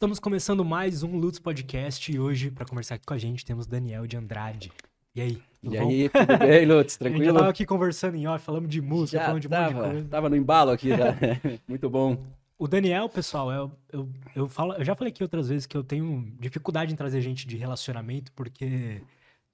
Estamos 0.00 0.18
começando 0.18 0.64
mais 0.64 1.02
um 1.02 1.18
Lutz 1.18 1.38
Podcast 1.38 2.10
e 2.10 2.18
hoje, 2.18 2.50
para 2.50 2.64
conversar 2.64 2.94
aqui 2.94 3.04
com 3.04 3.12
a 3.12 3.18
gente, 3.18 3.44
temos 3.44 3.66
Daniel 3.66 4.06
de 4.06 4.16
Andrade. 4.16 4.72
E 5.14 5.20
aí? 5.20 5.42
E 5.62 5.68
bom? 5.68 5.88
aí, 5.90 6.08
tudo 6.08 6.38
bem, 6.38 6.64
Lutz? 6.64 6.96
Tranquilo? 6.96 7.24
Já 7.26 7.34
tava 7.34 7.50
aqui 7.50 7.66
conversando 7.66 8.16
em 8.16 8.26
off, 8.26 8.42
falamos 8.42 8.70
de 8.70 8.80
música, 8.80 9.18
já 9.18 9.26
falando 9.26 9.42
de 9.42 9.48
tava, 9.50 9.64
monte 9.64 9.74
de 9.74 9.90
coisa. 9.92 10.08
Tava 10.08 10.30
no 10.30 10.36
embalo 10.36 10.70
aqui 10.70 10.88
já. 10.88 11.14
Muito 11.68 11.90
bom. 11.90 12.16
O 12.58 12.66
Daniel, 12.66 13.10
pessoal, 13.10 13.52
eu, 13.52 13.70
eu, 13.92 14.08
eu, 14.34 14.48
falo, 14.48 14.72
eu 14.72 14.84
já 14.86 14.94
falei 14.94 15.12
aqui 15.12 15.22
outras 15.22 15.50
vezes 15.50 15.66
que 15.66 15.76
eu 15.76 15.84
tenho 15.84 16.32
dificuldade 16.40 16.94
em 16.94 16.96
trazer 16.96 17.20
gente 17.20 17.46
de 17.46 17.58
relacionamento, 17.58 18.32
porque 18.32 19.02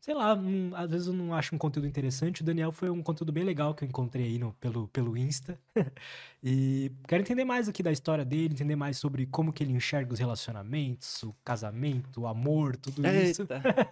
sei 0.00 0.14
lá, 0.14 0.34
um, 0.34 0.70
às 0.74 0.90
vezes 0.90 1.06
eu 1.06 1.12
não 1.12 1.34
acho 1.34 1.54
um 1.54 1.58
conteúdo 1.58 1.86
interessante. 1.86 2.42
O 2.42 2.44
Daniel 2.44 2.70
foi 2.70 2.90
um 2.90 3.02
conteúdo 3.02 3.32
bem 3.32 3.44
legal 3.44 3.74
que 3.74 3.84
eu 3.84 3.88
encontrei 3.88 4.26
aí 4.26 4.38
no, 4.38 4.52
pelo, 4.54 4.88
pelo 4.88 5.16
Insta. 5.16 5.58
e 6.42 6.92
quero 7.08 7.22
entender 7.22 7.44
mais 7.44 7.68
aqui 7.68 7.82
da 7.82 7.90
história 7.90 8.24
dele, 8.24 8.54
entender 8.54 8.76
mais 8.76 8.98
sobre 8.98 9.26
como 9.26 9.52
que 9.52 9.64
ele 9.64 9.72
enxerga 9.72 10.12
os 10.12 10.18
relacionamentos, 10.18 11.22
o 11.22 11.34
casamento, 11.44 12.20
o 12.20 12.26
amor, 12.26 12.76
tudo 12.76 13.04
Eita, 13.04 13.22
isso. 13.24 13.46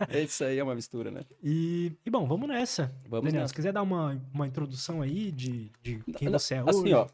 É 0.08 0.20
isso 0.22 0.44
aí 0.44 0.58
é 0.58 0.62
uma 0.62 0.74
mistura, 0.74 1.10
né? 1.10 1.22
E, 1.42 1.92
e 2.04 2.10
bom, 2.10 2.26
vamos 2.26 2.48
nessa. 2.48 2.94
Vamos 3.08 3.26
Daniel, 3.26 3.42
nessa. 3.42 3.48
se 3.48 3.54
quiser 3.54 3.72
dar 3.72 3.82
uma, 3.82 4.20
uma 4.32 4.46
introdução 4.46 5.02
aí 5.02 5.32
de, 5.32 5.70
de 5.82 5.98
quem 6.16 6.28
Não, 6.28 6.38
você 6.38 6.54
é 6.54 6.58
assim, 6.58 6.82
hoje. 6.82 6.94
ó, 6.94 7.08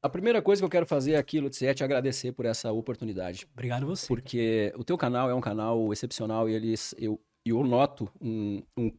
a 0.00 0.08
primeira 0.08 0.40
coisa 0.40 0.60
que 0.60 0.64
eu 0.64 0.70
quero 0.70 0.86
fazer 0.86 1.16
aqui, 1.16 1.40
Lutz, 1.40 1.60
é 1.60 1.74
te 1.74 1.82
agradecer 1.82 2.30
por 2.32 2.46
essa 2.46 2.70
oportunidade. 2.70 3.48
Obrigado 3.52 3.84
você. 3.84 4.06
Porque 4.06 4.72
o 4.76 4.84
teu 4.84 4.96
canal 4.96 5.28
é 5.28 5.34
um 5.34 5.40
canal 5.40 5.92
excepcional 5.92 6.48
e 6.48 6.54
eles, 6.54 6.94
eu, 6.96 7.20
eu 7.48 7.64
noto 7.64 8.10
um, 8.20 8.62
um, 8.76 8.92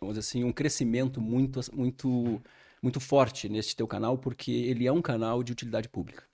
vamos 0.00 0.18
assim, 0.18 0.44
um 0.44 0.52
crescimento 0.52 1.20
muito, 1.20 1.60
muito, 1.74 2.42
muito 2.82 3.00
forte 3.00 3.48
neste 3.48 3.74
teu 3.74 3.86
canal, 3.86 4.18
porque 4.18 4.50
ele 4.50 4.86
é 4.86 4.92
um 4.92 5.02
canal 5.02 5.42
de 5.42 5.52
utilidade 5.52 5.88
pública. 5.88 6.24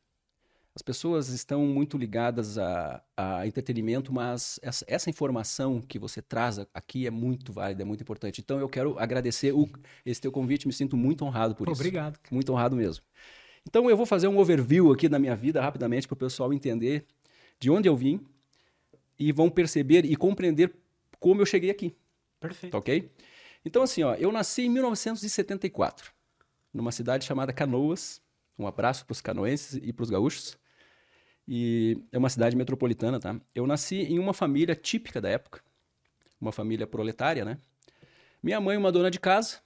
As 0.75 0.81
pessoas 0.81 1.29
estão 1.29 1.67
muito 1.67 1.99
ligadas 1.99 2.57
a, 2.57 3.03
a 3.15 3.47
entretenimento, 3.47 4.11
mas 4.11 4.59
essa, 4.63 4.85
essa, 4.89 5.11
informação 5.11 5.83
que 5.83 5.99
você 5.99 6.23
traz 6.23 6.61
aqui 6.73 7.07
é 7.07 7.11
muito 7.11 7.53
válida, 7.53 7.83
é 7.83 7.85
muito 7.85 8.01
importante. 8.01 8.41
Então 8.41 8.59
eu 8.59 8.69
quero 8.71 8.99
agradecer 8.99 9.53
o, 9.53 9.69
esse 10.05 10.19
teu 10.19 10.33
convite, 10.33 10.67
me 10.67 10.73
sinto 10.73 10.97
muito 10.97 11.27
honrado 11.27 11.55
por 11.55 11.67
Pô, 11.67 11.73
isso. 11.73 11.81
Obrigado. 11.83 12.19
Muito 12.31 12.51
honrado 12.51 12.75
mesmo. 12.75 13.05
Então 13.69 13.89
eu 13.91 13.97
vou 13.97 14.07
fazer 14.07 14.29
um 14.29 14.39
overview 14.39 14.91
aqui 14.91 15.11
da 15.11 15.19
minha 15.19 15.37
vida 15.37 15.61
rapidamente 15.61 16.09
para 16.09 16.15
o 16.15 16.19
pessoal 16.19 16.55
entender 16.55 17.05
de 17.61 17.71
onde 17.71 17.87
eu 17.87 17.95
vim 17.95 18.21
e 19.19 19.31
vão 19.31 19.51
perceber 19.51 20.07
e 20.07 20.17
compreender 20.17 20.75
como 21.23 21.41
eu 21.41 21.47
cheguei 21.47 21.71
aqui. 21.71 21.97
Perfeito. 22.41 22.73
Tá 22.73 22.79
ok? 22.79 23.09
Então, 23.65 23.85
assim, 23.85 24.03
ó, 24.03 24.15
eu 24.15 24.33
nasci 24.33 24.63
em 24.63 24.69
1974, 24.69 26.13
numa 26.75 26.91
cidade 26.91 27.25
chamada 27.25 27.53
Canoas. 27.53 28.21
Um 28.59 28.67
abraço 28.67 29.07
para 29.07 29.13
os 29.13 29.21
canoenses 29.21 29.81
e 29.83 29.93
para 29.93 30.03
os 30.03 30.11
gaúchos. 30.11 30.59
E 31.47 31.97
é 32.11 32.19
uma 32.19 32.29
cidade 32.29 32.57
metropolitana, 32.57 33.21
tá? 33.21 33.41
Eu 33.55 33.67
nasci 33.67 33.97
em 34.03 34.19
uma 34.19 34.35
família 34.35 34.75
típica 34.75 35.21
da 35.21 35.29
época, 35.29 35.63
uma 36.41 36.51
família 36.51 36.87
proletária, 36.87 37.45
né? 37.45 37.57
Minha 38.43 38.61
mãe, 38.61 38.77
uma 38.77 38.91
dona 38.91 39.11
de 39.11 39.21
casa, 39.21 39.61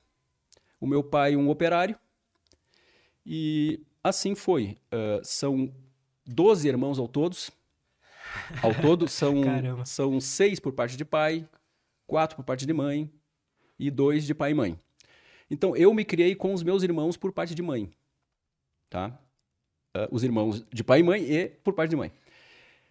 o 0.78 0.86
meu 0.86 1.02
pai, 1.02 1.36
um 1.36 1.48
operário. 1.48 1.98
E 3.24 3.80
assim 4.04 4.34
foi. 4.34 4.76
Uh, 4.92 5.24
são 5.24 5.74
12 6.26 6.68
irmãos 6.68 6.98
ao 6.98 7.08
todos, 7.08 7.50
ao 8.62 8.74
todo, 8.74 9.06
são, 9.08 9.34
são 9.84 10.20
seis 10.20 10.60
por 10.60 10.72
parte 10.72 10.96
de 10.96 11.04
pai, 11.04 11.48
quatro 12.06 12.36
por 12.36 12.44
parte 12.44 12.66
de 12.66 12.72
mãe 12.72 13.10
e 13.78 13.90
dois 13.90 14.24
de 14.24 14.34
pai 14.34 14.52
e 14.52 14.54
mãe. 14.54 14.78
Então, 15.50 15.76
eu 15.76 15.92
me 15.94 16.04
criei 16.04 16.34
com 16.34 16.52
os 16.52 16.62
meus 16.62 16.82
irmãos 16.82 17.16
por 17.16 17.32
parte 17.32 17.54
de 17.54 17.62
mãe. 17.62 17.90
Tá? 18.90 19.18
Uh, 19.96 20.08
os 20.10 20.24
irmãos 20.24 20.64
de 20.72 20.82
pai 20.82 21.00
e 21.00 21.02
mãe 21.02 21.22
e 21.22 21.48
por 21.48 21.72
parte 21.72 21.90
de 21.90 21.96
mãe. 21.96 22.12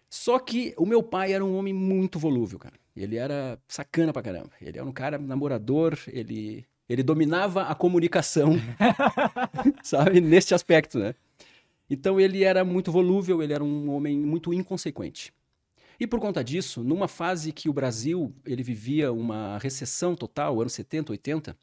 Só 0.08 0.38
que 0.38 0.74
o 0.76 0.86
meu 0.86 1.02
pai 1.02 1.32
era 1.32 1.44
um 1.44 1.56
homem 1.56 1.74
muito 1.74 2.18
volúvel, 2.18 2.58
cara. 2.58 2.74
Ele 2.96 3.16
era 3.16 3.58
sacana 3.68 4.12
pra 4.12 4.22
caramba. 4.22 4.50
Ele 4.60 4.78
era 4.78 4.86
um 4.86 4.92
cara 4.92 5.18
namorador, 5.18 5.98
ele, 6.08 6.64
ele 6.88 7.02
dominava 7.02 7.62
a 7.64 7.74
comunicação, 7.74 8.54
sabe? 9.82 10.20
Neste 10.20 10.54
aspecto, 10.54 10.98
né? 10.98 11.14
Então 11.88 12.20
ele 12.20 12.42
era 12.42 12.64
muito 12.64 12.90
volúvel, 12.90 13.42
ele 13.42 13.52
era 13.52 13.62
um 13.62 13.90
homem 13.90 14.18
muito 14.18 14.52
inconsequente. 14.52 15.32
E 15.98 16.06
por 16.06 16.20
conta 16.20 16.44
disso, 16.44 16.84
numa 16.84 17.08
fase 17.08 17.52
que 17.52 17.68
o 17.68 17.72
Brasil 17.72 18.34
ele 18.44 18.62
vivia 18.62 19.12
uma 19.12 19.58
recessão 19.58 20.14
total, 20.14 20.60
anos 20.60 20.74
70, 20.74 21.12
80, 21.12 21.56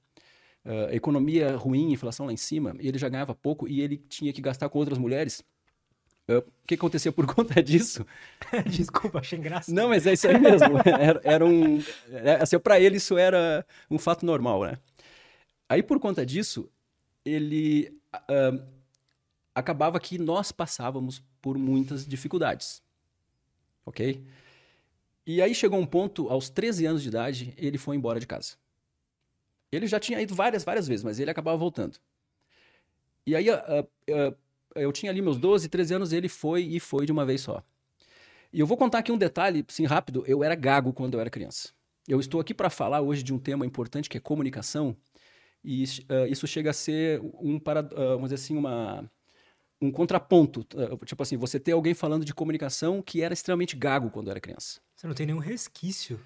uh, 0.66 0.92
economia 0.92 1.56
ruim, 1.56 1.92
inflação 1.92 2.26
lá 2.26 2.34
em 2.34 2.38
cima, 2.38 2.76
ele 2.80 2.98
já 2.98 3.10
ganhava 3.10 3.36
pouco 3.36 3.68
e 3.68 3.82
ele 3.82 3.98
tinha 3.98 4.34
que 4.34 4.42
gastar 4.42 4.70
com 4.70 4.80
outras 4.80 4.98
mulheres. 4.98 5.44
Uh, 6.28 6.38
o 6.38 6.44
que 6.66 6.76
acontecia 6.76 7.12
por 7.12 7.28
conta 7.32 7.62
disso? 7.62 8.06
Desculpa, 8.66 9.20
achei 9.20 9.38
engraçado. 9.38 9.76
Não, 9.76 9.90
mas 9.90 10.08
é 10.08 10.14
isso 10.14 10.28
aí 10.28 10.40
mesmo. 10.40 10.80
Era, 11.00 11.22
era 11.24 11.46
um, 11.46 11.80
assim, 12.40 12.58
para 12.58 12.80
ele 12.80 12.98
isso 12.98 13.18
era 13.18 13.66
um 13.90 14.00
fato 14.00 14.26
normal, 14.26 14.64
né? 14.64 14.78
Aí 15.70 15.84
por 15.84 16.00
conta 16.00 16.26
disso, 16.26 16.70
ele 17.26 17.96
uh, 18.16 18.64
acabava 19.54 20.00
que 20.00 20.18
nós 20.18 20.52
passávamos 20.52 21.24
por 21.42 21.58
muitas 21.58 22.06
dificuldades. 22.06 22.82
Ok? 23.86 24.24
E 25.26 25.42
aí 25.42 25.54
chegou 25.56 25.80
um 25.80 25.86
ponto, 25.86 26.30
aos 26.30 26.50
13 26.50 26.86
anos 26.86 27.02
de 27.02 27.08
idade, 27.08 27.54
ele 27.58 27.78
foi 27.78 27.96
embora 27.96 28.20
de 28.20 28.28
casa. 28.28 28.56
Ele 29.72 29.88
já 29.88 30.00
tinha 30.00 30.22
ido 30.22 30.36
várias, 30.36 30.64
várias 30.64 30.88
vezes, 30.88 31.04
mas 31.04 31.20
ele 31.20 31.32
acabava 31.32 31.58
voltando. 31.58 31.98
E 33.26 33.36
aí 33.36 33.50
uh, 33.50 33.54
uh, 34.10 34.36
eu 34.76 34.92
tinha 34.92 35.12
ali 35.12 35.22
meus 35.22 35.38
12, 35.38 35.70
13 35.70 35.94
anos, 35.96 36.14
ele 36.14 36.28
foi 36.28 36.64
e 36.64 36.80
foi 36.80 37.06
de 37.06 37.12
uma 37.12 37.26
vez 37.26 37.42
só. 37.42 37.64
E 38.52 38.60
eu 38.60 38.68
vou 38.68 38.78
contar 38.78 39.00
aqui 39.00 39.12
um 39.12 39.18
detalhe, 39.18 39.66
assim, 39.68 39.86
rápido. 39.86 40.24
Eu 40.28 40.44
era 40.44 40.56
gago 40.56 40.94
quando 40.94 41.16
eu 41.16 41.20
era 41.20 41.30
criança. 41.30 41.70
Eu 42.08 42.20
estou 42.20 42.40
aqui 42.40 42.54
para 42.54 42.70
falar 42.70 43.02
hoje 43.02 43.24
de 43.24 43.34
um 43.34 43.40
tema 43.40 43.66
importante 43.66 44.10
que 44.10 44.18
é 44.18 44.22
comunicação. 44.22 44.96
E 45.64 45.86
uh, 45.86 46.28
isso 46.30 46.46
chega 46.46 46.70
a 46.70 46.74
ser 46.74 47.22
um 47.40 47.58
para, 47.58 47.82
vamos 47.82 48.24
dizer 48.24 48.36
assim, 48.36 48.58
uma, 48.58 49.10
um 49.82 49.92
contraponto. 49.92 50.66
Tipo 51.06 51.24
assim, 51.24 51.38
você 51.38 51.60
ter 51.60 51.74
alguém 51.74 51.94
falando 51.94 52.26
de 52.26 52.34
comunicação 52.34 53.02
que 53.02 53.22
era 53.22 53.34
extremamente 53.34 53.76
gago 53.76 54.10
quando 54.10 54.30
era 54.30 54.40
criança. 54.40 54.80
Você 54.96 55.08
não 55.08 55.14
tem 55.14 55.26
nenhum 55.26 55.40
resquício. 55.40 56.20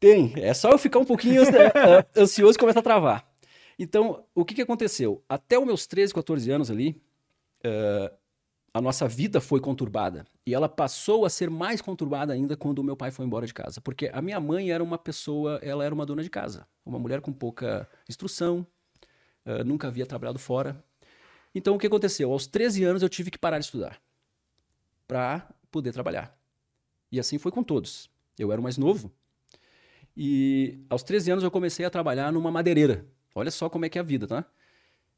Tem. 0.00 0.32
É 0.36 0.54
só 0.54 0.70
eu 0.70 0.78
ficar 0.78 0.98
um 0.98 1.04
pouquinho 1.04 1.42
ansioso 2.16 2.56
e 2.56 2.60
começar 2.60 2.80
a 2.80 2.82
travar. 2.82 3.28
Então, 3.78 4.24
o 4.34 4.44
que, 4.44 4.54
que 4.54 4.62
aconteceu? 4.62 5.22
Até 5.28 5.58
os 5.58 5.64
meus 5.64 5.86
13, 5.86 6.12
14 6.12 6.50
anos 6.50 6.70
ali, 6.70 7.00
uh, 7.64 8.14
a 8.74 8.80
nossa 8.80 9.06
vida 9.06 9.40
foi 9.40 9.60
conturbada. 9.60 10.26
E 10.44 10.54
ela 10.54 10.68
passou 10.68 11.24
a 11.24 11.30
ser 11.30 11.48
mais 11.48 11.80
conturbada 11.80 12.32
ainda 12.32 12.56
quando 12.56 12.80
o 12.80 12.84
meu 12.84 12.96
pai 12.96 13.10
foi 13.10 13.24
embora 13.24 13.46
de 13.46 13.54
casa. 13.54 13.80
Porque 13.80 14.10
a 14.12 14.20
minha 14.20 14.40
mãe 14.40 14.70
era 14.70 14.82
uma 14.82 14.98
pessoa, 14.98 15.58
ela 15.62 15.84
era 15.84 15.94
uma 15.94 16.04
dona 16.04 16.22
de 16.22 16.30
casa. 16.30 16.66
Uma 16.84 16.98
mulher 16.98 17.20
com 17.20 17.32
pouca 17.32 17.88
instrução, 18.08 18.66
uh, 19.46 19.64
nunca 19.64 19.88
havia 19.88 20.06
trabalhado 20.06 20.38
fora. 20.38 20.82
Então, 21.58 21.74
o 21.74 21.78
que 21.78 21.88
aconteceu? 21.88 22.30
Aos 22.30 22.46
13 22.46 22.84
anos 22.84 23.02
eu 23.02 23.08
tive 23.08 23.32
que 23.32 23.38
parar 23.38 23.58
de 23.58 23.64
estudar 23.64 24.00
para 25.08 25.44
poder 25.72 25.92
trabalhar. 25.92 26.38
E 27.10 27.18
assim 27.18 27.36
foi 27.36 27.50
com 27.50 27.64
todos. 27.64 28.08
Eu 28.38 28.52
era 28.52 28.60
o 28.60 28.62
mais 28.62 28.78
novo. 28.78 29.12
E 30.16 30.78
aos 30.88 31.02
13 31.02 31.32
anos 31.32 31.42
eu 31.42 31.50
comecei 31.50 31.84
a 31.84 31.90
trabalhar 31.90 32.32
numa 32.32 32.48
madeireira. 32.48 33.04
Olha 33.34 33.50
só 33.50 33.68
como 33.68 33.84
é 33.84 33.88
que 33.88 33.98
é 33.98 34.00
a 34.00 34.04
vida, 34.04 34.28
tá? 34.28 34.44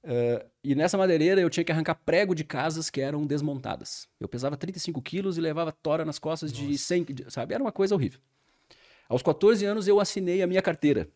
Uh, 0.02 0.48
e 0.64 0.74
nessa 0.74 0.96
madeireira 0.96 1.42
eu 1.42 1.50
tinha 1.50 1.62
que 1.62 1.72
arrancar 1.72 1.96
prego 1.96 2.34
de 2.34 2.42
casas 2.42 2.88
que 2.88 3.02
eram 3.02 3.26
desmontadas. 3.26 4.08
Eu 4.18 4.26
pesava 4.26 4.56
35 4.56 5.02
quilos 5.02 5.36
e 5.36 5.42
levava 5.42 5.70
tora 5.70 6.06
nas 6.06 6.18
costas 6.18 6.52
Nossa. 6.52 6.64
de 6.64 6.78
100, 6.78 7.06
sabe? 7.28 7.52
Era 7.52 7.62
uma 7.62 7.72
coisa 7.72 7.94
horrível. 7.94 8.18
Aos 9.10 9.22
14 9.22 9.62
anos 9.66 9.86
eu 9.86 10.00
assinei 10.00 10.40
a 10.40 10.46
minha 10.46 10.62
carteira. 10.62 11.06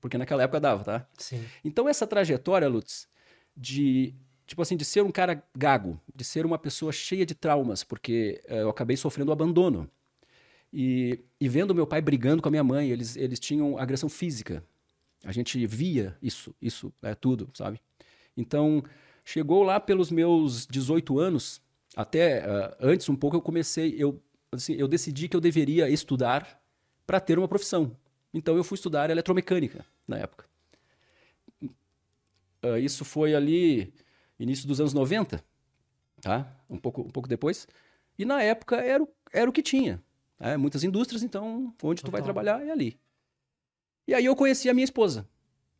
Porque 0.00 0.16
naquela 0.16 0.42
época 0.42 0.58
dava, 0.58 0.84
tá? 0.84 1.06
Sim. 1.18 1.44
Então 1.62 1.86
essa 1.86 2.06
trajetória, 2.06 2.66
Lutz, 2.66 3.06
de 3.54 4.14
tipo 4.46 4.60
assim, 4.60 4.76
de 4.76 4.84
ser 4.84 5.02
um 5.02 5.10
cara 5.10 5.42
gago, 5.56 6.00
de 6.14 6.24
ser 6.24 6.44
uma 6.44 6.58
pessoa 6.58 6.92
cheia 6.92 7.24
de 7.24 7.34
traumas, 7.34 7.82
porque 7.82 8.42
uh, 8.48 8.54
eu 8.54 8.68
acabei 8.68 8.96
sofrendo 8.96 9.32
abandono. 9.32 9.90
E, 10.72 11.20
e, 11.40 11.48
vendo 11.48 11.74
meu 11.74 11.86
pai 11.86 12.00
brigando 12.00 12.42
com 12.42 12.48
a 12.48 12.50
minha 12.50 12.64
mãe, 12.64 12.90
eles, 12.90 13.16
eles 13.16 13.38
tinham 13.38 13.78
agressão 13.78 14.08
física. 14.08 14.64
A 15.24 15.30
gente 15.30 15.64
via 15.66 16.16
isso, 16.20 16.54
isso 16.60 16.92
é 17.00 17.14
tudo, 17.14 17.48
sabe? 17.54 17.80
Então, 18.36 18.82
chegou 19.24 19.62
lá 19.62 19.78
pelos 19.78 20.10
meus 20.10 20.66
18 20.66 21.18
anos, 21.18 21.62
até 21.96 22.44
uh, 22.44 22.76
antes 22.80 23.08
um 23.08 23.14
pouco 23.14 23.36
eu 23.36 23.40
comecei, 23.40 23.94
eu, 23.96 24.20
assim, 24.50 24.74
eu 24.74 24.88
decidi 24.88 25.28
que 25.28 25.36
eu 25.36 25.40
deveria 25.40 25.88
estudar 25.88 26.60
para 27.06 27.20
ter 27.20 27.38
uma 27.38 27.48
profissão. 27.48 27.96
Então 28.32 28.56
eu 28.56 28.64
fui 28.64 28.74
estudar 28.74 29.10
eletromecânica 29.10 29.86
na 30.08 30.18
época. 30.18 30.44
Uh, 31.62 32.78
isso 32.80 33.04
foi 33.04 33.34
ali 33.34 33.94
início 34.38 34.66
dos 34.66 34.80
anos 34.80 34.92
90, 34.92 35.44
tá? 36.20 36.46
Um 36.68 36.78
pouco, 36.78 37.02
um 37.02 37.10
pouco 37.10 37.28
depois. 37.28 37.66
E 38.18 38.24
na 38.24 38.42
época 38.42 38.76
era 38.76 39.02
o, 39.02 39.08
era 39.32 39.48
o 39.48 39.52
que 39.52 39.62
tinha. 39.62 40.02
Né? 40.38 40.56
Muitas 40.56 40.84
indústrias, 40.84 41.22
então, 41.22 41.74
onde 41.82 42.02
Total. 42.02 42.10
tu 42.10 42.10
vai 42.10 42.22
trabalhar 42.22 42.64
é 42.64 42.70
ali. 42.70 42.98
E 44.06 44.14
aí 44.14 44.24
eu 44.24 44.36
conheci 44.36 44.68
a 44.68 44.74
minha 44.74 44.84
esposa. 44.84 45.28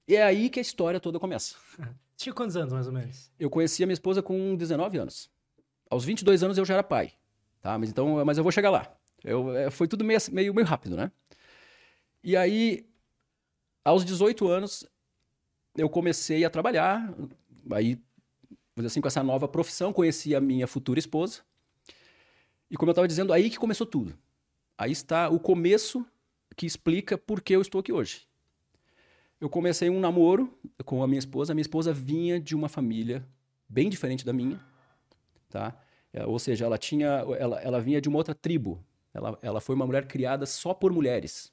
E 0.07 0.17
é 0.17 0.23
aí 0.23 0.49
que 0.49 0.59
a 0.59 0.63
história 0.63 1.01
toda 1.01 1.19
começa. 1.19 1.57
Tinha 2.17 2.33
quantos 2.33 2.57
anos, 2.57 2.73
mais 2.73 2.87
ou 2.87 2.93
menos? 2.93 3.31
Eu 3.39 3.51
conheci 3.51 3.83
a 3.83 3.87
minha 3.87 3.95
esposa 3.95 4.23
com 4.23 4.55
19 4.55 4.99
anos. 4.99 5.31
Aos 5.91 6.05
22 6.05 6.43
anos 6.43 6.59
eu 6.59 6.65
já 6.65 6.75
era 6.75 6.83
pai. 6.83 7.13
Tá? 7.61 7.77
Mas, 7.79 7.91
então, 7.91 8.25
mas 8.25 8.39
eu 8.39 8.45
vou 8.45 8.53
chegar 8.53 8.71
lá. 8.71 8.95
Eu, 9.23 9.55
é, 9.57 9.71
foi 9.71 9.89
tudo 9.89 10.05
meio, 10.05 10.21
meio, 10.31 10.55
meio 10.55 10.67
rápido, 10.67 10.97
né? 10.97 11.11
E 12.23 12.37
aí, 12.37 12.87
aos 13.85 14.05
18 14.05 14.47
anos, 14.49 14.87
eu 15.77 15.89
comecei 15.89 16.45
a 16.45 16.51
trabalhar. 16.51 17.13
Aí, 17.73 17.99
assim, 18.77 19.01
com 19.01 19.09
essa 19.09 19.23
nova 19.23 19.47
profissão, 19.47 19.93
conheci 19.93 20.35
a 20.35 20.41
minha 20.41 20.67
futura 20.67 20.99
esposa. 20.99 21.43
E 22.71 22.77
como 22.77 22.91
eu 22.91 22.93
estava 22.93 23.07
dizendo, 23.07 23.33
aí 23.33 23.49
que 23.49 23.59
começou 23.59 23.87
tudo. 23.87 24.19
Aí 24.77 24.91
está 24.91 25.29
o 25.29 25.39
começo 25.39 26.05
que 26.57 26.67
explica 26.67 27.17
por 27.17 27.41
que 27.41 27.55
eu 27.55 27.63
estou 27.63 27.81
aqui 27.81 27.93
hoje. 27.93 28.27
Eu 29.41 29.49
comecei 29.49 29.91
um 29.91 30.01
namoro 30.01 30.53
com 30.85 31.03
a 31.03 31.07
minha 31.07 31.19
esposa. 31.19 31.53
A 31.53 31.55
minha 31.55 31.63
esposa 31.63 31.93
vinha 31.93 32.41
de 32.41 32.55
uma 32.55 32.69
família 32.69 33.25
bem 33.69 33.89
diferente 33.89 34.25
da 34.25 34.33
minha, 34.33 34.61
tá? 35.49 35.79
É, 36.13 36.25
ou 36.25 36.39
seja, 36.39 36.65
ela 36.65 36.79
tinha, 36.79 37.25
ela, 37.39 37.61
ela 37.61 37.81
vinha 37.81 38.01
de 38.01 38.09
uma 38.09 38.19
outra 38.19 38.35
tribo. 38.35 38.85
Ela, 39.13 39.39
ela 39.43 39.61
foi 39.61 39.75
uma 39.75 39.87
mulher 39.87 40.07
criada 40.07 40.47
só 40.47 40.73
por 40.75 40.93
mulheres. 40.93 41.53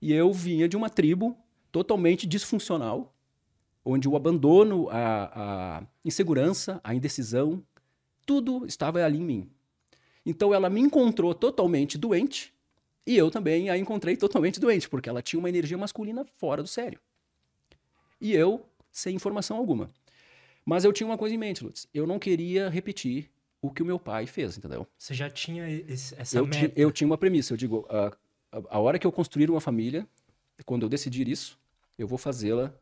E 0.00 0.12
eu 0.12 0.32
vinha 0.32 0.68
de 0.68 0.76
uma 0.76 0.90
tribo 0.90 1.36
totalmente 1.70 2.26
disfuncional, 2.26 3.14
onde 3.90 4.08
o 4.08 4.16
abandono, 4.16 4.88
a, 4.90 5.78
a 5.78 5.82
insegurança, 6.04 6.80
a 6.84 6.94
indecisão, 6.94 7.62
tudo 8.26 8.66
estava 8.66 9.02
ali 9.02 9.18
em 9.18 9.24
mim. 9.24 9.50
Então 10.26 10.52
ela 10.52 10.68
me 10.68 10.80
encontrou 10.80 11.34
totalmente 11.34 11.96
doente 11.96 12.52
e 13.06 13.16
eu 13.16 13.30
também 13.30 13.70
a 13.70 13.78
encontrei 13.78 14.14
totalmente 14.16 14.60
doente, 14.60 14.88
porque 14.88 15.08
ela 15.08 15.22
tinha 15.22 15.40
uma 15.40 15.48
energia 15.48 15.78
masculina 15.78 16.24
fora 16.36 16.62
do 16.62 16.68
sério. 16.68 17.00
E 18.20 18.34
eu 18.34 18.66
sem 18.92 19.14
informação 19.14 19.56
alguma. 19.56 19.90
Mas 20.66 20.84
eu 20.84 20.92
tinha 20.92 21.06
uma 21.06 21.16
coisa 21.16 21.34
em 21.34 21.38
mente, 21.38 21.64
Lutz. 21.64 21.88
Eu 21.94 22.06
não 22.06 22.18
queria 22.18 22.68
repetir 22.68 23.30
o 23.62 23.70
que 23.70 23.82
o 23.82 23.86
meu 23.86 23.98
pai 23.98 24.26
fez, 24.26 24.58
entendeu? 24.58 24.86
Você 24.98 25.14
já 25.14 25.30
tinha 25.30 25.66
esse, 25.70 26.14
essa 26.20 26.36
eu 26.36 26.46
meta? 26.46 26.68
Ti, 26.68 26.74
eu 26.76 26.92
tinha 26.92 27.06
uma 27.06 27.16
premissa. 27.16 27.54
Eu 27.54 27.56
digo, 27.56 27.86
a, 27.88 28.08
a, 28.52 28.62
a, 28.76 28.78
hora 28.78 28.98
que 28.98 29.06
eu 29.06 29.12
construir 29.12 29.48
uma 29.48 29.62
família, 29.62 30.06
quando 30.66 30.82
eu 30.82 30.88
decidir 30.90 31.26
isso, 31.26 31.58
eu 31.98 32.06
vou 32.06 32.18
fazê-la. 32.18 32.74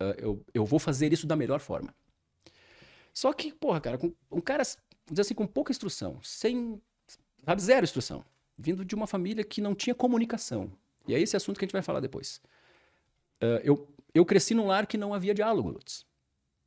Uh, 0.00 0.14
eu, 0.18 0.44
eu 0.52 0.64
vou 0.64 0.78
fazer 0.78 1.12
isso 1.12 1.26
da 1.26 1.36
melhor 1.36 1.60
forma. 1.60 1.94
Só 3.12 3.32
que, 3.32 3.52
porra, 3.52 3.80
cara, 3.80 3.96
com, 3.96 4.12
um 4.30 4.40
cara 4.40 4.62
dizer 5.10 5.22
assim, 5.22 5.34
com 5.34 5.46
pouca 5.46 5.72
instrução, 5.72 6.20
sem, 6.22 6.80
sabe, 7.44 7.62
zero 7.62 7.84
instrução, 7.84 8.24
vindo 8.58 8.84
de 8.84 8.94
uma 8.94 9.06
família 9.06 9.42
que 9.42 9.60
não 9.60 9.74
tinha 9.74 9.94
comunicação. 9.94 10.70
E 11.08 11.14
é 11.14 11.20
esse 11.20 11.36
assunto 11.36 11.58
que 11.58 11.64
a 11.64 11.66
gente 11.66 11.72
vai 11.72 11.82
falar 11.82 12.00
depois. 12.00 12.40
Uh, 13.42 13.60
eu, 13.62 13.88
eu 14.12 14.24
cresci 14.24 14.54
num 14.54 14.66
lar 14.66 14.86
que 14.86 14.98
não 14.98 15.14
havia 15.14 15.32
diálogo, 15.32 15.70
Lutz. 15.70 16.04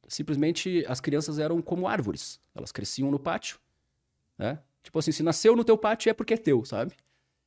Simplesmente 0.07 0.83
as 0.87 0.99
crianças 0.99 1.37
eram 1.37 1.61
como 1.61 1.87
árvores. 1.87 2.39
Elas 2.55 2.71
cresciam 2.71 3.11
no 3.11 3.19
pátio. 3.19 3.59
Né? 4.37 4.59
Tipo 4.81 4.97
assim, 4.97 5.11
se 5.11 5.21
nasceu 5.21 5.55
no 5.55 5.63
teu 5.63 5.77
pátio 5.77 6.09
é 6.09 6.13
porque 6.13 6.33
é 6.33 6.37
teu, 6.37 6.65
sabe? 6.65 6.95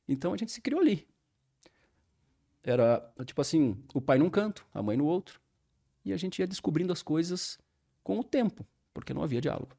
Então 0.07 0.33
a 0.33 0.37
gente 0.37 0.51
se 0.51 0.61
criou 0.61 0.79
ali. 0.79 1.05
Era, 2.63 3.13
tipo 3.25 3.41
assim, 3.41 3.77
o 3.93 3.99
pai 3.99 4.17
num 4.17 4.29
canto, 4.29 4.65
a 4.73 4.81
mãe 4.81 4.95
no 4.95 5.05
outro. 5.05 5.41
E 6.05 6.11
a 6.11 6.17
gente 6.17 6.39
ia 6.39 6.47
descobrindo 6.47 6.91
as 6.91 7.01
coisas 7.01 7.57
com 8.03 8.19
o 8.19 8.23
tempo, 8.23 8.65
porque 8.93 9.13
não 9.13 9.23
havia 9.23 9.41
diálogo. 9.41 9.75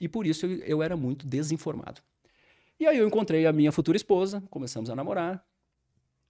E 0.00 0.08
por 0.08 0.26
isso 0.26 0.46
eu, 0.46 0.58
eu 0.58 0.82
era 0.82 0.96
muito 0.96 1.26
desinformado. 1.26 2.02
E 2.78 2.86
aí 2.86 2.98
eu 2.98 3.06
encontrei 3.06 3.46
a 3.46 3.52
minha 3.52 3.70
futura 3.70 3.96
esposa, 3.96 4.42
começamos 4.50 4.90
a 4.90 4.96
namorar. 4.96 5.46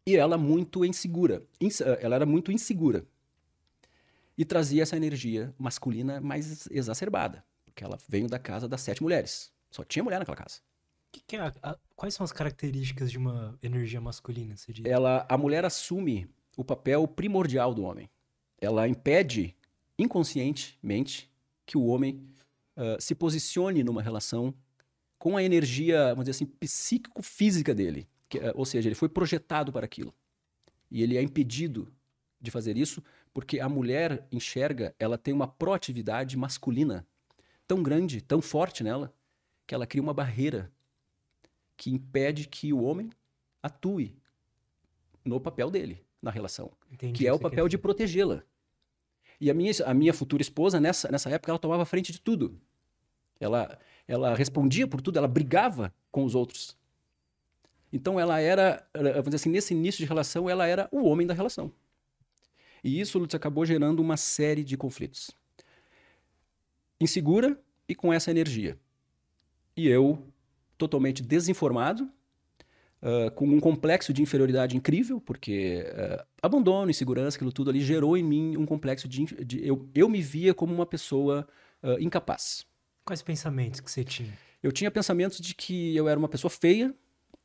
E 0.07 0.17
ela 0.17 0.37
muito 0.37 0.85
insegura. 0.85 1.43
ela 2.01 2.15
era 2.15 2.27
muito 2.27 2.53
insegura. 2.53 3.07
E 4.37 4.45
trazia 4.45 4.83
essa 4.83 4.97
energia 4.97 5.55
masculina 5.59 6.21
mais 6.21 6.69
exacerbada. 6.71 7.43
Porque 7.65 7.83
ela 7.83 7.99
veio 8.09 8.29
da 8.29 8.39
casa 8.39 8.69
das 8.69 8.83
sete 8.83 9.03
mulheres. 9.03 9.51
Só 9.71 9.83
tinha 9.83 10.05
mulher 10.05 10.19
naquela 10.19 10.37
casa. 10.37 10.61
Que 11.11 11.21
que 11.27 11.37
é 11.37 11.41
a, 11.41 11.53
a, 11.63 11.79
quais 11.97 12.15
são 12.15 12.25
as 12.25 12.33
características 12.33 13.11
de 13.11 13.17
uma 13.17 13.59
energia 13.63 14.01
masculina, 14.01 14.57
você 14.57 14.73
diz? 14.73 14.85
Ela, 14.85 15.25
a 15.29 15.39
mulher 15.39 15.65
assume 15.65 16.29
o 16.57 16.65
papel 16.65 17.07
primordial 17.09 17.73
do 17.73 17.83
homem. 17.83 18.11
Ela 18.65 18.89
impede 18.89 19.55
inconscientemente 19.99 21.31
que 21.67 21.77
o 21.77 21.87
homem 21.87 22.21
uh, 22.77 23.01
se 23.01 23.15
posicione 23.15 23.83
numa 23.83 24.03
relação 24.03 24.55
com 25.19 25.37
a 25.37 25.43
energia, 25.43 26.11
vamos 26.11 26.25
dizer 26.25 26.33
assim, 26.33 26.47
psíquico-física 26.47 27.75
dele. 27.75 28.09
Que, 28.29 28.39
uh, 28.39 28.53
ou 28.55 28.65
seja, 28.65 28.89
ele 28.89 28.95
foi 28.95 29.09
projetado 29.09 29.73
para 29.73 29.85
aquilo. 29.85 30.15
E 30.91 31.03
ele 31.03 31.17
é 31.17 31.23
impedido 31.23 31.93
de 32.41 32.51
fazer 32.51 32.77
isso 32.77 33.03
porque 33.33 33.59
a 33.59 33.69
mulher 33.69 34.27
enxerga, 34.31 34.95
ela 34.97 35.19
tem 35.19 35.35
uma 35.35 35.49
proatividade 35.49 36.37
masculina 36.37 37.05
tão 37.67 37.83
grande, 37.83 38.21
tão 38.21 38.41
forte 38.41 38.85
nela, 38.85 39.13
que 39.67 39.75
ela 39.75 39.87
cria 39.87 40.03
uma 40.03 40.15
barreira 40.15 40.71
que 41.77 41.91
impede 41.91 42.47
que 42.47 42.73
o 42.73 42.83
homem 42.83 43.11
atue 43.61 44.17
no 45.25 45.41
papel 45.41 45.71
dele 45.71 46.05
na 46.23 46.31
relação, 46.31 46.71
Entendi, 46.91 47.19
que 47.19 47.27
é 47.27 47.33
o 47.33 47.39
papel 47.39 47.67
de 47.69 47.77
protegê-la. 47.77 48.45
E 49.41 49.51
a 49.51 49.55
minha, 49.55 49.73
a 49.85 49.95
minha 49.95 50.13
futura 50.13 50.43
esposa, 50.43 50.81
nessa, 50.81 51.11
nessa 51.11 51.31
época, 51.31 51.51
ela 51.51 51.59
tomava 51.59 51.85
frente 51.85 52.13
de 52.13 52.21
tudo. 52.21 52.61
Ela, 53.41 53.79
ela 54.07 54.35
respondia 54.35 54.87
por 54.87 55.01
tudo, 55.01 55.19
ela 55.19 55.29
brigava 55.29 55.93
com 56.11 56.25
os 56.25 56.35
outros. 56.35 56.77
Então 57.93 58.19
ela 58.19 58.41
era, 58.41 58.85
vamos 58.93 59.25
dizer 59.25 59.37
assim, 59.37 59.51
nesse 59.51 59.73
início 59.73 59.99
de 59.99 60.07
relação, 60.07 60.51
ela 60.51 60.67
era 60.67 60.89
o 60.91 61.05
homem 61.05 61.27
da 61.27 61.35
relação. 61.35 61.73
E 62.83 63.01
isso, 63.01 63.19
Lutz, 63.19 63.35
acabou 63.35 63.65
gerando 63.65 64.01
uma 64.01 64.17
série 64.17 64.65
de 64.65 64.77
conflitos. 64.77 65.31
Insegura 67.01 67.59
e 67.89 67.95
com 67.95 68.13
essa 68.13 68.31
energia. 68.31 68.79
E 69.77 69.89
eu, 69.89 70.27
totalmente 70.77 71.23
desinformado, 71.23 72.11
uh, 73.05 73.31
com 73.33 73.47
um 73.47 73.61
complexo 73.61 74.13
de 74.13 74.23
inferioridade 74.23 74.77
incrível, 74.77 75.21
porque 75.21 75.85
uh, 75.87 76.25
abandono, 76.43 76.91
insegurança, 76.91 77.37
aquilo 77.37 77.53
tudo 77.53 77.71
ali 77.71 77.81
gerou 77.81 78.17
em 78.17 78.23
mim 78.23 78.57
um 78.57 78.65
complexo 78.65 79.07
de. 79.07 79.25
de 79.45 79.67
eu, 79.67 79.87
eu 79.95 80.09
me 80.09 80.23
via 80.23 80.55
como 80.55 80.75
uma 80.75 80.87
pessoa 80.87 81.47
uh, 81.83 82.01
incapaz. 82.01 82.67
Quais 83.05 83.23
pensamentos 83.23 83.81
que 83.81 83.91
você 83.91 84.03
tinha? 84.03 84.33
Eu 84.63 84.73
tinha 84.73 84.91
pensamentos 84.91 85.39
de 85.39 85.55
que 85.55 85.95
eu 85.95 86.09
era 86.09 86.19
uma 86.19 86.29
pessoa 86.29 86.51
feia, 86.51 86.95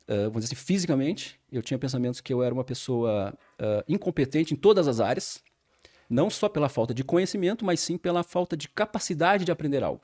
vamos 0.07 0.35
dizer 0.35 0.53
assim, 0.53 0.55
fisicamente. 0.55 1.37
Eu 1.51 1.61
tinha 1.61 1.77
pensamentos 1.77 2.21
que 2.21 2.33
eu 2.33 2.41
era 2.41 2.53
uma 2.53 2.63
pessoa 2.63 3.37
incompetente 3.89 4.53
em 4.53 4.57
todas 4.57 4.87
as 4.87 5.01
áreas. 5.01 5.43
Não 6.09 6.29
só 6.29 6.47
pela 6.47 6.69
falta 6.69 6.93
de 6.93 7.03
conhecimento, 7.03 7.65
mas 7.65 7.81
sim 7.81 7.97
pela 7.97 8.23
falta 8.23 8.55
de 8.55 8.69
capacidade 8.69 9.43
de 9.43 9.51
aprender 9.51 9.83
algo. 9.83 10.01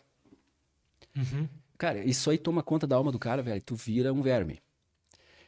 Uhum. 1.15 1.47
Cara, 1.77 1.99
isso 2.03 2.29
aí 2.29 2.37
toma 2.37 2.61
conta 2.61 2.85
da 2.85 2.97
alma 2.97 3.13
do 3.13 3.17
cara, 3.17 3.41
velho. 3.41 3.61
Tu 3.61 3.75
vira 3.75 4.11
um 4.11 4.21
verme. 4.21 4.59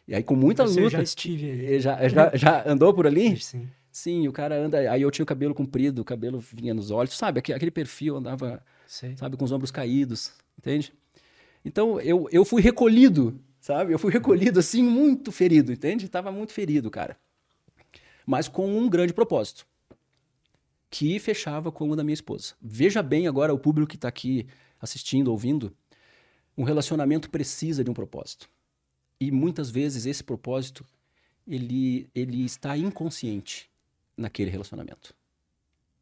E 0.08 0.16
aí, 0.16 0.24
com 0.24 0.36
muita 0.36 0.66
Você 0.66 0.80
luta. 0.80 0.98
já 0.98 1.04
estive 1.04 1.52
ali. 1.52 1.80
Já, 1.80 2.08
já, 2.08 2.32
já 2.36 2.64
andou 2.70 2.94
por 2.94 3.06
ali? 3.06 3.38
Sim. 3.40 3.68
Sim, 3.92 4.28
o 4.28 4.32
cara 4.32 4.56
anda. 4.56 4.92
Aí 4.92 5.02
eu 5.02 5.10
tinha 5.10 5.24
o 5.24 5.26
cabelo 5.26 5.56
comprido, 5.56 6.00
o 6.02 6.06
cabelo 6.06 6.40
vinha 6.40 6.74
nos 6.74 6.92
olhos, 6.92 7.18
sabe? 7.18 7.40
Aquele 7.40 7.72
perfil 7.72 8.16
andava, 8.16 8.64
Sei. 8.86 9.18
sabe, 9.18 9.36
com 9.36 9.44
os 9.44 9.52
ombros 9.52 9.72
caídos, 9.72 10.34
entende? 10.58 10.94
Então 11.66 12.00
eu, 12.00 12.30
eu 12.32 12.46
fui 12.46 12.62
recolhido, 12.62 13.40
sabe? 13.60 13.92
Eu 13.92 14.00
fui 14.00 14.12
recolhido 14.12 14.60
assim, 14.60 14.84
muito 14.84 15.32
ferido, 15.32 15.74
entende? 15.74 16.08
Tava 16.08 16.32
muito 16.32 16.54
ferido, 16.54 16.92
cara. 16.92 17.18
Mas 18.26 18.48
com 18.48 18.78
um 18.78 18.88
grande 18.88 19.14
propósito, 19.14 19.66
que 20.92 21.18
fechava 21.18 21.72
com 21.72 21.90
o 21.90 21.96
da 21.96 22.04
minha 22.04 22.14
esposa. 22.14 22.54
Veja 22.62 23.02
bem 23.02 23.28
agora 23.28 23.54
o 23.54 23.60
público 23.60 23.90
que 23.90 23.96
está 23.96 24.08
aqui 24.08 24.46
assistindo, 24.80 25.30
ouvindo. 25.30 25.76
Um 26.58 26.64
relacionamento 26.64 27.30
precisa 27.30 27.84
de 27.84 27.90
um 27.90 27.94
propósito. 27.94 28.48
E 29.20 29.32
muitas 29.32 29.70
vezes 29.70 30.06
esse 30.06 30.24
propósito 30.24 30.86
ele, 31.48 32.10
ele 32.14 32.44
está 32.44 32.78
inconsciente 32.78 33.70
naquele 34.16 34.52
relacionamento. 34.52 35.16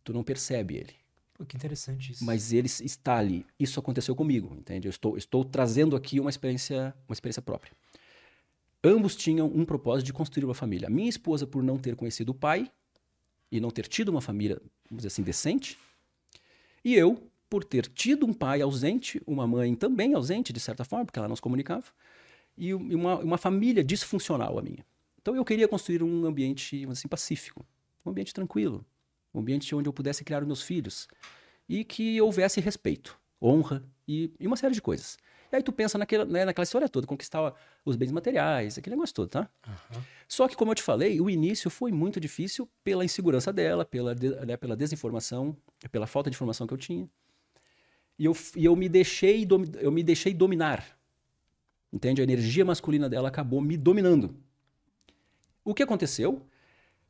Tu 0.03 0.13
não 0.13 0.23
percebe 0.23 0.75
ele. 0.75 0.93
Pô, 1.33 1.45
que 1.45 1.55
interessante 1.55 2.13
isso. 2.13 2.23
Mas 2.23 2.53
ele 2.53 2.67
está 2.67 3.17
ali. 3.17 3.45
Isso 3.59 3.79
aconteceu 3.79 4.15
comigo, 4.15 4.55
entende? 4.55 4.87
Eu 4.87 4.89
estou, 4.89 5.17
estou 5.17 5.43
trazendo 5.43 5.95
aqui 5.95 6.19
uma 6.19 6.29
experiência, 6.29 6.95
uma 7.07 7.13
experiência 7.13 7.41
própria. 7.41 7.73
Ambos 8.83 9.15
tinham 9.15 9.47
um 9.47 9.65
propósito 9.65 10.05
de 10.05 10.13
construir 10.13 10.45
uma 10.45 10.53
família. 10.53 10.87
A 10.87 10.91
minha 10.91 11.09
esposa, 11.09 11.45
por 11.45 11.61
não 11.61 11.77
ter 11.77 11.95
conhecido 11.95 12.29
o 12.29 12.35
pai 12.35 12.71
e 13.51 13.59
não 13.59 13.69
ter 13.69 13.87
tido 13.87 14.09
uma 14.09 14.21
família, 14.21 14.61
vamos 14.89 15.01
dizer 15.01 15.07
assim, 15.07 15.23
decente. 15.23 15.77
E 16.83 16.93
eu, 16.93 17.21
por 17.49 17.63
ter 17.63 17.87
tido 17.87 18.25
um 18.25 18.33
pai 18.33 18.61
ausente, 18.61 19.21
uma 19.25 19.47
mãe 19.47 19.75
também 19.75 20.13
ausente, 20.13 20.53
de 20.53 20.59
certa 20.59 20.85
forma, 20.85 21.05
porque 21.05 21.19
ela 21.19 21.27
não 21.27 21.35
se 21.35 21.41
comunicava, 21.41 21.85
e 22.57 22.73
uma, 22.73 23.19
uma 23.19 23.37
família 23.37 23.83
disfuncional 23.83 24.57
a 24.57 24.61
minha. 24.61 24.85
Então 25.21 25.35
eu 25.35 25.43
queria 25.43 25.67
construir 25.67 26.03
um 26.03 26.25
ambiente, 26.25 26.85
assim, 26.89 27.07
pacífico 27.07 27.65
um 28.05 28.11
ambiente 28.11 28.33
tranquilo, 28.33 28.85
um 29.33 29.39
ambiente 29.39 29.73
onde 29.75 29.89
eu 29.89 29.93
pudesse 29.93 30.23
criar 30.23 30.41
os 30.41 30.47
meus 30.47 30.61
filhos 30.61 31.07
e 31.67 31.83
que 31.83 32.21
houvesse 32.21 32.61
respeito, 32.61 33.19
honra 33.41 33.83
e, 34.07 34.31
e 34.39 34.45
uma 34.45 34.55
série 34.55 34.73
de 34.73 34.81
coisas. 34.81 35.17
E 35.51 35.55
aí 35.55 35.63
tu 35.63 35.71
pensa 35.71 35.97
naquela, 35.97 36.25
né, 36.25 36.45
naquela 36.45 36.63
história 36.63 36.87
toda, 36.87 37.07
conquistar 37.07 37.53
os 37.83 37.95
bens 37.95 38.11
materiais, 38.11 38.77
aquele 38.77 38.95
negócio 38.95 39.15
todo, 39.15 39.29
tá? 39.29 39.49
Uhum. 39.67 40.01
Só 40.27 40.47
que, 40.47 40.55
como 40.55 40.71
eu 40.71 40.75
te 40.75 40.83
falei, 40.83 41.19
o 41.21 41.29
início 41.29 41.69
foi 41.69 41.91
muito 41.91 42.19
difícil 42.19 42.69
pela 42.83 43.05
insegurança 43.05 43.51
dela, 43.53 43.85
pela, 43.85 44.15
né, 44.45 44.57
pela 44.57 44.75
desinformação, 44.75 45.55
pela 45.91 46.07
falta 46.07 46.29
de 46.29 46.35
informação 46.35 46.65
que 46.65 46.73
eu 46.73 46.77
tinha. 46.77 47.09
E 48.17 48.25
eu, 48.25 48.35
e 48.55 48.65
eu, 48.65 48.75
me, 48.75 48.87
deixei, 48.87 49.47
eu 49.79 49.91
me 49.91 50.01
deixei 50.01 50.33
dominar 50.33 50.94
Entende? 51.91 52.21
A 52.21 52.23
energia 52.23 52.65
masculina 52.65 53.09
dela 53.09 53.27
acabou 53.29 53.61
me 53.61 53.77
dominando. 53.77 54.35
O 55.63 55.73
que 55.73 55.83
aconteceu? 55.83 56.45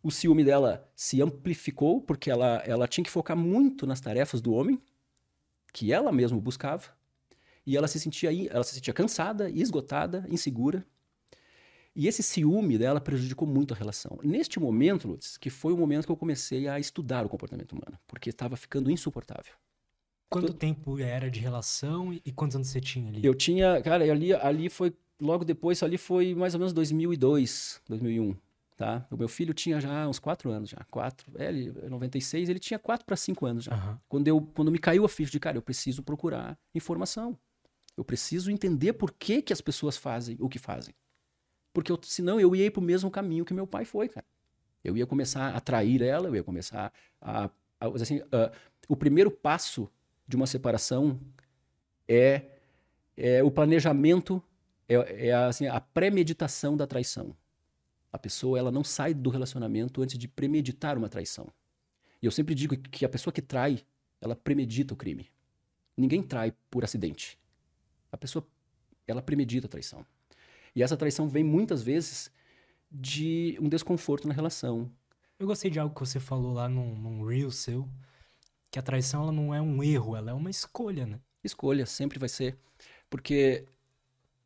O 0.02 0.12
ciúme 0.12 0.44
dela 0.44 0.88
se 0.96 1.22
amplificou 1.22 2.00
porque 2.00 2.30
ela, 2.30 2.62
ela 2.66 2.88
tinha 2.88 3.04
que 3.04 3.10
focar 3.10 3.36
muito 3.36 3.88
nas 3.88 4.00
tarefas 4.00 4.40
do 4.40 4.54
homem, 4.54 4.80
que 5.74 5.92
ela 5.92 6.12
mesma 6.12 6.40
buscava, 6.40 6.96
e 7.66 7.76
ela 7.76 7.88
se 7.88 8.00
sentia 8.00 8.30
ela 8.50 8.64
se 8.64 8.76
sentia 8.76 8.94
cansada, 8.94 9.50
esgotada, 9.50 10.26
insegura. 10.30 10.86
E 11.96 12.08
esse 12.08 12.22
ciúme 12.22 12.78
dela 12.78 13.02
prejudicou 13.02 13.48
muito 13.48 13.74
a 13.74 13.78
relação. 13.78 14.20
Neste 14.22 14.60
momento, 14.60 15.08
Lutz, 15.08 15.38
que 15.38 15.50
foi 15.50 15.74
o 15.74 15.78
momento 15.78 16.06
que 16.06 16.12
eu 16.12 16.18
comecei 16.18 16.68
a 16.68 16.80
estudar 16.80 17.26
o 17.26 17.30
comportamento 17.30 17.72
humano, 17.72 17.98
porque 18.06 18.30
estava 18.30 18.56
ficando 18.56 18.92
insuportável. 18.92 19.54
Quanto 20.42 20.54
tempo 20.54 21.00
era 21.00 21.32
de 21.32 21.40
relação 21.40 22.14
e 22.14 22.32
quantos 22.32 22.56
anos 22.56 22.68
você 22.68 22.82
tinha 22.82 23.10
ali? 23.10 23.26
Eu 23.26 23.34
tinha, 23.34 23.82
cara, 23.82 24.04
ali, 24.04 24.34
ali 24.34 24.70
foi, 24.70 24.94
logo 25.20 25.46
depois, 25.46 25.82
ali 25.82 25.98
foi 25.98 26.36
mais 26.36 26.54
ou 26.54 26.60
menos 26.60 26.74
2002, 26.74 27.82
2001, 27.88 28.36
tá? 28.76 29.08
O 29.10 29.16
meu 29.16 29.30
filho 29.30 29.54
tinha 29.54 29.80
já 29.80 30.08
uns 30.08 30.20
4 30.20 30.52
anos 30.52 30.70
já, 30.70 30.86
4, 30.92 31.32
é, 31.38 31.48
ele, 31.48 31.72
96, 31.90 32.50
ele 32.50 32.60
tinha 32.60 32.78
4 32.78 33.06
para 33.06 33.16
5 33.16 33.46
anos 33.46 33.64
já. 33.64 33.74
Uhum. 33.74 33.98
Quando, 34.10 34.28
eu, 34.28 34.42
quando 34.54 34.72
me 34.72 34.78
caiu 34.78 35.06
a 35.06 35.10
ficha 35.10 35.32
de, 35.32 35.40
cara, 35.40 35.58
eu 35.58 35.62
preciso 35.62 36.04
procurar 36.04 36.58
informação. 36.74 37.38
Eu 37.96 38.04
preciso 38.04 38.52
entender 38.52 38.94
por 38.94 39.14
que, 39.14 39.42
que 39.42 39.54
as 39.54 39.62
pessoas 39.62 39.96
fazem 39.96 40.36
o 40.42 40.50
que 40.50 40.60
fazem. 40.60 40.94
Porque 41.74 41.92
eu, 41.92 42.00
senão 42.04 42.40
eu 42.40 42.54
ia 42.56 42.66
ir 42.66 42.72
pro 42.72 42.82
mesmo 42.82 43.10
caminho 43.10 43.46
que 43.46 43.54
meu 43.54 43.66
pai 43.66 43.86
foi, 43.86 44.10
cara. 44.10 44.26
Eu 44.84 44.98
ia 44.98 45.06
começar 45.06 45.56
a 45.56 45.60
trair 45.60 46.02
ela, 46.02 46.28
eu 46.28 46.36
ia 46.36 46.44
começar 46.44 46.92
a. 47.22 47.50
a 47.80 47.88
assim, 47.96 48.20
uh, 48.20 48.52
o 48.88 48.96
primeiro 48.96 49.32
passo 49.32 49.90
de 50.28 50.36
uma 50.36 50.48
separação 50.48 51.20
é, 52.08 52.44
é 53.16 53.44
o 53.44 53.52
planejamento, 53.52 54.42
é, 54.88 55.28
é 55.28 55.34
assim, 55.34 55.68
a 55.68 55.80
premeditação 55.80 56.76
da 56.76 56.88
traição. 56.88 57.36
A 58.12 58.18
pessoa 58.18 58.58
ela 58.58 58.72
não 58.72 58.84
sai 58.84 59.14
do 59.14 59.30
relacionamento 59.30 60.02
antes 60.02 60.18
de 60.18 60.28
premeditar 60.28 60.98
uma 60.98 61.10
traição. 61.10 61.52
E 62.22 62.26
eu 62.26 62.32
sempre 62.32 62.56
digo 62.56 62.78
que 62.78 63.06
a 63.06 63.10
pessoa 63.10 63.34
que 63.34 63.42
trai, 63.42 63.84
ela 64.22 64.36
premedita 64.36 64.94
o 64.94 64.98
crime. 64.98 65.30
Ninguém 65.98 66.24
trai 66.24 66.54
por 66.70 66.84
acidente. 66.84 67.38
A 68.12 68.18
pessoa 68.18 68.46
ela 69.08 69.22
premedita 69.22 69.68
a 69.68 69.70
traição. 69.70 70.06
E 70.76 70.82
essa 70.82 70.98
traição 70.98 71.30
vem 71.30 71.44
muitas 71.44 71.84
vezes 71.84 72.32
de 72.92 73.58
um 73.62 73.70
desconforto 73.70 74.28
na 74.28 74.34
relação. 74.34 74.92
Eu 75.38 75.48
gostei 75.48 75.70
de 75.70 75.80
algo 75.80 75.94
que 75.94 76.00
você 76.00 76.20
falou 76.20 76.54
lá 76.54 76.68
num, 76.68 76.96
num 76.96 77.26
reel 77.26 77.52
seu, 77.52 77.88
que 78.76 78.80
a 78.80 78.82
traição 78.82 79.24
ela 79.24 79.32
não 79.32 79.56
é 79.56 79.62
um 79.62 79.82
erro, 79.82 80.18
ela 80.18 80.32
é 80.32 80.34
uma 80.34 80.50
escolha, 80.50 81.06
né? 81.06 81.22
Escolha, 81.42 81.86
sempre 81.86 82.20
vai 82.20 82.28
ser. 82.28 82.58
Porque, 83.10 83.66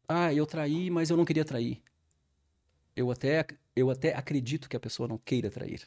ah, 0.08 0.32
eu 0.32 0.46
traí, 0.46 0.92
mas 0.92 1.10
eu 1.10 1.18
não 1.18 1.26
queria 1.26 1.44
trair. 1.44 1.82
Eu 2.96 3.10
até, 3.10 3.44
eu 3.76 3.90
até 3.90 4.14
acredito 4.14 4.70
que 4.70 4.78
a 4.78 4.80
pessoa 4.80 5.08
não 5.08 5.18
queira 5.18 5.50
trair, 5.50 5.82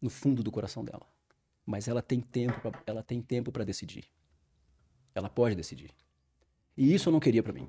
no 0.00 0.08
fundo 0.08 0.44
do 0.44 0.52
coração 0.52 0.84
dela. 0.84 1.08
Mas 1.64 1.88
ela 1.88 2.00
tem 2.00 2.20
tempo, 2.20 2.60
pra, 2.60 2.82
ela 2.86 3.02
tem 3.02 3.20
tempo 3.20 3.50
para 3.50 3.64
decidir. 3.64 4.04
Ela 5.12 5.28
pode 5.28 5.56
decidir. 5.56 5.90
E 6.76 6.94
isso 6.94 7.08
eu 7.08 7.12
não 7.12 7.18
queria 7.18 7.42
para 7.42 7.52
mim. 7.52 7.68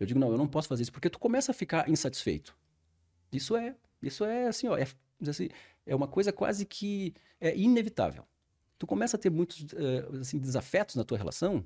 Eu 0.00 0.06
digo, 0.06 0.18
não, 0.18 0.30
eu 0.32 0.38
não 0.38 0.48
posso 0.48 0.66
fazer 0.66 0.84
isso, 0.84 0.92
porque 0.92 1.10
tu 1.10 1.18
começa 1.18 1.52
a 1.52 1.54
ficar 1.54 1.90
insatisfeito. 1.90 2.56
Isso 3.30 3.54
é, 3.54 3.76
isso 4.00 4.24
é 4.24 4.46
assim, 4.46 4.66
ó, 4.66 4.78
é, 4.78 4.86
assim, 5.28 5.50
é 5.84 5.94
uma 5.94 6.08
coisa 6.08 6.32
quase 6.32 6.64
que 6.64 7.12
é 7.38 7.54
inevitável 7.54 8.24
tu 8.78 8.86
começa 8.86 9.16
a 9.16 9.20
ter 9.20 9.30
muitos 9.30 9.60
uh, 9.72 10.20
assim, 10.20 10.38
desafetos 10.38 10.94
na 10.96 11.04
tua 11.04 11.18
relação, 11.18 11.64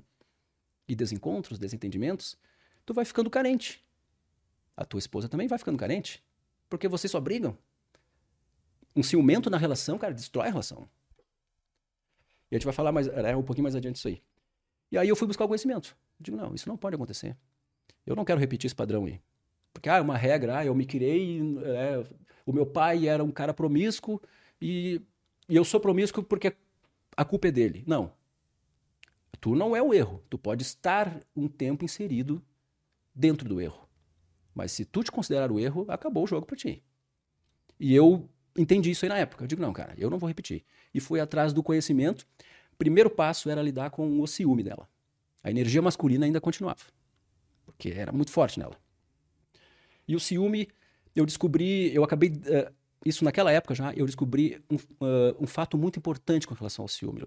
e 0.89 0.95
desencontros, 0.95 1.59
desentendimentos, 1.59 2.35
tu 2.83 2.95
vai 2.95 3.05
ficando 3.05 3.29
carente. 3.29 3.85
A 4.75 4.83
tua 4.83 4.97
esposa 4.97 5.29
também 5.29 5.47
vai 5.47 5.59
ficando 5.59 5.77
carente, 5.77 6.23
porque 6.67 6.87
vocês 6.87 7.11
só 7.11 7.19
brigam. 7.19 7.55
Um 8.95 9.03
ciumento 9.03 9.51
na 9.51 9.57
relação, 9.57 9.99
cara, 9.99 10.15
destrói 10.15 10.47
a 10.47 10.49
relação. 10.49 10.89
E 12.49 12.55
a 12.55 12.57
gente 12.57 12.65
vai 12.65 12.73
falar 12.73 12.91
mais, 12.91 13.07
é, 13.07 13.35
um 13.35 13.43
pouquinho 13.43 13.63
mais 13.63 13.75
adiante 13.75 13.95
disso 13.95 14.07
aí. 14.07 14.23
E 14.91 14.97
aí 14.97 15.07
eu 15.07 15.15
fui 15.15 15.27
buscar 15.27 15.45
o 15.45 15.47
conhecimento. 15.47 15.95
Eu 16.19 16.23
digo, 16.23 16.37
não, 16.37 16.55
isso 16.55 16.67
não 16.67 16.75
pode 16.75 16.95
acontecer. 16.95 17.37
Eu 18.03 18.15
não 18.15 18.25
quero 18.25 18.39
repetir 18.39 18.65
esse 18.65 18.75
padrão 18.75 19.05
aí. 19.05 19.21
Porque, 19.71 19.87
ah, 19.87 19.97
é 19.97 20.01
uma 20.01 20.17
regra, 20.17 20.57
ah, 20.57 20.65
eu 20.65 20.73
me 20.73 20.87
criei, 20.87 21.39
é, 21.63 22.03
o 22.47 22.51
meu 22.51 22.65
pai 22.65 23.07
era 23.07 23.23
um 23.23 23.29
cara 23.29 23.53
promíscuo 23.53 24.19
e, 24.59 24.99
e 25.47 25.55
eu 25.55 25.63
sou 25.63 25.79
promíscuo 25.79 26.23
porque 26.23 26.55
a 27.19 27.25
culpa 27.25 27.49
é 27.49 27.51
dele. 27.51 27.83
Não. 27.85 28.13
Tu 29.41 29.53
não 29.53 29.75
é 29.75 29.81
o 29.81 29.93
erro. 29.93 30.23
Tu 30.29 30.37
pode 30.37 30.63
estar 30.63 31.19
um 31.35 31.49
tempo 31.49 31.83
inserido 31.83 32.41
dentro 33.13 33.49
do 33.49 33.59
erro. 33.59 33.89
Mas 34.55 34.71
se 34.71 34.85
tu 34.85 35.03
te 35.03 35.11
considerar 35.11 35.51
o 35.51 35.59
erro, 35.59 35.85
acabou 35.89 36.23
o 36.23 36.27
jogo 36.27 36.45
para 36.45 36.55
ti. 36.55 36.81
E 37.77 37.93
eu 37.93 38.29
entendi 38.57 38.91
isso 38.91 39.03
aí 39.03 39.09
na 39.09 39.17
época. 39.17 39.43
Eu 39.43 39.47
digo, 39.49 39.61
não, 39.61 39.73
cara, 39.73 39.93
eu 39.97 40.09
não 40.09 40.17
vou 40.17 40.29
repetir. 40.29 40.63
E 40.93 41.01
fui 41.01 41.19
atrás 41.19 41.51
do 41.51 41.61
conhecimento. 41.61 42.25
Primeiro 42.77 43.09
passo 43.09 43.49
era 43.49 43.61
lidar 43.61 43.89
com 43.89 44.21
o 44.21 44.25
ciúme 44.25 44.63
dela. 44.63 44.89
A 45.43 45.51
energia 45.51 45.81
masculina 45.81 46.25
ainda 46.25 46.39
continuava. 46.39 46.83
Porque 47.65 47.89
era 47.89 48.13
muito 48.13 48.31
forte 48.31 48.57
nela. 48.57 48.77
E 50.07 50.15
o 50.15 50.21
ciúme, 50.21 50.69
eu 51.13 51.25
descobri, 51.25 51.93
eu 51.93 52.01
acabei 52.01 52.29
uh, 52.29 52.73
isso 53.05 53.23
naquela 53.23 53.51
época 53.51 53.73
já, 53.73 53.93
eu 53.93 54.05
descobri 54.05 54.63
um, 54.69 54.75
uh, 54.75 55.35
um 55.39 55.47
fato 55.47 55.77
muito 55.77 55.99
importante 55.99 56.47
com 56.47 56.53
relação 56.53 56.83
ao 56.83 56.89
ciúme. 56.89 57.23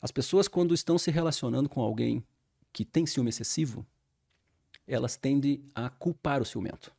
As 0.00 0.10
pessoas, 0.10 0.46
quando 0.46 0.74
estão 0.74 0.98
se 0.98 1.10
relacionando 1.10 1.68
com 1.68 1.80
alguém 1.80 2.24
que 2.72 2.84
tem 2.84 3.06
ciúme 3.06 3.30
excessivo, 3.30 3.84
elas 4.86 5.16
tendem 5.16 5.64
a 5.74 5.90
culpar 5.90 6.40
o 6.40 6.44
ciumento. 6.44 6.94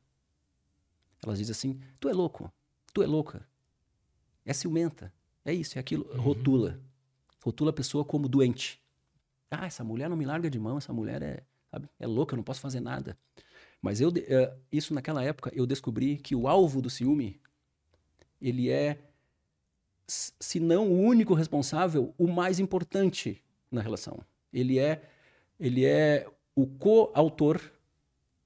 Elas 1.23 1.39
dizem 1.39 1.51
assim: 1.51 1.79
tu 1.99 2.09
é 2.09 2.13
louco, 2.13 2.51
tu 2.93 3.01
é 3.01 3.07
louca, 3.07 3.47
é 4.45 4.53
ciumenta, 4.53 5.13
é 5.45 5.53
isso, 5.53 5.77
é 5.77 5.79
aquilo. 5.79 6.05
Uhum. 6.11 6.21
Rotula. 6.21 6.79
Rotula 7.43 7.69
a 7.69 7.73
pessoa 7.73 8.03
como 8.03 8.27
doente. 8.27 8.81
Ah, 9.49 9.65
essa 9.65 9.83
mulher 9.83 10.09
não 10.09 10.17
me 10.17 10.25
larga 10.25 10.49
de 10.49 10.59
mão, 10.59 10.77
essa 10.77 10.91
mulher 10.91 11.21
é, 11.21 11.43
sabe, 11.71 11.89
é 11.97 12.05
louca, 12.05 12.33
eu 12.33 12.37
não 12.37 12.43
posso 12.43 12.59
fazer 12.59 12.81
nada. 12.81 13.17
Mas 13.87 14.01
eu, 14.01 14.09
uh, 14.09 14.13
isso 14.69 14.93
naquela 14.93 15.23
época 15.23 15.49
eu 15.55 15.65
descobri 15.65 16.17
que 16.17 16.35
o 16.35 16.45
alvo 16.45 16.81
do 16.81 16.89
ciúme 16.89 17.39
ele 18.41 18.69
é, 18.69 18.99
se 20.05 20.59
não 20.59 20.89
o 20.89 20.99
único 20.99 21.33
responsável, 21.33 22.13
o 22.17 22.27
mais 22.27 22.59
importante 22.59 23.41
na 23.71 23.79
relação. 23.79 24.19
Ele 24.51 24.77
é, 24.77 25.01
ele 25.57 25.85
é 25.85 26.27
o 26.53 26.67
coautor 26.67 27.61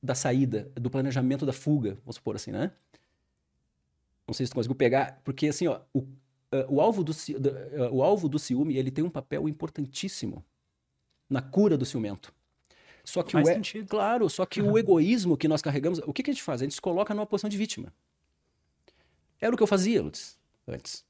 da 0.01 0.13
saída, 0.13 0.71
do 0.75 0.91
planejamento 0.91 1.43
da 1.43 1.53
fuga, 1.53 1.97
vamos 2.05 2.17
supor 2.17 2.35
assim, 2.35 2.51
né? 2.51 2.71
Não 4.27 4.35
sei 4.35 4.45
se 4.45 4.51
tu 4.51 4.55
conseguiu 4.55 4.75
pegar, 4.75 5.21
porque 5.23 5.47
assim, 5.47 5.65
ó, 5.65 5.81
o, 5.91 6.01
uh, 6.01 6.07
o, 6.69 6.79
alvo 6.79 7.03
do, 7.03 7.13
uh, 7.13 7.91
o 7.91 8.03
alvo 8.03 8.29
do 8.29 8.37
ciúme 8.37 8.77
ele 8.77 8.91
tem 8.91 9.03
um 9.03 9.09
papel 9.09 9.49
importantíssimo 9.49 10.45
na 11.27 11.41
cura 11.41 11.75
do 11.75 11.85
ciumento. 11.85 12.31
Só 13.03 13.23
que 13.23 13.31
Faz 13.31 13.47
o 13.49 13.53
sentido. 13.53 13.87
Claro, 13.87 14.29
só 14.29 14.45
que 14.45 14.61
uhum. 14.61 14.71
o 14.71 14.77
egoísmo 14.77 15.37
que 15.37 15.47
nós 15.47 15.61
carregamos, 15.61 15.99
o 16.05 16.13
que, 16.13 16.23
que 16.23 16.31
a 16.31 16.33
gente 16.33 16.43
faz? 16.43 16.61
A 16.61 16.65
gente 16.65 16.75
se 16.75 16.81
coloca 16.81 17.13
numa 17.13 17.25
posição 17.25 17.49
de 17.49 17.57
vítima. 17.57 17.93
Era 19.39 19.53
o 19.53 19.57
que 19.57 19.63
eu 19.63 19.67
fazia, 19.67 20.01
Lutz, 20.01 20.37
antes. 20.67 21.03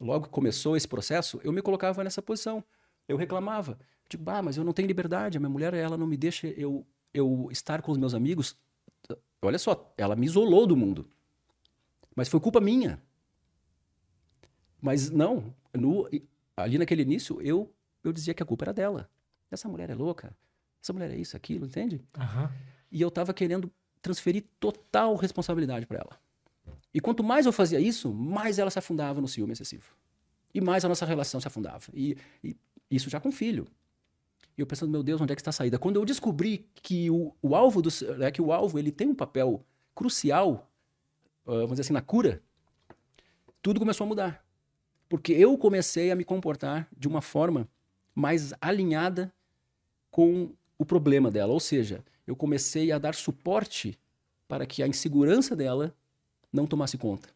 Logo 0.00 0.24
que 0.24 0.30
começou 0.30 0.76
esse 0.76 0.88
processo, 0.88 1.40
eu 1.44 1.52
me 1.52 1.60
colocava 1.60 2.02
nessa 2.02 2.22
posição. 2.22 2.64
Eu 3.06 3.16
reclamava. 3.16 3.78
Tipo, 4.08 4.30
ah, 4.30 4.42
mas 4.42 4.56
eu 4.56 4.64
não 4.64 4.72
tenho 4.72 4.88
liberdade, 4.88 5.36
a 5.36 5.40
minha 5.40 5.50
mulher, 5.50 5.74
ela 5.74 5.96
não 5.96 6.06
me 6.06 6.16
deixa 6.16 6.46
eu, 6.48 6.86
eu 7.12 7.48
estar 7.50 7.82
com 7.82 7.92
os 7.92 7.98
meus 7.98 8.14
amigos. 8.14 8.56
Olha 9.42 9.58
só, 9.58 9.92
ela 9.96 10.16
me 10.16 10.26
isolou 10.26 10.66
do 10.66 10.76
mundo. 10.76 11.08
Mas 12.14 12.28
foi 12.28 12.40
culpa 12.40 12.60
minha. 12.60 13.02
Mas 14.80 15.10
não, 15.10 15.54
no, 15.72 16.08
ali 16.56 16.78
naquele 16.78 17.02
início, 17.02 17.40
eu, 17.40 17.72
eu 18.02 18.12
dizia 18.12 18.34
que 18.34 18.42
a 18.42 18.46
culpa 18.46 18.64
era 18.64 18.72
dela. 18.72 19.10
Essa 19.50 19.68
mulher 19.68 19.90
é 19.90 19.94
louca, 19.94 20.36
essa 20.84 20.92
mulher 20.92 21.10
é 21.10 21.16
isso, 21.16 21.34
aquilo, 21.34 21.64
entende? 21.64 21.98
Uhum. 22.18 22.48
E 22.92 23.00
eu 23.00 23.10
tava 23.10 23.32
querendo 23.32 23.72
transferir 24.02 24.44
total 24.60 25.16
responsabilidade 25.16 25.86
para 25.86 25.98
ela. 25.98 26.20
E 26.92 27.00
quanto 27.00 27.24
mais 27.24 27.46
eu 27.46 27.52
fazia 27.52 27.80
isso, 27.80 28.12
mais 28.12 28.58
ela 28.58 28.70
se 28.70 28.78
afundava 28.78 29.18
no 29.18 29.26
ciúme 29.26 29.54
excessivo. 29.54 29.96
E 30.52 30.60
mais 30.60 30.84
a 30.84 30.88
nossa 30.88 31.06
relação 31.06 31.40
se 31.40 31.48
afundava. 31.48 31.86
E, 31.94 32.18
e 32.44 32.54
isso 32.90 33.08
já 33.08 33.18
com 33.18 33.32
filho. 33.32 33.66
E 34.58 34.60
eu 34.60 34.66
pensando, 34.66 34.90
meu 34.90 35.02
Deus, 35.02 35.22
onde 35.22 35.32
é 35.32 35.34
que 35.34 35.40
está 35.40 35.48
a 35.48 35.54
saída? 35.54 35.78
Quando 35.78 35.96
eu 35.96 36.04
descobri 36.04 36.68
que 36.74 37.10
o, 37.10 37.34
o 37.40 37.56
alvo 37.56 37.80
do, 37.80 37.88
é 38.22 38.30
que 38.30 38.42
o 38.42 38.52
alvo 38.52 38.78
ele 38.78 38.92
tem 38.92 39.08
um 39.08 39.14
papel 39.14 39.64
crucial, 39.94 40.70
uh, 41.46 41.52
vamos 41.52 41.70
dizer 41.70 41.82
assim, 41.82 41.94
na 41.94 42.02
cura, 42.02 42.42
tudo 43.62 43.80
começou 43.80 44.04
a 44.04 44.08
mudar. 44.08 44.44
Porque 45.08 45.32
eu 45.32 45.56
comecei 45.56 46.10
a 46.10 46.14
me 46.14 46.24
comportar 46.24 46.86
de 46.94 47.08
uma 47.08 47.22
forma 47.22 47.66
mais 48.14 48.52
alinhada 48.60 49.32
com 50.10 50.52
o 50.78 50.84
problema 50.84 51.30
dela. 51.30 51.52
Ou 51.52 51.60
seja, 51.60 52.04
eu 52.26 52.34
comecei 52.36 52.90
a 52.92 52.98
dar 52.98 53.14
suporte 53.14 53.98
para 54.48 54.66
que 54.66 54.82
a 54.82 54.88
insegurança 54.88 55.54
dela 55.56 55.94
não 56.52 56.66
tomasse 56.66 56.96
conta. 56.98 57.28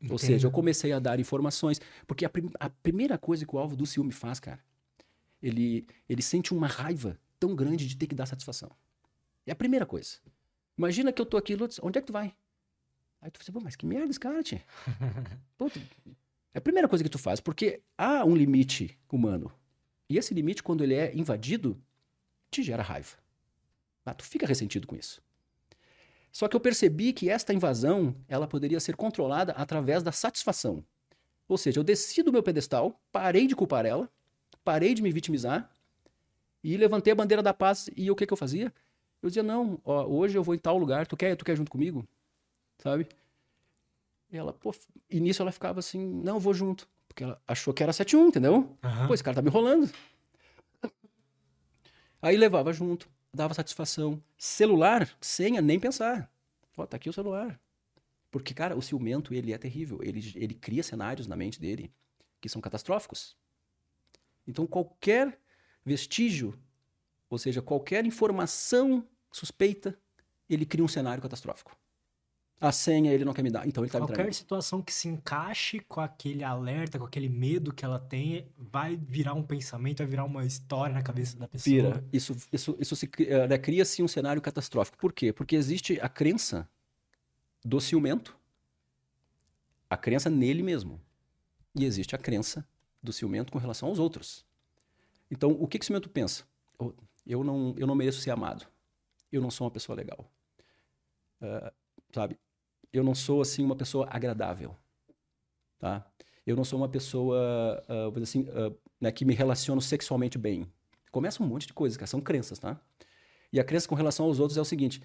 Entendo. 0.00 0.12
Ou 0.12 0.18
seja, 0.18 0.46
eu 0.46 0.50
comecei 0.50 0.92
a 0.92 0.98
dar 0.98 1.20
informações. 1.20 1.80
Porque 2.06 2.24
a, 2.24 2.28
prim 2.30 2.50
a, 2.58 2.70
primeira 2.70 3.18
coisa 3.18 3.44
que 3.44 3.54
o 3.54 3.58
alvo 3.58 3.76
do 3.76 3.84
ciúme 3.86 4.12
faz, 4.12 4.40
cara, 4.40 4.60
ele, 5.42 5.86
ele 6.08 6.22
sente 6.22 6.54
uma 6.54 6.66
raiva 6.66 7.18
tão 7.38 7.54
grande 7.54 7.86
de 7.86 7.96
ter 7.96 8.06
que 8.06 8.14
dar 8.14 8.26
satisfação. 8.26 8.70
É 9.46 9.52
a 9.52 9.56
primeira 9.56 9.84
coisa. 9.84 10.16
Imagina 10.76 11.12
que 11.12 11.20
eu 11.20 11.26
tô 11.26 11.36
aqui, 11.36 11.54
Lutz, 11.54 11.78
onde 11.82 11.98
é 11.98 12.00
que 12.00 12.06
tu 12.06 12.12
vai? 12.12 12.34
Aí 13.20 13.30
tu 13.30 13.38
fala, 13.44 13.58
pô, 13.58 13.60
mas 13.64 13.76
que 13.76 13.84
merda 13.84 14.08
esse 14.10 14.18
cara, 14.20 14.42
tia. 14.42 14.62
Pô, 15.58 15.68
tu- 15.68 15.80
É 16.54 16.58
a 16.58 16.60
primeira 16.60 16.88
coisa 16.88 17.04
que 17.04 17.10
tu 17.10 17.18
faz, 17.18 17.38
porque 17.38 17.82
há 17.98 18.24
um 18.24 18.34
limite 18.34 18.98
humano. 19.12 19.52
E 20.08 20.16
esse 20.16 20.32
limite, 20.32 20.62
quando 20.62 20.82
ele 20.82 20.94
é 20.94 21.14
invadido, 21.14 21.78
te 22.50 22.62
gera 22.62 22.82
raiva. 22.82 23.16
Ah, 24.04 24.14
tu 24.14 24.24
fica 24.24 24.46
ressentido 24.46 24.86
com 24.86 24.96
isso. 24.96 25.22
Só 26.32 26.48
que 26.48 26.56
eu 26.56 26.60
percebi 26.60 27.12
que 27.12 27.28
esta 27.28 27.52
invasão, 27.52 28.14
ela 28.28 28.46
poderia 28.46 28.80
ser 28.80 28.96
controlada 28.96 29.52
através 29.52 30.02
da 30.02 30.12
satisfação. 30.12 30.84
Ou 31.48 31.58
seja, 31.58 31.80
eu 31.80 31.84
desci 31.84 32.22
do 32.22 32.32
meu 32.32 32.42
pedestal, 32.42 33.00
parei 33.10 33.46
de 33.46 33.56
culpar 33.56 33.84
ela, 33.84 34.08
parei 34.64 34.94
de 34.94 35.02
me 35.02 35.10
vitimizar 35.10 35.70
e 36.62 36.76
levantei 36.76 37.12
a 37.12 37.16
bandeira 37.16 37.42
da 37.42 37.52
paz. 37.52 37.90
E 37.96 38.10
o 38.10 38.14
que, 38.14 38.26
que 38.26 38.32
eu 38.32 38.36
fazia? 38.36 38.72
Eu 39.22 39.28
dizia, 39.28 39.42
não, 39.42 39.80
ó, 39.84 40.06
hoje 40.06 40.38
eu 40.38 40.42
vou 40.42 40.54
em 40.54 40.58
tal 40.58 40.78
lugar, 40.78 41.06
tu 41.06 41.16
quer, 41.16 41.36
tu 41.36 41.44
quer 41.44 41.56
junto 41.56 41.70
comigo? 41.70 42.06
Sabe? 42.78 43.08
E 44.30 44.36
ela, 44.36 44.52
pô, 44.52 44.72
nisso 45.10 45.42
ela 45.42 45.50
ficava 45.50 45.80
assim, 45.80 45.98
não, 46.22 46.36
eu 46.36 46.40
vou 46.40 46.54
junto. 46.54 46.88
Porque 47.08 47.24
ela 47.24 47.40
achou 47.46 47.74
que 47.74 47.82
era 47.82 47.92
7-1, 47.92 48.28
entendeu? 48.28 48.76
Aham. 48.82 49.08
Pô, 49.08 49.14
esse 49.14 49.24
cara 49.24 49.34
tá 49.34 49.42
me 49.42 49.48
enrolando. 49.48 49.90
Aí 52.22 52.36
levava 52.36 52.72
junto, 52.72 53.08
dava 53.32 53.54
satisfação. 53.54 54.22
Celular, 54.36 55.10
senha, 55.20 55.60
nem 55.60 55.80
pensar. 55.80 56.30
Ó, 56.76 56.86
tá 56.86 56.96
aqui 56.96 57.08
o 57.08 57.12
celular. 57.12 57.60
Porque, 58.30 58.54
cara, 58.54 58.76
o 58.76 58.82
ciumento, 58.82 59.34
ele 59.34 59.52
é 59.52 59.58
terrível. 59.58 60.00
Ele, 60.02 60.20
ele 60.36 60.54
cria 60.54 60.82
cenários 60.82 61.26
na 61.26 61.36
mente 61.36 61.60
dele 61.60 61.92
que 62.40 62.48
são 62.48 62.60
catastróficos. 62.60 63.36
Então, 64.46 64.66
qualquer 64.66 65.38
vestígio, 65.84 66.58
ou 67.28 67.38
seja, 67.38 67.62
qualquer 67.62 68.04
informação 68.04 69.06
suspeita, 69.30 69.98
ele 70.48 70.66
cria 70.66 70.84
um 70.84 70.88
cenário 70.88 71.22
catastrófico. 71.22 71.76
A 72.60 72.72
senha 72.72 73.10
ele 73.10 73.24
não 73.24 73.32
quer 73.32 73.42
me 73.42 73.50
dar, 73.50 73.66
então 73.66 73.82
ele 73.82 73.90
tá 73.90 73.98
me 73.98 74.06
Qualquer 74.06 74.34
situação 74.34 74.82
que 74.82 74.92
se 74.92 75.08
encaixe 75.08 75.80
com 75.80 75.98
aquele 76.00 76.44
alerta, 76.44 76.98
com 76.98 77.06
aquele 77.06 77.28
medo 77.28 77.72
que 77.72 77.86
ela 77.86 77.98
tem, 77.98 78.46
vai 78.58 78.96
virar 78.96 79.32
um 79.32 79.42
pensamento, 79.42 79.98
vai 79.98 80.06
virar 80.06 80.24
uma 80.24 80.44
história 80.44 80.94
na 80.94 81.02
cabeça 81.02 81.38
da 81.38 81.48
pessoa. 81.48 81.74
Pira. 81.74 82.04
Isso, 82.12 82.36
isso, 82.52 82.76
isso 82.78 82.94
se 82.94 83.08
eh, 83.20 83.48
né, 83.48 83.56
cria-se 83.56 84.02
um 84.02 84.08
cenário 84.08 84.42
catastrófico. 84.42 84.98
Por 84.98 85.10
quê? 85.10 85.32
Porque 85.32 85.56
existe 85.56 85.98
a 86.02 86.08
crença 86.08 86.68
do 87.64 87.80
ciumento, 87.80 88.36
a 89.88 89.96
crença 89.96 90.28
nele 90.28 90.62
mesmo. 90.62 91.00
E 91.74 91.86
existe 91.86 92.14
a 92.14 92.18
crença 92.18 92.66
do 93.02 93.10
ciumento 93.10 93.50
com 93.50 93.58
relação 93.58 93.88
aos 93.88 93.98
outros. 93.98 94.44
Então, 95.30 95.50
o 95.52 95.66
que, 95.66 95.78
que 95.78 95.84
o 95.84 95.86
ciumento 95.86 96.10
pensa? 96.10 96.44
Oh, 96.78 96.92
Eu 97.26 97.42
não, 97.42 97.74
eu 97.78 97.86
não 97.86 97.94
mereço 97.94 98.20
ser 98.20 98.32
amado. 98.32 98.66
Eu 99.32 99.40
não 99.40 99.50
sou 99.50 99.64
uma 99.64 99.70
pessoa 99.70 99.96
legal. 99.96 100.30
Ah, 101.40 101.72
sabe? 102.12 102.38
Eu 102.92 103.04
não 103.04 103.14
sou, 103.14 103.40
assim, 103.40 103.64
uma 103.64 103.76
pessoa 103.76 104.06
agradável. 104.10 104.76
Tá? 105.78 106.06
Eu 106.46 106.56
não 106.56 106.64
sou 106.64 106.78
uma 106.78 106.88
pessoa, 106.88 107.82
ah, 107.88 108.04
vou 108.10 108.20
dizer 108.20 108.24
assim, 108.24 108.48
ah, 108.50 108.72
né, 109.00 109.12
que 109.12 109.24
me 109.24 109.34
relaciono 109.34 109.80
sexualmente 109.80 110.36
bem. 110.36 110.70
Começa 111.10 111.42
um 111.42 111.46
monte 111.46 111.66
de 111.66 111.72
coisas. 111.72 112.10
São 112.10 112.20
crenças, 112.20 112.58
tá? 112.58 112.80
E 113.52 113.58
a 113.58 113.64
crença 113.64 113.88
com 113.88 113.94
relação 113.94 114.26
aos 114.26 114.38
outros 114.38 114.56
é 114.56 114.60
o 114.60 114.64
seguinte: 114.64 115.02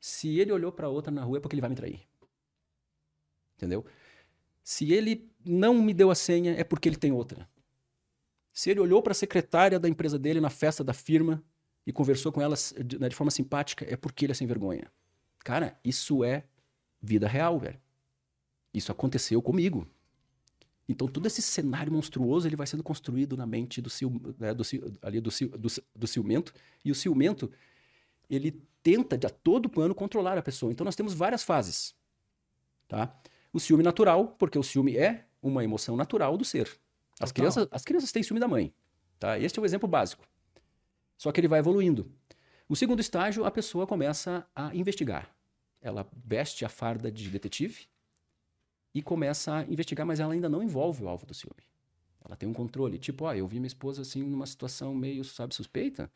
se 0.00 0.38
ele 0.38 0.52
olhou 0.52 0.70
pra 0.72 0.88
outra 0.88 1.10
na 1.10 1.22
rua 1.22 1.38
é 1.38 1.40
porque 1.40 1.54
ele 1.54 1.60
vai 1.60 1.70
me 1.70 1.76
trair. 1.76 2.00
Entendeu? 3.56 3.84
Se 4.62 4.92
ele 4.92 5.30
não 5.44 5.74
me 5.74 5.94
deu 5.94 6.10
a 6.10 6.14
senha 6.14 6.52
é 6.52 6.64
porque 6.64 6.88
ele 6.88 6.96
tem 6.96 7.12
outra. 7.12 7.48
Se 8.52 8.70
ele 8.70 8.80
olhou 8.80 9.02
pra 9.02 9.14
secretária 9.14 9.78
da 9.78 9.88
empresa 9.88 10.18
dele 10.18 10.40
na 10.40 10.50
festa 10.50 10.82
da 10.82 10.92
firma 10.92 11.42
e 11.86 11.92
conversou 11.92 12.32
com 12.32 12.40
ela 12.40 12.56
de, 12.84 12.98
né, 12.98 13.08
de 13.08 13.14
forma 13.14 13.30
simpática 13.30 13.86
é 13.88 13.96
porque 13.96 14.24
ele 14.24 14.32
é 14.32 14.34
sem 14.34 14.46
vergonha. 14.46 14.90
Cara, 15.40 15.78
isso 15.84 16.24
é 16.24 16.44
vida 17.00 17.28
real, 17.28 17.58
velho. 17.58 17.80
Isso 18.72 18.92
aconteceu 18.92 19.40
comigo. 19.40 19.86
Então 20.88 21.08
todo 21.08 21.26
esse 21.26 21.42
cenário 21.42 21.92
monstruoso 21.92 22.46
ele 22.46 22.56
vai 22.56 22.66
sendo 22.66 22.82
construído 22.82 23.36
na 23.36 23.46
mente 23.46 23.80
do, 23.80 23.90
ciu, 23.90 24.10
né, 24.38 24.54
do, 24.54 24.62
ali 25.02 25.20
do, 25.20 25.30
do, 25.58 25.68
do 25.94 26.06
ciumento 26.06 26.54
e 26.84 26.92
o 26.92 26.94
ciumento 26.94 27.50
ele 28.30 28.62
tenta 28.82 29.18
de 29.18 29.26
a 29.26 29.30
todo 29.30 29.68
pano 29.68 29.94
controlar 29.94 30.38
a 30.38 30.42
pessoa. 30.42 30.70
Então 30.70 30.84
nós 30.84 30.94
temos 30.94 31.12
várias 31.12 31.42
fases, 31.42 31.94
tá? 32.86 33.12
O 33.52 33.58
ciúme 33.58 33.82
natural, 33.82 34.28
porque 34.38 34.58
o 34.58 34.62
ciúme 34.62 34.96
é 34.96 35.26
uma 35.42 35.64
emoção 35.64 35.96
natural 35.96 36.36
do 36.36 36.44
ser. 36.44 36.68
As 37.18 37.30
Total. 37.30 37.34
crianças, 37.34 37.68
as 37.70 37.82
crianças 37.82 38.12
têm 38.12 38.22
ciúme 38.22 38.38
da 38.38 38.46
mãe, 38.46 38.72
tá? 39.18 39.38
Este 39.38 39.58
é 39.58 39.62
o 39.62 39.64
exemplo 39.64 39.88
básico. 39.88 40.24
Só 41.16 41.32
que 41.32 41.40
ele 41.40 41.48
vai 41.48 41.58
evoluindo. 41.58 42.12
O 42.68 42.76
segundo 42.76 43.00
estágio, 43.00 43.44
a 43.44 43.50
pessoa 43.50 43.86
começa 43.86 44.46
a 44.54 44.74
investigar. 44.74 45.35
Ela 45.80 46.08
veste 46.12 46.64
a 46.64 46.68
farda 46.68 47.10
de 47.10 47.28
detetive 47.28 47.86
e 48.94 49.02
começa 49.02 49.56
a 49.56 49.62
investigar, 49.64 50.06
mas 50.06 50.20
ela 50.20 50.32
ainda 50.32 50.48
não 50.48 50.62
envolve 50.62 51.04
o 51.04 51.08
alvo 51.08 51.26
do 51.26 51.34
ciúme. 51.34 51.62
Ela 52.24 52.36
tem 52.36 52.48
um 52.48 52.52
controle. 52.52 52.98
Tipo, 52.98 53.26
ó, 53.26 53.34
eu 53.34 53.46
vi 53.46 53.58
minha 53.58 53.66
esposa 53.66 54.02
assim 54.02 54.22
numa 54.22 54.46
situação 54.46 54.94
meio, 54.94 55.22
sabe, 55.24 55.54
suspeita. 55.54 56.10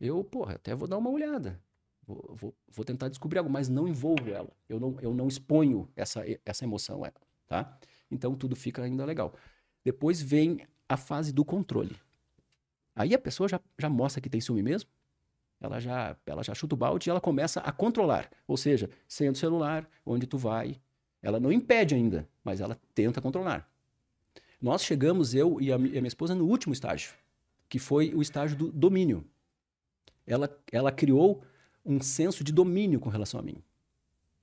Eu, 0.00 0.24
porra, 0.24 0.54
até 0.54 0.74
vou 0.74 0.88
dar 0.88 0.96
uma 0.96 1.10
olhada. 1.10 1.60
Vou, 2.06 2.34
vou, 2.34 2.54
vou 2.68 2.84
tentar 2.84 3.08
descobrir 3.08 3.38
algo, 3.38 3.50
mas 3.50 3.68
não 3.68 3.86
envolvo 3.86 4.30
ela. 4.30 4.50
Eu 4.68 4.80
não, 4.80 4.96
eu 5.00 5.12
não 5.12 5.28
exponho 5.28 5.88
essa, 5.94 6.24
essa 6.44 6.64
emoção 6.64 7.04
a 7.04 7.08
ela, 7.08 7.20
tá? 7.46 7.78
Então 8.10 8.34
tudo 8.34 8.56
fica 8.56 8.82
ainda 8.82 9.04
legal. 9.04 9.34
Depois 9.84 10.22
vem 10.22 10.66
a 10.88 10.96
fase 10.96 11.32
do 11.32 11.44
controle. 11.44 11.96
Aí 12.94 13.14
a 13.14 13.18
pessoa 13.18 13.48
já, 13.48 13.60
já 13.78 13.88
mostra 13.88 14.20
que 14.20 14.30
tem 14.30 14.40
ciúme 14.40 14.62
mesmo. 14.62 14.88
Ela 15.60 15.78
já, 15.78 16.16
ela 16.24 16.42
já 16.42 16.54
chuta 16.54 16.74
o 16.74 16.78
balde 16.78 17.08
e 17.08 17.10
ela 17.10 17.20
começa 17.20 17.60
a 17.60 17.70
controlar. 17.70 18.30
Ou 18.46 18.56
seja, 18.56 18.88
senha 19.06 19.30
do 19.30 19.38
celular, 19.38 19.88
onde 20.06 20.26
tu 20.26 20.38
vai. 20.38 20.80
Ela 21.22 21.38
não 21.38 21.52
impede 21.52 21.94
ainda, 21.94 22.26
mas 22.42 22.60
ela 22.60 22.80
tenta 22.94 23.20
controlar. 23.20 23.68
Nós 24.60 24.82
chegamos, 24.82 25.34
eu 25.34 25.60
e 25.60 25.70
a, 25.70 25.78
mi- 25.78 25.90
e 25.90 25.98
a 25.98 26.00
minha 26.00 26.08
esposa, 26.08 26.34
no 26.34 26.46
último 26.46 26.72
estágio, 26.72 27.12
que 27.68 27.78
foi 27.78 28.14
o 28.14 28.22
estágio 28.22 28.56
do 28.56 28.72
domínio. 28.72 29.24
Ela, 30.26 30.48
ela 30.72 30.90
criou 30.90 31.42
um 31.84 32.00
senso 32.00 32.42
de 32.42 32.52
domínio 32.52 33.00
com 33.00 33.10
relação 33.10 33.38
a 33.38 33.42
mim. 33.42 33.62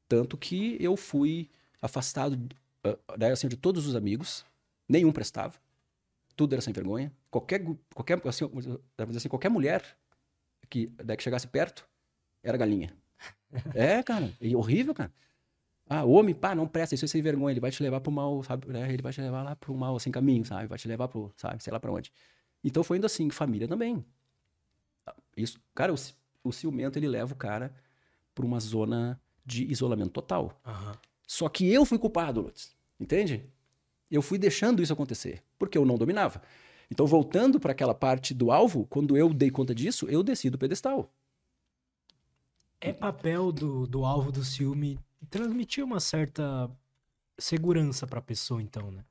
Tanto 0.08 0.38
que 0.38 0.78
eu 0.80 0.96
fui 0.96 1.50
afastado 1.82 2.38
ah, 2.84 2.98
assim, 3.32 3.48
de 3.48 3.58
todos 3.58 3.86
os 3.88 3.96
amigos, 3.96 4.46
nenhum 4.88 5.12
prestava, 5.12 5.56
tudo 6.36 6.54
era 6.54 6.62
sem 6.62 6.74
vergonha. 6.74 7.12
Qualquer, 7.30 7.64
qualquer, 7.94 8.22
assim, 8.28 8.46
assim, 9.16 9.30
qualquer 9.30 9.50
mulher 9.50 9.98
que, 10.70 10.88
daí 11.04 11.18
que 11.18 11.24
chegasse 11.24 11.48
perto 11.48 11.88
era 12.44 12.58
galinha. 12.58 12.94
É, 13.74 14.04
cara, 14.04 14.32
e 14.42 14.56
horrível, 14.56 14.94
cara. 14.94 15.12
Ah, 15.90 16.04
homem, 16.04 16.36
pá, 16.36 16.54
não 16.54 16.68
presta, 16.68 16.96
isso 16.96 17.06
é 17.06 17.08
sem 17.08 17.22
vergonha, 17.22 17.54
ele 17.54 17.62
vai 17.62 17.72
te 17.72 17.82
levar 17.82 18.02
pro 18.02 18.12
mal, 18.12 18.44
sabe? 18.44 18.68
né? 18.68 18.92
Ele 18.92 19.02
vai 19.02 19.14
te 19.14 19.22
levar 19.22 19.42
lá 19.42 19.56
pro 19.56 19.74
mal, 19.74 19.96
assim, 19.96 20.12
caminho, 20.12 20.44
sabe? 20.46 20.68
Vai 20.68 20.78
te 20.78 20.88
levar 20.88 21.08
pro, 21.08 21.34
sabe, 21.38 21.64
sei 21.64 21.72
lá 21.72 21.80
pra 21.80 21.92
onde. 21.92 22.12
Então 22.64 22.84
foi 22.84 22.98
indo 22.98 23.06
assim, 23.06 23.30
família 23.30 23.68
também. 23.68 24.06
Isso, 25.36 25.60
cara, 25.74 25.94
o, 25.94 25.96
o 26.44 26.52
ciumento, 26.52 27.00
ele 27.00 27.08
leva 27.08 27.34
o 27.34 27.38
cara 27.38 27.74
pra 28.36 28.46
uma 28.46 28.60
zona 28.60 29.20
de 29.46 29.64
isolamento 29.72 30.12
total. 30.12 30.60
Aham. 30.66 30.98
Só 31.26 31.48
que 31.48 31.72
eu 31.72 31.86
fui 31.86 31.98
culpado, 31.98 32.42
Lutz. 32.42 32.76
Entende? 33.00 33.50
Eu 34.10 34.22
fui 34.22 34.38
deixando 34.38 34.82
isso 34.82 34.94
acontecer, 34.94 35.44
porque 35.58 35.78
eu 35.78 35.86
não 35.86 35.98
dominava. 35.98 36.42
Então, 36.90 37.06
voltando 37.06 37.60
para 37.60 37.72
aquela 37.74 37.94
parte 37.94 38.34
do 38.34 38.52
alvo, 38.52 38.86
quando 38.88 39.18
eu 39.18 39.34
dei 39.34 39.52
conta 39.52 39.76
disso, 39.76 40.08
eu 40.08 40.24
desci 40.24 40.50
do 40.50 40.58
pedestal. 40.58 41.12
É 42.80 42.94
papel 42.94 43.52
do, 43.52 43.86
do 43.86 44.06
alvo 44.06 44.32
do 44.32 44.44
ciúme 44.44 45.00
transmitir 45.30 45.84
uma 45.84 46.00
certa 46.00 46.70
segurança 47.38 48.08
pra 48.08 48.22
pessoa, 48.22 48.62
então, 48.62 48.92
né? 48.92 49.04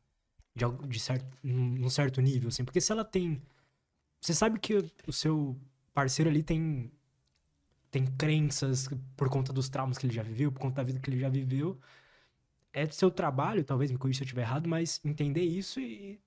De, 0.54 0.64
de 0.88 0.98
certo, 0.98 1.26
num 1.42 1.90
certo 1.90 2.20
nível, 2.20 2.48
assim. 2.48 2.64
Porque 2.64 2.80
se 2.80 2.90
ela 2.92 3.04
tem. 3.04 3.42
Você 4.20 4.32
sabe 4.32 4.58
que 4.58 4.74
o 5.06 5.12
seu 5.12 5.56
parceiro 5.92 6.30
ali 6.30 6.42
tem. 6.42 6.90
Tem 7.90 8.06
crenças 8.06 8.88
por 9.16 9.28
conta 9.28 9.52
dos 9.52 9.68
traumas 9.68 9.96
que 9.96 10.06
ele 10.06 10.14
já 10.14 10.22
viveu, 10.22 10.50
por 10.52 10.60
conta 10.60 10.76
da 10.76 10.82
vida 10.82 10.98
que 10.98 11.08
ele 11.08 11.20
já 11.20 11.28
viveu. 11.28 11.78
É 12.72 12.84
seu 12.86 13.10
trabalho, 13.10 13.64
talvez 13.64 13.90
me 13.90 13.96
corrija 13.96 14.18
se 14.18 14.22
eu 14.22 14.26
estiver 14.26 14.42
errado, 14.42 14.68
mas 14.68 15.00
entender 15.04 15.42
isso 15.42 15.80
e 15.80 16.20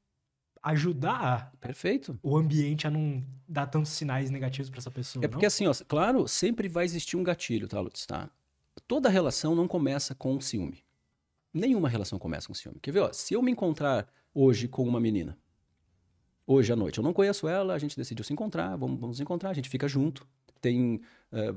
ajudar 0.62 1.54
Perfeito. 1.60 2.19
o 2.22 2.38
ambiente 2.38 2.86
a 2.86 2.89
não 2.89 3.24
dar 3.48 3.67
tantos 3.67 3.91
sinais 3.91 4.30
negativos 4.30 4.69
pra 4.69 4.80
essa 4.80 4.91
pessoa. 4.91 5.24
É 5.24 5.28
porque 5.28 5.45
assim, 5.45 5.67
ó, 5.67 5.74
claro, 5.88 6.28
sempre 6.28 6.67
vai 6.67 6.86
existir 6.86 7.17
um 7.17 7.24
gatilho, 7.24 7.67
tá, 7.67 7.80
Lutz? 7.80 8.06
Tá? 8.06 8.30
Toda 8.88 9.10
relação 9.10 9.56
não 9.56 9.67
começa 9.67 10.13
com 10.15 10.39
ciúme. 10.39 10.84
Nenhuma 11.54 11.89
relação 11.89 12.19
começa 12.19 12.48
com 12.48 12.54
ciúme. 12.54 12.80
Quer 12.82 12.91
ver, 12.91 13.00
ó? 13.00 13.13
Se 13.13 13.34
eu 13.34 13.41
me 13.41 13.52
encontrar 13.52 14.08
hoje 14.34 14.67
com 14.67 14.88
uma 14.88 15.00
menina, 15.00 15.38
hoje 16.45 16.72
à 16.72 16.76
noite, 16.76 16.98
eu 16.98 17.04
não 17.04 17.13
conheço 17.13 17.48
ela, 17.48 17.74
a 17.74 17.80
gente 17.80 17.98
decidiu 17.98 18.24
se 18.24 18.34
encontrar, 18.34 18.76
vamos, 18.76 19.00
vamos 19.00 19.17
nos 19.17 19.19
encontrar, 19.19 19.50
a 19.50 19.54
gente 19.54 19.69
fica 19.69 19.88
junto, 19.88 20.28
tem 20.62 21.02
eh, 21.32 21.54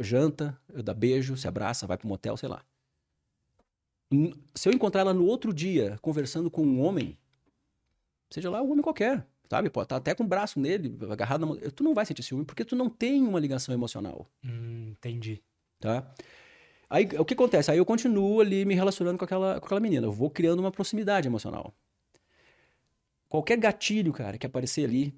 janta, 0.00 0.58
dá 0.82 0.94
beijo, 0.94 1.36
se 1.36 1.46
abraça, 1.46 1.86
vai 1.86 1.96
pro 1.96 2.08
motel, 2.08 2.36
sei 2.36 2.48
lá. 2.48 2.64
Se 4.54 4.68
eu 4.68 4.72
encontrar 4.72 5.00
ela 5.00 5.14
no 5.14 5.26
outro 5.26 5.52
dia 5.52 5.98
conversando 6.00 6.50
com 6.50 6.64
um 6.64 6.80
homem, 6.80 7.18
seja 8.30 8.50
lá 8.50 8.62
um 8.62 8.70
homem 8.70 8.82
qualquer, 8.82 9.26
sabe? 9.48 9.70
Pode 9.70 9.86
estar 9.86 9.96
até 9.96 10.14
com 10.14 10.24
o 10.24 10.26
braço 10.26 10.58
nele, 10.58 10.96
agarrado 11.10 11.40
na 11.40 11.46
mão. 11.46 11.56
Tu 11.56 11.84
não 11.84 11.94
vai 11.94 12.06
sentir 12.06 12.22
ciúme 12.22 12.44
porque 12.44 12.64
tu 12.64 12.76
não 12.76 12.88
tem 12.88 13.22
uma 13.26 13.40
ligação 13.40 13.74
emocional. 13.74 14.26
Hum, 14.44 14.90
entendi. 14.92 15.42
Tá? 15.80 16.12
Aí 16.88 17.08
o 17.18 17.24
que 17.24 17.34
acontece? 17.34 17.70
Aí 17.70 17.78
eu 17.78 17.84
continuo 17.84 18.40
ali 18.40 18.64
me 18.64 18.74
relacionando 18.74 19.18
com 19.18 19.24
aquela, 19.24 19.60
com 19.60 19.66
aquela 19.66 19.80
menina. 19.80 20.06
Eu 20.06 20.12
vou 20.12 20.30
criando 20.30 20.60
uma 20.60 20.70
proximidade 20.70 21.26
emocional. 21.26 21.74
Qualquer 23.28 23.58
gatilho, 23.58 24.12
cara, 24.12 24.38
que 24.38 24.46
aparecer 24.46 24.84
ali, 24.84 25.12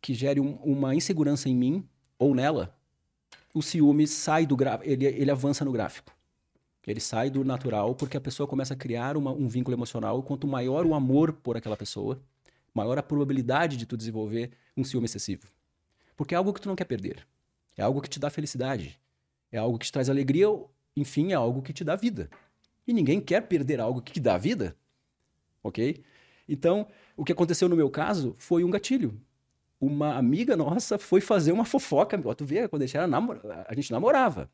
que 0.00 0.14
gere 0.14 0.40
um, 0.40 0.54
uma 0.62 0.94
insegurança 0.94 1.48
em 1.48 1.54
mim 1.54 1.84
ou 2.18 2.34
nela, 2.34 2.76
o 3.52 3.60
ciúme 3.60 4.06
sai 4.06 4.46
do 4.46 4.56
gráfico, 4.56 4.88
ele, 4.88 5.04
ele 5.04 5.30
avança 5.30 5.64
no 5.64 5.72
gráfico. 5.72 6.12
Ele 6.86 7.00
sai 7.00 7.28
do 7.28 7.44
natural 7.44 7.94
porque 7.94 8.16
a 8.16 8.20
pessoa 8.20 8.46
começa 8.46 8.74
a 8.74 8.76
criar 8.76 9.16
uma, 9.16 9.32
um 9.32 9.48
vínculo 9.48 9.76
emocional. 9.76 10.22
Quanto 10.22 10.46
maior 10.46 10.86
o 10.86 10.94
amor 10.94 11.32
por 11.32 11.56
aquela 11.56 11.76
pessoa, 11.76 12.20
maior 12.74 12.98
a 12.98 13.02
probabilidade 13.02 13.76
de 13.76 13.86
tu 13.86 13.96
desenvolver 13.96 14.52
um 14.76 14.84
ciúme 14.84 15.06
excessivo. 15.06 15.48
Porque 16.16 16.34
é 16.34 16.38
algo 16.38 16.52
que 16.52 16.60
tu 16.60 16.68
não 16.68 16.76
quer 16.76 16.84
perder. 16.84 17.26
É 17.76 17.82
algo 17.82 18.00
que 18.00 18.08
te 18.08 18.18
dá 18.20 18.30
felicidade. 18.30 19.00
É 19.50 19.58
algo 19.58 19.78
que 19.78 19.86
te 19.86 19.92
traz 19.92 20.08
alegria, 20.08 20.46
enfim, 20.96 21.32
é 21.32 21.34
algo 21.34 21.62
que 21.62 21.72
te 21.72 21.82
dá 21.82 21.96
vida. 21.96 22.30
E 22.86 22.92
ninguém 22.92 23.20
quer 23.20 23.42
perder 23.42 23.80
algo 23.80 24.02
que 24.02 24.12
te 24.12 24.20
dá 24.20 24.36
vida. 24.36 24.76
Ok? 25.62 26.02
Então, 26.48 26.86
o 27.16 27.24
que 27.24 27.32
aconteceu 27.32 27.68
no 27.68 27.76
meu 27.76 27.90
caso 27.90 28.34
foi 28.38 28.64
um 28.64 28.70
gatilho. 28.70 29.20
Uma 29.80 30.16
amiga 30.16 30.56
nossa 30.56 30.98
foi 30.98 31.20
fazer 31.20 31.52
uma 31.52 31.64
fofoca. 31.64 32.18
Tu 32.34 32.44
vê, 32.44 32.68
quando 32.68 32.82
a 32.82 32.86
gente, 32.86 33.06
namor... 33.06 33.40
a 33.66 33.74
gente 33.74 33.90
namorava. 33.90 34.50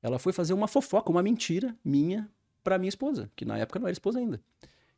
Ela 0.00 0.18
foi 0.18 0.32
fazer 0.32 0.52
uma 0.52 0.68
fofoca, 0.68 1.10
uma 1.10 1.22
mentira 1.22 1.76
minha 1.84 2.30
para 2.62 2.78
minha 2.78 2.88
esposa, 2.88 3.30
que 3.34 3.44
na 3.44 3.58
época 3.58 3.78
não 3.78 3.86
era 3.86 3.92
esposa 3.92 4.18
ainda. 4.18 4.40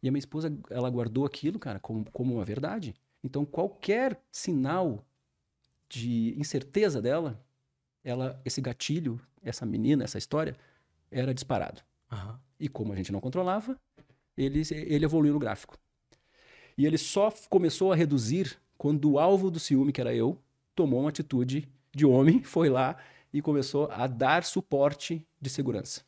E 0.02 0.08
a 0.08 0.12
minha 0.12 0.20
esposa, 0.20 0.56
ela 0.70 0.88
guardou 0.88 1.26
aquilo, 1.26 1.58
cara, 1.58 1.78
como, 1.78 2.10
como 2.10 2.34
uma 2.34 2.44
verdade. 2.44 2.94
Então, 3.22 3.44
qualquer 3.44 4.20
sinal 4.30 5.04
de 5.88 6.34
incerteza 6.38 7.02
dela, 7.02 7.44
ela, 8.02 8.40
esse 8.44 8.60
gatilho, 8.60 9.20
essa 9.42 9.66
menina, 9.66 10.04
essa 10.04 10.18
história, 10.18 10.56
era 11.10 11.34
disparado. 11.34 11.82
Aham. 12.10 12.40
E 12.58 12.68
como 12.68 12.92
a 12.92 12.96
gente 12.96 13.12
não 13.12 13.20
controlava, 13.20 13.78
ele, 14.36 14.62
ele 14.70 15.04
evoluiu 15.04 15.34
no 15.34 15.38
gráfico. 15.38 15.78
E 16.76 16.86
ele 16.86 16.96
só 16.96 17.30
começou 17.48 17.92
a 17.92 17.96
reduzir 17.96 18.58
quando 18.78 19.12
o 19.12 19.18
alvo 19.18 19.50
do 19.50 19.60
ciúme, 19.60 19.92
que 19.92 20.00
era 20.00 20.14
eu, 20.14 20.38
tomou 20.74 21.00
uma 21.00 21.10
atitude 21.10 21.68
de 21.94 22.06
homem, 22.06 22.42
foi 22.44 22.68
lá 22.70 22.96
e 23.32 23.42
começou 23.42 23.90
a 23.90 24.06
dar 24.06 24.44
suporte 24.44 25.26
de 25.40 25.50
segurança. 25.50 26.02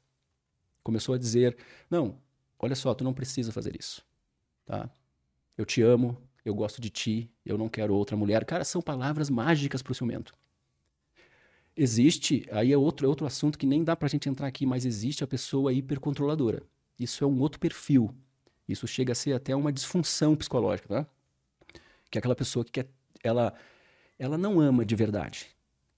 Começou 0.83 1.15
a 1.15 1.19
dizer: 1.19 1.57
Não, 1.91 2.17
olha 2.63 2.77
só, 2.77 2.95
tu 2.95 3.03
não 3.03 3.13
precisa 3.13 3.53
fazer 3.53 3.79
isso. 3.79 4.03
Tá? 4.65 4.89
Eu 5.59 5.67
te 5.67 5.83
amo, 5.83 6.17
eu 6.45 6.55
gosto 6.55 6.81
de 6.81 6.89
ti, 6.89 7.31
eu 7.45 7.59
não 7.59 7.69
quero 7.69 7.95
outra 7.95 8.17
mulher. 8.17 8.45
Cara, 8.45 8.65
são 8.65 8.81
palavras 8.81 9.29
mágicas 9.29 9.83
para 9.83 9.91
o 9.91 9.95
ciumento. 9.95 10.33
Existe, 11.77 12.47
aí 12.51 12.73
é 12.73 12.77
outro, 12.77 13.07
é 13.07 13.09
outro 13.09 13.27
assunto 13.27 13.59
que 13.59 13.67
nem 13.67 13.83
dá 13.83 13.97
pra 13.97 14.09
gente 14.09 14.29
entrar 14.29 14.47
aqui, 14.47 14.65
mas 14.65 14.85
existe 14.85 15.25
a 15.25 15.27
pessoa 15.27 15.73
hipercontroladora. 15.73 16.63
Isso 16.99 17.25
é 17.25 17.27
um 17.27 17.41
outro 17.41 17.59
perfil. 17.59 18.15
Isso 18.69 18.87
chega 18.87 19.13
a 19.13 19.15
ser 19.15 19.33
até 19.33 19.57
uma 19.57 19.73
disfunção 19.73 20.37
psicológica, 20.37 20.89
tá? 20.89 21.07
Que 22.11 22.19
é 22.19 22.21
aquela 22.21 22.37
pessoa 22.37 22.65
que 22.65 22.73
quer, 22.73 22.89
ela, 23.23 23.55
ela 24.19 24.37
não 24.39 24.61
ama 24.61 24.85
de 24.85 24.95
verdade. 24.95 25.47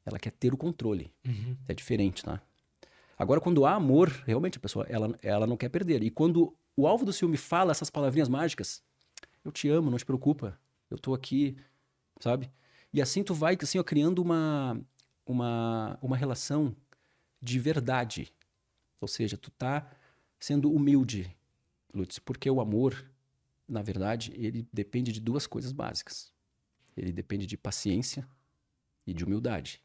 Ela 0.07 0.19
quer 0.19 0.31
ter 0.31 0.55
o 0.55 0.57
controle. 0.57 1.13
Uhum. 1.27 1.57
É 1.69 1.75
diferente, 1.75 2.23
tá? 2.23 2.41
Agora, 3.17 3.41
quando 3.41 3.65
há 3.65 3.75
amor, 3.75 4.09
realmente 4.27 4.59
a 4.59 4.61
pessoa, 4.61 4.87
ela, 4.89 5.17
ela 5.23 5.47
não 5.47 5.57
quer 5.57 5.69
perder. 5.69 6.03
E 6.03 6.11
quando 6.11 6.57
o 6.77 6.87
alvo 6.87 7.05
do 7.05 7.13
ciúme 7.13 7.37
fala 7.37 7.71
essas 7.71 7.91
palavrinhas 7.91 8.29
mágicas, 8.29 8.83
eu 9.45 9.53
te 9.53 9.69
amo, 9.69 9.91
não 9.91 9.99
te 9.99 10.05
preocupa, 10.05 10.59
eu 10.91 10.99
tô 10.99 11.15
aqui, 11.15 11.57
sabe? 12.21 12.51
E 12.93 13.01
assim 13.01 13.23
tu 13.23 13.35
vai, 13.35 13.57
assim, 13.61 13.79
ó, 13.79 13.85
criando 13.85 14.21
uma, 14.21 14.81
uma, 15.27 15.99
uma 16.01 16.17
relação 16.17 16.75
de 17.41 17.59
verdade. 17.59 18.33
Ou 19.01 19.09
seja, 19.09 19.37
tu 19.37 19.51
tá 19.51 19.91
sendo 20.39 20.73
humilde, 20.73 21.35
Lutz, 21.93 22.19
porque 22.19 22.51
o 22.51 22.61
amor, 22.61 23.05
na 23.69 23.83
verdade, 23.83 24.33
ele 24.35 24.67
depende 24.73 25.13
de 25.13 25.21
duas 25.21 25.47
coisas 25.47 25.73
básicas. 25.73 26.33
Ele 26.97 27.13
depende 27.13 27.47
de 27.47 27.57
paciência 27.57 28.27
e 29.07 29.13
de 29.13 29.25
humildade. 29.25 29.84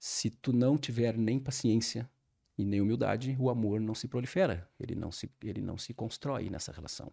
Se 0.00 0.30
tu 0.30 0.50
não 0.50 0.78
tiver 0.78 1.14
nem 1.18 1.38
paciência 1.38 2.10
e 2.56 2.64
nem 2.64 2.80
humildade, 2.80 3.36
o 3.38 3.50
amor 3.50 3.78
não 3.78 3.94
se 3.94 4.08
prolifera, 4.08 4.66
ele 4.80 4.94
não 4.94 5.12
se, 5.12 5.30
ele 5.44 5.60
não 5.60 5.76
se 5.76 5.92
constrói 5.92 6.48
nessa 6.48 6.72
relação. 6.72 7.12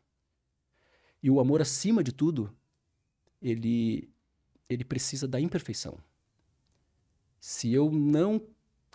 E 1.22 1.30
o 1.30 1.42
amor, 1.42 1.62
acima 1.62 2.02
de 2.02 2.14
tudo, 2.14 2.50
ele, 3.42 4.10
ele 4.70 4.86
precisa 4.86 5.28
da 5.28 5.38
imperfeição. 5.38 6.00
Se 7.42 7.74
eu 7.74 7.92
não 7.92 8.42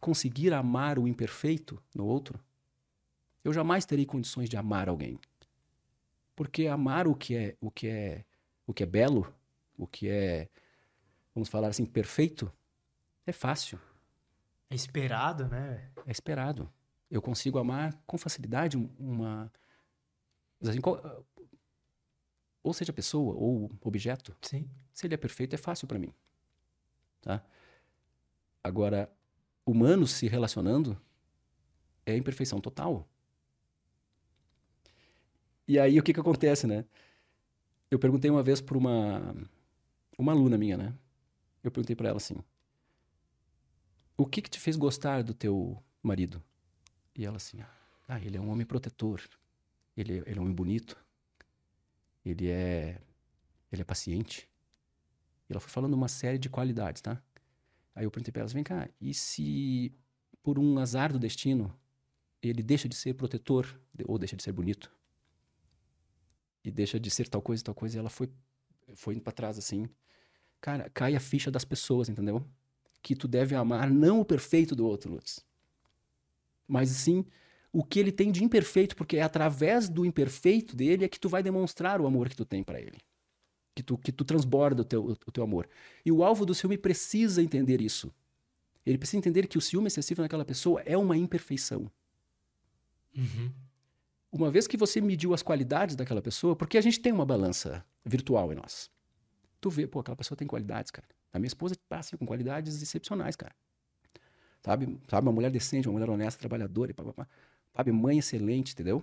conseguir 0.00 0.54
amar 0.54 0.98
o 0.98 1.06
imperfeito 1.06 1.78
no 1.94 2.06
outro, 2.06 2.42
eu 3.44 3.52
jamais 3.52 3.84
terei 3.84 4.06
condições 4.06 4.48
de 4.48 4.56
amar 4.56 4.88
alguém. 4.88 5.18
Porque 6.34 6.66
amar 6.66 7.06
o 7.06 7.14
que 7.14 7.36
é 7.36 7.56
o 7.60 7.70
que 7.70 7.88
é 7.88 8.24
o 8.66 8.72
que 8.72 8.84
é 8.84 8.86
belo, 8.86 9.30
o 9.76 9.86
que 9.86 10.08
é 10.08 10.48
vamos 11.34 11.50
falar 11.50 11.68
assim 11.68 11.84
perfeito, 11.84 12.50
é 13.26 13.32
fácil, 13.32 13.78
É 14.70 14.74
esperado, 14.74 15.48
né? 15.48 15.90
é 16.06 16.10
esperado. 16.10 16.70
Eu 17.10 17.20
consigo 17.20 17.58
amar 17.58 17.94
com 18.06 18.16
facilidade 18.18 18.76
um- 18.76 18.88
uma 18.98 19.52
assim, 20.62 20.80
qual- 20.80 21.24
ou 22.62 22.72
seja 22.72 22.92
pessoa 22.92 23.34
ou 23.34 23.70
objeto, 23.82 24.34
Sim. 24.40 24.68
se 24.92 25.06
ele 25.06 25.14
é 25.14 25.18
perfeito 25.18 25.54
é 25.54 25.58
fácil 25.58 25.86
para 25.88 25.98
mim, 25.98 26.12
tá? 27.20 27.44
Agora 28.64 29.12
humanos 29.66 30.12
se 30.12 30.26
relacionando 30.28 31.00
é 32.06 32.16
imperfeição 32.16 32.60
total. 32.60 33.08
E 35.66 35.78
aí 35.78 35.98
o 35.98 36.02
que 36.02 36.12
que 36.12 36.20
acontece, 36.20 36.66
né? 36.66 36.84
Eu 37.90 37.98
perguntei 37.98 38.30
uma 38.30 38.42
vez 38.42 38.60
para 38.60 38.76
uma 38.78 39.34
uma 40.18 40.32
aluna 40.32 40.56
minha, 40.58 40.76
né? 40.76 40.94
Eu 41.62 41.70
perguntei 41.70 41.94
para 41.96 42.08
ela 42.08 42.16
assim: 42.18 42.36
"O 44.22 44.26
que 44.26 44.42
que 44.42 44.50
te 44.50 44.58
fez 44.60 44.76
gostar 44.76 45.22
do 45.22 45.34
teu 45.34 45.82
marido?" 46.02 46.42
E 47.14 47.24
ela 47.24 47.36
assim: 47.36 47.58
"Ah, 48.08 48.20
ele 48.20 48.36
é 48.36 48.40
um 48.40 48.50
homem 48.50 48.66
protetor. 48.66 49.20
Ele, 49.96 50.18
ele 50.26 50.38
é 50.38 50.40
um 50.40 50.42
homem 50.42 50.54
bonito. 50.54 50.96
Ele 52.24 52.48
é 52.48 53.00
ele 53.70 53.82
é 53.82 53.84
paciente." 53.84 54.48
E 55.48 55.52
ela 55.52 55.60
foi 55.60 55.70
falando 55.70 55.94
uma 55.94 56.08
série 56.08 56.38
de 56.38 56.48
qualidades, 56.48 57.02
tá? 57.02 57.22
Aí 57.94 58.04
eu 58.04 58.10
perguntei 58.10 58.32
para 58.32 58.40
elas: 58.40 58.52
"Vem 58.52 58.64
cá, 58.64 58.88
e 59.00 59.12
se 59.14 59.92
por 60.42 60.58
um 60.58 60.78
azar 60.78 61.12
do 61.12 61.18
destino 61.18 61.74
ele 62.42 62.62
deixa 62.62 62.88
de 62.88 62.96
ser 62.96 63.14
protetor 63.14 63.80
ou 64.06 64.18
deixa 64.18 64.36
de 64.36 64.42
ser 64.42 64.52
bonito?" 64.52 64.90
e 66.64 66.70
deixa 66.70 66.98
de 66.98 67.10
ser 67.10 67.28
tal 67.28 67.42
coisa 67.42 67.62
e 67.62 67.64
tal 67.64 67.74
coisa, 67.74 67.96
e 67.96 67.98
ela 67.98 68.10
foi, 68.10 68.30
foi 68.94 69.14
indo 69.14 69.22
pra 69.22 69.32
trás 69.32 69.58
assim. 69.58 69.88
Cara, 70.60 70.88
cai 70.90 71.16
a 71.16 71.20
ficha 71.20 71.50
das 71.50 71.64
pessoas, 71.64 72.08
entendeu? 72.08 72.46
Que 73.02 73.16
tu 73.16 73.26
deve 73.26 73.54
amar 73.54 73.90
não 73.90 74.20
o 74.20 74.24
perfeito 74.24 74.76
do 74.76 74.86
outro, 74.86 75.12
Lutz, 75.12 75.44
mas 76.66 76.88
sim 76.90 77.24
o 77.72 77.82
que 77.82 77.98
ele 77.98 78.12
tem 78.12 78.30
de 78.30 78.44
imperfeito, 78.44 78.94
porque 78.94 79.16
é 79.16 79.22
através 79.22 79.88
do 79.88 80.04
imperfeito 80.04 80.76
dele 80.76 81.04
é 81.04 81.08
que 81.08 81.18
tu 81.18 81.28
vai 81.28 81.42
demonstrar 81.42 82.00
o 82.00 82.06
amor 82.06 82.28
que 82.28 82.36
tu 82.36 82.44
tem 82.44 82.62
pra 82.62 82.78
ele. 82.78 82.98
Que 83.74 83.82
tu, 83.82 83.96
que 83.96 84.12
tu 84.12 84.24
transborda 84.24 84.82
o 84.82 84.84
teu, 84.84 85.02
o 85.04 85.32
teu 85.32 85.42
amor. 85.42 85.66
E 86.04 86.12
o 86.12 86.22
alvo 86.22 86.44
do 86.44 86.54
ciúme 86.54 86.76
precisa 86.76 87.42
entender 87.42 87.80
isso. 87.80 88.12
Ele 88.84 88.98
precisa 88.98 89.16
entender 89.16 89.46
que 89.46 89.56
o 89.56 89.60
ciúme 89.60 89.86
excessivo 89.86 90.20
naquela 90.20 90.44
pessoa 90.44 90.82
é 90.82 90.96
uma 90.96 91.16
imperfeição. 91.16 91.90
Uhum. 93.14 93.52
uma 94.32 94.50
vez 94.50 94.66
que 94.66 94.78
você 94.78 94.98
mediu 94.98 95.34
as 95.34 95.42
qualidades 95.42 95.94
daquela 95.94 96.22
pessoa, 96.22 96.56
porque 96.56 96.78
a 96.78 96.80
gente 96.80 96.98
tem 96.98 97.12
uma 97.12 97.26
balança 97.26 97.84
virtual 98.02 98.50
em 98.50 98.56
nós. 98.56 98.90
Tu 99.60 99.68
vê, 99.68 99.86
pô, 99.86 100.00
aquela 100.00 100.16
pessoa 100.16 100.36
tem 100.36 100.48
qualidades, 100.48 100.90
cara. 100.90 101.06
A 101.32 101.38
minha 101.38 101.48
esposa 101.48 101.74
tá 101.88 101.98
assim, 101.98 102.16
com 102.16 102.26
qualidades 102.26 102.82
excepcionais, 102.82 103.36
cara. 103.36 103.54
Sabe, 104.62 104.98
sabe, 105.08 105.26
uma 105.26 105.32
mulher 105.32 105.50
decente, 105.50 105.88
uma 105.88 105.94
mulher 105.94 106.10
honesta, 106.10 106.38
trabalhadora, 106.38 106.90
e 106.90 106.94
pá, 106.94 107.02
pá, 107.02 107.12
pá. 107.12 107.28
sabe, 107.74 107.90
mãe 107.90 108.18
excelente, 108.18 108.72
entendeu? 108.72 109.02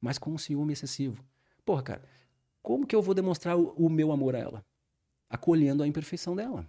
Mas 0.00 0.18
com 0.18 0.30
um 0.32 0.38
ciúme 0.38 0.72
excessivo. 0.72 1.24
Porra, 1.64 1.82
cara, 1.82 2.02
como 2.62 2.86
que 2.86 2.94
eu 2.94 3.02
vou 3.02 3.14
demonstrar 3.14 3.58
o, 3.58 3.70
o 3.70 3.88
meu 3.88 4.12
amor 4.12 4.36
a 4.36 4.38
ela? 4.38 4.64
Acolhendo 5.28 5.82
a 5.82 5.86
imperfeição 5.86 6.36
dela. 6.36 6.68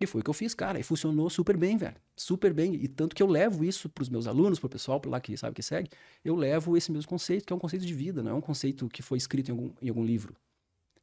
E 0.00 0.06
foi 0.06 0.22
o 0.22 0.24
que 0.24 0.30
eu 0.30 0.34
fiz, 0.34 0.54
cara. 0.54 0.80
E 0.80 0.82
funcionou 0.82 1.28
super 1.28 1.56
bem, 1.56 1.76
velho. 1.76 1.96
Super 2.16 2.54
bem. 2.54 2.74
E 2.74 2.88
tanto 2.88 3.14
que 3.14 3.22
eu 3.22 3.26
levo 3.26 3.62
isso 3.62 3.88
pros 3.88 4.08
meus 4.08 4.26
alunos, 4.26 4.58
pro 4.58 4.68
pessoal 4.68 4.98
por 4.98 5.10
lá 5.10 5.20
que 5.20 5.36
sabe 5.36 5.54
que 5.54 5.62
segue, 5.62 5.90
eu 6.24 6.34
levo 6.34 6.74
esse 6.76 6.90
mesmo 6.90 7.08
conceito, 7.08 7.44
que 7.44 7.52
é 7.52 7.56
um 7.56 7.58
conceito 7.58 7.84
de 7.84 7.92
vida, 7.92 8.22
não 8.22 8.30
é 8.30 8.34
um 8.34 8.40
conceito 8.40 8.88
que 8.88 9.02
foi 9.02 9.18
escrito 9.18 9.50
em 9.50 9.52
algum, 9.52 9.72
em 9.82 9.88
algum 9.90 10.02
livro. 10.02 10.34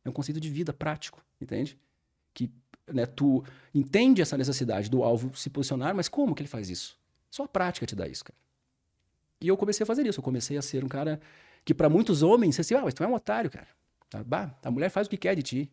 É 0.03 0.09
um 0.09 0.13
conceito 0.13 0.39
de 0.39 0.49
vida 0.49 0.73
prático, 0.73 1.23
entende? 1.39 1.77
Que 2.33 2.51
né, 2.91 3.05
tu 3.05 3.43
entende 3.73 4.21
essa 4.21 4.37
necessidade 4.37 4.89
do 4.89 5.03
alvo 5.03 5.35
se 5.35 5.49
posicionar, 5.49 5.95
mas 5.95 6.07
como 6.07 6.33
que 6.33 6.41
ele 6.41 6.49
faz 6.49 6.69
isso? 6.69 6.97
Só 7.29 7.43
a 7.43 7.47
prática 7.47 7.85
te 7.85 7.95
dá 7.95 8.07
isso, 8.07 8.23
cara. 8.23 8.37
E 9.39 9.47
eu 9.47 9.57
comecei 9.57 9.83
a 9.83 9.87
fazer 9.87 10.05
isso. 10.05 10.19
Eu 10.19 10.23
comecei 10.23 10.57
a 10.57 10.61
ser 10.61 10.83
um 10.83 10.87
cara 10.87 11.19
que, 11.63 11.73
para 11.73 11.89
muitos 11.89 12.23
homens, 12.23 12.55
você 12.55 12.61
assim, 12.61 12.75
ah, 12.75 12.81
mas 12.83 12.93
tu 12.93 13.03
é 13.03 13.07
um 13.07 13.13
otário, 13.13 13.49
cara. 13.49 13.67
Tá? 14.09 14.23
Bah, 14.23 14.55
a 14.63 14.71
mulher 14.71 14.89
faz 14.89 15.07
o 15.07 15.09
que 15.09 15.17
quer 15.17 15.35
de 15.35 15.43
ti. 15.43 15.71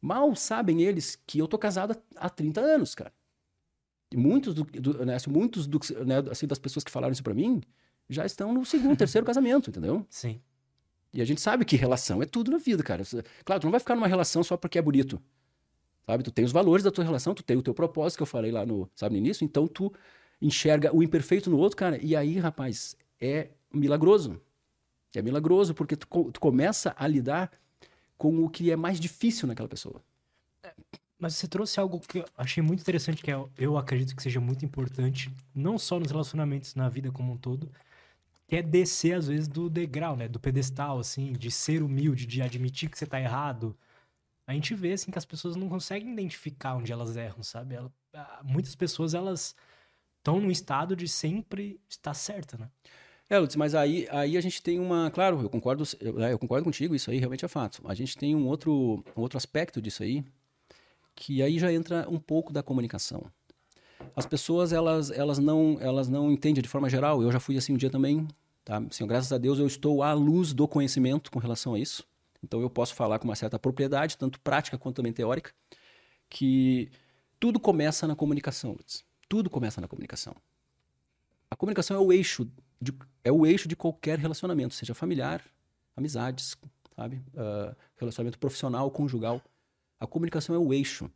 Mal 0.00 0.34
sabem 0.36 0.82
eles 0.82 1.18
que 1.26 1.38
eu 1.38 1.48
tô 1.48 1.56
casado 1.56 1.96
há 2.16 2.28
30 2.28 2.60
anos, 2.60 2.94
cara. 2.94 3.12
E 4.12 4.16
muitos, 4.16 4.54
do, 4.54 4.64
do, 4.64 5.04
né, 5.04 5.14
assim, 5.14 5.30
muitos 5.30 5.66
do, 5.66 5.80
né, 6.04 6.16
assim, 6.30 6.46
das 6.46 6.58
pessoas 6.58 6.84
que 6.84 6.90
falaram 6.90 7.12
isso 7.12 7.22
para 7.22 7.34
mim 7.34 7.62
já 8.08 8.24
estão 8.24 8.52
no 8.52 8.64
segundo, 8.64 8.96
terceiro 8.98 9.26
casamento, 9.26 9.70
entendeu? 9.70 10.06
Sim. 10.08 10.40
E 11.12 11.20
a 11.20 11.24
gente 11.24 11.40
sabe 11.40 11.64
que 11.64 11.76
relação 11.76 12.22
é 12.22 12.26
tudo 12.26 12.50
na 12.50 12.58
vida, 12.58 12.82
cara. 12.82 13.02
Claro, 13.44 13.60
tu 13.60 13.64
não 13.64 13.70
vai 13.70 13.80
ficar 13.80 13.94
numa 13.94 14.06
relação 14.06 14.44
só 14.44 14.56
porque 14.56 14.78
é 14.78 14.82
bonito. 14.82 15.20
Sabe? 16.06 16.22
Tu 16.22 16.30
tem 16.30 16.44
os 16.44 16.52
valores 16.52 16.84
da 16.84 16.90
tua 16.90 17.04
relação, 17.04 17.34
tu 17.34 17.42
tem 17.42 17.56
o 17.56 17.62
teu 17.62 17.74
propósito 17.74 18.18
que 18.18 18.22
eu 18.22 18.26
falei 18.26 18.52
lá 18.52 18.64
no, 18.64 18.88
sabe, 18.94 19.14
no 19.14 19.18
início, 19.18 19.44
então 19.44 19.66
tu 19.66 19.92
enxerga 20.40 20.94
o 20.94 21.02
imperfeito 21.02 21.50
no 21.50 21.58
outro, 21.58 21.76
cara, 21.76 21.98
e 22.02 22.14
aí, 22.14 22.38
rapaz, 22.38 22.96
é 23.20 23.50
milagroso. 23.72 24.40
É 25.14 25.22
milagroso 25.22 25.74
porque 25.74 25.96
tu, 25.96 26.06
tu 26.30 26.40
começa 26.40 26.94
a 26.96 27.08
lidar 27.08 27.50
com 28.16 28.44
o 28.44 28.48
que 28.48 28.70
é 28.70 28.76
mais 28.76 29.00
difícil 29.00 29.48
naquela 29.48 29.68
pessoa. 29.68 30.02
Mas 31.18 31.34
você 31.34 31.48
trouxe 31.48 31.80
algo 31.80 31.98
que 32.00 32.18
eu 32.18 32.24
achei 32.36 32.62
muito 32.62 32.80
interessante, 32.80 33.22
que 33.22 33.30
é, 33.30 33.44
eu 33.56 33.78
acredito 33.78 34.14
que 34.14 34.22
seja 34.22 34.40
muito 34.40 34.64
importante, 34.64 35.32
não 35.54 35.78
só 35.78 35.98
nos 35.98 36.10
relacionamentos, 36.10 36.74
na 36.74 36.88
vida 36.88 37.10
como 37.10 37.32
um 37.32 37.36
todo, 37.36 37.70
que 38.46 38.56
é 38.56 38.62
descer, 38.62 39.14
às 39.14 39.26
vezes, 39.26 39.48
do 39.48 39.70
degrau, 39.70 40.16
né? 40.16 40.28
Do 40.28 40.38
pedestal, 40.38 40.98
assim, 40.98 41.32
de 41.32 41.50
ser 41.50 41.82
humilde, 41.82 42.26
de 42.26 42.42
admitir 42.42 42.90
que 42.90 42.98
você 42.98 43.06
tá 43.06 43.20
errado. 43.20 43.74
A 44.46 44.52
gente 44.52 44.74
vê, 44.74 44.92
assim, 44.92 45.10
que 45.10 45.18
as 45.18 45.24
pessoas 45.24 45.56
não 45.56 45.68
conseguem 45.68 46.12
identificar 46.12 46.76
onde 46.76 46.92
elas 46.92 47.16
erram, 47.16 47.42
sabe? 47.42 47.74
Ela, 47.74 47.92
muitas 48.44 48.74
pessoas, 48.76 49.12
elas 49.12 49.56
estão 50.18 50.40
num 50.40 50.50
estado 50.50 50.94
de 50.94 51.08
sempre 51.08 51.80
estar 51.88 52.14
certa, 52.14 52.56
né? 52.56 52.70
É, 53.28 53.38
Lutz, 53.38 53.56
mas 53.56 53.74
aí, 53.74 54.06
aí 54.10 54.36
a 54.36 54.40
gente 54.40 54.62
tem 54.62 54.78
uma. 54.78 55.10
Claro, 55.10 55.42
eu 55.42 55.50
concordo, 55.50 55.82
eu, 56.00 56.22
é, 56.22 56.32
eu 56.32 56.38
concordo 56.38 56.64
contigo, 56.64 56.94
isso 56.94 57.10
aí 57.10 57.18
realmente 57.18 57.44
é 57.44 57.48
fato. 57.48 57.82
A 57.84 57.94
gente 57.94 58.16
tem 58.16 58.36
um 58.36 58.46
outro, 58.46 59.04
um 59.16 59.20
outro 59.20 59.36
aspecto 59.36 59.82
disso 59.82 60.04
aí, 60.04 60.24
que 61.14 61.42
aí 61.42 61.58
já 61.58 61.72
entra 61.72 62.06
um 62.08 62.20
pouco 62.20 62.52
da 62.52 62.62
comunicação. 62.62 63.24
As 64.14 64.26
pessoas, 64.26 64.72
elas, 64.72 65.10
elas, 65.10 65.38
não, 65.40 65.76
elas 65.80 66.08
não 66.08 66.30
entendem 66.30 66.62
de 66.62 66.68
forma 66.68 66.88
geral, 66.88 67.20
eu 67.20 67.32
já 67.32 67.40
fui 67.40 67.56
assim 67.56 67.72
um 67.72 67.76
dia 67.76 67.90
também, 67.90 68.28
tá? 68.64 68.78
Assim, 68.78 69.04
graças 69.06 69.32
a 69.32 69.38
Deus 69.38 69.58
eu 69.58 69.66
estou 69.66 70.04
à 70.04 70.12
luz 70.12 70.52
do 70.52 70.68
conhecimento 70.68 71.30
com 71.30 71.40
relação 71.40 71.74
a 71.74 71.78
isso. 71.80 72.06
Então 72.46 72.60
eu 72.60 72.70
posso 72.70 72.94
falar 72.94 73.18
com 73.18 73.26
uma 73.26 73.34
certa 73.34 73.58
propriedade, 73.58 74.16
tanto 74.16 74.40
prática 74.40 74.78
quanto 74.78 74.96
também 74.96 75.12
teórica, 75.12 75.52
que 76.30 76.88
tudo 77.40 77.58
começa 77.58 78.06
na 78.06 78.14
comunicação, 78.14 78.70
Lutz. 78.70 79.04
Tudo 79.28 79.50
começa 79.50 79.80
na 79.80 79.88
comunicação. 79.88 80.34
A 81.50 81.56
comunicação 81.56 81.96
é 81.96 82.00
o 82.00 82.12
eixo 82.12 82.48
de, 82.80 82.92
é 83.24 83.32
o 83.32 83.44
eixo 83.44 83.66
de 83.66 83.74
qualquer 83.74 84.18
relacionamento, 84.18 84.74
seja 84.74 84.94
familiar, 84.94 85.42
amizades, 85.96 86.56
sabe? 86.94 87.16
Uh, 87.34 87.74
relacionamento 87.96 88.38
profissional, 88.38 88.88
conjugal. 88.92 89.42
A 89.98 90.06
comunicação 90.06 90.54
é 90.54 90.58
o 90.58 90.72
eixo. 90.72 91.10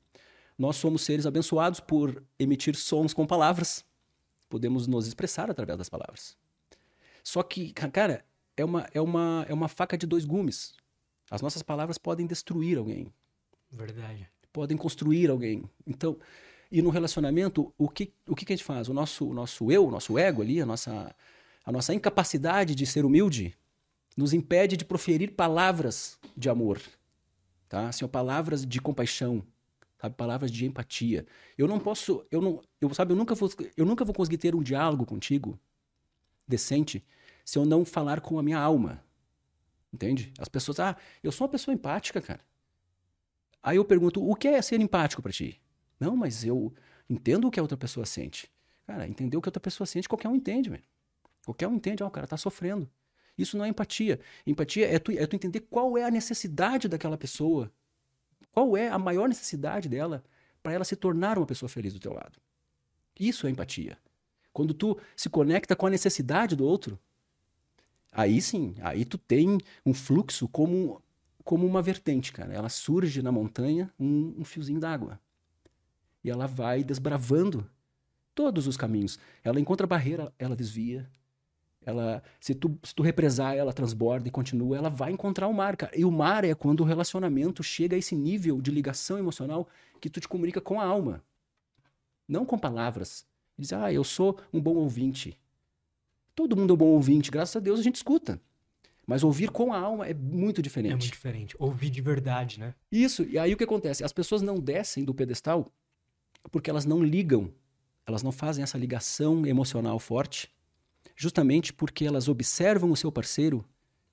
Nós 0.59 0.77
somos 0.77 1.03
seres 1.03 1.27
abençoados 1.27 1.79
por 1.79 2.25
emitir 2.39 2.75
sons 2.75 3.15
com 3.15 3.25
palavras. 3.25 3.85
Podemos 4.49 4.89
nos 4.89 5.07
expressar 5.07 5.49
através 5.49 5.79
das 5.79 5.89
palavras. 5.89 6.37
Só 7.23 7.43
que, 7.45 7.73
cara, 7.73 8.25
é 8.57 8.65
uma, 8.65 8.89
é 8.93 9.01
uma, 9.01 9.47
é 9.49 9.55
uma 9.55 9.69
faca 9.69 9.97
de 9.97 10.07
dois 10.07 10.25
gumes. 10.25 10.75
As 11.31 11.41
nossas 11.41 11.63
palavras 11.63 11.97
podem 11.97 12.27
destruir 12.27 12.77
alguém. 12.77 13.13
Verdade. 13.71 14.29
Podem 14.53 14.77
construir 14.77 15.31
alguém. 15.31 15.63
Então, 15.87 16.19
e 16.71 16.83
no 16.83 16.91
relacionamento, 16.91 17.73
o 17.79 17.89
que, 17.89 18.13
o 18.29 18.35
que, 18.35 18.45
que 18.45 18.53
a 18.53 18.57
gente 18.57 18.65
faz? 18.65 18.89
O 18.89 18.95
nosso, 18.95 19.29
o 19.29 19.33
nosso 19.33 19.71
eu, 19.71 19.87
o 19.87 19.91
nosso 19.91 20.19
ego 20.19 20.43
ali, 20.43 20.61
a 20.61 20.67
nossa, 20.67 21.15
a 21.65 21.73
nossa 21.73 21.95
incapacidade 21.95 22.75
de 22.75 22.85
ser 22.85 23.05
humilde, 23.05 23.57
nos 24.17 24.33
impede 24.33 24.77
de 24.77 24.85
proferir 24.85 25.33
palavras 25.33 26.19
de 26.37 26.49
amor, 26.49 26.81
tá? 27.69 27.89
Assim, 27.89 28.07
palavras 28.09 28.67
de 28.67 28.81
compaixão, 28.81 29.43
sabe? 30.01 30.15
Palavras 30.17 30.51
de 30.51 30.67
empatia. 30.67 31.27
Eu 31.57 31.69
não 31.69 31.79
posso, 31.79 32.25
eu 32.31 32.41
não, 32.41 32.61
eu 32.81 32.93
sabe, 32.93 33.13
eu 33.13 33.17
nunca 33.17 33.35
vou, 33.35 33.51
eu 33.77 33.87
nunca 33.87 34.05
vou 34.05 34.15
conseguir 34.15 34.39
ter 34.39 34.55
um 34.55 34.63
diálogo 34.63 35.07
contigo 35.07 35.59
decente 36.47 37.05
se 37.45 37.59
eu 37.59 37.65
não 37.65 37.85
falar 37.85 38.21
com 38.21 38.39
a 38.39 38.43
minha 38.43 38.59
alma. 38.59 39.03
Entende? 39.93 40.33
As 40.39 40.49
pessoas, 40.49 40.81
ah, 40.81 40.97
eu 41.23 41.33
sou 41.33 41.47
uma 41.47 41.51
pessoa 41.51 41.75
empática, 41.75 42.21
cara. 42.21 42.41
Aí 43.63 43.77
eu 43.77 43.85
pergunto, 43.85 44.27
o 44.27 44.35
que 44.35 44.49
é 44.49 44.63
ser 44.63 44.81
empático 44.81 45.21
para 45.21 45.33
ti? 45.33 45.61
Não, 45.99 46.17
mas 46.17 46.45
eu 46.45 46.73
entendo 47.09 47.49
o 47.49 47.51
que 47.51 47.59
a 47.59 47.63
outra 47.63 47.77
pessoa 47.77 48.07
sente. 48.07 48.51
Cara, 48.87 49.07
entender 49.07 49.37
o 49.37 49.43
que 49.43 49.49
a 49.49 49.51
outra 49.51 49.61
pessoa 49.61 49.87
sente, 49.87 50.09
qualquer 50.09 50.29
um 50.29 50.37
entende, 50.37 50.71
velho. 50.71 50.85
Qualquer 51.45 51.67
um 51.67 51.75
entende, 51.75 52.03
ó, 52.03 52.07
o 52.07 52.11
cara 52.11 52.27
tá 52.27 52.37
sofrendo. 52.37 52.89
Isso 53.37 53.57
não 53.57 53.65
é 53.65 53.69
empatia. 53.69 54.21
Empatia 54.47 54.87
é 54.87 54.99
tu, 54.99 55.13
é 55.13 55.27
tu 55.27 55.37
entender 55.37 55.61
qual 55.61 55.97
é 55.99 56.05
a 56.05 56.11
necessidade 56.11 56.89
daquela 56.89 57.19
pessoa. 57.19 57.73
Qual 58.53 58.77
é 58.77 58.89
a 58.89 58.99
maior 58.99 59.29
necessidade 59.29 59.89
dela 59.89 60.25
para 60.63 60.73
ela 60.73 60.85
se 60.85 60.97
tornar 60.97 61.39
uma 61.39 61.47
pessoa 61.47 61.69
feliz 61.69 61.93
do 61.93 62.01
teu 62.01 62.13
lado. 62.13 62.39
Isso 63.19 63.47
é 63.47 63.51
empatia. 63.51 63.99
Quando 64.53 64.75
tu 64.75 64.99
se 65.17 65.29
conecta 65.29 65.77
com 65.77 65.87
a 65.87 65.91
necessidade 65.91 66.57
do 66.57 66.65
outro, 66.65 66.99
aí 68.13 68.41
sim, 68.41 68.75
aí 68.81 69.05
tu 69.05 69.19
tem 69.19 69.59
um 69.85 69.95
fluxo 69.95 70.49
como, 70.49 71.03
como 71.45 71.67
uma 71.67 71.83
vertente, 71.83 72.33
cara. 72.33 72.53
Ela 72.53 72.69
surge 72.69 73.23
na 73.23 73.33
montanha 73.33 73.93
um, 73.99 74.35
um 74.39 74.45
fiozinho 74.45 74.81
d'água. 74.81 75.21
E 76.23 76.31
ela 76.31 76.47
vai 76.47 76.85
desbravando 76.85 77.69
todos 78.35 78.67
os 78.67 78.77
caminhos. 78.77 79.19
Ela 79.43 79.61
encontra 79.61 79.87
barreira, 79.87 80.33
ela 80.39 80.55
desvia, 80.55 81.09
ela, 81.85 82.23
se 82.39 82.55
tu, 82.55 82.79
se 82.83 82.95
tu 82.95 83.03
represar, 83.03 83.57
ela 83.57 83.73
transborda 83.73 84.29
e 84.29 84.31
continua, 84.31 84.77
ela 84.77 84.91
vai 84.91 85.13
encontrar 85.13 85.49
o 85.49 85.55
mar, 85.55 85.77
cara. 85.77 85.99
E 85.99 86.05
o 86.05 86.11
mar 86.11 86.45
é 86.45 86.55
quando 86.55 86.81
o 86.81 86.85
relacionamento 86.85 87.63
chega 87.63 87.97
a 87.97 87.99
esse 87.99 88.15
nível 88.15 88.61
de 88.61 88.71
ligação 88.71 89.19
emocional 89.19 89.67
que 90.01 90.11
tu 90.11 90.21
te 90.21 90.29
comunica 90.29 90.61
com 90.61 90.81
a 90.81 90.85
alma. 90.85 91.23
Não 92.29 92.45
com 92.45 92.59
palavras. 92.59 93.27
Diz, 93.59 93.73
ah, 93.73 93.93
eu 93.93 94.05
sou 94.05 94.39
um 94.53 94.61
bom 94.61 94.75
ouvinte. 94.75 95.39
Todo 96.41 96.57
mundo 96.57 96.71
é 96.71 96.75
um 96.75 96.77
bom 96.79 96.87
ouvinte, 96.87 97.31
graças 97.31 97.55
a 97.55 97.61
Deus 97.61 97.79
a 97.79 97.83
gente 97.83 97.97
escuta. 97.97 98.41
Mas 99.07 99.23
ouvir 99.23 99.51
com 99.51 99.75
a 99.75 99.79
alma 99.79 100.07
é 100.07 100.15
muito 100.15 100.63
diferente. 100.63 100.93
É 100.93 100.97
muito 100.97 101.13
diferente. 101.13 101.55
Ouvir 101.59 101.91
de 101.91 102.01
verdade, 102.01 102.59
né? 102.59 102.75
Isso. 102.91 103.25
E 103.25 103.39
aí 103.39 103.53
o 103.53 103.59
que 103.59 103.65
acontece? 103.65 104.03
As 104.03 104.13
pessoas 104.13 104.41
não 104.41 104.59
descem 104.59 105.05
do 105.05 105.13
pedestal 105.13 105.71
porque 106.51 106.71
elas 106.71 106.87
não 106.87 107.05
ligam. 107.05 107.53
Elas 108.07 108.23
não 108.23 108.33
fazem 108.33 108.63
essa 108.63 108.79
ligação 108.79 109.45
emocional 109.45 109.99
forte 109.99 110.51
justamente 111.15 111.75
porque 111.75 112.07
elas 112.07 112.27
observam 112.27 112.91
o 112.91 112.97
seu 112.97 113.13
parceiro 113.13 113.63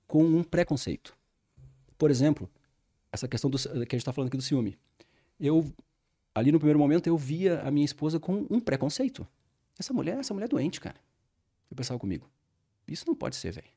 com 0.06 0.22
um 0.22 0.44
preconceito. 0.44 1.16
Por 1.96 2.10
exemplo, 2.10 2.46
essa 3.10 3.26
questão 3.26 3.48
do, 3.48 3.58
que 3.58 3.68
a 3.68 3.72
gente 3.72 3.96
está 3.96 4.12
falando 4.12 4.28
aqui 4.28 4.36
do 4.36 4.42
ciúme. 4.42 4.76
Eu, 5.40 5.64
ali 6.34 6.52
no 6.52 6.58
primeiro 6.58 6.78
momento, 6.78 7.06
eu 7.06 7.16
via 7.16 7.62
a 7.62 7.70
minha 7.70 7.86
esposa 7.86 8.20
com 8.20 8.46
um 8.50 8.60
preconceito. 8.60 9.26
Essa 9.78 9.94
mulher, 9.94 10.18
essa 10.18 10.34
mulher 10.34 10.44
é 10.44 10.48
doente, 10.48 10.78
cara. 10.78 11.07
Eu 11.70 11.76
pensava 11.76 11.98
comigo. 11.98 12.30
Isso 12.86 13.04
não 13.06 13.14
pode 13.14 13.36
ser, 13.36 13.52
velho. 13.52 13.68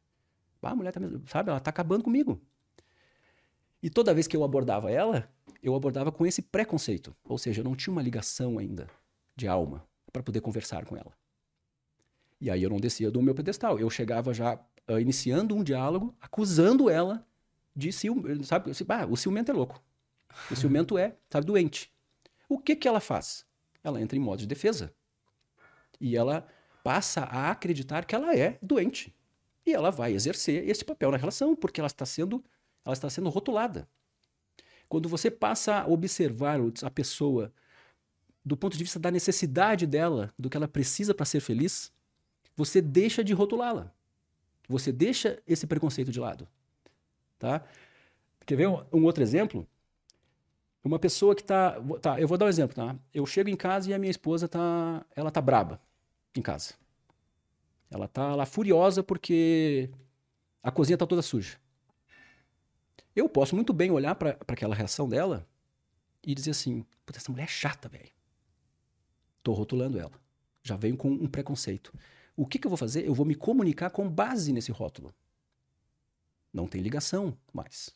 Ah, 0.62 0.71
a 0.71 0.75
mulher 0.75 0.91
tá, 0.91 1.01
sabe, 1.27 1.49
ela 1.49 1.60
tá 1.60 1.69
acabando 1.69 2.04
comigo. 2.04 2.39
E 3.82 3.89
toda 3.89 4.13
vez 4.13 4.27
que 4.27 4.38
eu 4.38 4.43
abordava 4.43 4.91
ela, 4.91 5.30
eu 5.62 5.75
abordava 5.75 6.12
com 6.12 6.25
esse 6.25 6.41
preconceito. 6.41 7.15
Ou 7.23 7.38
seja, 7.38 7.62
eu 7.62 7.65
não 7.65 7.75
tinha 7.75 7.91
uma 7.91 8.01
ligação 8.01 8.60
ainda 8.60 8.88
de 9.36 9.47
alma 9.47 9.86
para 10.13 10.21
poder 10.21 10.41
conversar 10.41 10.86
com 10.86 10.95
ela. 10.95 11.12
E 12.39 12.49
aí 12.49 12.62
eu 12.62 12.69
não 12.69 12.77
descia 12.77 13.10
do 13.10 13.21
meu 13.21 13.34
pedestal. 13.34 13.80
Eu 13.80 13.89
chegava 13.89 14.34
já 14.34 14.56
uh, 14.88 14.99
iniciando 14.99 15.56
um 15.56 15.63
diálogo, 15.63 16.15
acusando 16.19 16.89
ela 16.89 17.25
de 17.75 17.91
ciúme. 17.91 18.43
Sabe? 18.43 18.71
Ah, 18.89 19.06
o 19.06 19.17
ciumento 19.17 19.51
é 19.51 19.54
louco. 19.54 19.82
O 20.49 20.56
ciumento 20.56 20.97
é, 20.97 21.15
sabe, 21.30 21.45
doente. 21.45 21.91
O 22.47 22.60
que 22.60 22.75
que 22.75 22.88
ela 22.88 22.99
faz? 22.99 23.45
Ela 23.84 24.01
entra 24.01 24.17
em 24.17 24.21
modo 24.21 24.39
de 24.39 24.47
defesa. 24.47 24.93
E 25.99 26.15
ela 26.15 26.47
passa 26.83 27.21
a 27.21 27.51
acreditar 27.51 28.05
que 28.05 28.15
ela 28.15 28.35
é 28.35 28.57
doente. 28.61 29.13
E 29.65 29.73
ela 29.73 29.91
vai 29.91 30.13
exercer 30.13 30.67
esse 30.67 30.83
papel 30.83 31.11
na 31.11 31.17
relação, 31.17 31.55
porque 31.55 31.79
ela 31.79 31.87
está 31.87 32.05
sendo, 32.05 32.43
ela 32.83 32.93
está 32.93 33.09
sendo 33.09 33.29
rotulada. 33.29 33.87
Quando 34.89 35.07
você 35.07 35.31
passa 35.31 35.81
a 35.81 35.87
observar 35.87 36.59
a 36.83 36.89
pessoa 36.89 37.53
do 38.43 38.57
ponto 38.57 38.75
de 38.75 38.83
vista 38.83 38.99
da 38.99 39.11
necessidade 39.11 39.85
dela, 39.85 40.33
do 40.37 40.49
que 40.49 40.57
ela 40.57 40.67
precisa 40.67 41.13
para 41.13 41.25
ser 41.25 41.39
feliz, 41.39 41.91
você 42.55 42.81
deixa 42.81 43.23
de 43.23 43.33
rotulá-la. 43.33 43.93
Você 44.67 44.91
deixa 44.91 45.41
esse 45.47 45.67
preconceito 45.67 46.11
de 46.11 46.19
lado. 46.19 46.47
Tá? 47.37 47.63
Quer 48.45 48.55
ver 48.55 48.67
um, 48.67 48.83
um 48.91 49.03
outro 49.03 49.21
exemplo? 49.21 49.67
Uma 50.83 50.97
pessoa 50.97 51.35
que 51.35 51.41
está. 51.41 51.79
Tá, 52.01 52.19
eu 52.19 52.27
vou 52.27 52.37
dar 52.37 52.45
um 52.47 52.49
exemplo, 52.49 52.75
tá? 52.75 52.95
Eu 53.13 53.25
chego 53.25 53.49
em 53.49 53.55
casa 53.55 53.89
e 53.89 53.93
a 53.93 53.99
minha 53.99 54.09
esposa 54.09 54.47
tá. 54.47 55.05
Ela 55.15 55.29
tá 55.29 55.39
braba 55.39 55.79
em 56.35 56.41
casa. 56.41 56.73
Ela 57.89 58.07
tá 58.07 58.35
lá 58.35 58.45
furiosa 58.45 59.03
porque 59.03 59.89
a 60.63 60.71
cozinha 60.71 60.97
tá 60.97 61.05
toda 61.05 61.21
suja. 61.21 61.57
Eu 63.15 63.27
posso 63.27 63.55
muito 63.55 63.73
bem 63.73 63.91
olhar 63.91 64.15
para 64.15 64.37
aquela 64.47 64.73
reação 64.73 65.09
dela 65.09 65.45
e 66.23 66.33
dizer 66.33 66.51
assim: 66.51 66.85
Puta, 67.05 67.19
essa 67.19 67.31
mulher 67.31 67.43
é 67.43 67.47
chata, 67.47 67.89
velho. 67.89 68.09
Tô 69.43 69.53
rotulando 69.53 69.99
ela. 69.99 70.13
Já 70.63 70.75
venho 70.77 70.95
com 70.95 71.09
um 71.09 71.27
preconceito. 71.27 71.93
O 72.35 72.45
que, 72.45 72.57
que 72.57 72.67
eu 72.67 72.69
vou 72.69 72.77
fazer? 72.77 73.05
Eu 73.05 73.13
vou 73.13 73.25
me 73.25 73.35
comunicar 73.35 73.89
com 73.89 74.09
base 74.09 74.53
nesse 74.53 74.71
rótulo. 74.71 75.13
Não 76.53 76.67
tem 76.67 76.81
ligação 76.81 77.37
mais. 77.51 77.95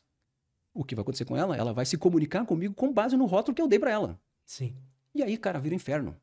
o 0.74 0.84
que 0.84 0.94
vai 0.94 1.02
acontecer 1.02 1.24
com 1.24 1.36
ela? 1.36 1.56
Ela 1.56 1.72
vai 1.72 1.86
se 1.86 1.96
comunicar 1.96 2.44
comigo 2.44 2.74
com 2.74 2.92
base 2.92 3.16
no 3.16 3.24
rótulo 3.24 3.54
que 3.54 3.62
eu 3.62 3.68
dei 3.68 3.78
para 3.78 3.90
ela. 3.90 4.20
Sim. 4.44 4.76
E 5.14 5.22
aí, 5.22 5.38
cara, 5.38 5.58
vira 5.58 5.74
inferno. 5.74 6.14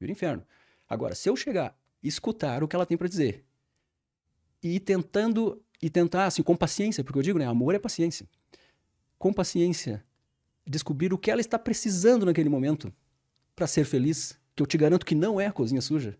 Vira 0.00 0.10
inferno. 0.10 0.44
Agora, 0.88 1.14
se 1.14 1.28
eu 1.28 1.36
chegar, 1.36 1.76
escutar 2.02 2.62
o 2.62 2.68
que 2.68 2.76
ela 2.76 2.86
tem 2.86 2.96
para 2.96 3.08
dizer 3.08 3.44
e 4.62 4.80
tentando 4.80 5.62
e 5.82 5.90
tentar 5.90 6.26
assim 6.26 6.42
com 6.42 6.56
paciência, 6.56 7.04
porque 7.04 7.18
eu 7.18 7.22
digo, 7.22 7.38
né, 7.38 7.46
amor 7.46 7.74
é 7.74 7.78
paciência. 7.78 8.26
Com 9.18 9.32
paciência, 9.32 10.04
descobrir 10.66 11.12
o 11.12 11.18
que 11.18 11.30
ela 11.30 11.40
está 11.40 11.58
precisando 11.58 12.26
naquele 12.26 12.48
momento 12.48 12.92
para 13.54 13.66
ser 13.66 13.84
feliz, 13.84 14.38
que 14.54 14.62
eu 14.62 14.66
te 14.66 14.76
garanto 14.76 15.04
que 15.04 15.14
não 15.14 15.40
é 15.40 15.46
a 15.46 15.52
cozinha 15.52 15.80
suja. 15.80 16.18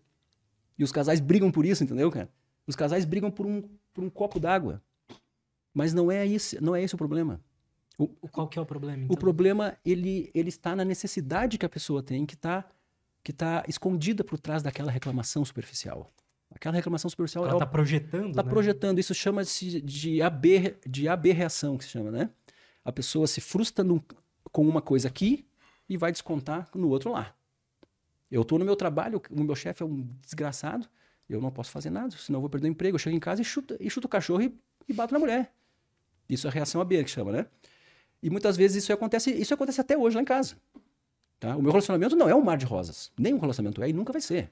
E 0.77 0.83
os 0.83 0.91
casais 0.91 1.19
brigam 1.19 1.51
por 1.51 1.65
isso, 1.65 1.83
entendeu, 1.83 2.11
cara? 2.11 2.29
Os 2.65 2.75
casais 2.75 3.05
brigam 3.05 3.31
por 3.31 3.45
um, 3.45 3.63
por 3.93 4.03
um 4.03 4.09
copo 4.09 4.39
d'água. 4.39 4.81
Mas 5.73 5.93
não 5.93 6.11
é 6.11 6.25
isso, 6.25 6.63
não 6.63 6.75
é 6.75 6.83
esse 6.83 6.95
o 6.95 6.97
problema. 6.97 7.41
O, 7.97 8.07
Qual 8.07 8.47
que 8.47 8.59
é 8.59 8.61
o 8.61 8.65
problema, 8.65 9.03
então? 9.03 9.13
O 9.13 9.17
problema, 9.17 9.75
ele, 9.83 10.29
ele 10.33 10.49
está 10.49 10.75
na 10.75 10.85
necessidade 10.85 11.57
que 11.57 11.65
a 11.65 11.69
pessoa 11.69 12.03
tem, 12.03 12.25
que 12.27 12.35
está 12.35 12.63
que 13.27 13.33
tá 13.33 13.61
escondida 13.67 14.23
por 14.23 14.39
trás 14.39 14.63
daquela 14.63 14.89
reclamação 14.89 15.43
superficial. 15.43 16.09
Aquela 16.49 16.73
reclamação 16.73 17.09
superficial... 17.09 17.43
Ela 17.43 17.55
está 17.55 17.65
é 17.65 17.67
projetando, 17.67 18.29
Está 18.29 18.41
né? 18.41 18.49
projetando. 18.49 18.99
Isso 18.99 19.13
chama-se 19.13 19.81
de, 19.81 20.21
aber, 20.21 20.79
de 20.87 21.09
aberração, 21.09 21.77
que 21.77 21.83
se 21.83 21.89
chama, 21.89 22.09
né? 22.09 22.29
A 22.85 22.91
pessoa 22.93 23.27
se 23.27 23.41
frustra 23.41 23.83
num, 23.83 24.01
com 24.49 24.65
uma 24.65 24.81
coisa 24.81 25.09
aqui 25.09 25.45
e 25.89 25.97
vai 25.97 26.09
descontar 26.09 26.69
no 26.73 26.87
outro 26.87 27.11
lá. 27.11 27.35
Eu 28.31 28.43
estou 28.43 28.57
no 28.57 28.63
meu 28.63 28.77
trabalho, 28.77 29.21
o 29.29 29.43
meu 29.43 29.57
chefe 29.57 29.83
é 29.83 29.85
um 29.85 30.07
desgraçado, 30.21 30.87
eu 31.27 31.41
não 31.41 31.51
posso 31.51 31.69
fazer 31.69 31.89
nada, 31.89 32.15
senão 32.15 32.37
eu 32.37 32.41
vou 32.41 32.49
perder 32.49 32.69
o 32.69 32.71
emprego. 32.71 32.95
Eu 32.95 32.99
chego 32.99 33.17
em 33.17 33.19
casa 33.19 33.41
e 33.41 33.43
chuto, 33.43 33.75
e 33.77 33.89
chuto 33.89 34.05
o 34.05 34.09
cachorro 34.09 34.41
e, 34.41 34.57
e 34.87 34.93
bato 34.93 35.13
na 35.13 35.19
mulher. 35.19 35.53
Isso 36.29 36.47
é 36.47 36.49
reação 36.49 36.79
AB, 36.79 37.03
que 37.03 37.09
chama, 37.09 37.33
né? 37.33 37.45
E 38.23 38.29
muitas 38.29 38.55
vezes 38.55 38.85
isso 38.85 38.93
acontece, 38.93 39.31
isso 39.31 39.53
acontece 39.53 39.81
até 39.81 39.97
hoje 39.97 40.15
lá 40.15 40.21
em 40.21 40.25
casa. 40.25 40.55
Tá? 41.39 41.55
O 41.55 41.61
meu 41.61 41.71
relacionamento 41.71 42.15
não 42.15 42.27
é 42.27 42.35
um 42.35 42.41
mar 42.41 42.57
de 42.57 42.65
rosas. 42.65 43.11
Nenhum 43.17 43.39
relacionamento 43.39 43.81
é 43.83 43.89
e 43.89 43.93
nunca 43.93 44.11
vai 44.11 44.21
ser. 44.21 44.51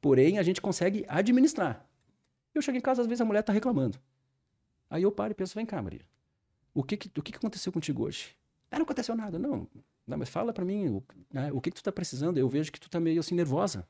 Porém, 0.00 0.38
a 0.38 0.42
gente 0.42 0.60
consegue 0.60 1.04
administrar. 1.08 1.86
Eu 2.54 2.60
chego 2.60 2.76
em 2.78 2.80
casa, 2.80 3.02
às 3.02 3.06
vezes 3.06 3.20
a 3.20 3.24
mulher 3.24 3.40
está 3.40 3.52
reclamando. 3.52 3.98
Aí 4.90 5.02
eu 5.02 5.10
paro 5.10 5.32
e 5.32 5.34
penso, 5.34 5.54
vem 5.54 5.66
cá, 5.66 5.80
Maria. 5.80 6.02
O 6.72 6.82
que 6.82 6.96
que, 6.96 7.08
o 7.18 7.22
que, 7.22 7.32
que 7.32 7.38
aconteceu 7.38 7.72
contigo 7.72 8.04
hoje? 8.04 8.36
Ah, 8.70 8.78
não 8.78 8.84
aconteceu 8.84 9.16
nada. 9.16 9.38
Não, 9.38 9.68
não 10.06 10.18
mas 10.18 10.28
fala 10.28 10.52
para 10.52 10.64
mim, 10.64 10.88
o, 10.88 11.04
né, 11.32 11.50
o 11.52 11.60
que, 11.60 11.70
que 11.70 11.76
tu 11.76 11.82
tá 11.82 11.92
precisando? 11.92 12.38
Eu 12.38 12.48
vejo 12.48 12.70
que 12.70 12.80
tu 12.80 12.90
tá 12.90 13.00
meio 13.00 13.20
assim 13.20 13.34
nervosa. 13.34 13.86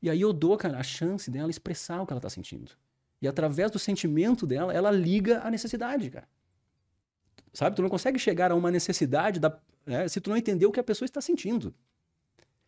E 0.00 0.10
aí 0.10 0.20
eu 0.20 0.32
dou, 0.32 0.56
cara, 0.56 0.78
a 0.78 0.82
chance 0.82 1.30
dela 1.30 1.50
expressar 1.50 2.00
o 2.02 2.06
que 2.06 2.12
ela 2.12 2.20
tá 2.20 2.30
sentindo. 2.30 2.72
E 3.20 3.26
através 3.26 3.70
do 3.70 3.78
sentimento 3.78 4.46
dela, 4.46 4.72
ela 4.72 4.90
liga 4.90 5.40
a 5.42 5.50
necessidade, 5.50 6.10
cara. 6.10 6.28
Sabe? 7.56 7.74
Tu 7.74 7.80
não 7.80 7.88
consegue 7.88 8.18
chegar 8.18 8.52
a 8.52 8.54
uma 8.54 8.70
necessidade 8.70 9.40
da, 9.40 9.58
né, 9.86 10.06
se 10.08 10.20
tu 10.20 10.28
não 10.28 10.36
entender 10.36 10.66
o 10.66 10.70
que 10.70 10.78
a 10.78 10.84
pessoa 10.84 11.06
está 11.06 11.22
sentindo. 11.22 11.74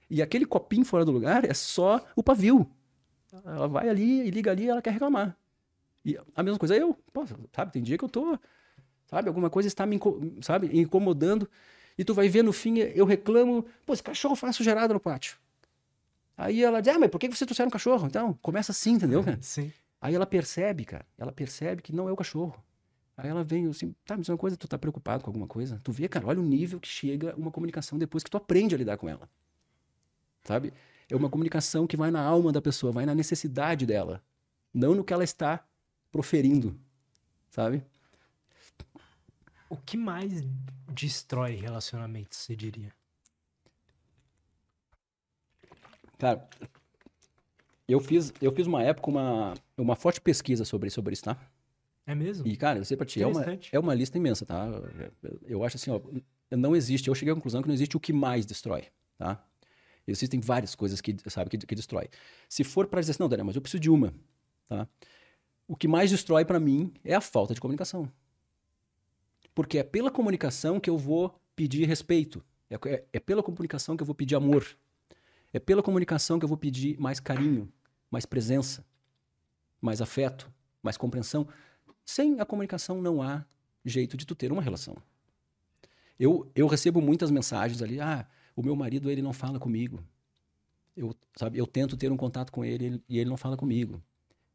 E 0.09 0.23
aquele 0.23 0.47
copinho 0.47 0.83
fora 0.83 1.05
do 1.05 1.13
lugar 1.13 1.45
é 1.45 1.53
só 1.53 2.03
o 2.17 2.23
pavio. 2.23 2.67
Ela 3.45 3.69
vai 3.69 3.87
ali 3.87 4.27
e 4.27 4.31
liga 4.31 4.51
ali 4.51 4.65
e 4.65 4.69
ela 4.71 4.81
quer 4.81 4.95
reclamar. 4.95 5.37
E 6.03 6.19
a 6.35 6.43
mesma 6.43 6.59
coisa 6.59 6.75
eu. 6.75 6.97
Pô, 7.13 7.27
sabe? 7.53 7.71
Tem 7.71 7.83
dia 7.83 7.99
que 7.99 8.05
eu 8.05 8.09
tô. 8.09 8.39
Sabe? 9.11 9.29
Alguma 9.29 9.51
coisa 9.51 9.69
está 9.69 9.85
me 9.85 10.01
sabe? 10.41 10.71
incomodando. 10.73 11.47
E 11.99 12.03
tu 12.03 12.15
vai 12.15 12.31
ver 12.31 12.43
no 12.43 12.55
fim, 12.55 12.79
eu 12.79 13.05
reclamo. 13.05 13.67
Pô, 13.85 13.93
esse 13.93 14.03
cachorro 14.03 14.37
faz 14.37 14.57
sujeirada 14.57 14.95
no 14.95 15.01
pátio. 15.01 15.37
Aí 16.35 16.65
ela 16.65 16.81
diz, 16.81 16.95
ah, 16.95 16.99
mas 16.99 17.11
por 17.11 17.19
que 17.19 17.29
você 17.29 17.45
trouxeram 17.45 17.69
um 17.69 17.71
cachorro? 17.71 18.07
Então, 18.07 18.39
começa 18.41 18.73
assim, 18.73 18.93
entendeu, 18.93 19.23
cara? 19.23 19.39
Sim. 19.43 19.71
Aí 20.01 20.15
ela 20.15 20.25
percebe, 20.25 20.87
cara. 20.87 21.05
Ela 21.19 21.31
percebe 21.31 21.83
que 21.83 21.95
não 21.95 22.09
é 22.09 22.13
o 22.13 22.17
cachorro. 22.17 22.65
Aí 23.19 23.29
ela 23.29 23.43
vem 23.43 23.67
assim, 23.67 23.93
tá, 24.07 24.17
mas 24.17 24.29
uma 24.29 24.39
coisa, 24.39 24.57
tu 24.57 24.69
tá 24.69 24.79
preocupado 24.79 25.25
com 25.25 25.29
alguma 25.29 25.49
coisa? 25.49 25.81
Tu 25.83 25.91
vê, 25.91 26.07
cara, 26.07 26.25
olha 26.25 26.39
o 26.39 26.43
nível 26.43 26.79
que 26.79 26.87
chega 26.87 27.35
uma 27.35 27.51
comunicação 27.51 27.99
depois 27.99 28.23
que 28.23 28.31
tu 28.31 28.37
aprende 28.37 28.77
a 28.77 28.79
lidar 28.79 28.97
com 28.97 29.09
ela. 29.09 29.29
Sabe? 30.45 30.73
É 31.11 31.17
uma 31.17 31.29
comunicação 31.29 31.85
que 31.85 31.97
vai 31.97 32.13
na 32.13 32.23
alma 32.23 32.53
da 32.53 32.63
pessoa, 32.63 32.93
vai 32.93 33.05
na 33.05 33.17
necessidade 33.17 33.85
dela, 33.85 34.23
não 34.73 34.95
no 34.95 35.03
que 35.03 35.13
ela 35.13 35.25
está 35.25 35.67
proferindo, 36.13 36.79
sabe? 37.51 37.83
O 39.69 39.77
que 39.77 39.97
mais 39.97 40.41
destrói 40.89 41.57
relacionamentos, 41.57 42.39
você 42.39 42.55
diria? 42.55 42.93
Cara, 46.19 46.49
eu 47.89 47.99
fiz, 47.99 48.33
eu 48.41 48.53
fiz 48.53 48.69
uma 48.69 48.85
época 48.85 49.11
uma, 49.11 49.55
uma 49.77 49.97
forte 49.97 50.21
pesquisa 50.21 50.65
sobre, 50.65 50.89
sobre 50.89 51.15
isso, 51.15 51.25
tá? 51.25 51.37
É 52.09 52.15
mesmo? 52.15 52.49
E, 52.49 52.57
cara, 52.57 52.79
eu 52.79 52.87
sei 52.87 52.97
pra 52.97 53.05
ti, 53.05 53.23
é 53.23 53.27
uma, 53.27 53.45
é 53.71 53.79
uma 53.79 53.95
lista 53.95 54.17
imensa, 54.17 54.47
tá? 54.47 54.67
Eu 55.47 55.63
acho 55.63 55.77
assim, 55.77 55.91
ó, 55.91 56.01
não 56.51 56.75
existe, 56.75 57.07
eu 57.07 57.15
cheguei 57.15 57.33
à 57.33 57.35
conclusão 57.35 57.61
que 57.61 57.69
não 57.69 57.75
existe 57.75 57.99
o 57.99 58.01
que 58.01 58.15
mais 58.15 58.47
destrói, 58.47 58.85
tá? 59.19 59.45
Existem 60.07 60.41
várias 60.41 60.75
coisas 60.75 61.03
que, 61.03 61.15
sabe, 61.27 61.51
que, 61.51 61.59
que 61.59 61.75
destrói. 61.75 62.09
Se 62.49 62.65
for 62.65 62.87
para 62.87 63.01
dizer 63.01 63.11
assim, 63.11 63.23
não, 63.23 63.29
Daniel, 63.29 63.45
mas 63.45 63.57
eu 63.57 63.61
preciso 63.61 63.83
de 63.83 63.91
uma, 63.91 64.15
tá? 64.67 64.89
O 65.69 65.77
que 65.77 65.87
mais 65.87 66.11
destrói 66.11 66.47
para 66.47 66.59
mim 66.59 66.95
é 67.05 67.15
a 67.15 67.21
falta 67.21 67.53
de 67.53 67.61
comunicação. 67.61 68.11
Porque 69.55 69.77
é 69.77 69.83
pela 69.83 70.11
comunicação 70.11 70.81
que 70.81 70.89
eu 70.89 70.97
vou 70.97 71.39
pedir 71.55 71.87
respeito. 71.87 72.43
É, 72.71 72.77
é, 72.87 73.05
é 73.13 73.21
pela 73.21 73.43
comunicação 73.43 73.99
que 73.99 74.03
eu 74.03 74.07
vou 74.07 74.15
pedir 74.15 74.35
amor. 74.35 74.67
É 75.53 75.59
pela 75.59 75.83
comunicação 75.83 76.39
que 76.39 76.45
eu 76.47 76.49
vou 76.49 76.57
pedir 76.57 76.99
mais 76.99 77.21
carinho, 77.21 77.71
mais 78.11 78.25
presença, 78.25 78.83
mais 79.79 80.01
afeto, 80.01 80.51
mais 80.83 80.97
compreensão. 80.97 81.47
Sem 82.09 82.41
a 82.41 82.47
comunicação 82.47 83.03
não 83.03 83.21
há 83.21 83.45
jeito 83.85 84.17
de 84.17 84.25
tu 84.25 84.35
ter 84.35 84.51
uma 84.51 84.63
relação. 84.63 84.97
Eu, 86.19 86.51
eu 86.55 86.67
recebo 86.67 87.03
muitas 87.03 87.31
mensagens 87.31 87.83
ali, 87.83 88.01
ah, 88.01 88.27
o 88.57 88.63
meu 88.63 88.75
marido 88.75 89.11
ele 89.11 89.21
não 89.21 89.35
fala 89.35 89.61
comigo. 89.61 90.03
Eu, 90.97 91.15
sabe, 91.37 91.59
eu 91.59 91.67
tento 91.67 91.99
ter 91.99 92.11
um 92.11 92.17
contato 92.17 92.51
com 92.51 92.65
ele, 92.65 92.87
ele 92.87 93.03
e 93.07 93.19
ele 93.19 93.29
não 93.29 93.37
fala 93.37 93.59
comigo. 93.59 94.03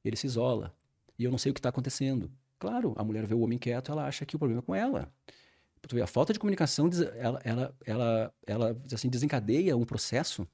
Ele 0.03 0.15
se 0.15 0.25
isola 0.25 0.75
e 1.17 1.25
eu 1.25 1.29
não 1.29 1.37
sei 1.37 1.51
o 1.51 1.53
que 1.53 1.59
está 1.59 1.69
acontecendo. 1.69 2.31
Claro, 2.57 2.95
a 2.97 3.03
mulher 3.03 3.23
vê 3.27 3.35
o 3.35 3.41
homem 3.41 3.59
quieto, 3.59 3.91
ela 3.91 4.07
acha 4.07 4.25
que 4.25 4.35
o 4.35 4.39
problema 4.39 4.59
é 4.59 4.65
com 4.65 4.73
ela. 4.73 5.13
Tu 5.87 5.95
vê, 5.95 6.01
a 6.01 6.07
falta 6.07 6.33
de 6.33 6.39
comunicação, 6.39 6.89
ela, 7.15 7.39
ela, 7.43 7.75
ela, 7.85 8.33
ela 8.47 8.81
assim, 8.91 9.09
desencadeia 9.09 9.77
um 9.77 9.85
processo, 9.85 10.47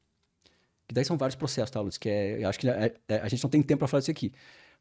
que 0.86 0.94
daí 0.94 1.06
são 1.06 1.18
vários 1.18 1.38
processos, 1.38 1.72
tá, 1.72 1.80
Lutz? 1.80 1.98
Que 1.98 2.10
é, 2.10 2.44
acho 2.44 2.60
que 2.60 2.70
é, 2.70 2.94
é, 3.08 3.20
a 3.20 3.30
gente 3.30 3.42
não 3.42 3.50
tem 3.50 3.64
tempo 3.64 3.80
para 3.80 3.88
falar 3.88 4.02
isso 4.02 4.12
aqui, 4.12 4.34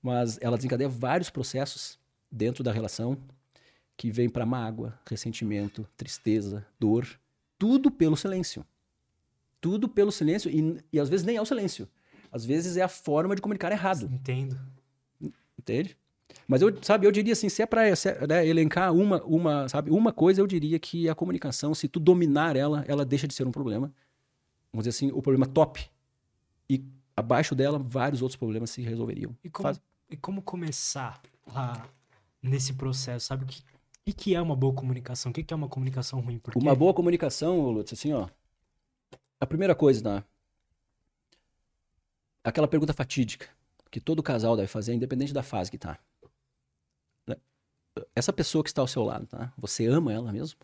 mas 0.02 0.36
ela 0.42 0.56
desencadeia 0.56 0.88
vários 0.88 1.30
processos 1.30 1.96
dentro 2.30 2.62
da 2.62 2.72
relação 2.72 3.16
que 3.96 4.10
vem 4.10 4.28
para 4.28 4.46
mágoa, 4.46 4.98
ressentimento, 5.08 5.86
tristeza, 5.96 6.64
dor, 6.78 7.06
tudo 7.58 7.90
pelo 7.90 8.16
silêncio. 8.16 8.64
Tudo 9.60 9.88
pelo 9.88 10.12
silêncio, 10.12 10.48
e, 10.48 10.80
e 10.92 11.00
às 11.00 11.08
vezes 11.08 11.26
nem 11.26 11.36
é 11.36 11.42
o 11.42 11.44
silêncio. 11.44 11.88
Às 12.30 12.44
vezes 12.44 12.76
é 12.76 12.82
a 12.82 12.88
forma 12.88 13.34
de 13.34 13.42
comunicar 13.42 13.72
errado. 13.72 14.08
Entendo. 14.12 14.58
Entende? 15.58 15.96
Mas 16.46 16.62
eu, 16.62 16.76
sabe, 16.82 17.06
eu 17.06 17.10
diria 17.10 17.32
assim, 17.32 17.48
se 17.48 17.60
é 17.60 17.66
para 17.66 17.88
é, 17.88 17.92
né, 18.28 18.46
elencar 18.46 18.92
uma, 18.94 19.22
uma, 19.24 19.68
sabe, 19.68 19.90
uma 19.90 20.12
coisa, 20.12 20.40
eu 20.40 20.46
diria 20.46 20.78
que 20.78 21.08
a 21.08 21.14
comunicação, 21.14 21.74
se 21.74 21.88
tu 21.88 21.98
dominar 21.98 22.54
ela, 22.54 22.84
ela 22.86 23.04
deixa 23.04 23.26
de 23.26 23.34
ser 23.34 23.46
um 23.46 23.50
problema. 23.50 23.92
Vamos 24.72 24.86
dizer 24.86 24.90
assim, 24.90 25.10
o 25.10 25.20
problema 25.20 25.46
top. 25.46 25.90
E 26.70 26.84
abaixo 27.16 27.54
dela, 27.54 27.78
vários 27.78 28.22
outros 28.22 28.36
problemas 28.36 28.70
se 28.70 28.82
resolveriam. 28.82 29.36
E 29.42 29.50
como, 29.50 29.62
Faz... 29.64 29.80
e 30.08 30.16
como 30.16 30.40
começar 30.40 31.20
lá 31.46 31.88
nesse 32.48 32.72
processo, 32.72 33.26
sabe? 33.26 33.44
O 33.44 33.46
que, 33.46 34.12
que 34.12 34.34
é 34.34 34.40
uma 34.40 34.56
boa 34.56 34.74
comunicação? 34.74 35.30
O 35.30 35.34
que 35.34 35.52
é 35.52 35.56
uma 35.56 35.68
comunicação 35.68 36.20
ruim? 36.20 36.38
Porque... 36.38 36.58
Uma 36.58 36.74
boa 36.74 36.94
comunicação, 36.94 37.70
Lutz, 37.70 37.92
assim, 37.92 38.12
ó. 38.12 38.28
A 39.40 39.46
primeira 39.46 39.74
coisa, 39.74 40.02
tá? 40.02 40.24
Aquela 42.42 42.66
pergunta 42.66 42.92
fatídica 42.92 43.48
que 43.90 44.00
todo 44.00 44.22
casal 44.22 44.56
deve 44.56 44.68
fazer, 44.68 44.94
independente 44.94 45.32
da 45.32 45.42
fase 45.42 45.70
que 45.70 45.78
tá. 45.78 45.98
Né? 47.26 47.36
Essa 48.14 48.32
pessoa 48.32 48.62
que 48.62 48.70
está 48.70 48.82
ao 48.82 48.88
seu 48.88 49.02
lado, 49.02 49.26
tá? 49.26 49.52
Você 49.56 49.86
ama 49.86 50.12
ela 50.12 50.32
mesmo? 50.32 50.58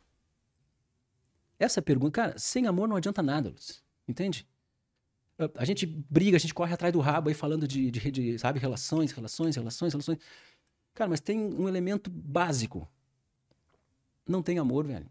Essa 1.59 1.81
pergunta, 1.81 2.13
cara, 2.13 2.39
sem 2.39 2.67
amor 2.67 2.89
não 2.89 2.97
adianta 2.97 3.23
nada, 3.23 3.49
Lutz. 3.49 3.83
Entende? 4.07 4.47
A 5.57 5.65
gente 5.65 5.85
briga, 5.87 6.37
a 6.37 6.41
gente 6.41 6.55
corre 6.55 6.73
atrás 6.73 6.93
do 6.93 7.01
rabo 7.01 7.29
aí 7.29 7.35
falando 7.35 7.67
de, 7.67 7.91
de, 7.91 8.11
de 8.11 8.39
sabe, 8.39 8.61
relações, 8.61 9.11
relações, 9.11 9.57
relações, 9.57 9.93
relações. 9.93 10.19
Cara, 10.95 11.11
mas 11.11 11.21
tem 11.21 11.39
um 11.39 11.69
elemento 11.69 12.11
básico 12.11 12.89
não 14.27 14.43
tem 14.43 14.59
amor, 14.59 14.87
velho, 14.87 15.07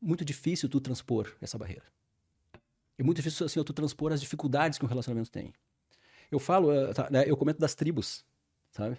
muito 0.00 0.24
difícil 0.24 0.68
tu 0.68 0.80
transpor 0.80 1.32
essa 1.40 1.56
barreira. 1.56 1.84
É 2.98 3.02
muito 3.02 3.16
difícil 3.16 3.46
assim, 3.46 3.62
tu 3.64 3.72
transpor 3.72 4.12
as 4.12 4.20
dificuldades 4.20 4.78
que 4.78 4.84
um 4.84 4.88
relacionamento 4.88 5.30
tem. 5.30 5.52
Eu 6.30 6.38
falo, 6.38 6.72
eh, 6.72 6.92
tá, 6.92 7.08
né, 7.10 7.24
eu 7.26 7.36
comento 7.36 7.58
das 7.58 7.74
tribos, 7.74 8.24
sabe? 8.70 8.98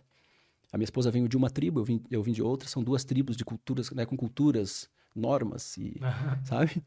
A 0.72 0.78
minha 0.78 0.86
esposa 0.86 1.12
veio 1.12 1.28
de 1.30 1.38
uma 1.38 1.50
tribo, 1.50 1.80
eu 1.80 1.86
vim, 1.86 2.04
eu 2.10 2.24
vim 2.24 2.32
de 2.32 2.42
outra, 2.42 2.68
são 2.68 2.84
duas 2.84 3.04
tribos 3.04 3.38
de 3.38 3.46
culturas, 3.46 3.92
né, 3.92 4.06
com 4.06 4.18
culturas, 4.18 4.90
normas 5.16 5.78
e, 5.78 6.00
sabe? 6.46 6.84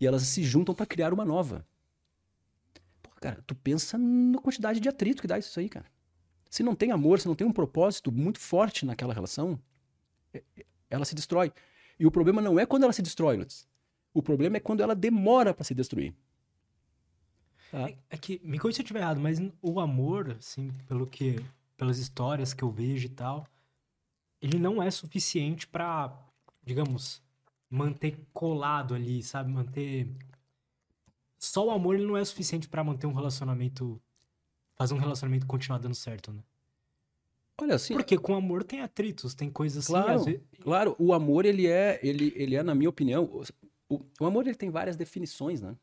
E 0.00 0.06
elas 0.06 0.22
se 0.22 0.42
juntam 0.42 0.74
para 0.74 0.86
criar 0.86 1.12
uma 1.12 1.24
nova. 1.24 1.64
Pô, 3.00 3.10
cara, 3.20 3.42
tu 3.46 3.54
pensa 3.54 3.96
na 3.96 4.38
quantidade 4.38 4.80
de 4.80 4.88
atrito 4.88 5.22
que 5.22 5.28
dá 5.28 5.38
isso 5.38 5.58
aí, 5.60 5.68
cara. 5.68 5.86
Se 6.54 6.62
não 6.62 6.76
tem 6.76 6.92
amor, 6.92 7.18
se 7.18 7.26
não 7.26 7.34
tem 7.34 7.44
um 7.44 7.52
propósito 7.52 8.12
muito 8.12 8.38
forte 8.38 8.86
naquela 8.86 9.12
relação, 9.12 9.58
ela 10.88 11.04
se 11.04 11.12
destrói. 11.12 11.52
E 11.98 12.06
o 12.06 12.12
problema 12.12 12.40
não 12.40 12.60
é 12.60 12.64
quando 12.64 12.84
ela 12.84 12.92
se 12.92 13.02
destrói, 13.02 13.36
Lutz. 13.36 13.66
O 14.12 14.22
problema 14.22 14.56
é 14.56 14.60
quando 14.60 14.80
ela 14.80 14.94
demora 14.94 15.52
para 15.52 15.64
se 15.64 15.74
destruir. 15.74 16.14
Tá? 17.72 17.90
É, 17.90 17.98
é, 18.08 18.16
que, 18.16 18.40
me 18.44 18.56
corrija 18.56 18.76
se 18.76 18.82
eu 18.82 18.84
estiver 18.84 19.00
errado, 19.00 19.20
mas 19.20 19.40
o 19.60 19.80
amor, 19.80 20.36
assim, 20.38 20.70
pelo 20.86 21.08
que, 21.08 21.44
pelas 21.76 21.98
histórias 21.98 22.54
que 22.54 22.62
eu 22.62 22.70
vejo 22.70 23.06
e 23.06 23.10
tal, 23.10 23.48
ele 24.40 24.56
não 24.56 24.80
é 24.80 24.88
suficiente 24.92 25.66
para, 25.66 26.16
digamos, 26.62 27.20
manter 27.68 28.16
colado 28.32 28.94
ali, 28.94 29.24
sabe? 29.24 29.50
Manter. 29.50 30.08
Só 31.36 31.66
o 31.66 31.72
amor 31.72 31.96
ele 31.96 32.06
não 32.06 32.16
é 32.16 32.24
suficiente 32.24 32.68
para 32.68 32.84
manter 32.84 33.08
um 33.08 33.12
relacionamento. 33.12 34.00
Fazer 34.76 34.94
um 34.94 34.98
relacionamento 34.98 35.46
continuar 35.46 35.78
dando 35.78 35.94
certo, 35.94 36.32
né? 36.32 36.42
Olha, 37.60 37.76
assim. 37.76 37.94
Porque 37.94 38.18
com 38.18 38.34
amor 38.34 38.64
tem 38.64 38.80
atritos, 38.80 39.34
tem 39.34 39.48
coisas 39.48 39.84
assim. 39.84 39.92
Claro, 39.92 40.24
vezes... 40.24 40.40
claro. 40.60 40.96
O 40.98 41.12
amor, 41.12 41.44
ele 41.44 41.66
é, 41.66 42.00
ele, 42.02 42.32
ele 42.34 42.56
é, 42.56 42.62
na 42.62 42.74
minha 42.74 42.90
opinião. 42.90 43.24
O, 43.88 44.00
o 44.20 44.26
amor, 44.26 44.46
ele 44.46 44.56
tem 44.56 44.70
várias 44.70 44.96
definições, 44.96 45.60
né? 45.60 45.76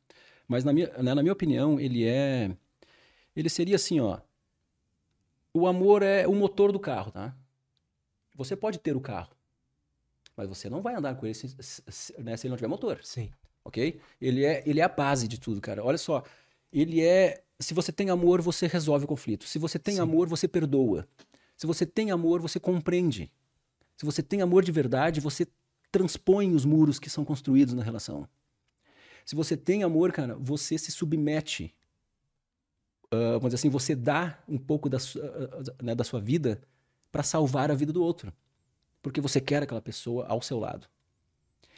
Mas, 0.48 0.66
na 0.66 0.74
minha, 0.74 0.90
né, 1.02 1.14
na 1.14 1.22
minha 1.22 1.32
opinião, 1.32 1.80
ele 1.80 2.06
é. 2.06 2.52
Ele 3.34 3.50
seria 3.50 3.78
assim, 3.78 4.02
ó. 4.02 4.20
O 5.54 5.68
amor 5.68 6.02
é 6.02 6.28
o 6.28 6.36
motor 6.36 6.72
do 6.72 6.80
carro, 6.80 7.12
tá? 7.12 7.34
Você 8.36 8.56
pode 8.56 8.80
ter 8.80 8.96
o 8.96 9.02
carro, 9.02 9.34
mas 10.36 10.48
você 10.48 10.70
não 10.70 10.82
vai 10.82 10.96
andar 10.96 11.16
com 11.16 11.26
ele 11.26 11.36
se, 11.36 11.56
se, 11.60 12.22
né, 12.22 12.36
se 12.36 12.48
ele 12.48 12.52
não 12.52 12.58
tiver 12.58 12.68
motor. 12.68 13.00
Sim. 13.04 13.32
Ok? 13.64 14.00
Ele 14.20 14.44
é, 14.44 14.64
ele 14.66 14.80
é 14.80 14.84
a 14.84 14.90
base 14.90 15.28
de 15.28 15.40
tudo, 15.40 15.62
cara. 15.62 15.84
Olha 15.84 15.98
só. 15.98 16.24
Ele 16.72 17.02
é. 17.02 17.44
Se 17.62 17.74
você 17.74 17.92
tem 17.92 18.10
amor, 18.10 18.42
você 18.42 18.68
resolve 18.68 19.06
o 19.06 19.08
conflito. 19.08 19.46
Se 19.46 19.60
você 19.60 19.78
tem 19.78 19.96
Sim. 19.96 20.02
amor, 20.02 20.28
você 20.28 20.48
perdoa. 20.48 21.08
Se 21.56 21.68
você 21.68 21.86
tem 21.86 22.12
amor, 22.12 22.42
você 22.42 22.60
compreende. 22.60 23.32
Se 23.96 24.06
você 24.06 24.24
tem 24.24 24.42
amor 24.42 24.64
de 24.64 24.72
verdade, 24.72 25.22
você 25.22 25.48
transpõe 25.92 26.56
os 26.56 26.66
muros 26.66 26.98
que 26.98 27.10
são 27.10 27.24
construídos 27.24 27.74
na 27.74 27.84
relação. 27.84 28.28
Se 29.26 29.36
você 29.36 29.56
tem 29.56 29.84
amor, 29.84 30.12
cara, 30.12 30.36
você 30.36 30.78
se 30.78 30.92
submete. 30.92 31.76
Uh, 33.14 33.38
vamos 33.38 33.50
dizer 33.50 33.56
assim, 33.56 33.70
você 33.70 33.94
dá 33.96 34.40
um 34.48 34.58
pouco 34.58 34.90
da, 34.90 34.98
uh, 34.98 35.84
né, 35.84 35.94
da 35.94 36.04
sua 36.04 36.20
vida 36.20 36.62
para 37.12 37.22
salvar 37.22 37.70
a 37.70 37.76
vida 37.76 37.94
do 37.94 38.04
outro. 38.04 38.34
Porque 39.04 39.22
você 39.22 39.40
quer 39.40 39.62
aquela 39.62 39.82
pessoa 39.82 40.26
ao 40.26 40.42
seu 40.42 40.58
lado. 40.58 40.88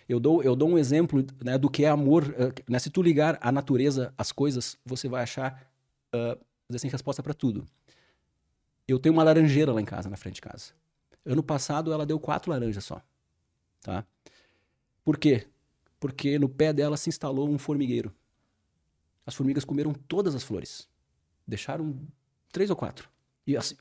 Eu 0.08 0.20
dou, 0.20 0.44
eu 0.44 0.56
dou 0.56 0.70
um 0.70 0.78
exemplo 0.78 1.26
né, 1.44 1.58
do 1.58 1.70
que 1.70 1.86
é 1.86 1.90
amor. 1.90 2.34
Né, 2.70 2.80
se 2.80 2.90
tu 2.90 3.02
ligar 3.02 3.38
a 3.42 3.52
natureza 3.52 4.14
às 4.18 4.32
coisas, 4.32 4.78
você 4.86 5.08
vai 5.10 5.24
achar 5.24 5.73
uh, 6.14 6.40
assim, 6.74 6.88
resposta 6.88 7.22
para 7.24 7.34
tudo. 7.34 7.66
Eu 8.88 9.00
tenho 9.00 9.14
uma 9.14 9.24
laranjeira 9.24 9.72
lá 9.72 9.82
em 9.82 9.86
casa, 9.86 10.10
na 10.10 10.18
frente 10.18 10.36
de 10.36 10.42
casa. 10.42 10.74
Ano 11.26 11.42
passado 11.42 11.94
ela 11.94 12.06
deu 12.06 12.20
quatro 12.20 12.52
laranjas 12.52 12.84
só. 12.84 13.02
Tá? 13.82 14.06
Por 15.04 15.18
quê? 15.18 15.48
Porque 16.00 16.38
no 16.38 16.50
pé 16.50 16.74
dela 16.74 16.98
se 16.98 17.10
instalou 17.10 17.50
um 17.50 17.58
formigueiro. 17.58 18.14
As 19.26 19.36
formigas 19.36 19.64
comeram 19.64 19.94
todas 19.94 20.36
as 20.36 20.44
flores. 20.44 20.88
Deixaram 21.48 21.98
três 22.52 22.70
ou 22.70 22.76
quatro. 22.76 23.10
E 23.48 23.56
as, 23.56 23.76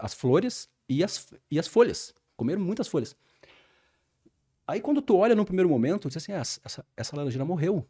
as 0.00 0.14
flores 0.14 0.68
e 0.88 1.04
as, 1.04 1.32
e 1.50 1.58
as 1.58 1.66
folhas. 1.66 2.14
Comeram 2.36 2.60
muitas 2.62 2.88
folhas. 2.88 3.14
Aí 4.66 4.80
quando 4.80 5.00
tu 5.00 5.16
olha 5.16 5.34
no 5.34 5.44
primeiro 5.44 5.68
momento, 5.68 6.02
tu 6.02 6.08
diz 6.08 6.16
assim, 6.16 6.32
ah, 6.32 6.40
essa, 6.40 6.84
essa 6.96 7.16
laranjeira 7.16 7.44
morreu. 7.44 7.86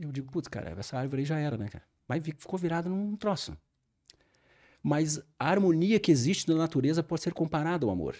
Eu 0.00 0.10
digo, 0.10 0.30
putz, 0.30 0.48
cara, 0.48 0.74
essa 0.78 0.98
árvore 0.98 1.22
aí 1.22 1.26
já 1.26 1.38
era, 1.38 1.58
né, 1.58 1.68
cara? 1.68 1.84
Mas 2.08 2.24
ficou 2.24 2.58
virada 2.58 2.88
num 2.88 3.14
troço. 3.16 3.56
Mas 4.82 5.20
a 5.38 5.50
harmonia 5.50 6.00
que 6.00 6.10
existe 6.10 6.48
na 6.48 6.54
natureza 6.54 7.02
pode 7.02 7.22
ser 7.22 7.34
comparada 7.34 7.84
ao 7.84 7.92
amor. 7.92 8.16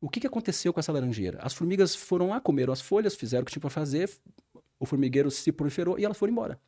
O 0.00 0.08
que, 0.08 0.20
que 0.20 0.26
aconteceu 0.26 0.72
com 0.72 0.80
essa 0.80 0.90
laranjeira? 0.90 1.38
As 1.40 1.54
formigas 1.54 1.94
foram 1.94 2.28
lá, 2.28 2.40
comeram 2.40 2.72
as 2.72 2.80
folhas, 2.80 3.14
fizeram 3.14 3.42
o 3.42 3.46
que 3.46 3.52
tinha 3.52 3.60
para 3.60 3.70
fazer, 3.70 4.10
o 4.78 4.84
formigueiro 4.84 5.30
se 5.30 5.52
proliferou 5.52 5.98
e 5.98 6.04
elas 6.04 6.16
foram 6.16 6.32
embora. 6.32 6.60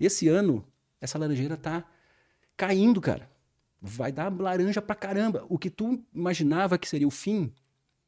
Esse 0.00 0.26
ano, 0.26 0.66
essa 1.00 1.18
laranjeira 1.18 1.56
tá 1.56 1.84
caindo, 2.56 3.00
cara. 3.00 3.30
Vai 3.80 4.10
dar 4.10 4.32
laranja 4.32 4.80
pra 4.80 4.94
caramba. 4.94 5.44
O 5.48 5.58
que 5.58 5.70
tu 5.70 6.02
imaginava 6.14 6.78
que 6.78 6.88
seria 6.88 7.06
o 7.06 7.10
fim 7.10 7.52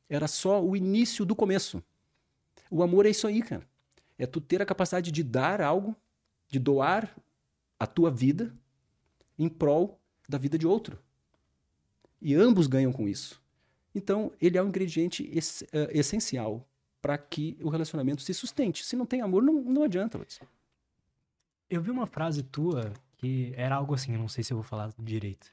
era 0.08 0.26
só 0.26 0.62
o 0.64 0.74
início 0.74 1.26
do 1.26 1.36
começo. 1.36 1.82
O 2.70 2.82
amor 2.82 3.04
é 3.06 3.10
isso 3.10 3.26
aí, 3.26 3.42
cara. 3.42 3.66
É 4.18 4.26
tu 4.26 4.40
ter 4.40 4.60
a 4.60 4.66
capacidade 4.66 5.12
de 5.12 5.22
dar 5.22 5.60
algo, 5.60 5.94
de 6.48 6.58
doar 6.58 7.16
a 7.78 7.86
tua 7.86 8.10
vida 8.10 8.52
em 9.38 9.48
prol 9.48 10.00
da 10.28 10.36
vida 10.36 10.58
de 10.58 10.66
outro. 10.66 10.98
E 12.20 12.34
ambos 12.34 12.66
ganham 12.66 12.92
com 12.92 13.08
isso. 13.08 13.40
Então, 13.94 14.32
ele 14.40 14.58
é 14.58 14.62
um 14.62 14.68
ingrediente 14.68 15.28
ess, 15.32 15.62
uh, 15.62 15.90
essencial 15.90 16.68
para 17.00 17.16
que 17.16 17.56
o 17.62 17.68
relacionamento 17.68 18.22
se 18.22 18.34
sustente. 18.34 18.84
Se 18.84 18.96
não 18.96 19.06
tem 19.06 19.20
amor, 19.20 19.42
não, 19.42 19.54
não 19.62 19.84
adianta, 19.84 20.18
Lutz. 20.18 20.40
Eu 21.70 21.80
vi 21.80 21.90
uma 21.90 22.06
frase 22.06 22.42
tua 22.42 22.92
que 23.16 23.52
era 23.56 23.76
algo 23.76 23.94
assim, 23.94 24.12
eu 24.12 24.18
não 24.18 24.28
sei 24.28 24.42
se 24.42 24.52
eu 24.52 24.56
vou 24.56 24.64
falar 24.64 24.92
direito. 24.98 25.52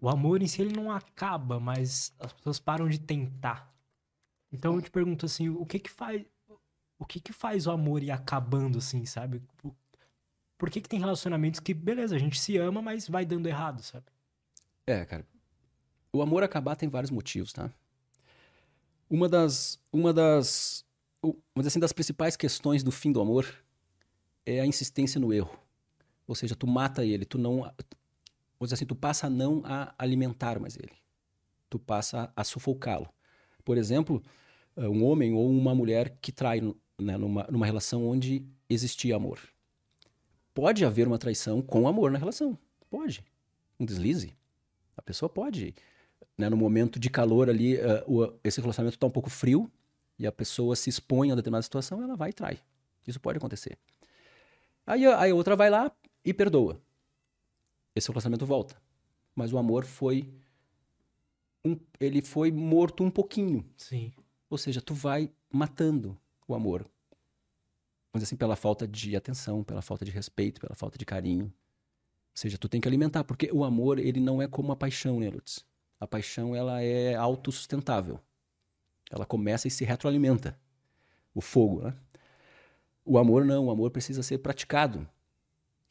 O 0.00 0.08
amor 0.08 0.42
em 0.42 0.46
si 0.46 0.62
ele 0.62 0.74
não 0.74 0.90
acaba, 0.90 1.58
mas 1.58 2.14
as 2.18 2.32
pessoas 2.32 2.58
param 2.58 2.88
de 2.88 3.00
tentar. 3.00 3.72
Então 4.52 4.74
eu 4.74 4.82
te 4.82 4.90
pergunto 4.90 5.26
assim, 5.26 5.48
o 5.48 5.66
que 5.66 5.78
que 5.78 5.90
faz 5.90 6.24
o 6.98 7.06
que 7.06 7.20
que 7.20 7.32
faz 7.32 7.66
o 7.66 7.70
amor 7.70 8.02
ir 8.02 8.10
acabando 8.10 8.78
assim, 8.78 9.04
sabe? 9.04 9.42
Por 10.58 10.70
que, 10.70 10.80
que 10.80 10.88
tem 10.88 10.98
relacionamentos 10.98 11.60
que, 11.60 11.72
beleza, 11.72 12.16
a 12.16 12.18
gente 12.18 12.40
se 12.40 12.56
ama, 12.56 12.82
mas 12.82 13.08
vai 13.08 13.24
dando 13.24 13.46
errado, 13.46 13.80
sabe? 13.80 14.06
É, 14.84 15.04
cara. 15.04 15.24
O 16.12 16.20
amor 16.20 16.42
acabar 16.42 16.74
tem 16.74 16.88
vários 16.88 17.12
motivos, 17.12 17.52
tá? 17.52 17.70
Uma 19.08 19.28
das. 19.28 19.78
Uma 19.92 20.12
das. 20.12 20.84
Dizer 21.56 21.68
assim, 21.68 21.80
das 21.80 21.92
principais 21.92 22.36
questões 22.36 22.82
do 22.82 22.90
fim 22.90 23.12
do 23.12 23.20
amor 23.20 23.46
é 24.44 24.60
a 24.60 24.66
insistência 24.66 25.20
no 25.20 25.32
erro. 25.32 25.56
Ou 26.26 26.34
seja, 26.34 26.56
tu 26.56 26.66
mata 26.66 27.04
ele, 27.04 27.24
tu 27.24 27.38
não. 27.38 27.60
Vamos 27.60 27.74
dizer 28.60 28.74
assim, 28.74 28.86
tu 28.86 28.96
passa 28.96 29.28
a 29.28 29.30
não 29.30 29.62
a 29.64 29.94
alimentar 29.96 30.58
mais 30.58 30.76
ele. 30.76 30.92
Tu 31.70 31.78
passa 31.78 32.32
a, 32.34 32.40
a 32.40 32.44
sufocá-lo. 32.44 33.08
Por 33.64 33.76
exemplo, 33.76 34.22
eh, 34.76 34.88
um 34.88 35.04
homem 35.04 35.32
ou 35.34 35.48
uma 35.48 35.74
mulher 35.74 36.18
que 36.20 36.32
trai 36.32 36.60
né, 36.98 37.16
numa, 37.16 37.46
numa 37.50 37.66
relação 37.66 38.06
onde 38.06 38.44
existia 38.68 39.16
amor 39.16 39.40
pode 40.58 40.84
haver 40.84 41.06
uma 41.06 41.20
traição 41.20 41.62
com 41.62 41.86
amor 41.86 42.10
na 42.10 42.18
relação. 42.18 42.58
Pode. 42.90 43.24
Um 43.78 43.86
deslize. 43.86 44.36
A 44.96 45.00
pessoa 45.00 45.28
pode. 45.28 45.72
Né, 46.36 46.48
no 46.48 46.56
momento 46.56 46.98
de 46.98 47.08
calor 47.08 47.48
ali, 47.48 47.76
uh, 47.76 48.02
o, 48.08 48.34
esse 48.42 48.60
relacionamento 48.60 48.96
está 48.96 49.06
um 49.06 49.10
pouco 49.10 49.30
frio 49.30 49.70
e 50.18 50.26
a 50.26 50.32
pessoa 50.32 50.74
se 50.74 50.90
expõe 50.90 51.30
a 51.30 51.36
determinada 51.36 51.62
situação, 51.62 52.02
ela 52.02 52.16
vai 52.16 52.30
e 52.30 52.32
trai. 52.32 52.58
Isso 53.06 53.20
pode 53.20 53.38
acontecer. 53.38 53.78
Aí, 54.84 55.06
aí 55.06 55.30
a 55.30 55.34
outra 55.34 55.54
vai 55.54 55.70
lá 55.70 55.92
e 56.24 56.34
perdoa. 56.34 56.82
Esse 57.94 58.08
relacionamento 58.08 58.44
volta. 58.44 58.82
Mas 59.36 59.52
o 59.52 59.58
amor 59.58 59.84
foi. 59.84 60.28
Um, 61.64 61.76
ele 62.00 62.20
foi 62.20 62.50
morto 62.50 63.04
um 63.04 63.10
pouquinho. 63.12 63.64
Sim. 63.76 64.12
Ou 64.50 64.58
seja, 64.58 64.80
tu 64.80 64.92
vai 64.92 65.30
matando 65.52 66.18
o 66.48 66.54
amor 66.54 66.90
dizer 68.18 68.24
assim, 68.24 68.36
pela 68.36 68.56
falta 68.56 68.86
de 68.86 69.16
atenção, 69.16 69.64
pela 69.64 69.80
falta 69.80 70.04
de 70.04 70.10
respeito, 70.10 70.60
pela 70.60 70.74
falta 70.74 70.98
de 70.98 71.04
carinho. 71.04 71.46
Ou 71.46 71.52
seja, 72.34 72.58
tu 72.58 72.68
tem 72.68 72.80
que 72.80 72.88
alimentar, 72.88 73.24
porque 73.24 73.50
o 73.52 73.64
amor, 73.64 73.98
ele 73.98 74.20
não 74.20 74.42
é 74.42 74.46
como 74.46 74.72
a 74.72 74.76
paixão, 74.76 75.20
né, 75.20 75.30
Lutz? 75.30 75.64
A 75.98 76.06
paixão, 76.06 76.54
ela 76.54 76.82
é 76.82 77.14
autossustentável. 77.14 78.20
Ela 79.10 79.24
começa 79.24 79.66
e 79.66 79.70
se 79.70 79.84
retroalimenta. 79.84 80.58
O 81.34 81.40
fogo, 81.40 81.82
né? 81.82 81.94
O 83.04 83.18
amor 83.18 83.44
não, 83.44 83.66
o 83.66 83.70
amor 83.70 83.90
precisa 83.90 84.22
ser 84.22 84.38
praticado. 84.38 85.08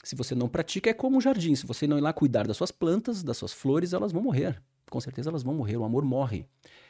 Se 0.04 0.16
você 0.16 0.36
não 0.36 0.48
pratica, 0.48 0.90
é 0.90 0.94
como 0.94 1.18
um 1.18 1.22
jardim. 1.22 1.56
Se 1.56 1.66
você 1.66 1.88
não 1.88 1.98
ir 1.98 2.02
lá 2.02 2.14
cuidar 2.14 2.48
das 2.48 2.56
suas 2.56 2.72
plantas, 2.72 3.24
das 3.24 3.38
suas 3.38 3.52
flores, 3.52 3.92
elas 3.92 4.12
vão 4.12 4.22
morrer. 4.22 4.62
Com 4.90 5.02
certeza 5.02 5.30
elas 5.30 5.44
vão 5.44 5.54
morrer, 5.54 5.76
o 5.78 5.84
amor 5.84 6.06
morre. 6.06 6.46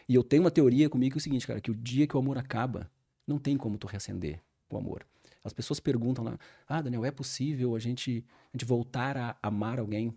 E 0.07 0.13
eu 0.13 0.23
tenho 0.23 0.43
uma 0.43 0.51
teoria 0.51 0.89
comigo 0.89 1.13
que 1.13 1.17
é 1.17 1.21
o 1.21 1.23
seguinte, 1.23 1.47
cara, 1.47 1.61
que 1.61 1.71
o 1.71 1.75
dia 1.75 2.05
que 2.05 2.15
o 2.15 2.19
amor 2.19 2.37
acaba, 2.37 2.91
não 3.27 3.37
tem 3.37 3.57
como 3.57 3.77
tu 3.77 3.85
reacender 3.85 4.41
o 4.69 4.77
amor. 4.77 5.05
As 5.43 5.53
pessoas 5.53 5.79
perguntam 5.79 6.23
lá: 6.23 6.39
Ah, 6.67 6.81
Daniel, 6.81 7.05
é 7.05 7.11
possível 7.11 7.75
a 7.75 7.79
gente, 7.79 8.25
a 8.53 8.57
gente 8.57 8.65
voltar 8.65 9.17
a 9.17 9.37
amar 9.43 9.79
alguém? 9.79 10.15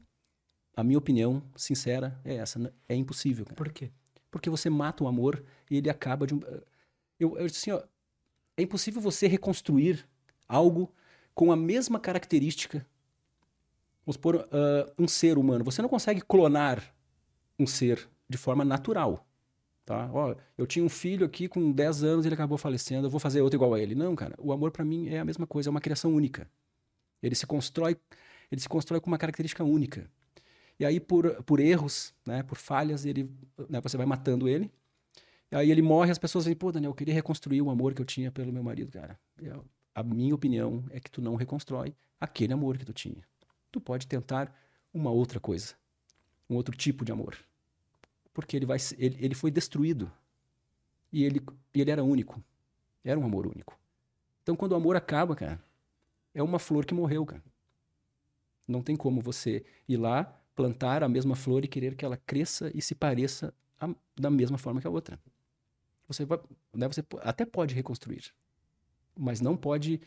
A 0.76 0.84
minha 0.84 0.98
opinião 0.98 1.42
sincera 1.56 2.20
é 2.24 2.36
essa: 2.36 2.72
é 2.88 2.94
impossível. 2.94 3.44
Cara. 3.44 3.56
Por 3.56 3.72
quê? 3.72 3.90
Porque 4.30 4.48
você 4.48 4.70
mata 4.70 5.04
o 5.04 5.08
amor 5.08 5.44
e 5.70 5.76
ele 5.76 5.90
acaba 5.90 6.26
de 6.26 6.34
um. 6.34 6.40
Eu, 7.18 7.36
eu 7.36 7.46
assim, 7.46 7.70
ó, 7.72 7.82
é 8.56 8.62
impossível 8.62 9.00
você 9.00 9.26
reconstruir 9.26 10.06
algo 10.48 10.92
com 11.34 11.52
a 11.52 11.56
mesma 11.56 11.98
característica. 11.98 12.86
Vamos 14.04 14.16
supor, 14.16 14.36
uh, 14.36 14.92
um 14.98 15.06
ser 15.06 15.38
humano. 15.38 15.64
Você 15.64 15.82
não 15.82 15.88
consegue 15.88 16.20
clonar 16.20 16.94
um 17.58 17.66
ser 17.66 18.08
de 18.28 18.38
forma 18.38 18.64
natural. 18.64 19.26
Tá? 19.90 20.08
Ó, 20.12 20.36
eu 20.56 20.68
tinha 20.68 20.84
um 20.84 20.88
filho 20.88 21.26
aqui 21.26 21.48
com 21.48 21.72
10 21.72 22.04
anos 22.04 22.24
e 22.24 22.28
ele 22.28 22.34
acabou 22.34 22.56
falecendo, 22.56 23.08
eu 23.08 23.10
vou 23.10 23.18
fazer 23.18 23.40
outro 23.40 23.56
igual 23.56 23.74
a 23.74 23.80
ele. 23.80 23.96
Não, 23.96 24.14
cara, 24.14 24.36
o 24.38 24.52
amor 24.52 24.70
para 24.70 24.84
mim 24.84 25.08
é 25.08 25.18
a 25.18 25.24
mesma 25.24 25.48
coisa, 25.48 25.68
é 25.68 25.72
uma 25.72 25.80
criação 25.80 26.14
única. 26.14 26.48
Ele 27.20 27.34
se 27.34 27.44
constrói, 27.44 27.96
ele 28.52 28.60
se 28.60 28.68
constrói 28.68 29.00
com 29.00 29.08
uma 29.08 29.18
característica 29.18 29.64
única. 29.64 30.08
E 30.78 30.84
aí 30.84 31.00
por, 31.00 31.42
por 31.42 31.58
erros, 31.58 32.14
né, 32.24 32.44
por 32.44 32.56
falhas, 32.56 33.04
ele, 33.04 33.28
né, 33.68 33.80
você 33.80 33.96
vai 33.96 34.06
matando 34.06 34.48
ele 34.48 34.70
Aí 35.50 35.72
ele 35.72 35.82
morre, 35.82 36.12
as 36.12 36.18
pessoas 36.18 36.44
vêm, 36.44 36.54
pô, 36.54 36.70
Daniel, 36.70 36.92
eu 36.92 36.94
queria 36.94 37.12
reconstruir 37.12 37.60
o 37.60 37.70
amor 37.70 37.92
que 37.92 38.00
eu 38.00 38.06
tinha 38.06 38.30
pelo 38.30 38.52
meu 38.52 38.62
marido, 38.62 38.92
cara. 38.92 39.18
Eu, 39.42 39.64
a 39.92 40.04
minha 40.04 40.32
opinião 40.32 40.84
é 40.90 41.00
que 41.00 41.10
tu 41.10 41.20
não 41.20 41.34
reconstrói 41.34 41.92
aquele 42.20 42.52
amor 42.52 42.78
que 42.78 42.84
tu 42.84 42.92
tinha. 42.92 43.26
Tu 43.72 43.80
pode 43.80 44.06
tentar 44.06 44.56
uma 44.94 45.10
outra 45.10 45.40
coisa, 45.40 45.74
um 46.48 46.54
outro 46.54 46.76
tipo 46.76 47.04
de 47.04 47.10
amor. 47.10 47.36
Porque 48.40 48.56
ele, 48.56 48.66
vai, 48.66 48.78
ele, 48.98 49.16
ele 49.20 49.34
foi 49.34 49.50
destruído. 49.50 50.10
E 51.12 51.24
ele, 51.24 51.40
ele 51.74 51.90
era 51.90 52.02
único. 52.02 52.42
Era 53.04 53.18
um 53.18 53.24
amor 53.24 53.46
único. 53.46 53.78
Então, 54.42 54.56
quando 54.56 54.72
o 54.72 54.76
amor 54.76 54.96
acaba, 54.96 55.34
cara, 55.34 55.62
é 56.34 56.42
uma 56.42 56.58
flor 56.58 56.84
que 56.84 56.94
morreu, 56.94 57.24
cara. 57.24 57.42
Não 58.66 58.82
tem 58.82 58.96
como 58.96 59.20
você 59.20 59.64
ir 59.88 59.96
lá, 59.96 60.24
plantar 60.54 61.02
a 61.02 61.08
mesma 61.08 61.34
flor 61.34 61.64
e 61.64 61.68
querer 61.68 61.96
que 61.96 62.04
ela 62.04 62.16
cresça 62.16 62.70
e 62.74 62.80
se 62.80 62.94
pareça 62.94 63.52
a, 63.80 63.92
da 64.14 64.30
mesma 64.30 64.58
forma 64.58 64.80
que 64.80 64.86
a 64.86 64.90
outra. 64.90 65.18
Você, 66.06 66.24
vai, 66.24 66.38
né, 66.74 66.88
você 66.88 67.04
até 67.20 67.44
pode 67.44 67.74
reconstruir, 67.74 68.32
mas 69.16 69.40
não 69.40 69.56
pode 69.56 70.00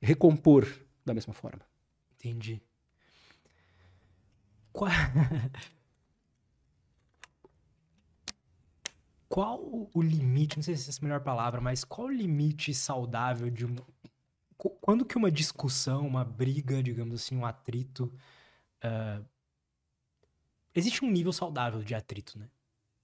recompor 0.00 0.66
da 1.04 1.14
mesma 1.14 1.32
forma. 1.32 1.62
Entendi. 2.14 2.60
Qual... 4.72 4.90
qual 9.28 9.90
o 9.92 10.02
limite, 10.02 10.56
não 10.56 10.62
sei 10.62 10.74
se 10.74 10.88
essa 10.88 10.98
é 10.98 11.02
a 11.02 11.04
melhor 11.04 11.20
palavra, 11.20 11.60
mas 11.60 11.84
qual 11.84 12.08
o 12.08 12.12
limite 12.12 12.72
saudável 12.72 13.50
de 13.50 13.66
uma... 13.66 13.84
Quando 14.56 15.04
que 15.04 15.16
uma 15.16 15.30
discussão, 15.30 16.06
uma 16.06 16.24
briga, 16.24 16.82
digamos 16.82 17.22
assim, 17.22 17.36
um 17.36 17.44
atrito... 17.44 18.12
Uh... 18.82 19.24
Existe 20.74 21.04
um 21.04 21.10
nível 21.10 21.32
saudável 21.32 21.82
de 21.82 21.94
atrito, 21.94 22.38
né? 22.38 22.48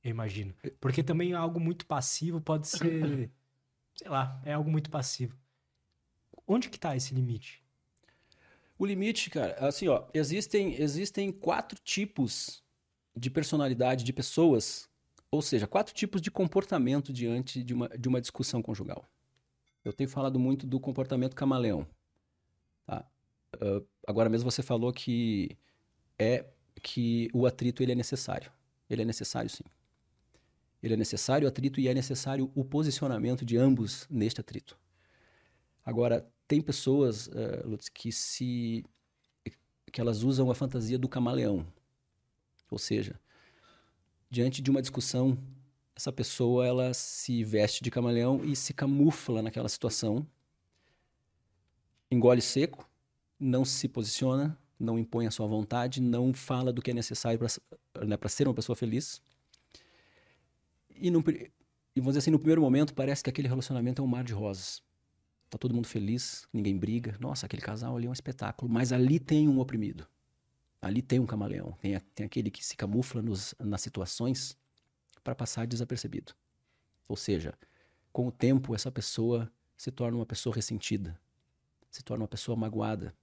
Eu 0.02 0.10
imagino. 0.10 0.54
Porque 0.80 1.02
também 1.02 1.32
é 1.32 1.36
algo 1.36 1.60
muito 1.60 1.86
passivo 1.86 2.40
pode 2.40 2.68
ser... 2.68 3.30
sei 3.94 4.08
lá, 4.08 4.40
é 4.44 4.54
algo 4.54 4.70
muito 4.70 4.90
passivo. 4.90 5.36
Onde 6.46 6.68
que 6.68 6.78
tá 6.78 6.96
esse 6.96 7.14
limite? 7.14 7.62
O 8.78 8.86
limite, 8.86 9.30
cara, 9.30 9.54
assim, 9.66 9.88
ó, 9.88 10.04
existem, 10.12 10.80
existem 10.80 11.30
quatro 11.30 11.78
tipos 11.78 12.62
de 13.16 13.30
personalidade 13.30 14.04
de 14.04 14.12
pessoas, 14.12 14.88
ou 15.34 15.42
seja, 15.42 15.66
quatro 15.66 15.92
tipos 15.92 16.20
de 16.20 16.30
comportamento 16.30 17.12
diante 17.12 17.64
de 17.64 17.74
uma, 17.74 17.88
de 17.88 18.08
uma 18.08 18.20
discussão 18.20 18.62
conjugal. 18.62 19.04
Eu 19.84 19.92
tenho 19.92 20.08
falado 20.08 20.38
muito 20.38 20.64
do 20.64 20.78
comportamento 20.78 21.34
camaleão. 21.34 21.84
Tá? 22.86 23.04
Uh, 23.56 23.84
agora 24.06 24.30
mesmo 24.30 24.48
você 24.48 24.62
falou 24.62 24.92
que 24.92 25.58
é 26.16 26.46
que 26.80 27.28
o 27.34 27.46
atrito 27.46 27.82
ele 27.82 27.90
é 27.90 27.94
necessário. 27.96 28.52
Ele 28.88 29.02
é 29.02 29.04
necessário, 29.04 29.50
sim. 29.50 29.64
Ele 30.80 30.94
é 30.94 30.96
necessário 30.96 31.46
o 31.46 31.48
atrito 31.48 31.80
e 31.80 31.88
é 31.88 31.94
necessário 31.94 32.48
o 32.54 32.64
posicionamento 32.64 33.44
de 33.44 33.56
ambos 33.56 34.06
neste 34.08 34.40
atrito. 34.40 34.78
Agora, 35.84 36.30
tem 36.46 36.60
pessoas, 36.60 37.26
uh, 37.26 37.66
Lutz, 37.66 37.88
que 37.88 38.12
se 38.12 38.84
que 39.90 40.00
elas 40.00 40.22
usam 40.22 40.50
a 40.50 40.54
fantasia 40.54 40.98
do 40.98 41.08
camaleão. 41.08 41.66
Ou 42.70 42.78
seja, 42.78 43.20
diante 44.34 44.60
de 44.60 44.68
uma 44.68 44.82
discussão, 44.82 45.38
essa 45.94 46.12
pessoa 46.12 46.66
ela 46.66 46.92
se 46.92 47.44
veste 47.44 47.84
de 47.84 47.90
camaleão 47.90 48.44
e 48.44 48.56
se 48.56 48.74
camufla 48.74 49.40
naquela 49.40 49.68
situação, 49.68 50.26
engole 52.10 52.42
seco, 52.42 52.90
não 53.38 53.64
se 53.64 53.88
posiciona, 53.88 54.58
não 54.76 54.98
impõe 54.98 55.28
a 55.28 55.30
sua 55.30 55.46
vontade, 55.46 56.00
não 56.00 56.34
fala 56.34 56.72
do 56.72 56.82
que 56.82 56.90
é 56.90 56.94
necessário 56.94 57.38
para 57.38 58.04
né, 58.04 58.18
ser 58.26 58.48
uma 58.48 58.54
pessoa 58.54 58.74
feliz. 58.74 59.22
E, 60.96 61.12
no, 61.12 61.20
e 61.20 62.00
vamos 62.00 62.14
dizer 62.14 62.18
assim, 62.18 62.32
no 62.32 62.38
primeiro 62.40 62.60
momento 62.60 62.92
parece 62.92 63.22
que 63.22 63.30
aquele 63.30 63.46
relacionamento 63.46 64.02
é 64.02 64.04
um 64.04 64.08
mar 64.08 64.24
de 64.24 64.32
rosas. 64.32 64.82
Tá 65.48 65.56
todo 65.56 65.72
mundo 65.72 65.86
feliz, 65.86 66.48
ninguém 66.52 66.76
briga. 66.76 67.16
Nossa, 67.20 67.46
aquele 67.46 67.62
casal 67.62 67.96
ali 67.96 68.06
é 68.06 68.10
um 68.10 68.12
espetáculo. 68.12 68.70
Mas 68.70 68.90
ali 68.92 69.20
tem 69.20 69.48
um 69.48 69.60
oprimido. 69.60 70.08
Ali 70.84 71.00
tem 71.00 71.18
um 71.18 71.24
camaleão. 71.24 71.72
Tem, 71.80 71.96
a, 71.96 72.00
tem 72.14 72.26
aquele 72.26 72.50
que 72.50 72.64
se 72.64 72.76
camufla 72.76 73.22
nos, 73.22 73.54
nas 73.58 73.80
situações 73.80 74.54
para 75.22 75.34
passar 75.34 75.66
desapercebido. 75.66 76.34
Ou 77.08 77.16
seja, 77.16 77.54
com 78.12 78.26
o 78.26 78.30
tempo, 78.30 78.74
essa 78.74 78.90
pessoa 78.90 79.50
se 79.76 79.90
torna 79.90 80.18
uma 80.18 80.26
pessoa 80.26 80.54
ressentida, 80.54 81.18
se 81.90 82.02
torna 82.02 82.22
uma 82.22 82.28
pessoa 82.28 82.54
magoada. 82.54 83.14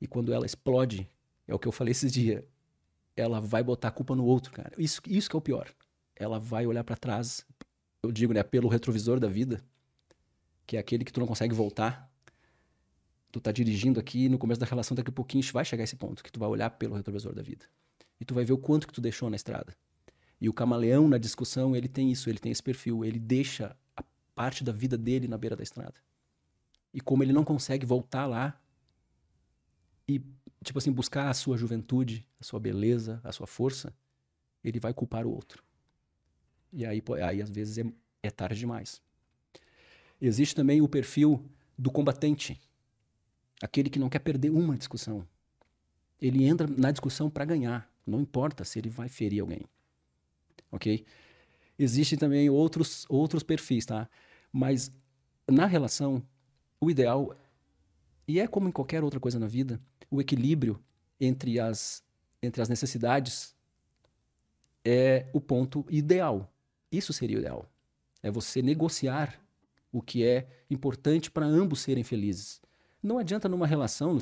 E 0.00 0.06
quando 0.06 0.32
ela 0.32 0.46
explode, 0.46 1.10
é 1.48 1.54
o 1.54 1.58
que 1.58 1.66
eu 1.66 1.72
falei 1.72 1.90
esses 1.90 2.12
dias, 2.12 2.44
ela 3.16 3.40
vai 3.40 3.64
botar 3.64 3.88
a 3.88 3.92
culpa 3.92 4.14
no 4.14 4.24
outro, 4.24 4.52
cara. 4.52 4.72
Isso, 4.78 5.00
isso 5.06 5.28
que 5.28 5.34
é 5.34 5.38
o 5.38 5.42
pior. 5.42 5.68
Ela 6.14 6.38
vai 6.38 6.66
olhar 6.66 6.84
para 6.84 6.96
trás, 6.96 7.44
eu 8.02 8.12
digo, 8.12 8.32
né, 8.32 8.42
pelo 8.44 8.68
retrovisor 8.68 9.18
da 9.18 9.28
vida, 9.28 9.62
que 10.66 10.76
é 10.76 10.80
aquele 10.80 11.04
que 11.04 11.12
tu 11.12 11.18
não 11.18 11.26
consegue 11.26 11.54
voltar. 11.54 12.09
Tu 13.32 13.40
tá 13.40 13.52
dirigindo 13.52 14.00
aqui 14.00 14.28
no 14.28 14.38
começo 14.38 14.60
da 14.60 14.66
relação, 14.66 14.94
daqui 14.94 15.10
a 15.10 15.12
pouquinho 15.12 15.44
vai 15.52 15.64
chegar 15.64 15.84
esse 15.84 15.96
ponto 15.96 16.22
que 16.22 16.32
tu 16.32 16.40
vai 16.40 16.48
olhar 16.48 16.70
pelo 16.70 16.96
retrovisor 16.96 17.34
da 17.34 17.42
vida. 17.42 17.64
E 18.20 18.24
tu 18.24 18.34
vai 18.34 18.44
ver 18.44 18.52
o 18.52 18.58
quanto 18.58 18.86
que 18.86 18.92
tu 18.92 19.00
deixou 19.00 19.30
na 19.30 19.36
estrada. 19.36 19.74
E 20.40 20.48
o 20.48 20.52
camaleão 20.52 21.06
na 21.06 21.18
discussão, 21.18 21.76
ele 21.76 21.88
tem 21.88 22.10
isso, 22.10 22.28
ele 22.28 22.38
tem 22.38 22.50
esse 22.50 22.62
perfil, 22.62 23.04
ele 23.04 23.18
deixa 23.18 23.76
a 23.96 24.02
parte 24.34 24.64
da 24.64 24.72
vida 24.72 24.96
dele 24.96 25.28
na 25.28 25.38
beira 25.38 25.54
da 25.54 25.62
estrada. 25.62 25.94
E 26.92 27.00
como 27.00 27.22
ele 27.22 27.32
não 27.32 27.44
consegue 27.44 27.86
voltar 27.86 28.26
lá 28.26 28.60
e 30.08 30.20
tipo 30.64 30.78
assim 30.78 30.90
buscar 30.90 31.28
a 31.28 31.34
sua 31.34 31.56
juventude, 31.56 32.26
a 32.40 32.44
sua 32.44 32.58
beleza, 32.58 33.20
a 33.22 33.32
sua 33.32 33.46
força, 33.46 33.94
ele 34.64 34.80
vai 34.80 34.92
culpar 34.92 35.26
o 35.26 35.30
outro. 35.30 35.62
E 36.72 36.84
aí, 36.84 37.02
aí 37.24 37.42
às 37.42 37.50
vezes 37.50 37.78
é, 37.78 37.92
é 38.22 38.30
tarde 38.30 38.58
demais. 38.58 39.00
Existe 40.20 40.54
também 40.54 40.80
o 40.80 40.88
perfil 40.88 41.44
do 41.78 41.90
combatente, 41.90 42.60
aquele 43.62 43.90
que 43.90 43.98
não 43.98 44.08
quer 44.08 44.20
perder 44.20 44.50
uma 44.50 44.76
discussão. 44.76 45.26
Ele 46.20 46.44
entra 46.44 46.66
na 46.66 46.90
discussão 46.90 47.30
para 47.30 47.44
ganhar, 47.44 47.90
não 48.06 48.20
importa 48.20 48.64
se 48.64 48.78
ele 48.78 48.90
vai 48.90 49.08
ferir 49.08 49.40
alguém. 49.40 49.62
Ok? 50.70 51.04
Existem 51.78 52.18
também 52.18 52.50
outros, 52.50 53.06
outros 53.08 53.42
perfis, 53.42 53.86
tá? 53.86 54.08
Mas 54.52 54.92
na 55.48 55.66
relação, 55.66 56.22
o 56.80 56.90
ideal, 56.90 57.34
e 58.28 58.38
é 58.38 58.46
como 58.46 58.68
em 58.68 58.72
qualquer 58.72 59.02
outra 59.02 59.18
coisa 59.18 59.38
na 59.38 59.46
vida, 59.46 59.80
o 60.10 60.20
equilíbrio 60.20 60.82
entre 61.18 61.58
as, 61.58 62.02
entre 62.42 62.60
as 62.60 62.68
necessidades 62.68 63.54
é 64.84 65.28
o 65.32 65.40
ponto 65.40 65.84
ideal. 65.88 66.52
Isso 66.90 67.12
seria 67.12 67.36
o 67.36 67.40
ideal. 67.40 67.70
É 68.22 68.30
você 68.30 68.62
negociar 68.62 69.40
o 69.92 70.00
que 70.00 70.24
é 70.24 70.46
importante 70.70 71.30
para 71.30 71.46
ambos 71.46 71.80
serem 71.80 72.04
felizes. 72.04 72.60
Não 73.02 73.18
adianta 73.18 73.48
numa 73.48 73.66
relação 73.66 74.18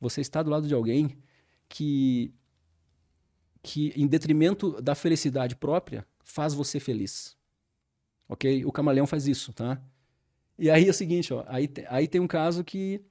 você 0.00 0.20
estar 0.20 0.42
do 0.42 0.50
lado 0.50 0.66
de 0.66 0.74
alguém 0.74 1.16
que, 1.68 2.32
que 3.62 3.92
em 3.96 4.06
detrimento 4.06 4.80
da 4.80 4.94
felicidade 4.94 5.56
própria, 5.56 6.06
faz 6.24 6.54
você 6.54 6.80
feliz. 6.80 7.36
Ok? 8.28 8.64
O 8.64 8.72
camaleão 8.72 9.06
faz 9.06 9.26
isso, 9.26 9.52
tá? 9.52 9.80
E 10.58 10.70
aí 10.70 10.86
é 10.86 10.90
o 10.90 10.94
seguinte, 10.94 11.32
ó, 11.32 11.44
aí, 11.46 11.68
aí 11.88 12.08
tem 12.08 12.20
um 12.20 12.26
caso 12.26 12.64
que, 12.64 13.04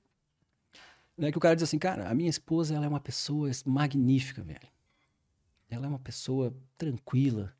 né, 1.17 1.31
que 1.31 1.37
o 1.37 1.41
cara 1.41 1.55
diz 1.55 1.63
assim, 1.63 1.77
cara, 1.77 2.09
a 2.09 2.13
minha 2.13 2.29
esposa 2.29 2.75
ela 2.75 2.85
é 2.85 2.89
uma 2.89 2.99
pessoa 2.99 3.49
magnífica, 3.65 4.41
velho. 4.43 4.67
Ela 5.69 5.85
é 5.85 5.89
uma 5.89 5.99
pessoa 5.99 6.53
tranquila. 6.77 7.55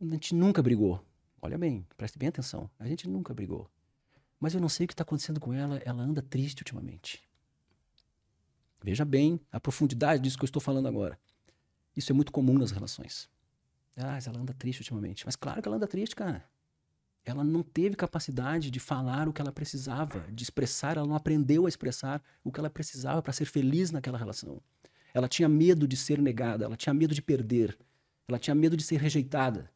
A 0.00 0.04
gente 0.04 0.34
nunca 0.34 0.62
brigou. 0.62 1.04
Olha 1.40 1.56
bem, 1.56 1.86
preste 1.96 2.18
bem 2.18 2.28
atenção. 2.28 2.70
A 2.78 2.86
gente 2.86 3.08
nunca 3.08 3.32
brigou. 3.32 3.70
Mas 4.40 4.54
eu 4.54 4.60
não 4.60 4.68
sei 4.68 4.84
o 4.84 4.88
que 4.88 4.94
está 4.94 5.02
acontecendo 5.02 5.38
com 5.38 5.52
ela. 5.52 5.76
Ela 5.84 6.02
anda 6.02 6.22
triste 6.22 6.62
ultimamente. 6.62 7.22
Veja 8.82 9.04
bem 9.04 9.38
a 9.52 9.60
profundidade 9.60 10.22
disso 10.22 10.38
que 10.38 10.44
eu 10.44 10.46
estou 10.46 10.62
falando 10.62 10.88
agora. 10.88 11.18
Isso 11.94 12.10
é 12.10 12.14
muito 12.14 12.32
comum 12.32 12.54
nas 12.54 12.70
relações. 12.70 13.28
Ah, 13.96 14.18
ela 14.24 14.40
anda 14.40 14.54
triste 14.54 14.80
ultimamente. 14.80 15.26
Mas 15.26 15.36
claro 15.36 15.60
que 15.60 15.68
ela 15.68 15.76
anda 15.76 15.86
triste, 15.86 16.16
cara. 16.16 16.42
Ela 17.22 17.44
não 17.44 17.62
teve 17.62 17.96
capacidade 17.96 18.70
de 18.70 18.80
falar 18.80 19.28
o 19.28 19.32
que 19.32 19.42
ela 19.42 19.52
precisava, 19.52 20.20
de 20.32 20.42
expressar, 20.42 20.96
ela 20.96 21.06
não 21.06 21.14
aprendeu 21.14 21.66
a 21.66 21.68
expressar 21.68 22.22
o 22.42 22.50
que 22.50 22.58
ela 22.58 22.70
precisava 22.70 23.20
para 23.20 23.32
ser 23.32 23.44
feliz 23.44 23.90
naquela 23.90 24.16
relação. 24.16 24.62
Ela 25.12 25.28
tinha 25.28 25.48
medo 25.48 25.86
de 25.86 25.96
ser 25.96 26.18
negada, 26.18 26.64
ela 26.64 26.76
tinha 26.76 26.94
medo 26.94 27.14
de 27.14 27.20
perder, 27.20 27.76
ela 28.26 28.38
tinha 28.38 28.54
medo 28.54 28.76
de 28.76 28.82
ser 28.82 28.96
rejeitada. 28.96 29.70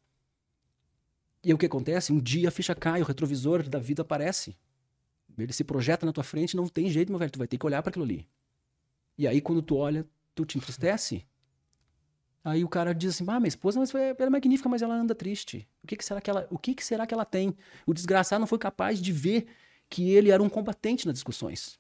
E 1.44 1.48
aí 1.48 1.54
o 1.54 1.58
que 1.58 1.66
acontece? 1.66 2.12
Um 2.12 2.18
dia 2.18 2.48
a 2.48 2.50
ficha 2.50 2.74
cai, 2.74 3.02
o 3.02 3.04
retrovisor 3.04 3.68
da 3.68 3.78
vida 3.78 4.02
aparece. 4.02 4.56
Ele 5.36 5.52
se 5.52 5.62
projeta 5.64 6.06
na 6.06 6.12
tua 6.12 6.24
frente, 6.24 6.56
não 6.56 6.66
tem 6.66 6.88
jeito, 6.88 7.10
meu 7.10 7.18
velho, 7.18 7.30
tu 7.30 7.38
vai 7.38 7.46
ter 7.46 7.58
que 7.58 7.66
olhar 7.66 7.82
para 7.82 7.90
aquilo 7.90 8.04
ali. 8.04 8.26
E 9.18 9.28
aí 9.28 9.40
quando 9.40 9.60
tu 9.60 9.76
olha, 9.76 10.06
tu 10.34 10.44
te 10.44 10.56
entristece. 10.56 11.24
Aí 12.42 12.64
o 12.64 12.68
cara 12.68 12.94
diz 12.94 13.14
assim: 13.14 13.24
"Ah, 13.28 13.38
minha 13.38 13.48
esposa 13.48 13.78
mas 13.78 13.94
ela 13.94 14.14
é 14.18 14.30
magnífica, 14.30 14.68
mas 14.68 14.82
ela 14.82 14.94
anda 14.94 15.14
triste. 15.14 15.68
O 15.82 15.86
que, 15.86 15.96
que 15.96 16.04
será 16.04 16.20
que 16.20 16.30
ela, 16.30 16.46
o 16.50 16.58
que, 16.58 16.74
que 16.74 16.84
será 16.84 17.06
que 17.06 17.12
ela 17.12 17.24
tem? 17.24 17.54
O 17.86 17.92
desgraçado 17.92 18.40
não 18.40 18.46
foi 18.46 18.58
capaz 18.58 19.00
de 19.00 19.12
ver 19.12 19.46
que 19.88 20.10
ele 20.10 20.30
era 20.30 20.42
um 20.42 20.48
combatente 20.48 21.06
nas 21.06 21.14
discussões. 21.14 21.78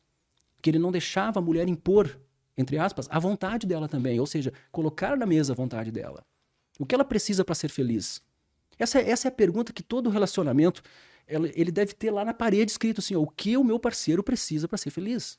Que 0.62 0.70
ele 0.70 0.78
não 0.78 0.92
deixava 0.92 1.38
a 1.38 1.42
mulher 1.42 1.68
impor, 1.68 2.18
entre 2.56 2.78
aspas, 2.78 3.06
a 3.10 3.18
vontade 3.18 3.66
dela 3.66 3.88
também, 3.88 4.18
ou 4.18 4.26
seja, 4.26 4.52
colocar 4.70 5.16
na 5.16 5.26
mesa 5.26 5.52
a 5.52 5.56
vontade 5.56 5.90
dela. 5.90 6.24
O 6.78 6.86
que 6.86 6.94
ela 6.94 7.04
precisa 7.04 7.44
para 7.44 7.54
ser 7.54 7.68
feliz? 7.68 8.22
Essa, 8.78 9.00
essa 9.00 9.28
é 9.28 9.30
a 9.30 9.32
pergunta 9.32 9.72
que 9.72 9.82
todo 9.82 10.10
relacionamento 10.10 10.82
ele 11.26 11.72
deve 11.72 11.94
ter 11.94 12.10
lá 12.10 12.24
na 12.24 12.34
parede 12.34 12.70
escrito 12.70 13.00
assim: 13.00 13.14
ó, 13.14 13.20
o 13.20 13.26
que 13.26 13.56
o 13.56 13.64
meu 13.64 13.78
parceiro 13.78 14.22
precisa 14.22 14.68
para 14.68 14.78
ser 14.78 14.90
feliz? 14.90 15.38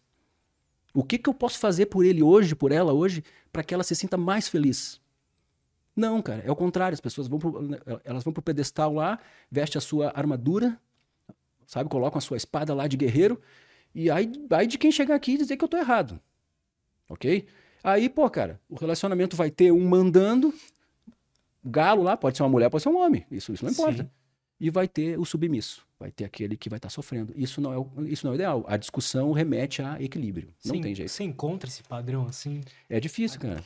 O 0.94 1.04
que, 1.04 1.18
que 1.18 1.30
eu 1.30 1.34
posso 1.34 1.60
fazer 1.60 1.88
por 1.88 2.06
ele 2.06 2.24
hoje, 2.24 2.56
por 2.56 2.72
ela 2.72 2.94
hoje, 2.94 3.24
para 3.52 3.64
que 3.64 3.74
ela 3.74 3.84
se 3.84 3.96
sinta 3.96 4.18
mais 4.18 4.48
feliz? 4.48 5.02
Não, 5.96 6.22
cara, 6.22 6.42
é 6.46 6.52
o 6.52 6.56
contrário. 6.56 6.94
As 6.94 7.02
pessoas 7.02 7.28
vão 7.28 7.38
pro, 7.38 7.60
elas 8.04 8.24
vão 8.24 8.34
pro 8.34 8.42
pedestal 8.42 8.94
lá, 8.94 9.20
veste 9.52 9.78
a 9.78 9.82
sua 9.82 10.12
armadura, 10.16 10.80
sabe? 11.66 11.90
Colocam 11.90 12.18
a 12.18 12.22
sua 12.22 12.38
espada 12.38 12.74
lá 12.74 12.88
de 12.88 12.98
guerreiro, 12.98 13.42
e 13.94 14.10
aí, 14.10 14.32
aí 14.52 14.68
de 14.68 14.78
quem 14.78 14.92
chegar 14.92 15.16
aqui 15.16 15.34
e 15.34 15.38
dizer 15.38 15.58
que 15.58 15.64
eu 15.64 15.70
tô 15.70 15.78
errado. 15.78 16.20
Ok? 17.10 17.46
Aí, 17.84 18.10
pô, 18.10 18.30
cara, 18.30 18.60
o 18.70 18.76
relacionamento 18.76 19.36
vai 19.36 19.52
ter 19.52 19.72
um 19.72 19.88
mandando, 19.88 20.54
galo 21.70 22.04
lá, 22.04 22.16
pode 22.16 22.38
ser 22.38 22.44
uma 22.44 22.50
mulher, 22.50 22.70
pode 22.70 22.84
ser 22.84 22.90
um 22.90 22.98
homem. 22.98 23.26
Isso, 23.30 23.54
isso 23.54 23.64
não 23.64 23.72
importa. 23.72 24.04
Sim. 24.04 24.10
E 24.60 24.70
vai 24.70 24.88
ter 24.88 25.20
o 25.20 25.26
submisso. 25.26 25.86
Vai 26.00 26.12
ter 26.12 26.24
aquele 26.24 26.56
que 26.56 26.70
vai 26.70 26.78
estar 26.78 26.88
tá 26.88 26.94
sofrendo. 26.94 27.34
Isso 27.36 27.60
não, 27.60 27.74
é 27.74 27.78
o, 27.78 27.90
isso 28.06 28.26
não 28.26 28.32
é 28.32 28.36
o 28.36 28.38
ideal. 28.38 28.66
A 28.68 28.78
discussão 28.78 29.32
remete 29.32 29.82
a 29.82 30.02
equilíbrio. 30.02 30.54
Não 30.64 30.80
tem 30.80 30.96
jeito. 30.96 31.10
Você 31.10 31.24
encontra 31.24 31.70
esse 31.70 31.84
padrão 31.84 32.26
assim? 32.26 32.62
É 32.90 33.00
difícil, 33.00 33.40
cara. 33.40 33.64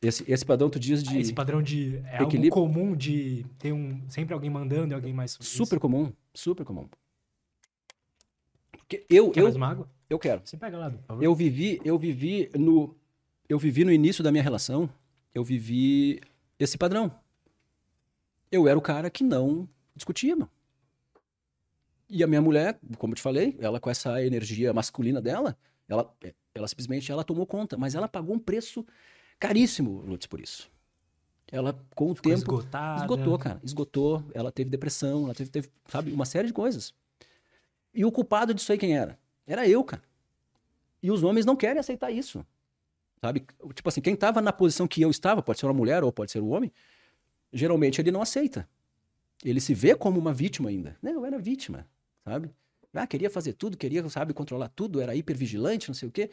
Esse, 0.00 0.24
esse 0.30 0.44
padrão 0.44 0.70
tu 0.70 0.78
diz 0.78 1.02
de. 1.02 1.16
Ah, 1.16 1.20
esse 1.20 1.32
padrão 1.32 1.60
de. 1.60 1.96
É 2.06 2.22
equilíbrio. 2.22 2.54
algo 2.54 2.72
comum 2.72 2.96
de 2.96 3.44
ter 3.58 3.72
um. 3.72 4.00
Sempre 4.08 4.32
alguém 4.32 4.48
mandando 4.48 4.92
e 4.92 4.94
alguém 4.94 5.12
mais. 5.12 5.36
Super 5.40 5.80
comum. 5.80 6.12
Super 6.32 6.64
comum. 6.64 6.88
Porque 8.70 9.04
eu. 9.10 9.30
Quer 9.30 9.40
eu, 9.40 9.44
mais 9.44 9.56
uma 9.56 9.68
água? 9.68 9.90
Eu 10.08 10.18
quero. 10.18 10.40
Você 10.44 10.56
pega 10.56 10.78
lá, 10.78 10.90
por 10.90 11.02
favor. 11.02 11.22
Eu 11.22 11.34
vivi, 11.34 11.80
eu 11.84 11.98
vivi 11.98 12.48
no. 12.56 12.96
Eu 13.48 13.58
vivi 13.58 13.84
no 13.84 13.90
início 13.90 14.22
da 14.22 14.30
minha 14.30 14.42
relação. 14.42 14.88
Eu 15.34 15.42
vivi 15.42 16.20
esse 16.58 16.78
padrão. 16.78 17.12
Eu 18.50 18.66
era 18.66 18.78
o 18.78 18.82
cara 18.82 19.10
que 19.10 19.22
não 19.22 19.68
discutia, 19.94 20.34
mano. 20.34 20.50
E 22.08 22.24
a 22.24 22.26
minha 22.26 22.40
mulher, 22.40 22.78
como 22.96 23.12
eu 23.12 23.16
te 23.16 23.22
falei, 23.22 23.56
ela 23.60 23.78
com 23.78 23.90
essa 23.90 24.24
energia 24.24 24.72
masculina 24.72 25.20
dela, 25.20 25.56
ela, 25.86 26.10
ela 26.54 26.66
simplesmente 26.66 27.12
ela 27.12 27.22
tomou 27.22 27.46
conta, 27.46 27.76
mas 27.76 27.94
ela 27.94 28.08
pagou 28.08 28.34
um 28.34 28.38
preço 28.38 28.86
caríssimo, 29.38 30.02
Lutz, 30.06 30.26
por 30.26 30.40
isso. 30.40 30.70
Ela, 31.50 31.78
com 31.94 32.10
o 32.10 32.14
Ficou 32.14 32.32
tempo. 32.32 32.42
Esgotada. 32.42 33.00
Esgotou, 33.02 33.38
cara. 33.38 33.60
Esgotou. 33.62 34.24
Ela 34.34 34.52
teve 34.52 34.70
depressão, 34.70 35.24
ela 35.24 35.34
teve, 35.34 35.50
teve, 35.50 35.70
sabe, 35.86 36.12
uma 36.12 36.24
série 36.24 36.48
de 36.48 36.52
coisas. 36.52 36.94
E 37.94 38.04
o 38.04 38.12
culpado 38.12 38.52
disso 38.54 38.70
aí 38.70 38.78
quem 38.78 38.96
era? 38.96 39.18
Era 39.46 39.66
eu, 39.66 39.82
cara. 39.82 40.02
E 41.02 41.10
os 41.10 41.22
homens 41.22 41.46
não 41.46 41.56
querem 41.56 41.78
aceitar 41.78 42.10
isso. 42.10 42.44
Sabe? 43.20 43.46
Tipo 43.74 43.88
assim, 43.88 44.00
quem 44.00 44.14
estava 44.14 44.40
na 44.40 44.52
posição 44.52 44.86
que 44.86 45.00
eu 45.00 45.10
estava, 45.10 45.42
pode 45.42 45.58
ser 45.58 45.66
uma 45.66 45.74
mulher 45.74 46.04
ou 46.04 46.12
pode 46.12 46.30
ser 46.30 46.40
um 46.40 46.50
homem, 46.50 46.72
geralmente 47.52 48.00
ele 48.00 48.10
não 48.10 48.22
aceita. 48.22 48.68
Ele 49.44 49.60
se 49.60 49.74
vê 49.74 49.94
como 49.94 50.18
uma 50.18 50.32
vítima 50.32 50.68
ainda. 50.68 50.96
Não, 51.00 51.12
eu 51.12 51.24
era 51.24 51.38
vítima, 51.38 51.88
sabe? 52.24 52.50
Ah, 52.92 53.06
queria 53.06 53.30
fazer 53.30 53.52
tudo, 53.52 53.76
queria, 53.76 54.06
sabe, 54.08 54.34
controlar 54.34 54.68
tudo, 54.70 55.00
era 55.00 55.14
hipervigilante, 55.14 55.88
não 55.88 55.94
sei 55.94 56.08
o 56.08 56.12
quê. 56.12 56.30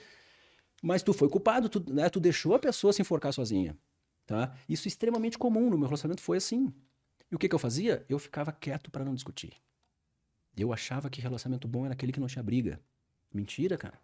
Mas 0.82 1.04
tu 1.04 1.14
foi 1.14 1.30
culpado, 1.30 1.70
tu, 1.70 1.94
né, 1.94 2.10
tu 2.10 2.20
deixou 2.20 2.56
a 2.56 2.60
pessoa 2.60 2.92
se 2.92 3.02
enforcar 3.02 3.32
sozinha, 3.34 3.78
tá? 4.26 4.58
Isso 4.68 4.88
é 4.88 4.90
extremamente 4.90 5.38
comum, 5.38 5.70
no 5.70 5.78
meu 5.78 5.88
relacionamento 5.88 6.22
foi 6.22 6.38
assim. 6.38 6.74
E 7.32 7.36
o 7.36 7.40
que 7.40 7.48
que 7.48 7.56
eu 7.56 7.60
fazia? 7.60 8.06
Eu 8.10 8.18
ficava 8.18 8.52
quieto 8.52 8.90
para 8.90 9.06
não 9.06 9.14
discutir. 9.14 9.54
Eu 10.58 10.72
achava 10.72 11.10
que 11.10 11.22
relacionamento 11.22 11.68
bom 11.68 11.86
era 11.86 11.94
aquele 11.94 12.12
que 12.12 12.20
não 12.20 12.28
tinha 12.28 12.42
briga. 12.42 12.80
Mentira, 13.32 13.78
cara. 13.78 14.00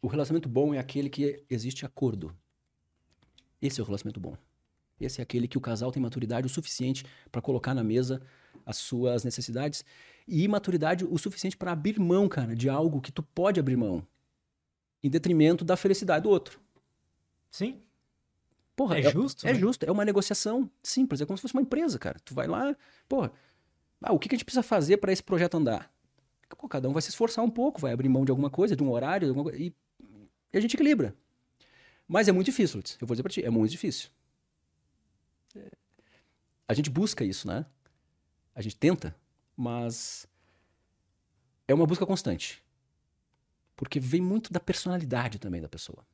O 0.00 0.06
relacionamento 0.06 0.48
bom 0.48 0.74
é 0.74 0.78
aquele 0.78 1.08
que 1.08 1.44
existe 1.48 1.86
acordo. 1.86 2.36
Esse 3.62 3.80
é 3.80 3.82
o 3.82 3.86
relacionamento 3.86 4.20
bom. 4.20 4.36
Esse 5.00 5.20
é 5.20 5.22
aquele 5.22 5.48
que 5.48 5.56
o 5.56 5.60
casal 5.60 5.90
tem 5.90 6.02
maturidade 6.02 6.46
o 6.46 6.50
suficiente 6.50 7.04
para 7.30 7.40
colocar 7.40 7.74
na 7.74 7.84
mesa 7.84 8.20
as 8.66 8.76
suas 8.76 9.24
necessidades 9.24 9.84
e 10.26 10.46
maturidade 10.46 11.04
o 11.04 11.18
suficiente 11.18 11.56
para 11.56 11.72
abrir 11.72 11.98
mão, 11.98 12.28
cara, 12.28 12.54
de 12.54 12.68
algo 12.68 13.00
que 13.00 13.10
tu 13.10 13.22
pode 13.22 13.58
abrir 13.58 13.76
mão 13.76 14.06
em 15.02 15.10
detrimento 15.10 15.64
da 15.64 15.76
felicidade 15.76 16.24
do 16.24 16.30
outro. 16.30 16.60
Sim. 17.50 17.80
Porra, 18.76 18.96
é, 18.96 19.00
é 19.00 19.10
justo? 19.10 19.46
É 19.46 19.52
né? 19.52 19.58
justo, 19.58 19.84
é 19.84 19.90
uma 19.90 20.04
negociação 20.04 20.70
simples, 20.82 21.20
é 21.20 21.26
como 21.26 21.36
se 21.36 21.42
fosse 21.42 21.54
uma 21.54 21.62
empresa, 21.62 21.98
cara. 21.98 22.18
Tu 22.24 22.34
vai 22.34 22.46
lá, 22.46 22.76
porra, 23.08 23.32
ah, 24.00 24.12
o 24.12 24.18
que, 24.18 24.28
que 24.28 24.34
a 24.34 24.38
gente 24.38 24.44
precisa 24.44 24.62
fazer 24.62 24.96
para 24.98 25.12
esse 25.12 25.22
projeto 25.22 25.56
andar? 25.56 25.92
Pô, 26.56 26.68
cada 26.68 26.88
um 26.88 26.92
vai 26.92 27.02
se 27.02 27.08
esforçar 27.08 27.44
um 27.44 27.50
pouco, 27.50 27.80
vai 27.80 27.92
abrir 27.92 28.08
mão 28.08 28.24
de 28.24 28.30
alguma 28.30 28.50
coisa, 28.50 28.76
de 28.76 28.82
um 28.82 28.90
horário, 28.90 29.26
de 29.26 29.30
alguma 29.30 29.44
coisa, 29.44 29.58
e, 29.58 29.74
e 30.52 30.58
a 30.58 30.60
gente 30.60 30.74
equilibra. 30.74 31.16
Mas 32.06 32.28
é 32.28 32.32
muito 32.32 32.46
difícil, 32.46 32.76
Lutz. 32.76 32.96
Eu 33.00 33.06
vou 33.06 33.14
dizer 33.14 33.22
pra 33.22 33.32
ti, 33.32 33.44
é 33.44 33.50
muito 33.50 33.70
difícil. 33.70 34.10
A 36.68 36.74
gente 36.74 36.90
busca 36.90 37.24
isso, 37.24 37.46
né? 37.46 37.66
A 38.54 38.62
gente 38.62 38.76
tenta, 38.76 39.14
mas 39.56 40.26
é 41.66 41.74
uma 41.74 41.86
busca 41.86 42.06
constante. 42.06 42.62
Porque 43.76 43.98
vem 43.98 44.20
muito 44.20 44.52
da 44.52 44.60
personalidade 44.60 45.38
também 45.38 45.60
da 45.60 45.68
pessoa. 45.68 46.06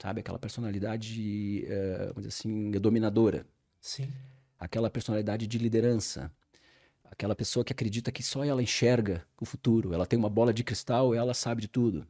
Sabe? 0.00 0.20
Aquela 0.20 0.38
personalidade, 0.38 1.64
é, 1.66 1.98
vamos 2.08 2.16
dizer 2.16 2.28
assim, 2.28 2.70
dominadora. 2.72 3.46
Sim. 3.80 4.10
Aquela 4.58 4.90
personalidade 4.90 5.46
de 5.46 5.58
liderança. 5.58 6.32
Aquela 7.04 7.34
pessoa 7.34 7.64
que 7.64 7.72
acredita 7.72 8.10
que 8.10 8.22
só 8.22 8.44
ela 8.44 8.62
enxerga 8.62 9.26
o 9.40 9.44
futuro. 9.44 9.92
Ela 9.92 10.06
tem 10.06 10.18
uma 10.18 10.30
bola 10.30 10.54
de 10.54 10.64
cristal 10.64 11.14
e 11.14 11.18
ela 11.18 11.34
sabe 11.34 11.60
de 11.60 11.68
tudo. 11.68 12.06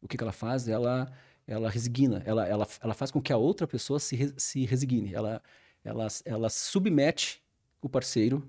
O 0.00 0.08
que, 0.08 0.16
que 0.16 0.24
ela 0.24 0.32
faz? 0.32 0.66
Ela 0.68 1.12
ela 1.46 1.68
resigna, 1.68 2.22
ela, 2.24 2.46
ela, 2.46 2.68
ela 2.80 2.94
faz 2.94 3.10
com 3.10 3.20
que 3.20 3.32
a 3.32 3.36
outra 3.36 3.66
pessoa 3.66 3.98
se, 3.98 4.34
se 4.36 4.64
resigne, 4.64 5.12
ela, 5.12 5.42
ela, 5.84 6.06
ela 6.24 6.48
submete 6.48 7.42
o 7.80 7.88
parceiro 7.88 8.46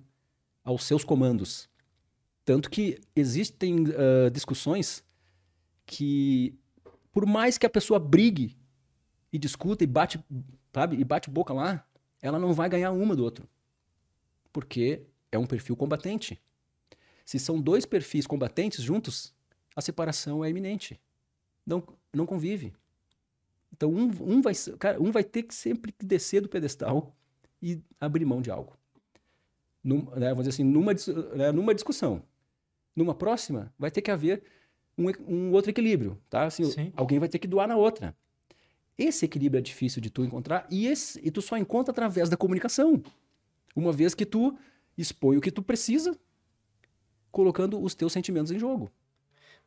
aos 0.63 0.83
seus 0.83 1.03
comandos. 1.03 1.69
Tanto 2.45 2.69
que 2.69 2.99
existem 3.15 3.83
uh, 3.83 4.29
discussões 4.31 5.03
que, 5.85 6.57
por 7.11 7.25
mais 7.25 7.57
que 7.57 7.65
a 7.65 7.69
pessoa 7.69 7.99
brigue 7.99 8.57
e 9.31 9.37
discuta 9.37 9.83
e 9.83 9.87
bate, 9.87 10.23
sabe, 10.73 10.97
e 10.97 11.03
bate 11.03 11.29
boca 11.29 11.53
lá, 11.53 11.85
ela 12.21 12.37
não 12.37 12.53
vai 12.53 12.69
ganhar 12.69 12.91
uma 12.91 13.15
do 13.15 13.23
outro. 13.23 13.47
Porque 14.51 15.01
é 15.31 15.37
um 15.37 15.47
perfil 15.47 15.75
combatente. 15.75 16.39
Se 17.25 17.39
são 17.39 17.59
dois 17.59 17.85
perfis 17.85 18.27
combatentes 18.27 18.83
juntos, 18.83 19.33
a 19.75 19.81
separação 19.81 20.43
é 20.43 20.49
iminente. 20.49 20.99
Não, 21.65 21.81
não 22.13 22.25
convive. 22.25 22.73
Então, 23.83 23.91
um, 23.91 24.35
um, 24.35 24.41
vai, 24.41 24.53
cara, 24.79 25.01
um 25.01 25.11
vai 25.11 25.25
ter 25.25 25.43
que 25.43 25.53
sempre 25.53 25.93
descer 26.01 26.41
do 26.41 26.47
pedestal 26.47 27.13
e 27.61 27.81
abrir 27.99 28.23
mão 28.23 28.41
de 28.41 28.49
algo. 28.49 28.77
Num, 29.83 30.05
né, 30.15 30.29
vamos 30.29 30.45
dizer 30.45 30.51
assim, 30.51 30.63
numa, 30.63 30.93
né, 31.35 31.51
numa 31.51 31.75
discussão. 31.75 32.23
Numa 32.95 33.13
próxima, 33.13 33.73
vai 33.77 33.91
ter 33.91 34.01
que 34.01 34.09
haver 34.09 34.41
um, 34.97 35.07
um 35.27 35.51
outro 35.51 35.69
equilíbrio, 35.69 36.17
tá? 36.29 36.45
Assim, 36.45 36.63
alguém 36.95 37.19
vai 37.19 37.27
ter 37.27 37.39
que 37.39 37.47
doar 37.47 37.67
na 37.67 37.75
outra. 37.75 38.15
Esse 38.97 39.25
equilíbrio 39.25 39.59
é 39.59 39.61
difícil 39.61 40.01
de 40.01 40.09
tu 40.09 40.23
encontrar 40.23 40.65
e, 40.69 40.87
esse, 40.87 41.19
e 41.21 41.29
tu 41.29 41.41
só 41.41 41.57
encontra 41.57 41.91
através 41.91 42.29
da 42.29 42.37
comunicação. 42.37 43.03
Uma 43.75 43.91
vez 43.91 44.13
que 44.13 44.25
tu 44.25 44.57
expõe 44.97 45.35
o 45.35 45.41
que 45.41 45.51
tu 45.51 45.61
precisa, 45.61 46.17
colocando 47.31 47.81
os 47.81 47.95
teus 47.95 48.13
sentimentos 48.13 48.51
em 48.51 48.59
jogo. 48.59 48.89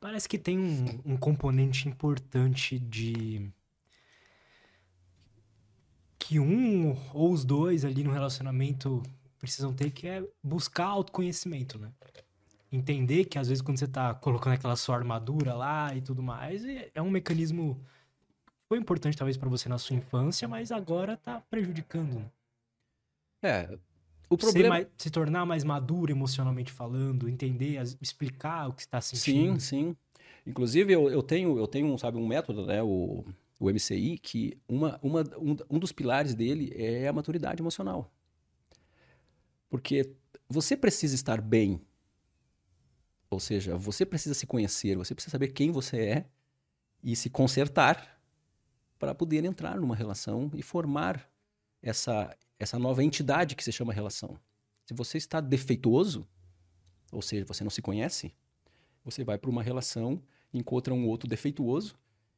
Parece 0.00 0.26
que 0.28 0.38
tem 0.38 0.58
um, 0.58 1.00
um 1.04 1.16
componente 1.16 1.88
importante 1.88 2.78
de 2.78 3.50
que 6.26 6.40
um 6.40 6.96
ou 7.14 7.30
os 7.30 7.44
dois 7.44 7.84
ali 7.84 8.02
no 8.02 8.10
relacionamento 8.10 9.00
precisam 9.38 9.72
ter, 9.72 9.92
que 9.92 10.08
é 10.08 10.24
buscar 10.42 10.86
autoconhecimento, 10.86 11.78
né? 11.78 11.92
Entender 12.72 13.26
que 13.26 13.38
às 13.38 13.46
vezes 13.46 13.62
quando 13.62 13.78
você 13.78 13.86
tá 13.86 14.12
colocando 14.12 14.54
aquela 14.54 14.74
sua 14.74 14.96
armadura 14.96 15.54
lá 15.54 15.94
e 15.94 16.00
tudo 16.00 16.24
mais, 16.24 16.64
é 16.92 17.00
um 17.00 17.10
mecanismo 17.10 17.80
foi 18.68 18.76
importante 18.76 19.16
talvez 19.16 19.36
para 19.36 19.48
você 19.48 19.68
na 19.68 19.78
sua 19.78 19.94
infância, 19.94 20.48
mas 20.48 20.72
agora 20.72 21.16
tá 21.16 21.40
prejudicando. 21.48 22.14
Né? 22.14 22.30
É, 23.44 23.78
o 24.28 24.36
problema 24.36 24.70
mais, 24.70 24.88
se 24.98 25.10
tornar 25.10 25.46
mais 25.46 25.62
maduro 25.62 26.10
emocionalmente 26.10 26.72
falando, 26.72 27.28
entender, 27.28 27.80
explicar 28.02 28.68
o 28.68 28.72
que 28.72 28.82
está 28.82 29.00
sentindo. 29.00 29.60
Sim, 29.60 29.94
sim. 29.94 29.96
Inclusive 30.44 30.92
eu, 30.92 31.08
eu 31.08 31.22
tenho 31.22 31.56
eu 31.56 31.68
tenho 31.68 31.96
sabe 31.96 32.18
um 32.18 32.26
método, 32.26 32.66
né? 32.66 32.82
O 32.82 33.24
o 33.58 33.70
MCI, 33.70 34.18
que 34.18 34.58
uma, 34.68 34.98
uma, 35.02 35.22
um, 35.38 35.56
um 35.70 35.78
dos 35.78 35.92
pilares 35.92 36.34
dele 36.34 36.72
é 36.74 37.08
a 37.08 37.12
maturidade 37.12 37.62
emocional. 37.62 38.12
Porque 39.68 40.14
você 40.48 40.76
precisa 40.76 41.14
estar 41.14 41.40
bem. 41.40 41.80
Ou 43.30 43.40
seja, 43.40 43.76
você 43.76 44.04
precisa 44.04 44.34
se 44.34 44.46
conhecer, 44.46 44.96
você 44.96 45.14
precisa 45.14 45.32
saber 45.32 45.48
quem 45.48 45.70
você 45.70 45.98
é 45.98 46.26
e 47.02 47.16
se 47.16 47.30
consertar 47.30 48.20
para 48.98 49.14
poder 49.14 49.44
entrar 49.44 49.76
numa 49.80 49.96
relação 49.96 50.50
e 50.54 50.62
formar 50.62 51.28
essa, 51.82 52.36
essa 52.58 52.78
nova 52.78 53.02
entidade 53.02 53.56
que 53.56 53.64
se 53.64 53.72
chama 53.72 53.92
relação. 53.92 54.38
Se 54.84 54.94
você 54.94 55.18
está 55.18 55.40
defeituoso, 55.40 56.26
ou 57.10 57.20
seja, 57.20 57.44
você 57.44 57.64
não 57.64 57.70
se 57.70 57.82
conhece, 57.82 58.34
você 59.04 59.24
vai 59.24 59.38
para 59.38 59.50
uma 59.50 59.62
relação, 59.62 60.22
encontra 60.52 60.94
um 60.94 61.06
outro 61.06 61.28
defeituoso 61.28 61.96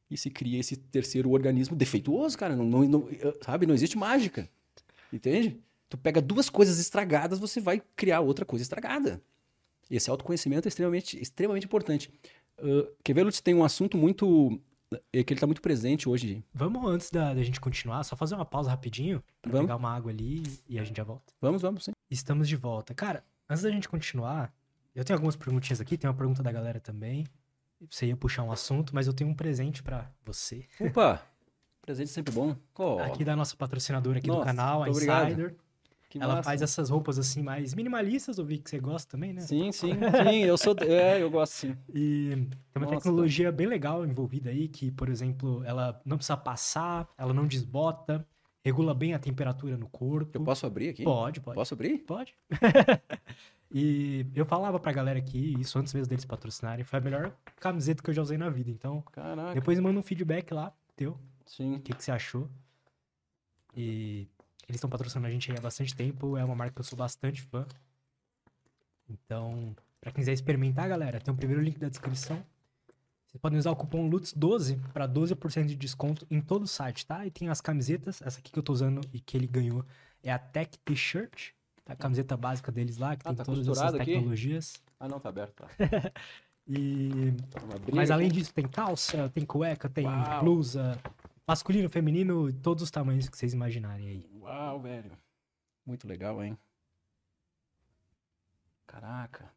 e 0.09 0.17
se 0.17 0.29
cria 0.29 0.59
esse 0.59 0.75
terceiro 0.75 1.29
organismo 1.29 1.75
defeituoso, 1.75 2.37
cara. 2.37 2.55
Não, 2.55 2.65
não, 2.65 2.87
não, 2.87 3.09
sabe? 3.41 3.65
Não 3.65 3.75
existe 3.75 3.97
mágica. 3.97 4.49
Entende? 5.13 5.59
Tu 5.89 5.97
pega 5.97 6.21
duas 6.21 6.49
coisas 6.49 6.79
estragadas, 6.79 7.39
você 7.39 7.59
vai 7.59 7.81
criar 7.95 8.19
outra 8.21 8.45
coisa 8.45 8.63
estragada. 8.63 9.21
E 9.89 9.95
esse 9.95 10.09
autoconhecimento 10.09 10.67
é 10.67 10.69
extremamente, 10.69 11.19
extremamente 11.19 11.65
importante. 11.65 12.11
Uh, 12.59 12.91
quer 13.03 13.13
ver, 13.13 13.23
Lutz, 13.23 13.41
tem 13.41 13.55
um 13.55 13.63
assunto 13.63 13.97
muito. 13.97 14.59
É 15.13 15.23
que 15.23 15.33
ele 15.33 15.39
tá 15.39 15.45
muito 15.45 15.61
presente 15.61 16.09
hoje. 16.09 16.43
Vamos, 16.53 16.83
antes 16.89 17.11
da, 17.11 17.33
da 17.33 17.43
gente 17.43 17.59
continuar, 17.59 18.03
só 18.03 18.15
fazer 18.15 18.35
uma 18.35 18.45
pausa 18.45 18.71
rapidinho 18.71 19.23
pra 19.41 19.51
Vamos. 19.51 19.67
pegar 19.67 19.75
uma 19.75 19.95
água 19.95 20.11
ali 20.11 20.41
e 20.67 20.79
a 20.79 20.83
gente 20.83 20.97
já 20.97 21.03
volta. 21.03 21.31
Vamos, 21.39 21.61
vamos, 21.61 21.85
sim. 21.85 21.91
Estamos 22.09 22.47
de 22.47 22.55
volta. 22.55 22.93
Cara, 22.95 23.23
antes 23.47 23.63
da 23.63 23.69
gente 23.69 23.87
continuar, 23.87 24.51
eu 24.95 25.03
tenho 25.05 25.17
algumas 25.17 25.35
perguntinhas 25.35 25.79
aqui, 25.79 25.95
tem 25.95 26.09
uma 26.09 26.15
pergunta 26.15 26.41
da 26.41 26.51
galera 26.51 26.79
também. 26.79 27.25
Você 27.89 28.07
ia 28.07 28.17
puxar 28.17 28.43
um 28.43 28.51
assunto, 28.51 28.93
mas 28.93 29.07
eu 29.07 29.13
tenho 29.13 29.29
um 29.29 29.33
presente 29.33 29.81
pra 29.81 30.11
você. 30.25 30.65
Opa! 30.79 31.21
Presente 31.81 32.09
sempre 32.09 32.33
bom. 32.33 32.55
Oh, 32.77 32.99
Aqui 32.99 33.23
da 33.23 33.35
nossa 33.35 33.55
patrocinadora 33.55 34.17
aqui 34.19 34.27
do 34.27 34.33
Nossa, 34.33 34.45
canal, 34.45 34.83
a 34.83 34.85
muito 34.85 34.97
obrigado. 34.97 35.27
Insider. 35.29 35.55
que 36.09 36.17
Ela 36.19 36.35
massa. 36.35 36.43
faz 36.49 36.61
essas 36.61 36.89
roupas 36.89 37.17
assim 37.17 37.41
mais 37.41 37.73
minimalistas, 37.73 38.37
eu 38.37 38.45
vi 38.45 38.57
que 38.59 38.69
você 38.69 38.79
gosta 38.79 39.09
também, 39.09 39.31
né? 39.31 39.41
Sim, 39.41 39.71
sim, 39.71 39.93
sim. 39.93 40.43
Eu 40.43 40.57
sou. 40.57 40.75
É, 40.81 41.21
eu 41.21 41.31
gosto 41.31 41.53
sim. 41.53 41.77
E 41.87 42.31
tem 42.35 42.49
uma 42.75 42.85
Nossa. 42.85 42.97
tecnologia 42.97 43.51
bem 43.51 43.65
legal 43.67 44.05
envolvida 44.05 44.49
aí, 44.49 44.67
que, 44.67 44.91
por 44.91 45.07
exemplo, 45.09 45.63
ela 45.63 45.99
não 46.05 46.17
precisa 46.17 46.35
passar, 46.37 47.07
ela 47.17 47.33
não 47.33 47.47
desbota, 47.47 48.27
regula 48.63 48.93
bem 48.93 49.13
a 49.13 49.19
temperatura 49.19 49.77
no 49.77 49.87
corpo. 49.87 50.37
Eu 50.37 50.43
posso 50.43 50.65
abrir 50.65 50.89
aqui? 50.89 51.03
Pode, 51.05 51.39
pode. 51.39 51.55
Posso 51.55 51.73
abrir? 51.73 51.99
Pode. 51.99 52.35
e 53.71 54.25
eu 54.35 54.45
falava 54.45 54.79
pra 54.79 54.91
galera 54.91 55.19
aqui, 55.19 55.55
isso 55.59 55.77
antes 55.77 55.93
mesmo 55.93 56.07
deles 56.09 56.25
patrocinarem, 56.25 56.83
foi 56.83 56.99
a 56.99 57.01
melhor 57.01 57.31
camiseta 57.59 58.01
que 58.01 58.09
eu 58.09 58.13
já 58.13 58.21
usei 58.21 58.37
na 58.37 58.49
vida. 58.49 58.69
Então, 58.71 59.01
Caraca. 59.11 59.53
depois 59.53 59.79
manda 59.79 59.99
um 59.99 60.03
feedback 60.03 60.51
lá, 60.53 60.73
teu, 60.95 61.17
Sim. 61.45 61.75
o 61.75 61.79
que, 61.79 61.93
que 61.93 62.03
você 62.03 62.11
achou. 62.11 62.49
E 63.75 64.27
eles 64.67 64.77
estão 64.77 64.89
patrocinando 64.89 65.27
a 65.27 65.31
gente 65.31 65.51
aí 65.51 65.57
há 65.57 65.61
bastante 65.61 65.95
tempo, 65.95 66.35
é 66.35 66.43
uma 66.43 66.55
marca 66.55 66.73
que 66.75 66.81
eu 66.81 66.85
sou 66.85 66.97
bastante 66.97 67.41
fã. 67.43 67.65
Então, 69.09 69.75
pra 70.01 70.11
quem 70.11 70.21
quiser 70.21 70.33
experimentar, 70.33 70.87
galera, 70.89 71.19
tem 71.19 71.33
o 71.33 71.37
primeiro 71.37 71.61
link 71.61 71.77
da 71.77 71.89
descrição. 71.89 72.43
Vocês 73.27 73.39
podem 73.39 73.59
usar 73.59 73.69
o 73.69 73.75
cupom 73.75 74.09
LUTS12 74.09 74.79
para 74.91 75.07
12% 75.07 75.65
de 75.65 75.75
desconto 75.75 76.25
em 76.31 76.41
todo 76.41 76.63
o 76.63 76.67
site, 76.67 77.05
tá? 77.05 77.25
E 77.27 77.29
tem 77.29 77.49
as 77.49 77.61
camisetas, 77.61 78.21
essa 78.23 78.39
aqui 78.39 78.51
que 78.51 78.57
eu 78.57 78.63
tô 78.63 78.73
usando 78.73 79.01
e 79.13 79.19
que 79.19 79.37
ele 79.37 79.45
ganhou 79.45 79.85
é 80.23 80.31
a 80.31 80.39
Tech 80.39 80.77
T-shirt, 80.79 81.51
a 81.91 81.95
camiseta 81.95 82.37
básica 82.37 82.71
deles 82.71 82.97
lá, 82.97 83.15
que 83.15 83.21
Ah, 83.25 83.29
tem 83.29 83.35
tá 83.35 83.43
todas 83.43 83.59
essas 83.61 83.67
costurado 83.69 83.97
aqui? 83.97 84.13
tecnologias. 84.13 84.73
Ah, 84.99 85.07
não, 85.07 85.19
tá 85.19 85.29
aberto. 85.29 85.53
Tá. 85.55 85.67
E 86.71 87.33
abrir 87.73 87.95
mas 87.95 88.11
além 88.11 88.29
disso, 88.29 88.53
tem 88.53 88.67
calça, 88.67 89.27
tem 89.29 89.43
cueca, 89.43 89.89
tem 89.89 90.05
Uau. 90.05 90.39
blusa, 90.41 91.01
masculino, 91.47 91.89
feminino, 91.89 92.53
todos 92.61 92.83
os 92.83 92.91
tamanhos 92.91 93.27
que 93.27 93.35
vocês 93.35 93.53
imaginarem 93.55 94.07
aí. 94.07 94.29
Uau, 94.39 94.79
velho. 94.79 95.11
Muito 95.83 96.07
legal, 96.07 96.43
hein? 96.43 96.55
Caraca. 98.85 99.51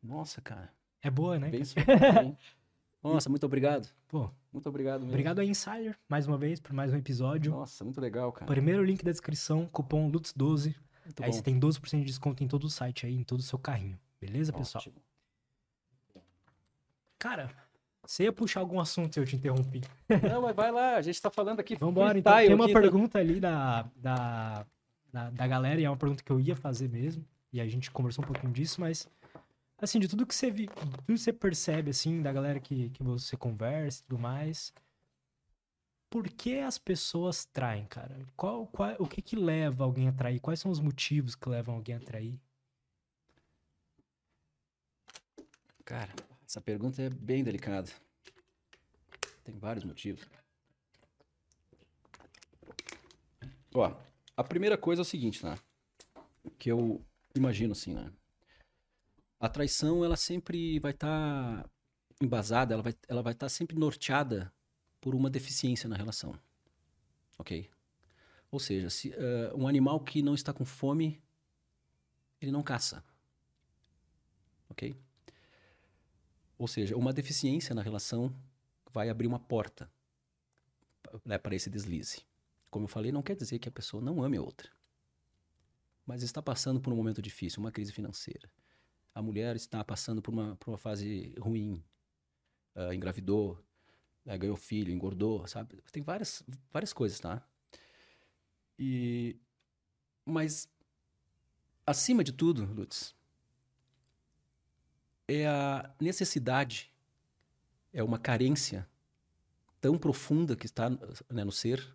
Nossa, 0.00 0.40
cara. 0.40 0.72
É 1.02 1.10
boa, 1.10 1.40
né? 1.40 1.48
Bem 1.50 1.62
hein? 1.62 2.36
Nossa, 3.02 3.28
muito 3.28 3.44
obrigado. 3.46 3.88
Pô, 4.06 4.30
Muito 4.52 4.68
obrigado 4.68 5.00
mesmo. 5.00 5.12
obrigado 5.12 5.40
a 5.40 5.44
Insider, 5.44 5.98
mais 6.08 6.26
uma 6.28 6.36
vez, 6.38 6.60
por 6.60 6.72
mais 6.72 6.92
um 6.92 6.96
episódio. 6.96 7.50
Nossa, 7.50 7.82
muito 7.82 8.00
legal, 8.00 8.30
cara. 8.30 8.46
Primeiro 8.46 8.84
link 8.84 9.02
da 9.04 9.10
descrição, 9.10 9.66
cupom 9.66 10.08
LUTS12. 10.08 10.74
Muito 11.04 11.22
aí 11.22 11.30
bom. 11.30 11.36
você 11.36 11.42
tem 11.42 11.58
12% 11.58 11.98
de 11.98 12.04
desconto 12.04 12.44
em 12.44 12.48
todo 12.48 12.64
o 12.64 12.70
site 12.70 13.06
aí, 13.06 13.14
em 13.14 13.24
todo 13.24 13.40
o 13.40 13.42
seu 13.42 13.58
carrinho. 13.58 13.98
Beleza, 14.20 14.52
pessoal? 14.52 14.82
Ótimo. 14.82 15.02
Cara, 17.18 17.50
você 18.06 18.24
ia 18.24 18.32
puxar 18.32 18.60
algum 18.60 18.80
assunto 18.80 19.14
se 19.14 19.20
eu 19.20 19.24
te 19.24 19.36
interrompi. 19.36 19.82
Não, 20.28 20.42
mas 20.42 20.56
vai 20.56 20.72
lá, 20.72 20.96
a 20.96 21.02
gente 21.02 21.20
tá 21.20 21.30
falando 21.30 21.60
aqui. 21.60 21.76
Vambora, 21.76 22.18
então. 22.18 22.34
Tem 22.36 22.54
uma 22.54 22.68
então. 22.68 22.80
pergunta 22.80 23.18
ali 23.18 23.38
da, 23.38 23.88
da, 23.94 24.66
da, 25.12 25.30
da 25.30 25.46
galera, 25.46 25.80
e 25.80 25.84
é 25.84 25.90
uma 25.90 25.96
pergunta 25.96 26.22
que 26.22 26.32
eu 26.32 26.40
ia 26.40 26.56
fazer 26.56 26.88
mesmo. 26.88 27.24
E 27.52 27.60
a 27.60 27.68
gente 27.68 27.90
conversou 27.90 28.24
um 28.24 28.26
pouquinho 28.26 28.52
disso, 28.52 28.80
mas. 28.80 29.08
Assim, 29.80 29.98
de 29.98 30.08
tudo 30.08 30.26
que 30.26 30.34
você 30.34 30.50
vi, 30.50 30.66
tudo 30.66 31.02
que 31.06 31.16
você 31.16 31.32
percebe, 31.32 31.90
assim, 31.90 32.20
da 32.20 32.30
galera 32.32 32.60
que, 32.60 32.90
que 32.90 33.02
você 33.02 33.36
conversa 33.36 34.00
e 34.00 34.04
tudo 34.04 34.18
mais. 34.18 34.74
Por 36.10 36.28
que 36.28 36.58
as 36.58 36.76
pessoas 36.76 37.44
traem, 37.44 37.86
cara? 37.86 38.18
Qual, 38.36 38.66
qual, 38.66 38.96
o 38.98 39.06
que 39.06 39.22
que 39.22 39.36
leva 39.36 39.84
alguém 39.84 40.08
a 40.08 40.12
trair? 40.12 40.40
Quais 40.40 40.58
são 40.58 40.68
os 40.68 40.80
motivos 40.80 41.36
que 41.36 41.48
levam 41.48 41.76
alguém 41.76 41.94
a 41.94 42.00
trair? 42.00 42.36
Cara, 45.84 46.12
essa 46.44 46.60
pergunta 46.60 47.00
é 47.00 47.08
bem 47.08 47.44
delicada. 47.44 47.88
Tem 49.44 49.56
vários 49.56 49.84
motivos. 49.84 50.28
Ó, 53.72 53.96
a 54.36 54.42
primeira 54.42 54.76
coisa 54.76 55.02
é 55.02 55.04
o 55.04 55.06
seguinte, 55.06 55.44
né? 55.44 55.56
Que 56.58 56.72
eu 56.72 57.04
imagino 57.36 57.70
assim, 57.70 57.94
né? 57.94 58.12
A 59.38 59.48
traição, 59.48 60.04
ela 60.04 60.16
sempre 60.16 60.80
vai 60.80 60.90
estar 60.90 61.70
embasada, 62.20 62.74
ela 62.74 62.82
vai 62.82 62.94
ela 63.08 63.22
vai 63.22 63.32
estar 63.32 63.48
sempre 63.48 63.78
norteada 63.78 64.52
por 65.00 65.14
uma 65.14 65.30
deficiência 65.30 65.88
na 65.88 65.96
relação. 65.96 66.38
Ok? 67.38 67.70
Ou 68.50 68.60
seja, 68.60 68.90
se, 68.90 69.12
eh, 69.12 69.52
um 69.54 69.66
animal 69.66 70.00
que 70.00 70.22
não 70.22 70.34
está 70.34 70.52
com 70.52 70.64
fome, 70.64 71.22
ele 72.40 72.50
não 72.50 72.62
caça. 72.62 73.04
Ok? 74.68 74.96
Ou 76.58 76.68
seja, 76.68 76.96
uma 76.96 77.12
deficiência 77.12 77.74
na 77.74 77.82
relação 77.82 78.34
vai 78.92 79.08
abrir 79.08 79.26
uma 79.26 79.38
porta 79.38 79.90
né, 81.24 81.38
para 81.38 81.54
esse 81.54 81.70
deslize. 81.70 82.22
Como 82.70 82.84
eu 82.84 82.88
falei, 82.88 83.10
não 83.10 83.22
quer 83.22 83.36
dizer 83.36 83.58
que 83.58 83.68
a 83.68 83.72
pessoa 83.72 84.02
não 84.02 84.22
ame 84.22 84.36
a 84.36 84.42
outra. 84.42 84.70
Mas 86.04 86.22
está 86.22 86.42
passando 86.42 86.80
por 86.80 86.92
um 86.92 86.96
momento 86.96 87.22
difícil, 87.22 87.60
uma 87.60 87.72
crise 87.72 87.92
financeira. 87.92 88.50
A 89.14 89.22
mulher 89.22 89.56
está 89.56 89.82
passando 89.84 90.20
por 90.20 90.32
uma, 90.32 90.56
por 90.56 90.70
uma 90.70 90.78
fase 90.78 91.34
ruim. 91.38 91.82
ah, 92.74 92.94
engravidou, 92.94 93.62
ah, 94.26 94.36
ganhou 94.36 94.56
filho, 94.56 94.92
engordou, 94.92 95.46
sabe? 95.46 95.76
Tem 95.92 96.02
várias, 96.02 96.42
várias 96.72 96.92
coisas, 96.92 97.18
tá? 97.18 97.42
E... 98.78 99.36
Mas, 100.24 100.68
acima 101.86 102.22
de 102.22 102.32
tudo, 102.32 102.64
Lutz, 102.64 103.14
é 105.26 105.46
a 105.46 105.94
necessidade, 106.00 106.92
é 107.92 108.02
uma 108.02 108.18
carência 108.18 108.88
tão 109.80 109.98
profunda 109.98 110.54
que 110.54 110.66
está 110.66 110.90
né, 110.90 111.44
no 111.44 111.52
ser, 111.52 111.94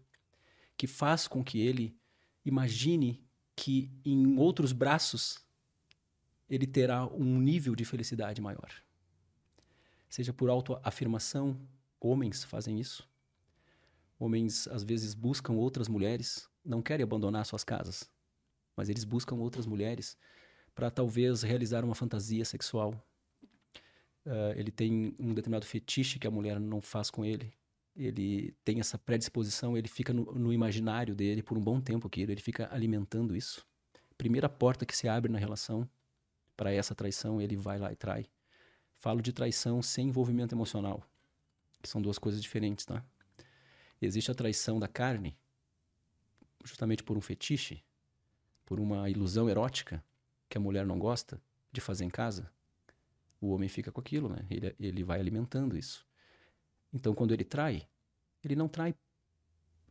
que 0.76 0.88
faz 0.88 1.28
com 1.28 1.44
que 1.44 1.60
ele 1.60 1.98
imagine 2.44 3.24
que 3.56 3.92
em 4.04 4.38
outros 4.38 4.72
braços 4.72 5.46
ele 6.50 6.68
terá 6.68 7.08
um 7.08 7.40
nível 7.40 7.76
de 7.76 7.86
felicidade 7.86 8.42
maior. 8.42 8.72
Seja 10.10 10.34
por 10.34 10.50
autoafirmação, 10.50 11.60
homens 12.00 12.44
fazem 12.44 12.80
isso. 12.80 13.08
Homens 14.20 14.68
às 14.68 14.84
vezes 14.84 15.14
buscam 15.14 15.54
outras 15.54 15.88
mulheres, 15.88 16.50
não 16.64 16.82
querem 16.82 17.04
abandonar 17.04 17.46
suas 17.46 17.64
casas, 17.64 18.10
mas 18.76 18.90
eles 18.90 19.04
buscam 19.04 19.36
outras 19.36 19.66
mulheres 19.66 20.18
para 20.74 20.90
talvez 20.90 21.42
realizar 21.42 21.84
uma 21.84 21.96
fantasia 21.96 22.44
sexual. 22.46 22.94
Ah, 24.26 24.54
ele 24.56 24.72
tem 24.72 25.16
um 25.20 25.34
determinado 25.34 25.66
fetiche 25.66 26.20
que 26.20 26.28
a 26.28 26.32
mulher 26.32 26.60
não 26.60 26.82
faz 26.82 27.10
com 27.10 27.24
ele. 27.24 27.54
Ele 27.96 28.54
tem 28.64 28.80
essa 28.80 28.98
predisposição, 28.98 29.78
ele 29.78 29.88
fica 29.88 30.14
no, 30.14 30.26
no 30.34 30.52
imaginário 30.52 31.16
dele 31.16 31.42
por 31.42 31.58
um 31.58 31.62
bom 31.62 31.80
tempo 31.80 32.08
aquilo, 32.08 32.32
ele 32.32 32.42
fica 32.42 32.68
alimentando 32.74 33.36
isso. 33.36 33.66
Primeira 34.18 34.50
porta 34.50 34.86
que 34.86 34.96
se 34.96 35.08
abre 35.08 35.32
na 35.32 35.40
relação 35.40 35.90
para 36.58 36.74
essa 36.74 36.94
traição, 36.94 37.42
ele 37.42 37.56
vai 37.56 37.78
lá 37.80 37.92
e 37.94 37.96
trai. 37.96 38.26
Falo 38.96 39.22
de 39.22 39.32
traição 39.32 39.82
sem 39.82 40.08
envolvimento 40.10 40.54
emocional, 40.54 41.04
que 41.86 41.90
são 41.90 42.02
duas 42.02 42.18
coisas 42.18 42.42
diferentes, 42.42 42.84
tá? 42.84 43.06
Existe 44.02 44.32
a 44.32 44.34
traição 44.34 44.80
da 44.80 44.88
carne, 44.88 45.38
justamente 46.64 47.04
por 47.04 47.16
um 47.16 47.22
fetiche, 47.22 47.84
por 48.66 48.80
uma 48.80 49.08
ilusão 49.08 49.48
erótica 49.48 50.04
que 50.50 50.58
a 50.58 50.62
mulher 50.62 50.84
não 50.84 50.98
gosta 50.98 51.40
de 51.72 51.80
fazer 51.80 52.04
em 52.04 52.10
casa. 52.10 52.52
O 53.40 53.52
homem 53.52 53.70
fica 53.70 53.92
com 53.92 54.02
aquilo, 54.02 54.28
né? 54.28 54.48
Ele, 54.50 54.76
ele 54.80 55.04
vai 55.04 55.20
alimentando 55.20 55.78
isso. 55.78 56.04
Então, 56.92 57.14
quando 57.14 57.36
ele 57.36 57.44
trai, 57.44 57.88
ele 58.44 58.56
não 58.56 58.68
trai 58.68 58.96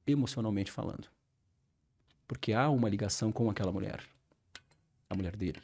emocionalmente 0.05 0.72
falando. 0.72 1.09
Porque 2.26 2.53
há 2.53 2.68
uma 2.70 2.88
ligação 2.88 3.30
com 3.30 3.49
aquela 3.49 3.70
mulher, 3.70 4.05
a 5.09 5.14
mulher 5.14 5.36
dele. 5.36 5.62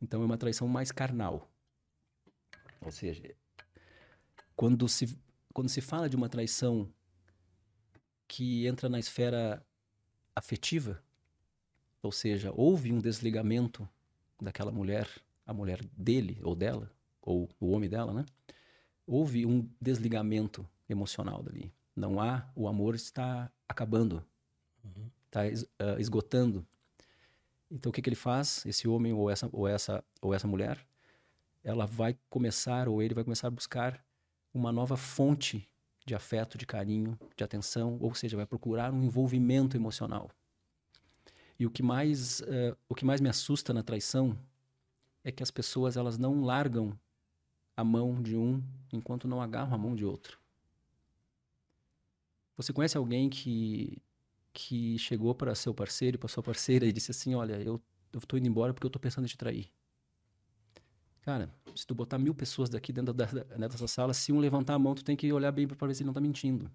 Então, 0.00 0.22
é 0.22 0.24
uma 0.24 0.38
traição 0.38 0.66
mais 0.66 0.90
carnal. 0.90 1.46
Ou 2.80 2.90
seja, 2.90 3.36
quando 4.62 4.88
se, 4.88 5.18
quando 5.52 5.68
se 5.68 5.80
fala 5.80 6.08
de 6.08 6.14
uma 6.14 6.28
traição 6.28 6.88
que 8.28 8.64
entra 8.64 8.88
na 8.88 9.00
esfera 9.00 9.60
afetiva, 10.36 11.02
ou 12.00 12.12
seja, 12.12 12.52
houve 12.54 12.92
um 12.92 13.00
desligamento 13.00 13.88
daquela 14.40 14.70
mulher, 14.70 15.08
a 15.44 15.52
mulher 15.52 15.84
dele 15.96 16.38
ou 16.44 16.54
dela, 16.54 16.88
ou 17.20 17.48
o 17.58 17.72
homem 17.72 17.90
dela, 17.90 18.14
né? 18.14 18.24
Houve 19.04 19.44
um 19.44 19.68
desligamento 19.80 20.64
emocional 20.88 21.42
dali. 21.42 21.74
Não 21.96 22.20
há, 22.20 22.48
o 22.54 22.68
amor 22.68 22.94
está 22.94 23.50
acabando. 23.68 24.24
Está 25.26 25.40
uh, 25.40 25.98
esgotando. 25.98 26.64
Então 27.68 27.90
o 27.90 27.92
que, 27.92 28.00
que 28.00 28.08
ele 28.08 28.14
faz? 28.14 28.64
Esse 28.64 28.86
homem 28.86 29.12
ou 29.12 29.28
essa, 29.28 29.50
ou, 29.52 29.66
essa, 29.66 30.04
ou 30.20 30.32
essa 30.32 30.46
mulher, 30.46 30.86
ela 31.64 31.84
vai 31.84 32.16
começar, 32.30 32.88
ou 32.88 33.02
ele 33.02 33.12
vai 33.12 33.24
começar 33.24 33.48
a 33.48 33.50
buscar 33.50 34.00
uma 34.52 34.72
nova 34.72 34.96
fonte 34.96 35.68
de 36.04 36.14
afeto, 36.14 36.58
de 36.58 36.66
carinho, 36.66 37.18
de 37.36 37.44
atenção, 37.44 37.96
ou 38.00 38.14
seja, 38.14 38.36
vai 38.36 38.46
procurar 38.46 38.92
um 38.92 39.02
envolvimento 39.02 39.76
emocional. 39.76 40.30
E 41.58 41.66
o 41.66 41.70
que 41.70 41.82
mais, 41.82 42.40
uh, 42.40 42.76
o 42.88 42.94
que 42.94 43.04
mais 43.04 43.20
me 43.20 43.28
assusta 43.28 43.72
na 43.72 43.82
traição 43.82 44.36
é 45.22 45.30
que 45.30 45.42
as 45.42 45.50
pessoas 45.50 45.96
elas 45.96 46.18
não 46.18 46.42
largam 46.42 46.98
a 47.76 47.84
mão 47.84 48.20
de 48.20 48.36
um 48.36 48.62
enquanto 48.92 49.28
não 49.28 49.40
agarram 49.40 49.74
a 49.74 49.78
mão 49.78 49.94
de 49.94 50.04
outro. 50.04 50.38
Você 52.56 52.72
conhece 52.72 52.96
alguém 52.96 53.28
que 53.28 54.02
que 54.54 54.98
chegou 54.98 55.34
para 55.34 55.54
seu 55.54 55.72
parceiro, 55.72 56.18
para 56.18 56.28
sua 56.28 56.42
parceira 56.42 56.84
e 56.84 56.92
disse 56.92 57.10
assim, 57.10 57.34
olha, 57.34 57.54
eu 57.62 57.80
eu 58.12 58.20
tô 58.20 58.36
indo 58.36 58.46
embora 58.46 58.74
porque 58.74 58.86
eu 58.86 58.90
tô 58.90 58.98
pensando 58.98 59.24
em 59.24 59.28
te 59.28 59.38
trair. 59.38 59.70
Cara, 61.22 61.48
se 61.74 61.86
tu 61.86 61.94
botar 61.94 62.18
mil 62.18 62.34
pessoas 62.34 62.68
daqui 62.68 62.92
dentro 62.92 63.12
da, 63.14 63.24
dessa 63.24 63.86
sala, 63.86 64.12
se 64.12 64.32
um 64.32 64.38
levantar 64.38 64.74
a 64.74 64.78
mão, 64.78 64.94
tu 64.94 65.04
tem 65.04 65.16
que 65.16 65.32
olhar 65.32 65.50
bem 65.52 65.66
para 65.66 65.86
ver 65.86 65.94
se 65.94 66.02
ele 66.02 66.08
não 66.08 66.14
tá 66.14 66.20
mentindo. 66.20 66.70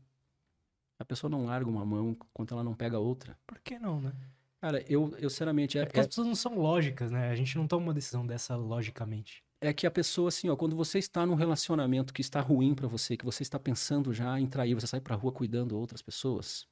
A 0.99 1.05
pessoa 1.05 1.29
não 1.29 1.45
larga 1.45 1.69
uma 1.69 1.85
mão 1.85 2.11
enquanto 2.11 2.53
ela 2.53 2.63
não 2.63 2.73
pega 2.73 2.97
outra. 2.97 3.37
Por 3.45 3.59
que 3.59 3.77
não, 3.77 4.01
né? 4.01 4.11
Cara, 4.59 4.83
eu, 4.91 5.13
eu 5.19 5.29
sinceramente... 5.29 5.77
É, 5.77 5.81
é 5.81 5.85
porque 5.85 5.99
é... 5.99 6.01
as 6.01 6.07
pessoas 6.07 6.27
não 6.27 6.35
são 6.35 6.57
lógicas, 6.57 7.11
né? 7.11 7.29
A 7.29 7.35
gente 7.35 7.55
não 7.57 7.67
toma 7.67 7.87
uma 7.87 7.93
decisão 7.93 8.25
dessa 8.25 8.55
logicamente 8.55 9.43
é 9.59 9.73
que 9.73 9.87
a 9.87 9.91
pessoa, 9.91 10.29
assim, 10.29 10.49
ó, 10.49 10.55
quando 10.55 10.75
você 10.75 10.99
está 10.99 11.25
num 11.25 11.35
relacionamento 11.35 12.13
que 12.13 12.21
está 12.21 12.39
ruim 12.41 12.75
para 12.75 12.87
você, 12.87 13.17
que 13.17 13.25
você 13.25 13.43
está 13.43 13.59
pensando 13.59 14.13
já 14.13 14.39
em 14.39 14.45
trair, 14.45 14.75
você 14.75 14.87
sai 14.87 15.01
pra 15.01 15.15
rua 15.15 15.31
cuidando 15.31 15.77
outras 15.77 16.01
pessoas, 16.01 16.67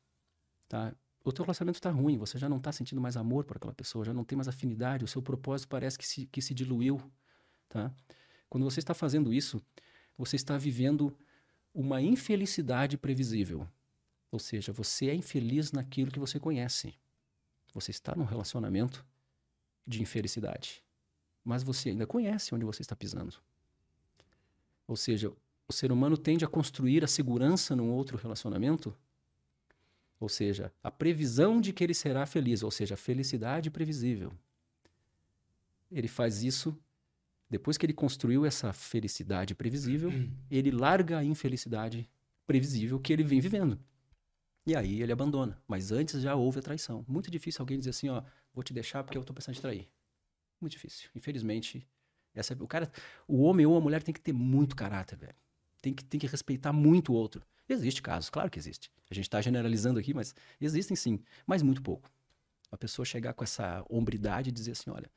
tá? 0.68 0.94
O 1.24 1.32
teu 1.32 1.44
relacionamento 1.44 1.80
está 1.80 1.90
ruim, 1.90 2.18
você 2.18 2.38
já 2.38 2.48
não 2.48 2.58
está 2.58 2.72
sentindo 2.72 3.02
mais 3.02 3.18
amor 3.18 3.44
por 3.46 3.58
aquela 3.58 3.74
pessoa, 3.74 4.06
já 4.06 4.14
não 4.14 4.24
tem 4.24 4.36
mais 4.36 4.48
afinidade, 4.48 5.04
o 5.04 5.08
seu 5.08 5.22
propósito 5.22 5.68
parece 5.70 5.98
que 5.98 6.06
se, 6.06 6.28
que 6.28 6.42
se 6.42 6.54
diluiu, 6.54 7.02
tá? 7.68 7.94
Quando 8.50 8.64
você 8.64 8.80
está 8.80 8.94
fazendo 8.94 9.34
isso, 9.34 9.62
você 10.18 10.36
está 10.36 10.58
vivendo 10.58 11.16
uma 11.74 12.02
infelicidade 12.02 12.98
previsível. 12.98 13.68
Ou 14.32 14.40
seja, 14.40 14.72
você 14.72 15.10
é 15.10 15.16
infeliz 15.16 15.72
naquilo 15.72 16.12
que 16.12 16.20
você 16.20 16.40
conhece. 16.40 16.94
Você 17.74 17.92
está 17.92 18.16
num 18.16 18.24
relacionamento 18.24 19.06
de 19.86 20.02
infelicidade 20.02 20.86
mas 21.46 21.62
você 21.62 21.90
ainda 21.90 22.08
conhece 22.08 22.56
onde 22.56 22.66
você 22.66 22.82
está 22.82 22.96
pisando. 22.96 23.36
Ou 24.88 24.96
seja, 24.96 25.32
o 25.68 25.72
ser 25.72 25.92
humano 25.92 26.18
tende 26.18 26.44
a 26.44 26.48
construir 26.48 27.04
a 27.04 27.08
segurança 27.08 27.76
num 27.76 27.92
outro 27.92 28.18
relacionamento, 28.18 28.96
ou 30.20 30.28
seja, 30.28 30.74
a 30.84 30.90
previsão 30.90 31.62
de 31.62 31.72
que 31.72 31.84
ele 31.84 31.94
será 31.94 32.26
feliz, 32.26 32.64
ou 32.64 32.72
seja, 32.72 32.96
a 32.96 32.98
felicidade 32.98 33.70
previsível. 33.70 34.34
Ele 35.92 36.08
faz 36.08 36.42
isso 36.42 36.76
depois 37.50 37.78
que 37.78 37.86
ele 37.86 37.94
construiu 37.94 38.46
essa 38.46 38.74
felicidade 38.74 39.54
previsível, 39.54 40.12
ele 40.50 40.72
larga 40.72 41.20
a 41.20 41.24
infelicidade 41.24 42.10
previsível 42.46 43.00
que 43.00 43.14
ele 43.14 43.24
vem 43.24 43.40
vivendo. 43.40 43.80
E 44.66 44.76
aí 44.76 45.02
ele 45.02 45.12
abandona. 45.12 45.62
Mas 45.68 45.92
antes 45.92 46.22
já 46.22 46.36
houve 46.36 46.60
a 46.60 46.62
traição. 46.62 47.06
Muito 47.08 47.30
difícil 47.30 47.62
alguém 47.62 47.78
dizer 47.78 47.92
assim, 47.92 48.10
ó, 48.10 48.24
vou 48.54 48.64
te 48.64 48.74
deixar 48.74 49.04
porque 49.04 49.18
eu 49.18 49.22
estou 49.22 49.36
pensando 49.36 49.58
em 49.58 49.62
trair. 49.62 49.88
Muito 50.60 50.74
difícil. 50.74 51.10
Infelizmente, 51.14 51.88
essa, 52.34 52.56
o 52.60 52.68
cara, 52.68 52.92
o 53.28 53.44
homem 53.44 53.66
ou 53.66 53.78
a 53.78 53.82
mulher 53.82 54.02
tem 54.02 54.14
que 54.14 54.22
ter 54.22 54.34
muito 54.34 54.76
caráter, 54.76 55.18
velho. 55.18 55.36
Tem 55.82 55.94
que, 55.94 56.04
tem 56.04 56.20
que 56.20 56.28
respeitar 56.28 56.74
muito 56.74 57.14
o 57.14 57.16
outro. 57.16 57.46
Existe 57.70 58.02
casos, 58.02 58.30
claro 58.30 58.50
que 58.50 58.58
existe. 58.58 58.92
A 59.10 59.14
gente 59.14 59.26
está 59.26 59.40
generalizando 59.40 60.00
aqui, 60.00 60.14
mas 60.14 60.34
existem 60.60 60.96
sim, 60.96 61.20
mas 61.46 61.62
muito 61.62 61.82
pouco. 61.82 62.10
A 62.72 62.78
pessoa 62.78 63.06
chegar 63.06 63.34
com 63.34 63.44
essa 63.44 63.86
hombridade 63.90 64.50
e 64.50 64.52
dizer 64.52 64.72
assim, 64.72 64.90
olha, 64.90 65.10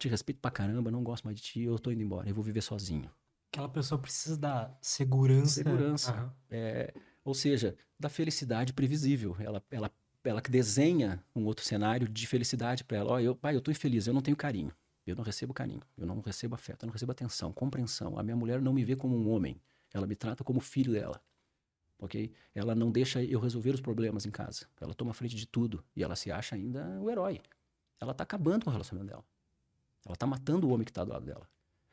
te 0.00 0.08
respeito 0.08 0.40
pra 0.40 0.50
caramba, 0.50 0.90
não 0.90 1.04
gosto 1.04 1.24
mais 1.24 1.36
de 1.36 1.42
ti, 1.42 1.62
eu 1.62 1.78
tô 1.78 1.90
indo 1.90 2.02
embora, 2.02 2.28
eu 2.28 2.34
vou 2.34 2.42
viver 2.42 2.62
sozinho. 2.62 3.10
Aquela 3.52 3.68
pessoa 3.68 4.00
precisa 4.00 4.36
da 4.36 4.76
segurança. 4.80 5.54
Segurança. 5.54 6.14
Uhum. 6.14 6.30
É, 6.50 6.94
ou 7.24 7.34
seja, 7.34 7.76
da 7.98 8.08
felicidade 8.08 8.72
previsível. 8.72 9.36
Ela, 9.40 9.62
ela 9.70 9.90
ela 10.28 10.40
desenha 10.42 11.24
um 11.34 11.44
outro 11.46 11.64
cenário 11.64 12.08
de 12.08 12.26
felicidade 12.26 12.84
para 12.84 12.98
ela. 12.98 13.10
Ó, 13.12 13.14
oh, 13.14 13.20
eu, 13.20 13.34
pai, 13.34 13.56
eu 13.56 13.60
tô 13.60 13.70
infeliz, 13.70 14.06
eu 14.06 14.12
não 14.12 14.20
tenho 14.20 14.36
carinho. 14.36 14.72
Eu 15.06 15.16
não 15.16 15.24
recebo 15.24 15.54
carinho, 15.54 15.80
eu 15.96 16.06
não 16.06 16.20
recebo 16.20 16.54
afeto, 16.54 16.82
eu 16.82 16.86
não 16.86 16.92
recebo 16.92 17.10
atenção, 17.10 17.52
compreensão. 17.52 18.18
A 18.18 18.22
minha 18.22 18.36
mulher 18.36 18.60
não 18.60 18.72
me 18.72 18.84
vê 18.84 18.94
como 18.94 19.16
um 19.16 19.30
homem, 19.30 19.60
ela 19.92 20.06
me 20.06 20.14
trata 20.14 20.44
como 20.44 20.60
filho 20.60 20.92
dela. 20.92 21.20
OK? 21.98 22.32
Ela 22.54 22.74
não 22.74 22.90
deixa 22.90 23.22
eu 23.22 23.40
resolver 23.40 23.70
os 23.70 23.80
problemas 23.80 24.26
em 24.26 24.30
casa. 24.30 24.66
Ela 24.80 24.94
toma 24.94 25.12
frente 25.12 25.34
de 25.36 25.46
tudo 25.46 25.82
e 25.96 26.02
ela 26.02 26.14
se 26.14 26.30
acha 26.30 26.54
ainda 26.54 27.00
o 27.00 27.10
herói. 27.10 27.40
Ela 27.98 28.14
tá 28.14 28.24
acabando 28.24 28.64
com 28.64 28.70
o 28.70 28.72
relacionamento 28.72 29.10
dela. 29.10 29.24
Ela 30.06 30.16
tá 30.16 30.26
matando 30.26 30.68
o 30.68 30.72
homem 30.72 30.84
que 30.84 30.92
tá 30.92 31.04
do 31.04 31.12
lado 31.12 31.24
dela. 31.24 31.48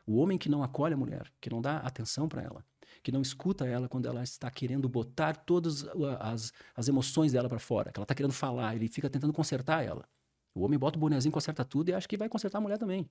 O 0.05 0.17
homem 0.17 0.37
que 0.37 0.47
não 0.47 0.63
acolhe 0.63 0.93
a 0.93 0.97
mulher, 0.97 1.31
que 1.41 1.49
não 1.49 1.61
dá 1.61 1.77
atenção 1.77 2.29
para 2.29 2.41
ela, 2.41 2.65
que 3.03 3.11
não 3.11 3.21
escuta 3.21 3.65
ela 3.65 3.89
quando 3.89 4.07
ela 4.07 4.23
está 4.23 4.49
querendo 4.49 4.87
botar 4.87 5.35
todas 5.35 5.85
as, 6.19 6.53
as 6.75 6.87
emoções 6.87 7.33
dela 7.33 7.49
para 7.49 7.59
fora, 7.59 7.91
que 7.91 7.99
ela 7.99 8.05
está 8.05 8.15
querendo 8.15 8.33
falar, 8.33 8.75
ele 8.75 8.87
fica 8.87 9.09
tentando 9.09 9.33
consertar 9.33 9.83
ela. 9.83 10.07
O 10.53 10.61
homem 10.61 10.79
bota 10.79 10.97
o 10.97 10.99
bonezinho, 10.99 11.31
conserta 11.31 11.63
tudo 11.63 11.89
e 11.89 11.93
acha 11.93 12.07
que 12.07 12.17
vai 12.17 12.29
consertar 12.29 12.57
a 12.57 12.61
mulher 12.61 12.77
também. 12.77 13.09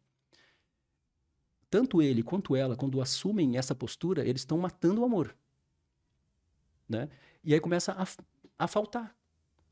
Tanto 1.70 2.00
ele 2.00 2.22
quanto 2.22 2.56
ela, 2.56 2.76
quando 2.76 3.00
assumem 3.00 3.56
essa 3.56 3.74
postura, 3.74 4.26
eles 4.26 4.42
estão 4.42 4.58
matando 4.58 5.00
o 5.00 5.04
amor. 5.04 5.36
Né? 6.88 7.08
E 7.44 7.52
aí 7.54 7.60
começa 7.60 7.92
a, 7.92 8.06
a 8.64 8.68
faltar. 8.68 9.15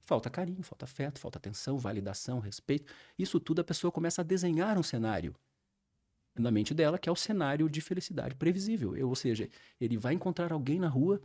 Falta 0.04 0.28
carinho, 0.28 0.62
falta 0.62 0.84
afeto, 0.84 1.18
falta 1.18 1.38
atenção, 1.38 1.78
validação, 1.78 2.38
respeito. 2.38 2.92
Isso 3.18 3.40
tudo 3.40 3.60
a 3.60 3.64
pessoa 3.64 3.90
começa 3.90 4.20
a 4.20 4.24
desenhar 4.24 4.78
um 4.78 4.82
cenário 4.82 5.34
na 6.36 6.50
mente 6.50 6.74
dela, 6.74 6.98
que 6.98 7.08
é 7.08 7.12
o 7.12 7.16
cenário 7.16 7.70
de 7.70 7.80
felicidade 7.80 8.34
previsível. 8.34 8.94
Ou 9.08 9.14
seja, 9.14 9.48
ele 9.80 9.96
vai 9.96 10.12
encontrar 10.12 10.52
alguém 10.52 10.78
na 10.78 10.88
rua 10.88 11.22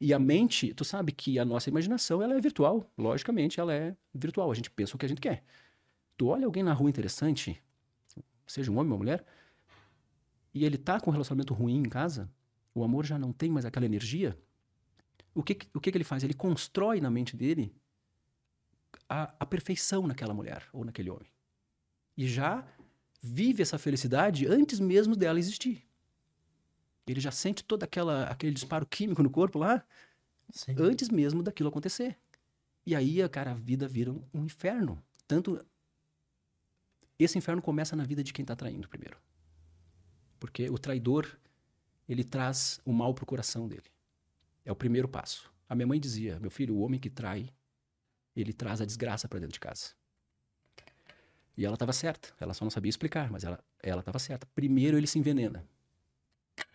e 0.00 0.14
a 0.14 0.18
mente, 0.18 0.72
tu 0.74 0.84
sabe 0.84 1.12
que 1.12 1.38
a 1.38 1.44
nossa 1.44 1.68
imaginação 1.68 2.22
ela 2.22 2.34
é 2.34 2.40
virtual, 2.40 2.90
logicamente 2.96 3.60
ela 3.60 3.72
é 3.74 3.96
virtual, 4.14 4.50
a 4.50 4.54
gente 4.54 4.70
pensa 4.70 4.94
o 4.94 4.98
que 4.98 5.06
a 5.06 5.08
gente 5.08 5.20
quer. 5.20 5.42
Tu 6.16 6.26
olha 6.26 6.46
alguém 6.46 6.62
na 6.62 6.72
rua 6.72 6.88
interessante, 6.88 7.62
seja 8.46 8.70
um 8.70 8.78
homem 8.78 8.90
ou 8.90 8.96
uma 8.96 8.98
mulher, 8.98 9.24
e 10.54 10.64
ele 10.64 10.78
tá 10.78 11.00
com 11.00 11.10
um 11.10 11.12
relacionamento 11.12 11.52
ruim 11.54 11.78
em 11.78 11.88
casa, 11.88 12.30
o 12.74 12.84
amor 12.84 13.04
já 13.04 13.18
não 13.18 13.32
tem 13.32 13.50
mais 13.50 13.64
aquela 13.64 13.86
energia, 13.86 14.38
o 15.34 15.42
que, 15.42 15.58
o 15.74 15.80
que, 15.80 15.90
que 15.90 15.98
ele 15.98 16.04
faz? 16.04 16.22
Ele 16.24 16.34
constrói 16.34 17.00
na 17.00 17.10
mente 17.10 17.36
dele 17.36 17.74
a, 19.08 19.34
a 19.38 19.46
perfeição 19.46 20.06
naquela 20.06 20.34
mulher 20.34 20.66
ou 20.72 20.84
naquele 20.84 21.10
homem. 21.10 21.30
E 22.16 22.26
já 22.26 22.66
vive 23.22 23.62
essa 23.62 23.78
felicidade 23.78 24.46
antes 24.46 24.80
mesmo 24.80 25.16
dela 25.16 25.38
existir. 25.38 25.86
Ele 27.06 27.20
já 27.20 27.30
sente 27.30 27.62
todo 27.62 27.82
aquela, 27.82 28.24
aquele 28.24 28.52
disparo 28.52 28.86
químico 28.86 29.22
no 29.22 29.30
corpo 29.30 29.58
lá 29.58 29.84
Sim. 30.50 30.74
antes 30.78 31.08
mesmo 31.08 31.42
daquilo 31.42 31.68
acontecer. 31.68 32.18
E 32.84 32.94
aí, 32.94 33.26
cara, 33.28 33.52
a 33.52 33.54
vida 33.54 33.86
vira 33.88 34.12
um 34.12 34.44
inferno. 34.44 35.02
Tanto. 35.26 35.64
Esse 37.18 37.38
inferno 37.38 37.62
começa 37.62 37.96
na 37.96 38.04
vida 38.04 38.22
de 38.22 38.32
quem 38.32 38.42
está 38.42 38.54
traindo 38.54 38.88
primeiro. 38.88 39.18
Porque 40.38 40.68
o 40.68 40.78
traidor, 40.78 41.26
ele 42.08 42.22
traz 42.22 42.80
o 42.84 42.92
mal 42.92 43.14
pro 43.14 43.26
coração 43.26 43.66
dele. 43.66 43.90
É 44.64 44.70
o 44.70 44.76
primeiro 44.76 45.08
passo. 45.08 45.50
A 45.68 45.74
minha 45.74 45.86
mãe 45.86 45.98
dizia: 45.98 46.38
meu 46.38 46.50
filho, 46.50 46.74
o 46.74 46.80
homem 46.80 47.00
que 47.00 47.10
trai, 47.10 47.52
ele 48.40 48.52
traz 48.52 48.80
a 48.80 48.84
desgraça 48.84 49.28
para 49.28 49.38
dentro 49.38 49.54
de 49.54 49.60
casa. 49.60 49.94
E 51.56 51.64
ela 51.64 51.74
estava 51.74 51.92
certa. 51.92 52.28
Ela 52.38 52.52
só 52.52 52.64
não 52.64 52.70
sabia 52.70 52.90
explicar, 52.90 53.30
mas 53.30 53.44
ela 53.44 53.62
ela 53.82 54.00
estava 54.00 54.18
certa. 54.18 54.46
Primeiro 54.54 54.96
ele 54.96 55.06
se 55.06 55.18
envenena. 55.18 55.64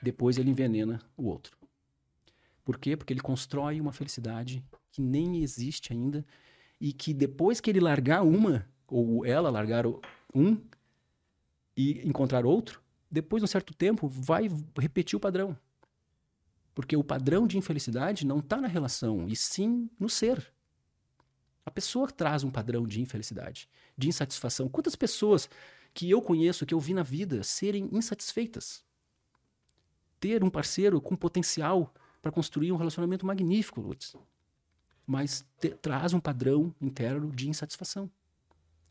Depois 0.01 0.38
ele 0.38 0.49
envenena 0.49 1.01
o 1.18 1.26
outro. 1.26 1.57
Por 2.64 2.78
quê? 2.78 2.95
Porque 2.95 3.14
ele 3.14 3.22
constrói 3.22 3.82
uma 3.82 3.91
felicidade 3.91 4.64
que 4.91 5.01
nem 5.01 5.41
existe 5.41 5.91
ainda 5.91 6.26
e 6.80 6.93
que 6.93 7.14
depois 7.14 7.59
que 7.59 7.70
ele 7.70 7.80
largar 7.80 8.24
uma 8.24 8.68
ou 8.88 9.26
ela 9.26 9.49
largar 9.49 9.86
um 10.34 10.62
e 11.76 12.07
encontrar 12.07 12.45
outro, 12.45 12.82
depois 13.09 13.41
de 13.41 13.45
um 13.45 13.47
certo 13.47 13.74
tempo 13.74 14.07
vai 14.07 14.49
repetir 14.78 15.18
o 15.18 15.20
padrão. 15.20 15.57
Porque 16.74 16.95
o 16.95 17.03
padrão 17.03 17.45
de 17.47 17.57
infelicidade 17.57 18.26
não 18.26 18.39
está 18.39 18.57
na 18.57 18.68
relação, 18.68 19.28
e 19.28 19.36
sim 19.36 19.89
no 19.99 20.09
ser. 20.09 20.53
A 21.66 21.72
pessoa 21.72 22.09
traz 22.09 22.43
um 22.43 22.49
padrão 22.49 22.86
de 22.86 23.01
infelicidade, 23.01 23.70
de 23.97 24.09
insatisfação. 24.09 24.68
Quantas 24.68 24.95
pessoas 24.95 25.49
que 25.93 26.09
eu 26.09 26.22
conheço, 26.22 26.66
que 26.66 26.74
eu 26.74 26.80
vi 26.80 26.93
na 26.93 27.03
vida, 27.03 27.43
serem 27.43 27.89
insatisfeitas? 27.91 28.84
Ter 30.20 30.43
um 30.43 30.49
parceiro 30.49 30.99
com 30.99 31.16
potencial 31.16 31.93
para 32.22 32.32
construir 32.32 32.72
um 32.72 32.78
relacionamento 32.78 33.26
magnífico, 33.26 33.82
Lutz. 33.82 34.16
Mas 35.05 35.45
traz 35.82 36.14
um 36.14 36.20
padrão 36.20 36.74
interno 36.80 37.32
de 37.32 37.49
insatisfação. 37.49 38.09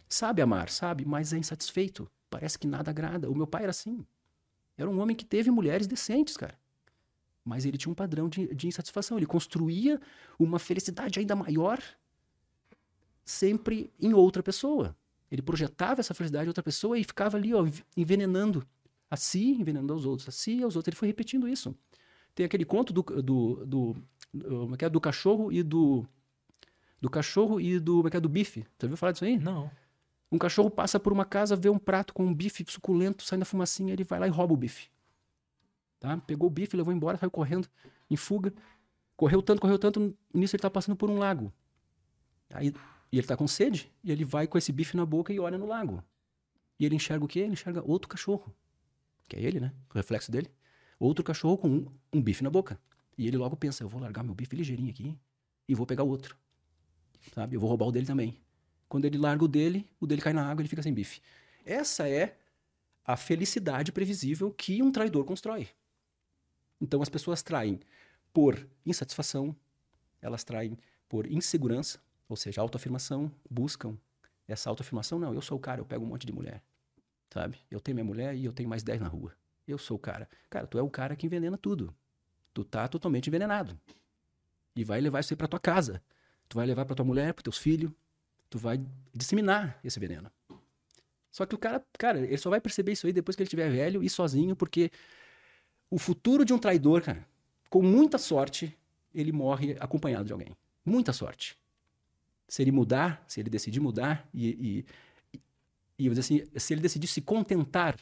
Sabe 0.09 0.43
amar, 0.43 0.69
sabe, 0.69 1.05
mas 1.05 1.33
é 1.33 1.39
insatisfeito. 1.39 2.11
Parece 2.29 2.59
que 2.59 2.67
nada 2.67 2.91
agrada. 2.91 3.31
O 3.31 3.35
meu 3.35 3.47
pai 3.47 3.63
era 3.63 3.71
assim. 3.71 4.05
Era 4.77 4.91
um 4.91 5.01
homem 5.01 5.15
que 5.15 5.25
teve 5.25 5.51
mulheres 5.51 5.87
decentes, 5.87 6.37
cara. 6.37 6.59
Mas 7.45 7.65
ele 7.65 7.79
tinha 7.79 7.91
um 7.91 7.95
padrão 7.95 8.29
de, 8.29 8.53
de 8.55 8.67
insatisfação. 8.67 9.17
Ele 9.17 9.27
construía 9.27 10.01
uma 10.39 10.59
felicidade 10.59 11.19
ainda 11.19 11.35
maior 11.37 11.81
sempre 13.31 13.93
em 13.99 14.13
outra 14.13 14.43
pessoa. 14.43 14.97
Ele 15.31 15.41
projetava 15.41 16.01
essa 16.01 16.13
felicidade 16.13 16.47
em 16.47 16.49
outra 16.49 16.63
pessoa 16.63 16.99
e 16.99 17.05
ficava 17.05 17.37
ali, 17.37 17.55
ó, 17.55 17.65
envenenando 17.97 18.67
a 19.09 19.17
si, 19.17 19.53
envenenando 19.53 19.93
aos 19.93 20.05
outros, 20.05 20.29
a 20.29 20.33
si 20.33 20.57
e 20.57 20.63
aos 20.63 20.77
outros. 20.77 20.93
Ele 20.93 20.97
foi 20.97 21.09
repetindo 21.09 21.49
isso. 21.49 21.75
Tem 22.35 22.45
aquele 22.45 22.65
conto 22.65 22.93
do, 22.93 23.03
do, 23.03 23.65
do, 23.65 23.97
do, 24.35 24.77
é, 24.81 24.85
é 24.87 24.89
do 24.89 25.01
cachorro 25.01 25.53
e 25.53 25.63
do. 25.63 26.05
Do 27.01 27.09
cachorro 27.09 27.61
e 27.61 27.79
do. 27.79 28.07
É, 28.09 28.17
é 28.17 28.21
do 28.21 28.29
bife. 28.29 28.67
Você 28.77 28.87
ouviu 28.87 28.97
falar 28.97 29.13
disso 29.13 29.25
aí? 29.25 29.39
Não. 29.39 29.71
Um 30.31 30.39
cachorro 30.39 30.71
passa 30.71 31.01
por 31.01 31.13
uma 31.13 31.25
casa, 31.25 31.57
vê 31.57 31.69
um 31.69 31.79
prato 31.79 32.13
com 32.13 32.25
um 32.25 32.35
bife 32.35 32.65
suculento, 32.69 33.25
sai 33.25 33.39
na 33.39 33.45
fumacinha, 33.45 33.93
ele 33.93 34.05
vai 34.05 34.21
lá 34.21 34.27
e 34.29 34.31
rouba 34.31 34.55
o 34.55 34.57
bife. 34.57 34.89
Tá? 35.99 36.17
Pegou 36.19 36.49
o 36.49 36.51
bife, 36.51 36.77
levou 36.77 36.93
embora, 36.93 37.19
saiu 37.19 37.31
correndo, 37.31 37.69
em 38.09 38.17
fuga. 38.17 38.53
Correu 39.17 39.43
tanto, 39.43 39.61
correu 39.61 39.79
tanto, 39.79 40.17
nisso 40.33 40.55
ele 40.55 40.63
tá 40.63 40.71
passando 40.71 40.97
por 40.97 41.11
um 41.11 41.19
lago. 41.19 41.53
Aí 42.53 42.73
e 43.13 43.19
ele 43.19 43.27
tá 43.27 43.37
com 43.37 43.49
sede, 43.49 43.91
e 44.05 44.13
ele 44.13 44.25
vai 44.25 44.47
com 44.47 44.57
esse 44.57 44.73
bife 44.73 44.97
na 44.97 45.05
boca 45.05 45.33
e 45.33 45.41
olha 45.41 45.59
no 45.59 45.67
lago. 45.67 46.03
E 46.79 46.87
ele 46.87 46.95
enxerga 46.95 47.25
o 47.25 47.29
quê? 47.29 47.41
Ele 47.41 47.53
enxerga 47.53 47.83
outro 47.85 48.09
cachorro. 48.09 48.55
Que 49.29 49.37
é 49.37 49.43
ele, 49.43 49.61
né? 49.61 49.73
O 49.91 49.95
reflexo 49.95 50.31
dele. 50.31 50.51
Outro 50.99 51.25
cachorro 51.25 51.59
com 51.59 51.69
um, 51.69 51.87
um 52.13 52.23
bife 52.23 52.43
na 52.43 52.51
boca. 52.51 52.81
E 53.19 53.27
ele 53.27 53.37
logo 53.37 53.57
pensa: 53.57 53.83
eu 53.83 53.89
vou 53.89 54.01
largar 54.01 54.23
meu 54.23 54.35
bife 54.35 54.55
ligeirinho 54.57 54.91
aqui 54.91 55.19
e 55.69 55.75
vou 55.75 55.87
pegar 55.87 56.05
o 56.05 56.09
outro. 56.09 56.37
Sabe? 57.35 57.57
Eu 57.57 57.61
vou 57.61 57.69
roubar 57.69 57.87
o 57.87 57.93
dele 57.93 58.07
também. 58.07 58.41
Quando 58.89 59.05
ele 59.05 59.19
larga 59.19 59.45
o 59.45 59.49
dele, 59.49 59.89
o 60.01 60.07
dele 60.07 60.23
cai 60.23 60.33
na 60.33 60.43
água 60.43 60.61
e 60.61 60.63
ele 60.63 60.69
fica 60.69 60.83
sem 60.83 60.93
bife. 60.93 61.21
Essa 61.65 62.09
é 62.09 62.37
a 63.05 63.17
felicidade 63.17 63.93
previsível 63.93 64.53
que 64.53 64.83
um 64.83 64.91
traidor 64.91 65.25
constrói. 65.25 65.69
Então 66.81 67.03
as 67.03 67.09
pessoas 67.09 67.43
traem 67.43 67.81
por 68.33 68.67
insatisfação, 68.87 69.55
elas 70.23 70.45
traem 70.45 70.79
por 71.09 71.27
insegurança, 71.27 72.01
ou 72.31 72.37
seja, 72.37 72.61
autoafirmação, 72.61 73.31
buscam 73.51 73.99
essa 74.47 74.71
autoafirmação. 74.71 75.19
Não, 75.19 75.35
eu 75.35 75.43
sou 75.43 75.59
o 75.59 75.61
cara, 75.61 75.81
eu 75.81 75.85
pego 75.85 76.05
um 76.05 76.09
monte 76.09 76.25
de 76.25 76.33
mulher. 76.33 76.63
Sabe? 77.29 77.59
Eu 77.69 77.81
tenho 77.81 77.97
minha 77.97 78.05
mulher 78.05 78.37
e 78.37 78.45
eu 78.45 78.53
tenho 78.53 78.69
mais 78.69 78.85
10 78.85 79.01
na 79.01 79.09
rua. 79.09 79.35
Eu 79.67 79.77
sou 79.77 79.97
o 79.97 80.01
cara. 80.01 80.29
Cara, 80.49 80.65
tu 80.65 80.79
é 80.79 80.83
o 80.83 80.89
cara 80.89 81.17
que 81.17 81.27
envenena 81.27 81.59
tudo. 81.59 81.93
Tu 82.55 82.65
tá 82.65 82.87
totalmente 82.87 83.27
envenenado. 83.27 83.79
E 84.77 84.85
vai 84.85 85.01
levar 85.01 85.21
isso 85.21 85.33
aí 85.33 85.37
pra 85.37 85.49
tua 85.49 85.59
casa. 85.59 86.01
Tu 86.49 86.55
vai 86.55 86.67
levar 86.67 86.85
pra 86.85 86.95
tua 86.95 87.05
mulher, 87.05 87.35
pros 87.35 87.43
teus 87.43 87.59
filhos. 87.59 87.91
Tu 88.49 88.59
vai 88.59 88.81
disseminar 89.13 89.81
esse 89.83 89.99
veneno. 89.99 90.31
Só 91.33 91.45
que 91.47 91.55
o 91.55 91.59
cara, 91.59 91.85
cara, 91.99 92.21
ele 92.21 92.39
só 92.39 92.49
vai 92.49 92.61
perceber 92.61 92.93
isso 92.93 93.09
aí 93.09 93.13
depois 93.13 93.35
que 93.35 93.43
ele 93.43 93.49
estiver 93.49 93.71
velho 93.71 94.05
e 94.05 94.11
sozinho, 94.11 94.55
porque 94.55 94.91
o 95.89 95.99
futuro 95.99 96.45
de 96.45 96.53
um 96.53 96.59
traidor, 96.59 97.03
cara, 97.03 97.27
com 97.69 97.83
muita 97.83 98.19
sorte, 98.19 98.77
ele 99.13 99.33
morre 99.33 99.77
acompanhado 99.81 100.25
de 100.25 100.33
alguém. 100.33 100.57
Muita 100.85 101.13
sorte 101.13 101.60
se 102.51 102.63
ele 102.63 102.73
mudar, 102.73 103.23
se 103.29 103.39
ele 103.39 103.49
decidir 103.49 103.79
mudar 103.79 104.29
e, 104.35 104.85
e, 105.33 105.39
e 105.97 106.07
eu 106.07 106.13
assim, 106.13 106.43
se 106.57 106.75
ele 106.75 106.81
decidir 106.81 107.07
se 107.07 107.21
contentar, 107.21 107.97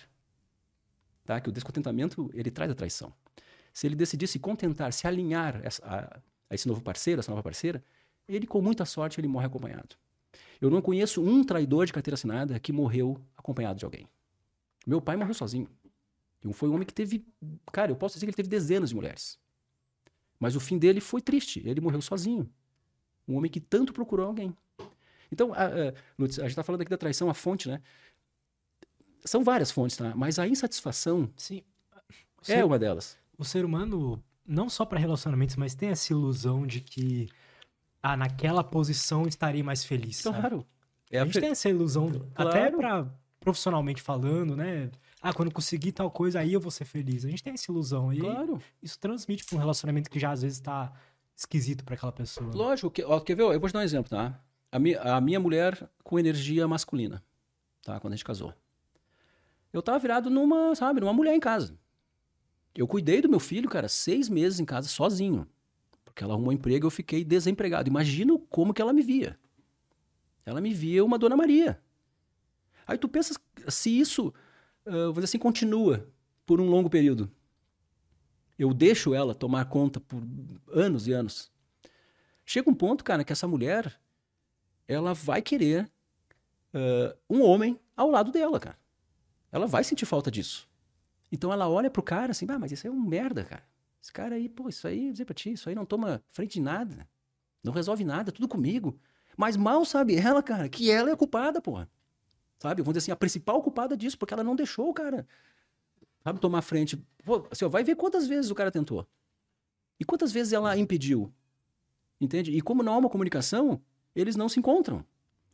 tá? 1.27 1.39
Que 1.39 1.51
o 1.51 1.53
descontentamento 1.53 2.31
ele 2.33 2.51
traz 2.51 2.71
a 2.71 2.75
traição. 2.75 3.13
Se 3.75 3.87
ele 3.87 3.95
decidir 3.95 4.27
se 4.27 4.39
contentar, 4.39 4.91
se 4.91 5.07
alinhar 5.07 5.61
a, 5.83 6.21
a 6.49 6.55
esse 6.55 6.67
novo 6.67 6.81
parceiro, 6.81 7.21
essa 7.21 7.31
nova 7.31 7.43
parceira, 7.43 7.85
ele 8.27 8.47
com 8.47 8.63
muita 8.63 8.87
sorte 8.87 9.21
ele 9.21 9.29
morre 9.29 9.45
acompanhado. 9.45 9.97
Eu 10.59 10.71
não 10.71 10.81
conheço 10.81 11.23
um 11.23 11.45
traidor 11.45 11.85
de 11.85 11.93
carteira 11.93 12.15
assinada 12.15 12.59
que 12.59 12.73
morreu 12.73 13.21
acompanhado 13.37 13.79
de 13.79 13.85
alguém. 13.85 14.09
Meu 14.87 15.03
pai 15.03 15.15
morreu 15.15 15.35
sozinho. 15.35 15.69
E 16.43 16.51
foi 16.55 16.71
um 16.71 16.75
homem 16.75 16.87
que 16.87 16.95
teve, 16.95 17.23
cara, 17.71 17.93
eu 17.93 17.97
posso 17.97 18.15
dizer 18.15 18.25
que 18.25 18.31
ele 18.31 18.37
teve 18.37 18.49
dezenas 18.49 18.89
de 18.89 18.95
mulheres. 18.95 19.39
Mas 20.41 20.57
o 20.57 20.61
fim 20.61 20.79
dele 20.79 21.03
foi 21.03 21.21
triste. 21.21 21.63
Ele 21.67 21.83
morreu 21.83 22.01
sozinho. 22.01 22.51
Um 23.29 23.37
homem 23.37 23.51
que 23.51 23.61
tanto 23.61 23.93
procurou 23.93 24.27
alguém. 24.27 24.55
Então, 25.31 25.53
a, 25.53 25.65
a, 25.65 25.89
a 25.89 26.27
gente 26.27 26.47
está 26.47 26.63
falando 26.63 26.81
aqui 26.81 26.91
da 26.91 26.97
traição, 26.97 27.29
a 27.29 27.35
fonte, 27.35 27.69
né? 27.69 27.81
São 29.25 29.45
várias 29.45 29.71
fontes, 29.71 29.97
tá? 29.97 30.15
Mas 30.17 30.39
a 30.39 30.49
insatisfação 30.49 31.31
Sim. 31.37 31.63
é 32.41 32.45
ser, 32.45 32.65
uma 32.65 32.79
delas. 32.79 33.19
O 33.37 33.45
ser 33.45 33.65
humano, 33.65 34.23
não 34.47 34.71
só 34.71 34.87
para 34.87 34.99
relacionamentos, 34.99 35.57
mas 35.57 35.75
tem 35.75 35.91
essa 35.91 36.13
ilusão 36.13 36.67
de 36.67 36.81
que 36.81 37.29
ah, 38.03 38.17
naquela 38.17 38.65
posição 38.65 39.27
estarei 39.27 39.63
mais 39.63 39.85
feliz. 39.85 40.23
Claro. 40.23 40.67
É 41.11 41.19
a, 41.19 41.23
a 41.23 41.25
gente 41.27 41.35
fe... 41.35 41.41
tem 41.41 41.51
essa 41.51 41.69
ilusão, 41.69 42.09
claro. 42.35 42.51
até 42.51 42.71
para 42.71 43.07
profissionalmente 43.41 44.03
falando, 44.03 44.57
né? 44.57 44.91
Ah, 45.21 45.33
quando 45.33 45.51
conseguir 45.51 45.93
tal 45.93 46.11
coisa, 46.11 46.41
aí 46.41 46.53
eu 46.53 46.61
vou 46.61 46.71
ser 46.71 46.85
feliz. 46.85 47.25
A 47.25 47.29
gente 47.29 47.43
tem 47.43 47.53
essa 47.53 47.71
ilusão. 47.71 48.13
E 48.13 48.21
claro. 48.21 48.61
isso 48.83 48.99
transmite 48.99 49.45
para 49.45 49.57
um 49.57 49.59
relacionamento 49.59 50.09
que 50.11 50.19
já 50.19 50.31
às 50.31 50.43
vezes 50.43 50.59
está 50.59 50.93
esquisito 51.39 51.85
para 51.85 51.95
aquela 51.95 52.11
pessoa. 52.11 52.51
Lógico, 52.53 52.91
que, 52.91 53.03
ó, 53.05 53.21
quer 53.21 53.37
ver? 53.37 53.45
Eu 53.45 53.61
vou 53.61 53.69
te 53.69 53.73
dar 53.73 53.79
um 53.79 53.83
exemplo, 53.83 54.11
tá? 54.11 54.41
A, 54.73 54.79
mi, 54.79 54.95
a 54.97 55.21
minha 55.21 55.39
mulher 55.39 55.89
com 56.03 56.19
energia 56.19 56.67
masculina, 56.67 57.23
tá? 57.83 58.01
Quando 58.01 58.13
a 58.13 58.17
gente 58.17 58.25
casou. 58.25 58.53
Eu 59.73 59.81
tava 59.81 59.99
virado 59.99 60.29
numa, 60.29 60.75
sabe, 60.75 61.01
numa 61.01 61.13
mulher 61.13 61.35
em 61.35 61.41
casa. 61.41 61.79
Eu 62.75 62.89
cuidei 62.89 63.23
do 63.23 63.29
meu 63.29 63.39
filho, 63.39 63.69
cara, 63.69 63.89
seis 63.89 64.29
meses 64.29 64.59
em 64.59 64.65
casa 64.65 64.89
sozinho. 64.89 65.47
Porque 66.05 66.25
ela 66.25 66.35
arrumou 66.35 66.51
um 66.51 66.55
emprego 66.55 66.87
e 66.87 66.89
eu 66.89 66.91
fiquei 66.91 67.25
desempregado. 67.25 67.89
Imagina 67.89 68.37
como 68.51 68.75
que 68.75 68.83
ela 68.83 68.93
me 68.93 69.03
via. 69.03 69.39
Ela 70.45 70.61
me 70.61 70.75
via 70.75 71.05
uma 71.05 71.19
Dona 71.19 71.37
Maria. 71.37 71.81
Aí 72.87 72.99
tu 72.99 73.09
pensa 73.09 73.39
se 73.69 73.91
isso, 73.91 74.33
uh, 74.87 75.05
vou 75.05 75.15
dizer 75.15 75.27
assim, 75.27 75.39
continua 75.39 76.09
por 76.45 76.61
um 76.61 76.69
longo 76.69 76.91
período 76.91 77.31
eu 78.59 78.75
deixo 78.75 79.15
ela 79.15 79.35
tomar 79.35 79.67
conta 79.67 80.01
por 80.01 80.21
anos 80.73 81.07
e 81.07 81.13
anos. 81.13 81.51
Chega 82.45 82.69
um 82.69 82.75
ponto, 82.75 83.05
cara, 83.05 83.23
que 83.23 83.33
essa 83.33 83.47
mulher 83.47 83.95
ela 84.87 85.15
vai 85.15 85.41
querer 85.41 85.91
uh, 86.75 87.17
um 87.31 87.43
homem 87.43 87.79
ao 87.97 88.11
lado 88.11 88.33
dela, 88.33 88.59
cara. 88.59 88.79
Ela 89.53 89.67
vai 89.67 89.85
sentir 89.85 90.07
falta 90.07 90.31
disso. 90.31 90.69
Então 91.31 91.53
ela 91.53 91.69
olha 91.69 91.91
pro 91.91 92.03
cara 92.03 92.33
assim, 92.33 92.47
ah, 92.49 92.59
mas 92.59 92.73
isso 92.73 92.87
aí 92.87 92.93
é 92.93 92.97
um 92.97 93.01
merda, 93.01 93.45
cara. 93.45 93.63
Esse 94.03 94.13
cara 94.13 94.35
aí, 94.35 94.49
pô, 94.49 94.69
isso 94.69 94.89
aí, 94.89 95.13
dizer 95.13 95.25
pra 95.25 95.35
ti, 95.35 95.53
isso 95.53 95.69
aí 95.69 95.75
não 95.75 95.85
toma 95.85 96.23
frente 96.31 96.55
de 96.55 96.61
nada. 96.61 97.07
Não 97.63 97.73
resolve 97.73 98.05
nada, 98.05 98.33
tudo 98.33 98.49
comigo. 98.49 98.99
Mas 99.37 99.57
mal 99.57 99.85
sabe 99.85 100.17
ela, 100.17 100.43
cara, 100.43 100.69
que 100.69 100.91
ela 100.91 101.11
é 101.11 101.13
a 101.13 101.17
culpada, 101.17 101.61
porra. 101.61 101.89
Sabe? 102.59 102.83
Vamos 102.83 102.95
dizer 102.95 103.05
assim, 103.05 103.13
a 103.13 103.17
principal 103.17 103.63
culpada 103.63 103.97
disso, 103.97 104.19
porque 104.19 104.35
ela 104.35 104.43
não 104.43 104.57
deixou 104.57 104.89
o 104.89 104.95
cara 104.95 105.27
sabe, 106.29 106.41
tomar 106.41 106.63
frente. 106.63 107.03
Pô, 107.29 107.47
assim, 107.51 107.67
ó, 107.67 107.69
vai 107.69 107.85
ver 107.85 107.95
quantas 107.95 108.27
vezes 108.27 108.51
o 108.51 108.55
cara 108.55 108.71
tentou. 108.71 109.07
E 110.01 110.05
quantas 110.05 110.33
vezes 110.33 110.55
ela 110.55 110.75
impediu. 110.79 111.31
Entende? 112.19 112.51
E 112.51 112.63
como 112.63 112.83
não 112.83 112.95
há 112.95 112.97
uma 112.97 113.11
comunicação, 113.11 113.83
eles 114.17 114.35
não 114.35 114.49
se 114.49 114.59
encontram. 114.59 115.05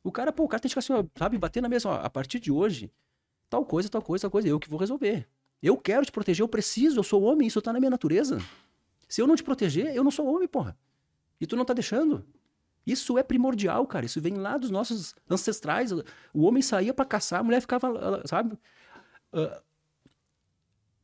O 0.04 0.12
cara, 0.12 0.32
pô, 0.32 0.44
o 0.44 0.48
cara 0.48 0.60
tem 0.60 0.70
que 0.70 0.78
assim, 0.78 0.92
ó, 0.92 1.04
sabe, 1.18 1.36
bater 1.36 1.60
na 1.60 1.68
mesa, 1.68 1.88
ó, 1.88 1.94
a 1.94 2.08
partir 2.08 2.38
de 2.38 2.52
hoje, 2.52 2.92
tal 3.50 3.64
coisa, 3.64 3.88
tal 3.88 4.00
coisa, 4.00 4.22
tal 4.22 4.30
coisa, 4.30 4.46
eu 4.46 4.60
que 4.60 4.70
vou 4.70 4.78
resolver. 4.78 5.26
Eu 5.60 5.76
quero 5.76 6.06
te 6.06 6.12
proteger, 6.12 6.44
eu 6.44 6.48
preciso, 6.48 7.00
eu 7.00 7.02
sou 7.02 7.20
homem, 7.24 7.48
isso 7.48 7.60
tá 7.60 7.72
na 7.72 7.80
minha 7.80 7.90
natureza. 7.90 8.38
Se 9.08 9.20
eu 9.20 9.26
não 9.26 9.34
te 9.34 9.42
proteger, 9.42 9.96
eu 9.96 10.04
não 10.04 10.12
sou 10.12 10.32
homem, 10.32 10.46
porra. 10.46 10.78
E 11.40 11.46
tu 11.46 11.56
não 11.56 11.64
tá 11.64 11.74
deixando. 11.74 12.24
Isso 12.86 13.18
é 13.18 13.22
primordial, 13.24 13.84
cara. 13.84 14.06
Isso 14.06 14.20
vem 14.20 14.36
lá 14.36 14.56
dos 14.56 14.70
nossos 14.70 15.16
ancestrais. 15.28 15.90
O 16.32 16.44
homem 16.44 16.62
saía 16.62 16.94
para 16.94 17.04
caçar, 17.04 17.40
a 17.40 17.42
mulher 17.42 17.60
ficava, 17.60 18.22
sabe? 18.26 18.56
Uh, 19.32 19.60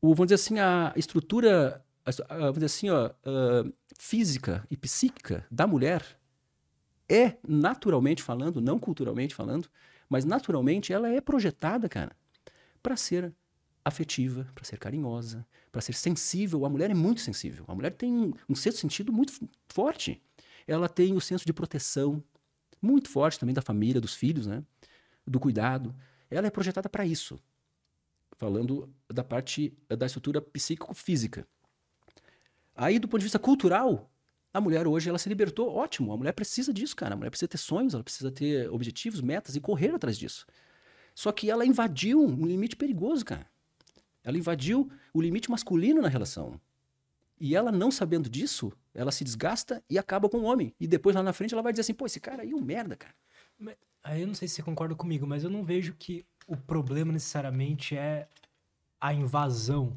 o, 0.00 0.14
vamos 0.14 0.28
dizer 0.28 0.36
assim, 0.36 0.58
a 0.58 0.92
estrutura, 0.96 1.84
vamos 2.28 2.54
dizer 2.54 2.66
assim, 2.66 2.90
ó, 2.90 3.08
uh, 3.08 3.72
física 3.98 4.66
e 4.70 4.76
psíquica 4.76 5.46
da 5.50 5.66
mulher 5.66 6.18
é, 7.08 7.36
naturalmente 7.46 8.22
falando, 8.22 8.60
não 8.60 8.78
culturalmente 8.78 9.34
falando, 9.34 9.68
mas 10.08 10.24
naturalmente 10.24 10.92
ela 10.92 11.08
é 11.08 11.20
projetada, 11.20 11.88
cara, 11.88 12.16
para 12.82 12.96
ser 12.96 13.34
afetiva, 13.84 14.46
para 14.54 14.64
ser 14.64 14.78
carinhosa, 14.78 15.46
para 15.72 15.80
ser 15.80 15.92
sensível. 15.92 16.64
A 16.64 16.68
mulher 16.68 16.90
é 16.90 16.94
muito 16.94 17.20
sensível. 17.20 17.64
A 17.68 17.74
mulher 17.74 17.92
tem 17.92 18.12
um, 18.12 18.32
um 18.48 18.54
sexto 18.54 18.78
sentido 18.78 19.12
muito 19.12 19.32
forte. 19.68 20.22
Ela 20.66 20.88
tem 20.88 21.14
o 21.14 21.20
senso 21.20 21.44
de 21.44 21.52
proteção 21.52 22.22
muito 22.80 23.08
forte 23.08 23.38
também 23.38 23.54
da 23.54 23.62
família, 23.62 24.00
dos 24.00 24.14
filhos, 24.14 24.46
né? 24.46 24.62
Do 25.26 25.40
cuidado. 25.40 25.94
Ela 26.30 26.46
é 26.46 26.50
projetada 26.50 26.88
para 26.88 27.04
isso 27.04 27.40
falando 28.40 28.90
da 29.06 29.22
parte 29.22 29.76
da 29.86 30.06
estrutura 30.06 30.40
psíquico-física. 30.40 31.46
Aí, 32.74 32.98
do 32.98 33.06
ponto 33.06 33.20
de 33.20 33.26
vista 33.26 33.38
cultural, 33.38 34.10
a 34.50 34.62
mulher 34.62 34.86
hoje 34.86 35.10
ela 35.10 35.18
se 35.18 35.28
libertou, 35.28 35.68
ótimo. 35.68 36.10
A 36.10 36.16
mulher 36.16 36.32
precisa 36.32 36.72
disso, 36.72 36.96
cara. 36.96 37.12
A 37.12 37.16
mulher 37.18 37.28
precisa 37.28 37.48
ter 37.48 37.58
sonhos, 37.58 37.92
ela 37.92 38.02
precisa 38.02 38.32
ter 38.32 38.70
objetivos, 38.70 39.20
metas 39.20 39.56
e 39.56 39.60
correr 39.60 39.94
atrás 39.94 40.16
disso. 40.16 40.46
Só 41.14 41.30
que 41.32 41.50
ela 41.50 41.66
invadiu 41.66 42.18
um 42.18 42.46
limite 42.46 42.76
perigoso, 42.76 43.26
cara. 43.26 43.46
Ela 44.24 44.38
invadiu 44.38 44.90
o 45.12 45.20
limite 45.20 45.50
masculino 45.50 46.00
na 46.00 46.08
relação. 46.08 46.58
E 47.38 47.54
ela, 47.54 47.70
não 47.70 47.90
sabendo 47.90 48.30
disso, 48.30 48.72
ela 48.94 49.12
se 49.12 49.22
desgasta 49.22 49.84
e 49.88 49.98
acaba 49.98 50.30
com 50.30 50.38
o 50.38 50.44
homem. 50.44 50.74
E 50.80 50.86
depois 50.86 51.14
lá 51.14 51.22
na 51.22 51.34
frente 51.34 51.52
ela 51.52 51.62
vai 51.62 51.74
dizer 51.74 51.82
assim: 51.82 51.94
pô, 51.94 52.06
esse 52.06 52.18
cara 52.20 52.42
aí 52.42 52.52
é 52.52 52.56
um 52.56 52.62
merda, 52.62 52.96
cara. 52.96 53.14
Aí 54.02 54.22
eu 54.22 54.26
não 54.26 54.34
sei 54.34 54.48
se 54.48 54.54
você 54.54 54.62
concorda 54.62 54.94
comigo, 54.94 55.26
mas 55.26 55.44
eu 55.44 55.50
não 55.50 55.62
vejo 55.62 55.94
que 55.98 56.24
o 56.50 56.56
problema 56.56 57.12
necessariamente 57.12 57.96
é 57.96 58.28
a 59.00 59.14
invasão. 59.14 59.96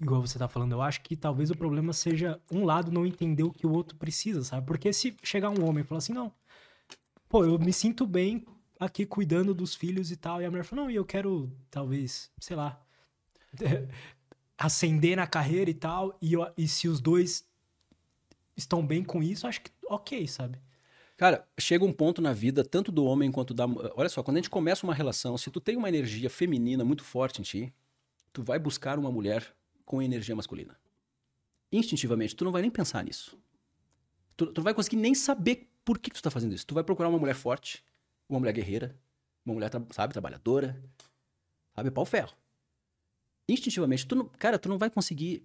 Igual 0.00 0.22
você 0.22 0.38
tá 0.38 0.48
falando, 0.48 0.72
eu 0.72 0.80
acho 0.80 1.02
que 1.02 1.14
talvez 1.14 1.50
o 1.50 1.54
problema 1.54 1.92
seja 1.92 2.40
um 2.50 2.64
lado 2.64 2.90
não 2.90 3.04
entender 3.04 3.42
o 3.42 3.52
que 3.52 3.66
o 3.66 3.70
outro 3.70 3.94
precisa, 3.94 4.42
sabe? 4.42 4.66
Porque 4.66 4.90
se 4.90 5.14
chegar 5.22 5.50
um 5.50 5.68
homem 5.68 5.84
e 5.84 5.86
falar 5.86 5.98
assim, 5.98 6.14
não, 6.14 6.32
pô, 7.28 7.44
eu 7.44 7.58
me 7.58 7.74
sinto 7.74 8.06
bem 8.06 8.46
aqui 8.80 9.04
cuidando 9.04 9.52
dos 9.52 9.74
filhos 9.74 10.10
e 10.10 10.16
tal. 10.16 10.40
E 10.40 10.46
a 10.46 10.50
mulher 10.50 10.64
falou, 10.64 10.86
não, 10.86 10.90
e 10.90 10.94
eu 10.94 11.04
quero, 11.04 11.52
talvez, 11.70 12.30
sei 12.40 12.56
lá, 12.56 12.82
ascender 14.56 15.14
na 15.14 15.26
carreira 15.26 15.68
e 15.68 15.74
tal. 15.74 16.16
E, 16.22 16.32
eu, 16.32 16.50
e 16.56 16.66
se 16.66 16.88
os 16.88 17.00
dois 17.00 17.46
estão 18.56 18.84
bem 18.84 19.04
com 19.04 19.22
isso, 19.22 19.46
acho 19.46 19.60
que 19.60 19.70
ok, 19.86 20.26
sabe? 20.26 20.58
Cara, 21.24 21.48
chega 21.58 21.86
um 21.86 21.90
ponto 21.90 22.20
na 22.20 22.34
vida, 22.34 22.62
tanto 22.62 22.92
do 22.92 23.02
homem 23.02 23.32
quanto 23.32 23.54
da. 23.54 23.64
Olha 23.96 24.10
só, 24.10 24.22
quando 24.22 24.36
a 24.36 24.40
gente 24.40 24.50
começa 24.50 24.84
uma 24.84 24.92
relação, 24.92 25.38
se 25.38 25.50
tu 25.50 25.58
tem 25.58 25.74
uma 25.74 25.88
energia 25.88 26.28
feminina 26.28 26.84
muito 26.84 27.02
forte 27.02 27.40
em 27.40 27.42
ti, 27.42 27.72
tu 28.30 28.42
vai 28.42 28.58
buscar 28.58 28.98
uma 28.98 29.10
mulher 29.10 29.56
com 29.86 30.02
energia 30.02 30.36
masculina. 30.36 30.78
Instintivamente, 31.72 32.36
tu 32.36 32.44
não 32.44 32.52
vai 32.52 32.60
nem 32.60 32.70
pensar 32.70 33.02
nisso. 33.02 33.38
Tu, 34.36 34.48
tu 34.48 34.58
não 34.58 34.64
vai 34.64 34.74
conseguir 34.74 34.96
nem 34.96 35.14
saber 35.14 35.70
por 35.82 35.98
que, 35.98 36.10
que 36.10 36.16
tu 36.16 36.18
está 36.18 36.30
fazendo 36.30 36.54
isso. 36.54 36.66
Tu 36.66 36.74
vai 36.74 36.84
procurar 36.84 37.08
uma 37.08 37.18
mulher 37.18 37.34
forte, 37.34 37.82
uma 38.28 38.38
mulher 38.38 38.52
guerreira, 38.52 38.94
uma 39.46 39.54
mulher, 39.54 39.70
sabe, 39.92 40.12
trabalhadora, 40.12 40.78
sabe, 41.74 41.90
pau 41.90 42.04
ferro. 42.04 42.34
Instintivamente, 43.48 44.06
tu 44.06 44.14
não, 44.14 44.28
cara, 44.28 44.58
tu 44.58 44.68
não 44.68 44.76
vai 44.76 44.90
conseguir. 44.90 45.42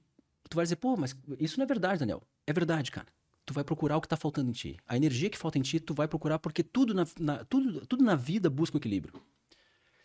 Tu 0.50 0.56
vai 0.56 0.66
dizer, 0.66 0.76
pô, 0.76 0.98
mas 0.98 1.16
isso 1.40 1.58
não 1.58 1.64
é 1.64 1.68
verdade, 1.68 2.00
Daniel. 2.00 2.22
É 2.46 2.52
verdade, 2.52 2.92
cara 2.92 3.08
tu 3.50 3.54
vai 3.54 3.64
procurar 3.64 3.98
o 3.98 4.02
que 4.02 4.06
está 4.06 4.16
faltando 4.16 4.52
em 4.52 4.54
ti. 4.54 4.78
A 4.88 4.96
energia 4.96 5.28
que 5.28 5.38
falta 5.38 5.58
em 5.58 5.64
ti, 5.64 5.80
tu 5.80 5.92
vai 5.92 6.08
procurar 6.08 6.38
porque 6.38 6.62
tudo 6.62 6.94
na, 6.94 7.08
na, 7.20 7.44
tudo, 7.46 7.84
tudo 7.88 8.04
na 8.04 8.16
vida 8.16 8.48
busca 8.48 8.78
um 8.78 8.80
equilíbrio. 8.80 9.20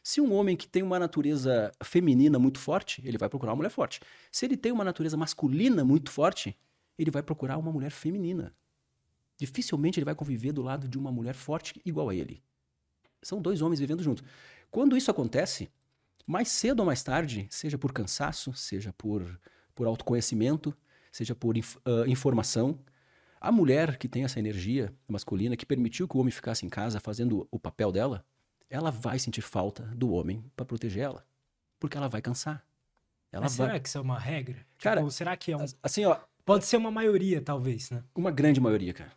Se 0.02 0.18
um 0.18 0.32
homem 0.32 0.56
que 0.56 0.66
tem 0.66 0.82
uma 0.82 0.98
natureza 0.98 1.70
feminina 1.82 2.38
muito 2.38 2.58
forte, 2.58 3.02
ele 3.04 3.18
vai 3.18 3.28
procurar 3.28 3.52
uma 3.52 3.56
mulher 3.56 3.68
forte. 3.68 4.00
Se 4.32 4.46
ele 4.46 4.56
tem 4.56 4.72
uma 4.72 4.82
natureza 4.82 5.14
masculina 5.14 5.84
muito 5.84 6.10
forte, 6.10 6.56
ele 6.98 7.10
vai 7.10 7.22
procurar 7.22 7.58
uma 7.58 7.70
mulher 7.70 7.90
feminina. 7.90 8.54
Dificilmente 9.36 9.98
ele 9.98 10.06
vai 10.06 10.14
conviver 10.14 10.52
do 10.52 10.62
lado 10.62 10.88
de 10.88 10.96
uma 10.96 11.12
mulher 11.12 11.34
forte 11.34 11.78
igual 11.84 12.08
a 12.08 12.14
ele. 12.14 12.42
São 13.20 13.42
dois 13.42 13.60
homens 13.60 13.78
vivendo 13.78 14.02
juntos. 14.02 14.24
Quando 14.70 14.96
isso 14.96 15.10
acontece, 15.10 15.68
mais 16.26 16.48
cedo 16.48 16.80
ou 16.80 16.86
mais 16.86 17.02
tarde, 17.02 17.46
seja 17.50 17.76
por 17.76 17.92
cansaço, 17.92 18.54
seja 18.54 18.90
por, 18.96 19.38
por 19.74 19.86
autoconhecimento, 19.86 20.74
seja 21.12 21.34
por 21.34 21.54
uh, 21.56 21.60
informação, 22.08 22.78
a 23.44 23.52
mulher 23.52 23.98
que 23.98 24.08
tem 24.08 24.24
essa 24.24 24.38
energia 24.38 24.90
masculina, 25.06 25.54
que 25.54 25.66
permitiu 25.66 26.08
que 26.08 26.16
o 26.16 26.20
homem 26.20 26.30
ficasse 26.30 26.64
em 26.64 26.68
casa 26.70 26.98
fazendo 26.98 27.46
o 27.50 27.58
papel 27.58 27.92
dela, 27.92 28.24
ela 28.70 28.90
vai 28.90 29.18
sentir 29.18 29.42
falta 29.42 29.82
do 29.94 30.10
homem 30.10 30.42
para 30.56 30.64
proteger 30.64 31.02
ela. 31.02 31.26
Porque 31.78 31.96
ela 31.96 32.08
vai 32.08 32.22
cansar. 32.22 32.64
Ela 33.30 33.42
Mas 33.42 33.56
vai... 33.56 33.66
será 33.66 33.80
que 33.80 33.88
isso 33.88 33.98
é 33.98 34.00
uma 34.00 34.18
regra? 34.18 34.54
Tipo, 34.54 34.82
Cara, 34.82 35.10
será 35.10 35.36
que 35.36 35.52
é 35.52 35.56
um... 35.58 35.64
Assim, 35.82 36.06
ó... 36.06 36.18
Pode 36.42 36.64
ser 36.64 36.78
uma 36.78 36.90
maioria, 36.90 37.40
talvez, 37.42 37.90
né? 37.90 38.02
Uma 38.14 38.30
grande 38.30 38.60
maioria, 38.60 38.94
cara. 38.94 39.12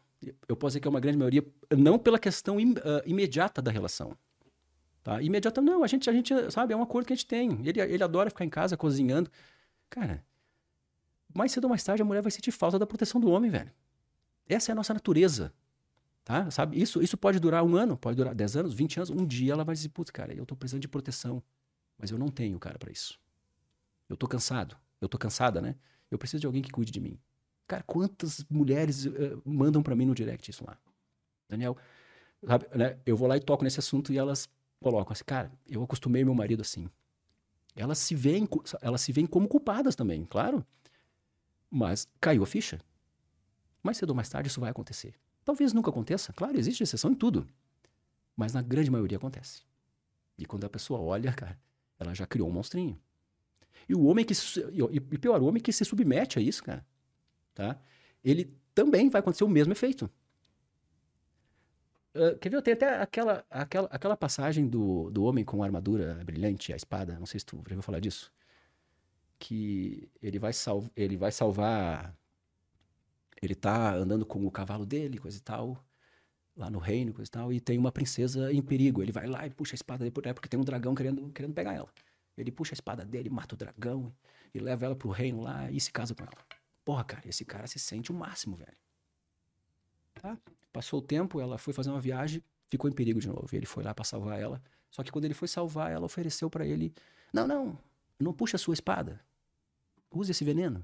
Eu 0.47 0.55
posso 0.57 0.71
dizer 0.71 0.81
que 0.81 0.87
é 0.87 0.89
uma 0.89 0.99
grande 0.99 1.17
maioria, 1.17 1.45
não 1.77 1.97
pela 1.97 2.19
questão 2.19 2.59
im, 2.59 2.71
uh, 2.71 3.01
imediata 3.05 3.61
da 3.61 3.71
relação. 3.71 4.17
Tá? 5.03 5.21
Imediata, 5.21 5.61
não. 5.61 5.83
A 5.83 5.87
gente, 5.87 6.09
a 6.09 6.13
gente, 6.13 6.33
sabe, 6.51 6.73
é 6.73 6.77
um 6.77 6.81
acordo 6.81 7.05
que 7.05 7.13
a 7.13 7.15
gente 7.15 7.25
tem. 7.25 7.65
Ele, 7.65 7.79
ele 7.79 8.03
adora 8.03 8.29
ficar 8.29 8.43
em 8.43 8.49
casa 8.49 8.75
cozinhando. 8.75 9.31
Cara, 9.89 10.23
mais 11.33 11.51
cedo 11.53 11.65
ou 11.65 11.69
mais 11.69 11.83
tarde 11.83 12.01
a 12.01 12.05
mulher 12.05 12.21
vai 12.21 12.31
sentir 12.31 12.51
falta 12.51 12.77
da 12.77 12.85
proteção 12.85 13.21
do 13.21 13.29
homem, 13.29 13.49
velho. 13.49 13.71
Essa 14.47 14.71
é 14.71 14.73
a 14.73 14.75
nossa 14.75 14.93
natureza. 14.93 15.53
Tá? 16.23 16.51
Sabe? 16.51 16.81
Isso, 16.81 17.01
isso 17.01 17.17
pode 17.17 17.39
durar 17.39 17.63
um 17.63 17.75
ano, 17.75 17.97
pode 17.97 18.17
durar 18.17 18.35
10 18.35 18.57
anos, 18.57 18.73
20 18.73 18.97
anos. 18.97 19.09
Um 19.09 19.25
dia 19.25 19.53
ela 19.53 19.63
vai 19.63 19.73
dizer, 19.73 19.89
putz, 19.89 20.11
cara, 20.11 20.33
eu 20.33 20.45
tô 20.45 20.55
precisando 20.55 20.81
de 20.81 20.87
proteção. 20.87 21.41
Mas 21.97 22.11
eu 22.11 22.17
não 22.17 22.27
tenho, 22.27 22.59
cara, 22.59 22.77
para 22.77 22.91
isso. 22.91 23.19
Eu 24.09 24.17
tô 24.17 24.27
cansado. 24.27 24.75
Eu 24.99 25.07
tô 25.07 25.17
cansada, 25.17 25.61
né? 25.61 25.75
Eu 26.11 26.17
preciso 26.17 26.41
de 26.41 26.47
alguém 26.47 26.61
que 26.61 26.69
cuide 26.69 26.91
de 26.91 26.99
mim. 26.99 27.17
Cara, 27.67 27.83
quantas 27.83 28.45
mulheres 28.49 29.05
uh, 29.05 29.41
mandam 29.45 29.81
para 29.81 29.95
mim 29.95 30.05
no 30.05 30.15
direct 30.15 30.49
isso 30.49 30.65
lá? 30.65 30.77
Daniel, 31.49 31.77
sabe, 32.45 32.67
né? 32.75 32.97
Eu 33.05 33.15
vou 33.15 33.27
lá 33.27 33.37
e 33.37 33.39
toco 33.39 33.63
nesse 33.63 33.79
assunto 33.79 34.11
e 34.11 34.17
elas 34.17 34.49
colocam 34.81 35.13
assim, 35.13 35.23
cara, 35.25 35.51
eu 35.65 35.83
acostumei 35.83 36.23
meu 36.23 36.33
marido 36.33 36.61
assim. 36.61 36.89
Elas 37.75 37.99
se 37.99 38.15
veem, 38.15 38.47
elas 38.81 39.01
se 39.01 39.11
veem 39.11 39.27
como 39.27 39.47
culpadas 39.47 39.95
também, 39.95 40.25
claro. 40.25 40.65
Mas 41.69 42.07
caiu 42.19 42.43
a 42.43 42.47
ficha. 42.47 42.79
Mais 43.87 43.95
cedo 43.95 44.09
ou 44.09 44.15
mais 44.15 44.27
tarde 44.27 44.49
isso 44.49 44.59
vai 44.59 44.69
acontecer. 44.69 45.15
Talvez 45.45 45.71
nunca 45.71 45.89
aconteça, 45.89 46.33
claro, 46.33 46.59
existe 46.59 46.83
exceção 46.83 47.11
em 47.11 47.15
tudo. 47.15 47.47
Mas 48.35 48.51
na 48.51 48.61
grande 48.61 48.91
maioria 48.91 49.17
acontece. 49.17 49.61
E 50.37 50.45
quando 50.45 50.65
a 50.65 50.69
pessoa 50.69 50.99
olha, 50.99 51.31
cara, 51.31 51.57
ela 51.97 52.13
já 52.13 52.27
criou 52.27 52.49
um 52.49 52.51
monstrinho. 52.51 52.99
E 53.87 53.95
o 53.95 54.03
homem 54.03 54.25
que. 54.25 54.33
E 54.91 55.17
pior, 55.17 55.41
o 55.41 55.45
homem 55.45 55.63
que 55.63 55.71
se 55.71 55.85
submete 55.85 56.37
a 56.37 56.41
isso, 56.41 56.61
cara, 56.61 56.85
tá? 57.55 57.79
Ele 58.21 58.53
também 58.75 59.09
vai 59.09 59.21
acontecer 59.21 59.45
o 59.45 59.49
mesmo 59.49 59.71
efeito. 59.71 60.11
Uh, 62.13 62.37
quer 62.39 62.49
ver? 62.49 62.61
Tem 62.61 62.73
até 62.73 63.01
aquela, 63.01 63.45
aquela, 63.49 63.87
aquela 63.89 64.17
passagem 64.17 64.67
do, 64.67 65.09
do 65.11 65.23
homem 65.23 65.45
com 65.45 65.63
a 65.63 65.65
armadura 65.65 66.21
brilhante, 66.25 66.73
a 66.73 66.75
espada. 66.75 67.17
Não 67.17 67.25
sei 67.25 67.39
se 67.39 67.45
tu 67.45 67.55
já 67.55 67.61
ouviu 67.61 67.81
falar 67.81 68.01
disso. 68.01 68.33
Que 69.39 70.09
ele 70.21 70.39
vai, 70.39 70.51
sal, 70.51 70.83
ele 70.93 71.15
vai 71.15 71.31
salvar 71.31 72.13
ele 73.41 73.55
tá 73.55 73.93
andando 73.93 74.25
com 74.25 74.45
o 74.45 74.51
cavalo 74.51 74.85
dele, 74.85 75.17
coisa 75.17 75.37
e 75.37 75.41
tal, 75.41 75.83
lá 76.55 76.69
no 76.69 76.79
reino, 76.79 77.13
coisa 77.13 77.29
e 77.29 77.31
tal, 77.31 77.53
e 77.53 77.59
tem 77.59 77.77
uma 77.77 77.91
princesa 77.91 78.51
em 78.51 78.61
perigo. 78.61 79.01
Ele 79.01 79.11
vai 79.11 79.27
lá 79.27 79.45
e 79.45 79.49
puxa 79.49 79.73
a 79.73 79.77
espada 79.77 79.99
dele, 79.99 80.11
porque 80.11 80.49
tem 80.49 80.59
um 80.59 80.63
dragão 80.63 80.95
querendo, 80.95 81.29
querendo 81.31 81.53
pegar 81.53 81.73
ela. 81.73 81.89
Ele 82.37 82.51
puxa 82.51 82.73
a 82.73 82.75
espada 82.75 83.05
dele, 83.05 83.29
mata 83.29 83.55
o 83.55 83.57
dragão 83.57 84.13
e 84.53 84.59
leva 84.59 84.85
ela 84.85 84.95
pro 84.95 85.09
reino 85.09 85.41
lá 85.41 85.69
e 85.71 85.79
se 85.79 85.91
casa 85.91 86.13
com 86.13 86.23
ela. 86.23 86.33
Porra, 86.83 87.03
cara, 87.03 87.27
esse 87.27 87.43
cara 87.43 87.67
se 87.67 87.79
sente 87.79 88.11
o 88.11 88.13
máximo, 88.13 88.55
velho. 88.55 88.77
Tá? 90.13 90.37
Passou 90.71 90.99
o 90.99 91.01
tempo, 91.01 91.39
ela 91.39 91.57
foi 91.57 91.73
fazer 91.73 91.89
uma 91.89 91.99
viagem, 91.99 92.43
ficou 92.69 92.89
em 92.89 92.93
perigo 92.93 93.19
de 93.19 93.27
novo. 93.27 93.47
Ele 93.51 93.65
foi 93.65 93.83
lá 93.83 93.93
para 93.93 94.05
salvar 94.05 94.39
ela. 94.39 94.61
Só 94.89 95.03
que 95.03 95.11
quando 95.11 95.25
ele 95.25 95.33
foi 95.33 95.47
salvar, 95.47 95.91
ela 95.91 96.05
ofereceu 96.05 96.49
para 96.49 96.65
ele: 96.65 96.93
Não, 97.33 97.47
não, 97.47 97.77
não 98.19 98.33
puxa 98.33 98.55
a 98.55 98.59
sua 98.59 98.73
espada. 98.73 99.19
Use 100.11 100.31
esse 100.31 100.45
veneno. 100.45 100.83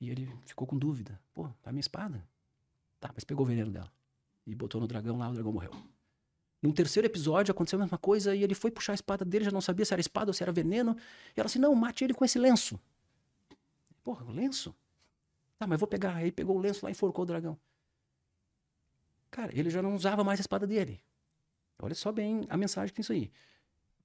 E 0.00 0.10
ele 0.10 0.28
ficou 0.44 0.66
com 0.66 0.78
dúvida. 0.78 1.20
Pô, 1.32 1.48
tá 1.62 1.72
minha 1.72 1.80
espada? 1.80 2.26
Tá, 3.00 3.10
mas 3.14 3.24
pegou 3.24 3.44
o 3.44 3.48
veneno 3.48 3.70
dela. 3.70 3.90
E 4.46 4.54
botou 4.54 4.80
no 4.80 4.86
dragão 4.86 5.18
lá, 5.18 5.28
o 5.28 5.34
dragão 5.34 5.52
morreu. 5.52 5.72
Num 6.62 6.72
terceiro 6.72 7.06
episódio 7.06 7.52
aconteceu 7.52 7.78
a 7.78 7.82
mesma 7.82 7.98
coisa 7.98 8.34
e 8.34 8.42
ele 8.42 8.54
foi 8.54 8.70
puxar 8.70 8.92
a 8.92 8.94
espada 8.94 9.24
dele, 9.24 9.44
já 9.44 9.50
não 9.50 9.60
sabia 9.60 9.84
se 9.84 9.92
era 9.92 10.00
espada 10.00 10.30
ou 10.30 10.34
se 10.34 10.42
era 10.42 10.52
veneno. 10.52 10.96
E 11.36 11.40
ela 11.40 11.46
assim: 11.46 11.58
não, 11.58 11.74
mate 11.74 12.04
ele 12.04 12.14
com 12.14 12.24
esse 12.24 12.38
lenço. 12.38 12.80
Porra, 14.02 14.24
o 14.24 14.30
lenço? 14.30 14.74
Tá, 15.58 15.66
mas 15.66 15.78
vou 15.78 15.88
pegar. 15.88 16.16
Aí 16.16 16.30
pegou 16.30 16.56
o 16.56 16.60
lenço 16.60 16.84
lá 16.84 16.90
e 16.90 16.92
enforcou 16.92 17.24
o 17.24 17.26
dragão. 17.26 17.58
Cara, 19.30 19.56
ele 19.58 19.68
já 19.68 19.82
não 19.82 19.94
usava 19.94 20.24
mais 20.24 20.40
a 20.40 20.42
espada 20.42 20.66
dele. 20.66 21.00
Olha 21.78 21.94
só 21.94 22.10
bem 22.10 22.46
a 22.48 22.56
mensagem 22.56 22.88
que 22.88 22.94
tem 22.94 23.02
isso 23.02 23.12
aí. 23.12 23.30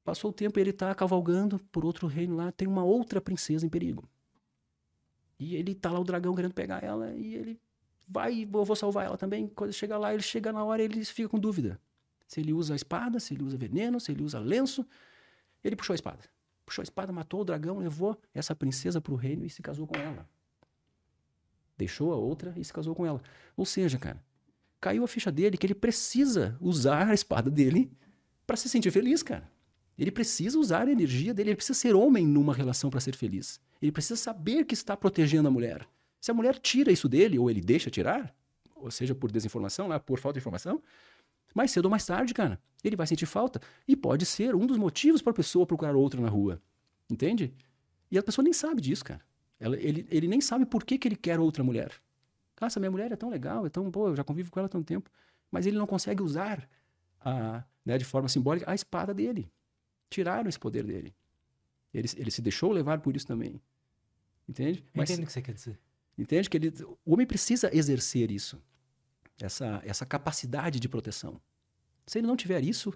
Passou 0.03 0.31
o 0.31 0.33
tempo 0.33 0.59
ele 0.59 0.73
tá 0.73 0.93
cavalgando 0.95 1.59
por 1.71 1.85
outro 1.85 2.07
reino 2.07 2.35
lá, 2.35 2.51
tem 2.51 2.67
uma 2.67 2.83
outra 2.83 3.21
princesa 3.21 3.65
em 3.65 3.69
perigo. 3.69 4.07
E 5.41 5.55
ele 5.55 5.73
tá 5.73 5.91
lá, 5.91 5.99
o 5.99 6.03
dragão 6.03 6.35
querendo 6.35 6.53
pegar 6.53 6.83
ela, 6.83 7.11
e 7.15 7.33
ele 7.33 7.59
vai, 8.07 8.43
eu 8.43 8.63
vou 8.63 8.75
salvar 8.75 9.07
ela 9.07 9.17
também. 9.17 9.47
Quando 9.47 9.73
chega 9.73 9.97
lá, 9.97 10.13
ele 10.13 10.21
chega 10.21 10.53
na 10.53 10.63
hora, 10.63 10.83
ele 10.83 11.03
fica 11.03 11.27
com 11.27 11.39
dúvida. 11.39 11.81
Se 12.27 12.39
ele 12.39 12.53
usa 12.53 12.73
a 12.73 12.75
espada, 12.75 13.19
se 13.19 13.33
ele 13.33 13.43
usa 13.43 13.57
veneno, 13.57 13.99
se 13.99 14.11
ele 14.11 14.21
usa 14.21 14.37
lenço. 14.37 14.85
Ele 15.63 15.75
puxou 15.75 15.95
a 15.95 15.95
espada. 15.95 16.19
Puxou 16.63 16.83
a 16.83 16.85
espada, 16.85 17.11
matou 17.11 17.41
o 17.41 17.43
dragão, 17.43 17.79
levou 17.79 18.15
essa 18.35 18.53
princesa 18.53 19.01
pro 19.01 19.15
reino 19.15 19.43
e 19.43 19.49
se 19.49 19.63
casou 19.63 19.87
com 19.87 19.97
ela. 19.97 20.29
Deixou 21.75 22.13
a 22.13 22.15
outra 22.15 22.53
e 22.55 22.63
se 22.63 22.71
casou 22.71 22.93
com 22.93 23.03
ela. 23.03 23.19
Ou 23.57 23.65
seja, 23.65 23.97
cara, 23.97 24.23
caiu 24.79 25.03
a 25.03 25.07
ficha 25.07 25.31
dele 25.31 25.57
que 25.57 25.65
ele 25.65 25.73
precisa 25.73 26.55
usar 26.61 27.09
a 27.09 27.15
espada 27.15 27.49
dele 27.49 27.91
para 28.45 28.55
se 28.55 28.69
sentir 28.69 28.91
feliz, 28.91 29.23
cara. 29.23 29.51
Ele 29.97 30.11
precisa 30.11 30.59
usar 30.59 30.87
a 30.87 30.91
energia 30.91 31.33
dele, 31.33 31.49
ele 31.49 31.55
precisa 31.55 31.79
ser 31.79 31.95
homem 31.95 32.27
numa 32.27 32.53
relação 32.53 32.91
para 32.91 32.99
ser 32.99 33.15
feliz. 33.15 33.59
Ele 33.81 33.91
precisa 33.91 34.15
saber 34.15 34.65
que 34.65 34.73
está 34.73 34.95
protegendo 34.95 35.47
a 35.47 35.51
mulher. 35.51 35.87
Se 36.19 36.29
a 36.29 36.33
mulher 36.33 36.59
tira 36.59 36.91
isso 36.91 37.09
dele, 37.09 37.39
ou 37.39 37.49
ele 37.49 37.61
deixa 37.61 37.89
tirar, 37.89 38.33
ou 38.75 38.91
seja, 38.91 39.15
por 39.15 39.31
desinformação, 39.31 39.87
lá, 39.87 39.99
por 39.99 40.19
falta 40.19 40.35
de 40.35 40.39
informação, 40.39 40.81
mais 41.53 41.71
cedo 41.71 41.85
ou 41.85 41.91
mais 41.91 42.05
tarde, 42.05 42.33
cara, 42.33 42.59
ele 42.83 42.95
vai 42.95 43.07
sentir 43.07 43.25
falta. 43.25 43.59
E 43.87 43.95
pode 43.95 44.25
ser 44.25 44.55
um 44.55 44.65
dos 44.65 44.77
motivos 44.77 45.21
para 45.21 45.31
a 45.31 45.35
pessoa 45.35 45.65
procurar 45.65 45.95
outra 45.95 46.21
na 46.21 46.29
rua. 46.29 46.61
Entende? 47.09 47.53
E 48.09 48.17
a 48.17 48.23
pessoa 48.23 48.43
nem 48.43 48.53
sabe 48.53 48.81
disso, 48.81 49.03
cara. 49.03 49.21
Ela, 49.59 49.77
ele, 49.77 50.07
ele 50.09 50.27
nem 50.27 50.41
sabe 50.41 50.65
por 50.65 50.83
que, 50.83 50.97
que 50.97 51.07
ele 51.07 51.15
quer 51.15 51.39
outra 51.39 51.63
mulher. 51.63 51.91
Ah, 52.59 52.67
essa 52.67 52.79
minha 52.79 52.91
mulher 52.91 53.11
é 53.11 53.15
tão 53.15 53.29
legal, 53.29 53.65
é 53.65 53.69
tão 53.69 53.89
boa, 53.89 54.09
eu 54.09 54.15
já 54.15 54.23
convivo 54.23 54.51
com 54.51 54.59
ela 54.59 54.67
há 54.67 54.69
tanto 54.69 54.85
tempo. 54.85 55.09
Mas 55.49 55.65
ele 55.65 55.79
não 55.79 55.87
consegue 55.87 56.21
usar 56.21 56.69
a, 57.19 57.63
né, 57.83 57.97
de 57.97 58.05
forma 58.05 58.29
simbólica 58.29 58.69
a 58.69 58.75
espada 58.75 59.15
dele. 59.15 59.51
Tiraram 60.11 60.47
esse 60.47 60.59
poder 60.59 60.83
dele. 60.83 61.15
Ele, 61.91 62.07
ele 62.15 62.29
se 62.29 62.39
deixou 62.39 62.71
levar 62.71 62.99
por 63.01 63.15
isso 63.15 63.25
também. 63.25 63.59
Entende? 64.47 64.83
Mas, 64.93 65.09
Entendo 65.09 65.23
o 65.23 65.27
que 65.27 65.33
você 65.33 65.41
quer 65.41 65.53
dizer. 65.53 65.79
Entende? 66.17 66.49
Que 66.49 66.57
ele, 66.57 66.73
o 67.05 67.13
homem 67.13 67.25
precisa 67.25 67.75
exercer 67.75 68.31
isso. 68.31 68.61
Essa, 69.39 69.81
essa 69.85 70.05
capacidade 70.05 70.79
de 70.79 70.87
proteção. 70.87 71.41
Se 72.05 72.19
ele 72.19 72.27
não 72.27 72.35
tiver 72.35 72.63
isso, 72.63 72.93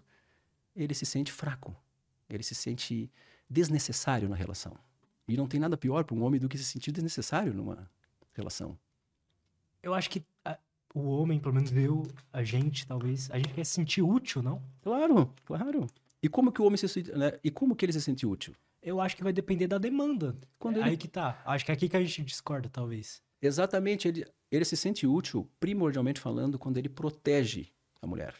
ele 0.75 0.93
se 0.93 1.05
sente 1.05 1.31
fraco. 1.31 1.75
Ele 2.29 2.43
se 2.43 2.53
sente 2.53 3.09
desnecessário 3.49 4.27
na 4.27 4.35
relação. 4.35 4.77
E 5.27 5.35
não 5.35 5.47
tem 5.47 5.59
nada 5.59 5.77
pior 5.77 6.03
para 6.03 6.15
um 6.15 6.23
homem 6.23 6.39
do 6.39 6.47
que 6.47 6.57
se 6.57 6.63
sentir 6.63 6.91
desnecessário 6.91 7.53
numa 7.53 7.89
relação. 8.33 8.77
Eu 9.81 9.93
acho 9.93 10.09
que 10.09 10.23
a, 10.43 10.57
o 10.93 11.07
homem, 11.07 11.39
pelo 11.39 11.53
menos 11.53 11.71
eu, 11.71 12.05
a 12.31 12.43
gente, 12.43 12.85
talvez, 12.85 13.29
a 13.31 13.37
gente 13.37 13.53
quer 13.53 13.63
se 13.63 13.73
sentir 13.73 14.01
útil, 14.01 14.41
não? 14.41 14.61
Claro, 14.81 15.33
claro. 15.45 15.87
E 16.21 16.29
como 16.29 16.51
que 16.51 16.61
o 16.61 16.65
homem 16.65 16.77
se 16.77 17.11
né? 17.13 17.39
E 17.43 17.51
como 17.51 17.75
que 17.75 17.85
ele 17.85 17.93
se 17.93 18.01
sente 18.01 18.25
útil? 18.25 18.55
Eu 18.85 19.01
acho 19.01 19.15
que 19.17 19.23
vai 19.23 19.33
depender 19.33 19.67
da 19.67 19.77
demanda. 19.79 20.37
Quando 20.59 20.77
É 20.77 20.81
ele- 20.81 20.89
Aí 20.91 20.97
que 20.97 21.07
tá. 21.07 21.41
Acho 21.43 21.65
que 21.65 21.71
é 21.71 21.73
aqui 21.73 21.89
que 21.89 21.97
a 21.97 22.03
gente 22.03 22.23
discorda, 22.23 22.69
talvez. 22.69 23.21
Exatamente, 23.41 24.07
ele, 24.07 24.25
ele 24.51 24.63
se 24.63 24.77
sente 24.77 25.07
útil, 25.07 25.49
primordialmente 25.59 26.19
falando, 26.19 26.57
quando 26.59 26.77
ele 26.77 26.87
protege 26.87 27.67
a 28.01 28.05
mulher. 28.07 28.35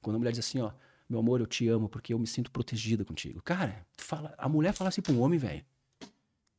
Quando 0.00 0.16
a 0.16 0.18
mulher 0.20 0.30
diz 0.30 0.38
assim, 0.40 0.60
ó, 0.60 0.70
meu 1.08 1.18
amor, 1.18 1.40
eu 1.40 1.46
te 1.46 1.66
amo 1.68 1.88
porque 1.88 2.14
eu 2.14 2.18
me 2.18 2.26
sinto 2.28 2.50
protegida 2.50 3.04
contigo. 3.04 3.42
Cara, 3.42 3.84
fala, 3.96 4.34
a 4.38 4.48
mulher 4.48 4.72
fala 4.72 4.88
assim 4.88 5.02
pra 5.02 5.12
um 5.12 5.20
homem, 5.20 5.38
velho. 5.38 5.64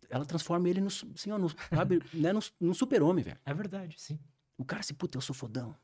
Ela 0.09 0.25
transforma 0.25 0.67
ele 0.69 0.79
no, 0.81 0.87
assim, 0.87 1.31
ó, 1.31 1.37
no, 1.37 1.49
sabe, 1.73 2.01
né, 2.13 2.31
num, 2.33 2.39
num 2.59 2.73
super-homem, 2.73 3.23
velho. 3.23 3.37
É 3.45 3.53
verdade, 3.53 3.95
sim. 3.99 4.19
O 4.57 4.65
cara 4.65 4.83
se, 4.83 4.93
puta, 4.93 5.17
eu 5.17 5.21
sou 5.21 5.35
fodão, 5.35 5.75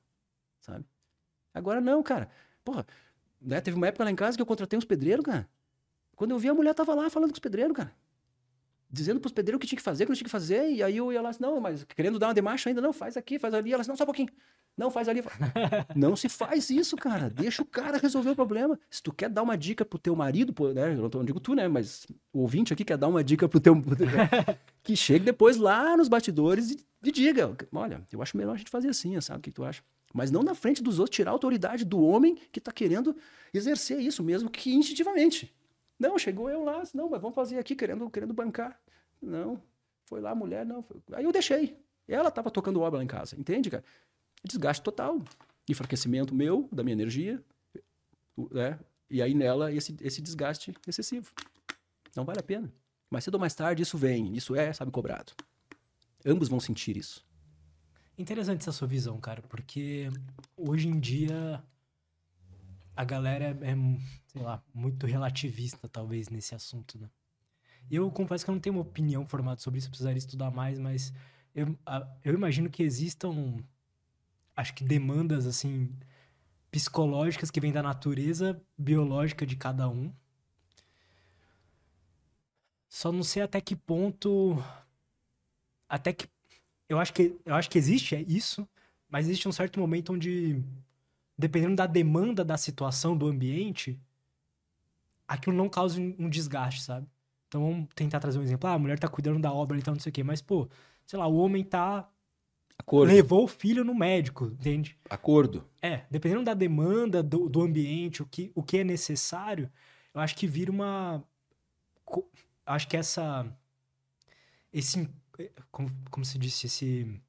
sabe? 0.61 0.85
Agora 1.53 1.79
não, 1.81 2.01
cara. 2.03 2.29
Porra, 2.63 2.85
né, 3.41 3.59
teve 3.61 3.75
uma 3.77 3.87
época 3.87 4.03
lá 4.03 4.11
em 4.11 4.15
casa 4.15 4.37
que 4.37 4.41
eu 4.41 4.45
contratei 4.45 4.77
uns 4.77 4.85
pedreiros, 4.85 5.23
cara. 5.25 5.47
Quando 6.15 6.31
eu 6.31 6.39
vi, 6.39 6.49
a 6.49 6.53
mulher 6.53 6.73
tava 6.73 6.93
lá 6.93 7.09
falando 7.09 7.29
com 7.29 7.35
os 7.35 7.39
pedreiros, 7.39 7.75
cara. 7.75 7.93
Dizendo 8.89 9.19
pros 9.19 9.33
pedreiros 9.33 9.57
o 9.57 9.59
que 9.59 9.67
tinha 9.67 9.77
que 9.77 9.83
fazer, 9.83 10.03
o 10.03 10.07
que 10.07 10.11
não 10.11 10.15
tinha 10.15 10.25
que 10.25 10.31
fazer. 10.31 10.69
E 10.69 10.83
aí 10.83 10.97
eu 10.97 11.11
ia 11.11 11.21
lá, 11.21 11.29
assim, 11.29 11.41
não, 11.41 11.59
mas 11.59 11.83
querendo 11.83 12.19
dar 12.19 12.27
uma 12.27 12.33
demarcha 12.33 12.69
ainda, 12.69 12.79
não, 12.79 12.93
faz 12.93 13.17
aqui, 13.17 13.39
faz 13.39 13.53
ali. 13.53 13.73
Ela 13.73 13.81
disse, 13.81 13.89
não, 13.89 13.95
só 13.95 14.03
um 14.03 14.05
pouquinho. 14.05 14.29
Não, 14.75 14.89
faz 14.89 15.07
ali. 15.07 15.21
não 15.95 16.15
se 16.15 16.27
faz 16.29 16.69
isso, 16.69 16.95
cara. 16.95 17.29
Deixa 17.29 17.61
o 17.61 17.65
cara 17.65 17.97
resolver 17.97 18.31
o 18.31 18.35
problema. 18.35 18.79
Se 18.89 19.01
tu 19.01 19.11
quer 19.11 19.29
dar 19.29 19.43
uma 19.43 19.57
dica 19.57 19.85
pro 19.85 19.99
teu 19.99 20.15
marido, 20.15 20.51
pô, 20.53 20.69
né? 20.69 20.93
Eu 20.93 21.09
não, 21.13 21.23
digo 21.25 21.39
tu, 21.39 21.53
né? 21.53 21.67
Mas 21.67 22.07
o 22.31 22.39
ouvinte 22.39 22.73
aqui 22.73 22.83
quer 22.83 22.97
dar 22.97 23.07
uma 23.07 23.23
dica 23.23 23.47
pro 23.47 23.59
teu... 23.59 23.73
que 24.83 24.95
chegue 24.95 25.25
depois 25.25 25.57
lá 25.57 25.95
nos 25.95 26.07
bastidores 26.07 26.71
e, 26.71 26.79
e 27.03 27.11
diga, 27.11 27.55
olha, 27.71 28.01
eu 28.11 28.21
acho 28.21 28.35
melhor 28.35 28.53
a 28.53 28.57
gente 28.57 28.69
fazer 28.69 28.89
assim, 28.89 29.19
sabe? 29.21 29.39
O 29.39 29.41
que 29.41 29.51
tu 29.51 29.63
acha? 29.63 29.83
Mas 30.13 30.29
não 30.29 30.43
na 30.43 30.53
frente 30.53 30.83
dos 30.83 30.99
outros, 30.99 31.15
tirar 31.15 31.31
a 31.31 31.33
autoridade 31.33 31.83
do 31.83 31.99
homem 32.01 32.37
que 32.51 32.61
tá 32.61 32.71
querendo 32.71 33.15
exercer 33.53 33.99
isso, 33.99 34.23
mesmo 34.23 34.49
que 34.49 34.73
instintivamente. 34.73 35.53
Não, 36.03 36.19
chegou 36.19 36.49
eu 36.49 36.65
lá, 36.65 36.83
não, 36.93 37.09
mas 37.09 37.21
vamos 37.21 37.33
fazer 37.33 37.57
aqui, 37.57 37.75
querendo, 37.75 38.09
querendo 38.09 38.33
bancar. 38.33 38.77
Não, 39.21 39.61
foi 40.05 40.19
lá 40.19 40.31
a 40.31 40.35
mulher, 40.35 40.65
não. 40.65 40.83
foi- 40.83 40.97
Aí 41.13 41.23
eu 41.23 41.31
deixei. 41.31 41.77
Ela 42.05 42.29
tava 42.29 42.51
tocando 42.51 42.81
obra 42.81 42.97
lá 42.97 43.03
em 43.03 43.07
casa, 43.07 43.39
entende, 43.39 43.69
cara? 43.69 43.83
Desgaste 44.43 44.83
total. 44.83 45.21
Enfraquecimento 45.69 46.35
meu, 46.35 46.67
da 46.73 46.83
minha 46.83 46.91
energia, 46.93 47.41
né? 48.51 48.77
E 49.09 49.21
aí 49.21 49.33
nela 49.33 49.71
esse, 49.71 49.95
esse 50.01 50.21
desgaste 50.21 50.75
excessivo. 50.85 51.31
Não 52.13 52.25
vale 52.25 52.39
a 52.41 52.43
pena. 52.43 52.69
Mais 53.09 53.23
cedo 53.23 53.35
ou 53.35 53.39
mais 53.39 53.55
tarde 53.55 53.81
isso 53.81 53.97
vem, 53.97 54.35
isso 54.35 54.53
é, 54.55 54.73
sabe, 54.73 54.91
cobrado. 54.91 55.31
Ambos 56.25 56.49
vão 56.49 56.59
sentir 56.59 56.97
isso. 56.97 57.25
Interessante 58.17 58.59
essa 58.61 58.73
sua 58.73 58.87
visão, 58.87 59.17
cara, 59.21 59.41
porque 59.43 60.09
hoje 60.57 60.89
em 60.89 60.99
dia 60.99 61.63
a 62.95 63.03
galera 63.03 63.45
é, 63.45 63.71
é, 63.71 63.75
sei 64.27 64.41
lá, 64.41 64.63
muito 64.73 65.05
relativista, 65.05 65.87
talvez, 65.87 66.29
nesse 66.29 66.55
assunto, 66.55 66.97
né? 66.99 67.09
Eu 67.91 68.09
confesso 68.11 68.45
que 68.45 68.49
eu 68.49 68.55
não 68.55 68.61
tenho 68.61 68.75
uma 68.75 68.81
opinião 68.81 69.27
formada 69.27 69.59
sobre 69.59 69.79
isso, 69.79 69.89
precisaria 69.89 70.17
estudar 70.17 70.51
mais, 70.51 70.79
mas 70.79 71.13
eu, 71.53 71.77
eu 72.23 72.33
imagino 72.33 72.69
que 72.69 72.81
existam, 72.81 73.57
acho 74.55 74.73
que 74.73 74.83
demandas, 74.83 75.45
assim, 75.45 75.93
psicológicas 76.71 77.51
que 77.51 77.59
vêm 77.59 77.71
da 77.71 77.83
natureza 77.83 78.59
biológica 78.77 79.45
de 79.45 79.55
cada 79.55 79.87
um. 79.87 80.11
Só 82.89 83.11
não 83.11 83.23
sei 83.23 83.43
até 83.43 83.61
que 83.61 83.75
ponto. 83.75 84.57
Até 85.87 86.13
que. 86.13 86.27
Eu 86.89 86.99
acho 86.99 87.13
que, 87.13 87.39
eu 87.45 87.55
acho 87.55 87.69
que 87.69 87.77
existe 87.77 88.15
é 88.15 88.21
isso, 88.21 88.67
mas 89.09 89.27
existe 89.27 89.47
um 89.47 89.51
certo 89.51 89.79
momento 89.79 90.13
onde, 90.13 90.63
dependendo 91.43 91.75
da 91.75 91.85
demanda 91.85 92.41
da 92.45 92.55
situação, 92.55 93.17
do 93.17 93.27
ambiente, 93.27 93.99
aquilo 95.27 95.53
não 95.53 95.67
causa 95.67 95.99
um 95.99 96.29
desgaste, 96.29 96.81
sabe? 96.81 97.05
Então 97.49 97.61
vamos 97.61 97.89
tentar 97.93 98.21
trazer 98.21 98.39
um 98.39 98.43
exemplo. 98.43 98.69
Ah, 98.69 98.75
a 98.75 98.79
mulher 98.79 98.97
tá 98.97 99.09
cuidando 99.09 99.39
da 99.41 99.51
obra 99.51 99.77
e 99.77 99.81
tal, 99.81 99.93
não 99.93 99.99
sei 99.99 100.09
o 100.09 100.13
quê, 100.13 100.23
mas, 100.23 100.41
pô, 100.41 100.69
sei 101.05 101.19
lá, 101.19 101.27
o 101.27 101.35
homem 101.35 101.61
tá. 101.61 102.09
Acordo. 102.77 103.11
levou 103.11 103.43
o 103.43 103.47
filho 103.47 103.83
no 103.83 103.93
médico, 103.93 104.45
entende? 104.45 104.97
Acordo. 105.09 105.67
É, 105.81 106.05
dependendo 106.09 106.45
da 106.45 106.53
demanda 106.53 107.21
do, 107.21 107.49
do 107.49 107.61
ambiente, 107.61 108.23
o 108.23 108.25
que, 108.25 108.49
o 108.55 108.63
que 108.63 108.77
é 108.77 108.83
necessário, 108.85 109.69
eu 110.13 110.21
acho 110.21 110.37
que 110.37 110.47
vira 110.47 110.71
uma. 110.71 111.21
Acho 112.65 112.87
que 112.87 112.95
essa. 112.95 113.45
Esse. 114.71 115.09
eh, 115.37 115.51
Como, 115.69 115.89
como 116.09 116.23
se 116.25 116.39
disse? 116.39 116.67
Esse. 116.67 117.21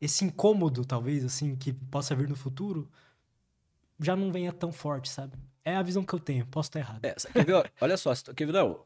Esse 0.00 0.24
incômodo, 0.24 0.84
talvez, 0.84 1.24
assim, 1.24 1.56
que 1.56 1.72
possa 1.72 2.14
vir 2.14 2.28
no 2.28 2.36
futuro, 2.36 2.88
já 3.98 4.16
não 4.16 4.30
venha 4.30 4.52
tão 4.52 4.72
forte, 4.72 5.08
sabe? 5.08 5.36
É 5.64 5.76
a 5.76 5.82
visão 5.82 6.04
que 6.04 6.14
eu 6.14 6.20
tenho, 6.20 6.46
posso 6.46 6.68
estar 6.68 6.80
errado. 6.80 7.04
É, 7.04 7.14
quer 7.14 7.44
ver, 7.44 7.72
olha 7.80 7.96
só, 7.96 8.14
tu, 8.14 8.34
quer 8.34 8.46
ver, 8.46 8.52
não, 8.52 8.84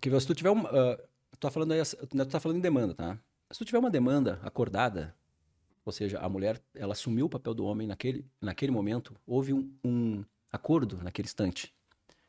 quer 0.00 0.10
ver, 0.10 0.20
se 0.20 0.26
tu 0.26 0.34
tiver 0.34 0.50
uma, 0.50 0.68
ah, 0.68 0.96
tu 1.32 1.38
tá 1.38 1.50
falando 1.50 1.72
aí, 1.72 1.78
né, 1.78 2.24
tu 2.24 2.30
tá 2.30 2.40
falando 2.40 2.58
em 2.58 2.60
demanda, 2.60 2.94
tá? 2.94 3.18
Se 3.50 3.58
tu 3.58 3.64
tiver 3.64 3.78
uma 3.78 3.90
demanda 3.90 4.40
acordada, 4.42 5.14
ou 5.84 5.92
seja, 5.92 6.18
a 6.18 6.28
mulher, 6.28 6.60
ela 6.74 6.92
assumiu 6.92 7.26
o 7.26 7.28
papel 7.28 7.54
do 7.54 7.64
homem 7.64 7.86
naquele, 7.86 8.24
naquele 8.40 8.72
momento, 8.72 9.14
houve 9.26 9.52
um, 9.52 9.72
um 9.84 10.24
acordo 10.52 10.98
naquele 11.02 11.26
instante. 11.26 11.74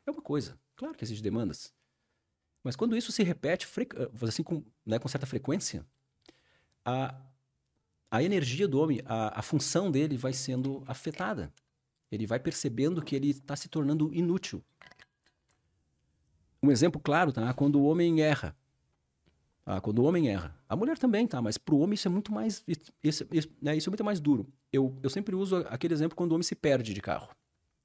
É 0.06 0.10
uma 0.10 0.22
coisa, 0.22 0.58
claro 0.76 0.94
que 0.94 1.04
existem 1.04 1.22
demandas. 1.22 1.72
Mas 2.62 2.76
quando 2.76 2.96
isso 2.96 3.12
se 3.12 3.22
repete, 3.22 3.66
ah, 3.66 4.26
assim, 4.26 4.42
com, 4.42 4.62
né, 4.84 4.98
com 4.98 5.08
certa 5.08 5.26
frequência, 5.26 5.84
a, 6.84 7.14
a 8.10 8.22
energia 8.22 8.66
do 8.66 8.80
homem, 8.80 9.00
a, 9.04 9.38
a 9.38 9.42
função 9.42 9.90
dele 9.90 10.16
vai 10.16 10.32
sendo 10.32 10.82
afetada. 10.86 11.52
Ele 12.10 12.26
vai 12.26 12.38
percebendo 12.38 13.02
que 13.02 13.14
ele 13.14 13.30
está 13.30 13.54
se 13.54 13.68
tornando 13.68 14.12
inútil. 14.14 14.62
Um 16.62 16.70
exemplo 16.70 17.00
claro, 17.00 17.32
tá? 17.32 17.52
Quando 17.52 17.78
o 17.78 17.84
homem 17.84 18.22
erra. 18.22 18.56
Ah, 19.64 19.80
quando 19.80 19.98
o 19.98 20.04
homem 20.04 20.30
erra. 20.30 20.56
A 20.66 20.74
mulher 20.74 20.98
também, 20.98 21.26
tá? 21.26 21.42
Mas 21.42 21.58
pro 21.58 21.78
homem 21.78 21.94
isso 21.94 22.08
é 22.08 22.10
muito 22.10 22.32
mais. 22.32 22.64
Isso, 22.66 22.92
isso, 23.30 23.50
né? 23.60 23.76
isso 23.76 23.88
é 23.88 23.90
muito 23.90 24.04
mais 24.04 24.18
duro. 24.18 24.50
Eu, 24.72 24.98
eu 25.02 25.10
sempre 25.10 25.34
uso 25.34 25.56
aquele 25.68 25.92
exemplo 25.92 26.16
quando 26.16 26.32
o 26.32 26.34
homem 26.34 26.42
se 26.42 26.54
perde 26.54 26.94
de 26.94 27.00
carro. 27.02 27.28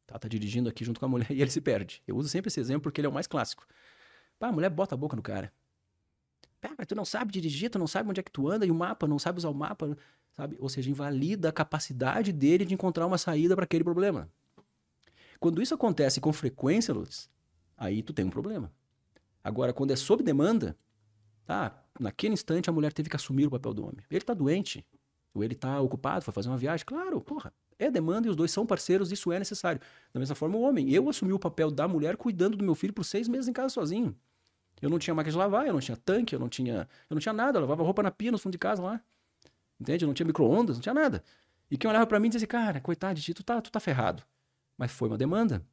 Tá? 0.08 0.18
tá 0.18 0.28
dirigindo 0.28 0.70
aqui 0.70 0.86
junto 0.86 1.00
com 1.00 1.06
a 1.06 1.10
mulher 1.10 1.28
e 1.32 1.42
ele 1.42 1.52
se 1.52 1.60
perde. 1.60 2.02
Eu 2.08 2.16
uso 2.16 2.30
sempre 2.30 2.48
esse 2.48 2.60
exemplo 2.60 2.84
porque 2.84 3.02
ele 3.02 3.08
é 3.08 3.10
o 3.10 3.14
mais 3.14 3.28
clássico. 3.28 3.68
Pá, 4.40 4.48
a 4.48 4.52
mulher 4.52 4.70
bota 4.70 4.96
a 4.96 4.98
boca 4.98 5.16
no 5.16 5.22
cara. 5.22 5.52
Mas 6.78 6.88
tu 6.88 6.96
não 6.96 7.06
sabe 7.06 7.32
dirigir, 7.32 7.70
tu 7.70 7.80
não 7.80 7.88
sabe 7.88 8.10
onde 8.10 8.20
é 8.20 8.24
que 8.24 8.32
tu 8.32 8.50
anda 8.50 8.66
e 8.66 8.72
o 8.72 8.76
mapa, 8.76 9.08
não 9.08 9.20
sabe 9.20 9.38
usar 9.38 9.50
o 9.50 9.54
mapa, 9.54 9.98
sabe? 10.32 10.56
Ou 10.60 10.70
seja, 10.70 10.90
invalida 10.90 11.50
a 11.50 11.52
capacidade 11.52 12.32
dele 12.32 12.66
de 12.66 12.74
encontrar 12.74 13.06
uma 13.06 13.18
saída 13.18 13.56
para 13.56 13.66
aquele 13.66 13.84
problema. 13.84 14.30
Quando 15.40 15.62
isso 15.62 15.74
acontece 15.74 16.22
com 16.22 16.32
frequência, 16.32 16.94
Lutz, 16.94 17.30
aí 17.78 18.02
tu 18.02 18.14
tem 18.14 18.26
um 18.26 18.30
problema. 18.30 18.72
Agora, 19.44 19.74
quando 19.74 19.92
é 19.92 19.96
sob 19.96 20.24
demanda, 20.24 20.78
tá, 21.46 21.84
naquele 22.00 22.34
instante 22.34 22.70
a 22.70 22.74
mulher 22.74 22.94
teve 22.94 23.10
que 23.10 23.16
assumir 23.16 23.48
o 23.48 23.52
papel 23.52 23.74
do 23.74 23.84
homem. 23.84 24.06
Ele 24.10 24.22
tá 24.22 24.34
doente, 24.34 24.86
ou 25.34 25.44
ele 25.44 25.56
tá 25.56 25.82
ocupado, 25.82 26.24
foi 26.24 26.34
fazer 26.34 26.48
uma 26.48 26.58
viagem, 26.58 26.86
claro, 26.86 27.20
porra, 27.20 27.54
é 27.78 27.92
demanda 27.92 28.28
e 28.28 28.30
os 28.30 28.36
dois 28.36 28.52
são 28.52 28.66
parceiros, 28.66 29.12
isso 29.12 29.32
é 29.32 29.40
necessário. 29.40 29.82
Da 30.14 30.20
mesma 30.20 30.36
forma, 30.36 30.58
o 30.58 30.62
homem. 30.62 30.90
Eu 30.90 31.10
assumi 31.10 31.34
o 31.34 31.40
papel 31.40 31.70
da 31.70 31.88
mulher 31.88 32.16
cuidando 32.16 32.56
do 32.56 32.64
meu 32.64 32.76
filho 32.76 32.94
por 32.94 33.04
seis 33.04 33.28
meses 33.28 33.48
em 33.48 33.54
casa 33.54 33.70
sozinho. 33.70 34.16
Eu 34.84 34.90
não 34.90 35.00
tinha 35.00 35.16
máquina 35.16 35.32
de 35.32 35.38
lavar, 35.38 35.66
eu 35.66 35.72
não 35.72 35.80
tinha 35.80 35.96
tanque, 35.96 36.36
eu 36.36 36.40
não 36.40 36.50
tinha, 36.50 36.90
eu 37.10 37.16
não 37.16 37.22
tinha 37.22 37.32
nada, 37.32 37.58
eu 37.58 37.62
lavava 37.62 37.82
roupa 37.84 38.04
na 38.04 38.12
pia 38.12 38.30
no 38.34 38.38
fundo 38.38 38.52
de 38.52 38.58
casa 38.58 38.84
lá. 38.84 39.02
Entende? 39.80 40.04
Eu 40.04 40.08
não 40.08 40.14
tinha 40.14 40.26
micro-ondas, 40.26 40.76
não 40.76 40.82
tinha 40.82 40.94
nada. 40.94 41.24
E 41.72 41.78
quem 41.78 41.90
olhava 41.90 42.06
para 42.06 42.20
mim 42.20 42.28
dizia 42.28 42.40
assim, 42.40 42.48
cara, 42.48 42.82
coitado 42.82 43.16
de 43.16 43.22
ti, 43.22 43.34
tu 43.34 43.46
tá, 43.46 43.62
tu 43.62 43.72
tá 43.72 43.80
ferrado. 43.80 44.24
Mas 44.78 44.92
foi 44.92 45.08
uma 45.08 45.18
demanda. 45.18 45.66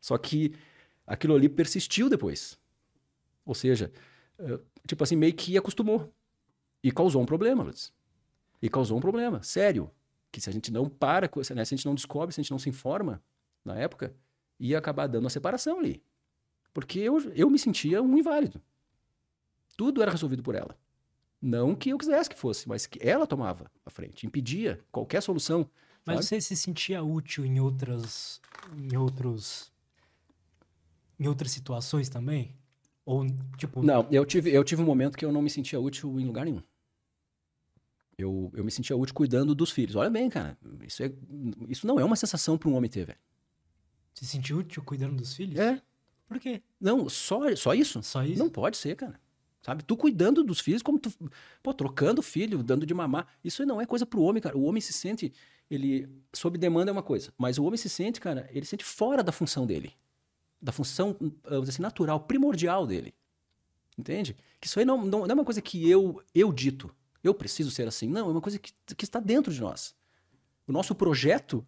Só 0.00 0.18
que 0.18 0.52
aquilo 1.06 1.36
ali 1.36 1.48
persistiu 1.48 2.08
depois. 2.08 2.58
Ou 3.46 3.54
seja, 3.54 3.92
eh, 4.36 4.58
tipo 4.84 5.04
assim, 5.04 5.14
meio 5.14 5.32
que 5.32 5.56
acostumou. 5.56 6.12
E 6.82 6.90
causou 6.90 7.22
um 7.22 7.26
problema, 7.26 7.62
Lutz. 7.62 7.92
E 8.60 8.68
causou 8.68 8.98
um 8.98 9.00
problema, 9.00 9.44
sério. 9.44 9.88
Que 10.32 10.40
se 10.40 10.50
a 10.50 10.52
gente 10.52 10.72
não 10.72 10.88
para, 10.88 11.30
né, 11.54 11.64
se 11.64 11.72
a 11.72 11.76
gente 11.76 11.86
não 11.86 11.94
descobre, 11.94 12.34
se 12.34 12.40
a 12.40 12.42
gente 12.42 12.50
não 12.50 12.58
se 12.58 12.68
informa 12.68 13.22
na 13.64 13.76
época, 13.76 14.12
ia 14.58 14.76
acabar 14.76 15.06
dando 15.06 15.28
a 15.28 15.30
separação 15.30 15.78
ali. 15.78 16.02
Porque 16.72 16.98
eu, 16.98 17.18
eu 17.34 17.50
me 17.50 17.58
sentia 17.58 18.02
um 18.02 18.16
inválido. 18.16 18.60
Tudo 19.76 20.02
era 20.02 20.10
resolvido 20.10 20.42
por 20.42 20.54
ela. 20.54 20.76
Não 21.40 21.74
que 21.74 21.90
eu 21.90 21.98
quisesse 21.98 22.28
que 22.28 22.36
fosse, 22.36 22.68
mas 22.68 22.86
que 22.86 22.98
ela 23.02 23.26
tomava 23.26 23.70
a 23.84 23.90
frente, 23.90 24.26
impedia 24.26 24.78
qualquer 24.92 25.22
solução. 25.22 25.68
Mas 26.04 26.16
sabe? 26.26 26.26
você 26.26 26.40
se 26.40 26.56
sentia 26.56 27.02
útil 27.02 27.44
em 27.46 27.60
outras. 27.60 28.40
em 28.76 28.96
outros. 28.96 29.72
em 31.18 31.26
outras 31.26 31.50
situações 31.50 32.08
também? 32.08 32.54
Ou, 33.06 33.26
tipo. 33.56 33.82
Não, 33.82 34.06
eu 34.10 34.24
tive, 34.26 34.52
eu 34.52 34.62
tive 34.62 34.82
um 34.82 34.86
momento 34.86 35.16
que 35.16 35.24
eu 35.24 35.32
não 35.32 35.40
me 35.40 35.50
sentia 35.50 35.80
útil 35.80 36.20
em 36.20 36.26
lugar 36.26 36.44
nenhum. 36.44 36.62
Eu, 38.18 38.50
eu 38.54 38.62
me 38.62 38.70
sentia 38.70 38.94
útil 38.94 39.14
cuidando 39.14 39.54
dos 39.54 39.70
filhos. 39.70 39.96
Olha 39.96 40.10
bem, 40.10 40.28
cara, 40.28 40.58
isso, 40.86 41.02
é, 41.02 41.10
isso 41.68 41.86
não 41.86 41.98
é 41.98 42.04
uma 42.04 42.16
sensação 42.16 42.58
para 42.58 42.68
um 42.68 42.74
homem 42.74 42.90
ter, 42.90 43.06
velho. 43.06 43.18
Se 44.12 44.26
sentir 44.26 44.52
útil 44.52 44.82
cuidando 44.82 45.16
dos 45.16 45.34
filhos? 45.34 45.58
É. 45.58 45.80
Por 46.30 46.38
quê? 46.38 46.62
Não, 46.80 47.08
só, 47.08 47.56
só 47.56 47.74
isso? 47.74 48.00
Só 48.04 48.22
isso? 48.22 48.38
Não 48.38 48.48
pode 48.48 48.76
ser, 48.76 48.94
cara. 48.94 49.20
Sabe? 49.60 49.82
Tu 49.82 49.96
cuidando 49.96 50.44
dos 50.44 50.60
filhos, 50.60 50.80
como 50.80 50.96
tu. 50.96 51.12
Pô, 51.60 51.74
trocando 51.74 52.22
filho, 52.22 52.62
dando 52.62 52.86
de 52.86 52.94
mamar. 52.94 53.26
Isso 53.42 53.66
não 53.66 53.80
é 53.80 53.84
coisa 53.84 54.06
pro 54.06 54.22
homem, 54.22 54.40
cara. 54.40 54.56
O 54.56 54.62
homem 54.62 54.80
se 54.80 54.92
sente. 54.92 55.32
Ele. 55.68 56.08
Sob 56.32 56.56
demanda 56.56 56.88
é 56.88 56.92
uma 56.92 57.02
coisa. 57.02 57.32
Mas 57.36 57.58
o 57.58 57.64
homem 57.64 57.76
se 57.76 57.88
sente, 57.88 58.20
cara, 58.20 58.48
ele 58.52 58.64
se 58.64 58.70
sente 58.70 58.84
fora 58.84 59.24
da 59.24 59.32
função 59.32 59.66
dele. 59.66 59.92
Da 60.62 60.70
função, 60.70 61.16
vamos 61.18 61.62
dizer 61.62 61.70
assim, 61.72 61.82
natural, 61.82 62.20
primordial 62.20 62.86
dele. 62.86 63.12
Entende? 63.98 64.36
Que 64.60 64.68
isso 64.68 64.78
aí 64.78 64.84
não, 64.84 65.04
não, 65.04 65.26
não 65.26 65.30
é 65.30 65.34
uma 65.34 65.44
coisa 65.44 65.60
que 65.60 65.90
eu, 65.90 66.22
eu 66.32 66.52
dito. 66.52 66.94
Eu 67.24 67.34
preciso 67.34 67.72
ser 67.72 67.88
assim. 67.88 68.06
Não, 68.06 68.28
é 68.28 68.30
uma 68.30 68.40
coisa 68.40 68.56
que, 68.56 68.72
que 68.96 69.04
está 69.04 69.18
dentro 69.18 69.52
de 69.52 69.60
nós. 69.60 69.96
O 70.64 70.70
nosso 70.70 70.94
projeto 70.94 71.66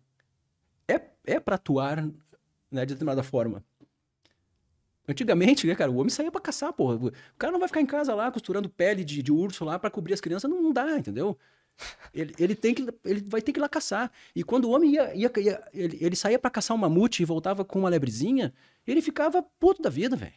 é, 0.87 1.01
é 1.25 1.41
para 1.41 1.57
atuar 1.57 2.01
né, 2.71 2.87
de 2.87 2.95
determinada 2.95 3.25
forma. 3.25 3.65
Antigamente, 5.09 5.67
né, 5.67 5.75
cara, 5.75 5.91
o 5.91 5.97
homem 5.97 6.11
saía 6.11 6.31
para 6.31 6.41
caçar, 6.41 6.73
porra. 6.73 6.95
O 6.95 7.13
cara 7.37 7.53
não 7.53 7.59
vai 7.59 7.69
ficar 7.69 7.81
em 7.81 7.87
casa 7.87 8.15
lá 8.15 8.31
costurando 8.31 8.69
pele 8.69 9.05
de, 9.05 9.23
de 9.23 9.33
urso 9.33 9.65
lá 9.65 9.79
para 9.79 9.91
cobrir 9.91 10.15
as 10.15 10.21
crianças, 10.21 10.49
não, 10.49 10.63
não 10.63 10.73
dá, 10.73 10.97
entendeu? 10.97 11.37
Ele, 12.15 12.35
ele, 12.39 12.55
tem 12.55 12.75
que, 12.75 12.87
ele 13.05 13.25
vai 13.27 13.41
ter 13.43 13.53
que 13.53 13.59
ir 13.59 13.63
lá 13.63 13.69
caçar. 13.69 14.13
E 14.35 14.45
quando 14.45 14.67
o 14.67 14.71
homem 14.71 14.93
ia, 14.93 15.15
ia, 15.15 15.33
ia 15.39 15.63
ele, 15.73 15.99
ele 16.01 16.17
saía 16.17 16.39
para 16.39 16.51
caçar 16.51 16.77
um 16.77 16.81
mamute 16.81 17.23
e 17.23 17.27
voltava 17.27 17.65
com 17.65 17.81
uma 17.81 17.89
lebrezinha, 17.89 18.53
ele 18.87 19.03
ficava 19.03 19.43
puto 19.43 19.83
da 19.83 19.91
vida, 19.91 20.15
velho. 20.15 20.33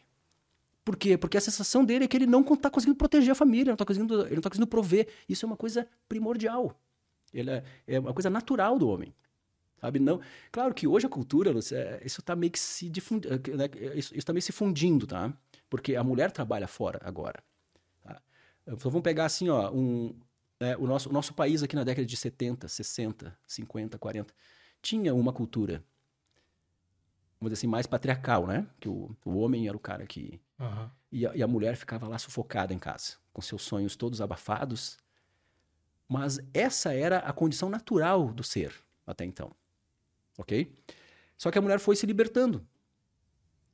Por 0.84 0.96
quê? 0.96 1.18
Porque 1.18 1.38
a 1.38 1.42
sensação 1.42 1.84
dele 1.84 2.06
é 2.06 2.08
que 2.08 2.16
ele 2.16 2.28
não 2.28 2.42
está 2.42 2.70
conseguindo 2.70 2.98
proteger 2.98 3.32
a 3.32 3.36
família, 3.36 3.72
não 3.72 3.78
tá 3.78 3.86
conseguindo, 3.86 4.22
ele 4.22 4.32
não 4.32 4.38
está 4.38 4.50
conseguindo 4.50 4.68
prover. 4.68 5.08
Isso 5.28 5.46
é 5.46 5.48
uma 5.48 5.58
coisa 5.58 5.88
primordial. 6.08 6.80
Ele 7.34 7.50
é, 7.50 7.64
é 7.88 8.00
uma 8.00 8.14
coisa 8.14 8.30
natural 8.30 8.78
do 8.78 8.88
homem. 8.88 9.14
Sabe? 9.80 10.00
Não, 10.00 10.22
claro 10.52 10.74
que 10.74 10.88
hoje 10.88 11.06
a 11.06 11.10
cultura, 11.10 11.52
é, 11.52 12.02
isso 12.06 12.22
está 12.22 12.36
meio 12.36 12.52
que 12.52 12.60
se 12.60 12.90
difundindo, 12.90 13.36
é, 13.36 13.58
né? 13.58 13.70
isso 13.96 14.16
está 14.16 14.32
meio 14.32 14.42
se 14.42 14.52
fundindo, 14.52 15.06
tá? 15.06 15.34
Porque 15.70 15.96
a 15.96 16.04
mulher 16.04 16.32
trabalha 16.32 16.68
fora 16.68 17.00
agora. 17.04 17.44
Tá? 18.04 18.22
Então 18.66 18.90
vamos 18.90 19.04
pegar 19.04 19.26
assim, 19.26 19.50
ó, 19.50 19.72
um, 19.72 20.18
é, 20.60 20.78
o, 20.78 20.88
nosso, 20.88 21.10
o 21.10 21.14
nosso 21.14 21.34
país 21.34 21.62
aqui 21.62 21.76
na 21.76 21.84
década 21.84 22.06
de 22.06 22.16
70, 22.16 22.68
60, 22.68 23.38
50, 23.46 23.98
40, 23.98 24.34
tinha 24.82 25.14
uma 25.14 25.34
cultura, 25.34 25.84
vamos 27.40 27.52
dizer 27.52 27.62
assim, 27.62 27.68
mais 27.68 27.86
patriarcal, 27.86 28.48
né? 28.48 28.66
Que 28.80 28.88
o, 28.88 29.16
o 29.26 29.38
homem 29.38 29.68
era 29.68 29.76
o 29.76 29.80
cara 29.80 30.06
que... 30.06 30.40
Uhum. 30.58 30.90
E, 31.12 31.28
a, 31.28 31.36
e 31.36 31.44
a 31.44 31.48
mulher 31.48 31.76
ficava 31.76 32.08
lá 32.08 32.18
sufocada 32.18 32.74
em 32.74 32.80
casa, 32.80 33.16
com 33.34 33.42
seus 33.42 33.62
sonhos 33.62 33.96
todos 33.96 34.22
abafados. 34.22 34.98
Mas 36.08 36.40
essa 36.54 36.94
era 36.94 37.20
a 37.20 37.34
condição 37.34 37.70
natural 37.70 38.32
do 38.32 38.44
ser 38.44 38.74
até 39.06 39.26
então 39.26 39.52
ok? 40.38 40.72
Só 41.38 41.52
que 41.52 41.58
a 41.58 41.62
mulher 41.62 41.80
foi 41.80 41.96
se 41.96 42.06
libertando, 42.06 42.66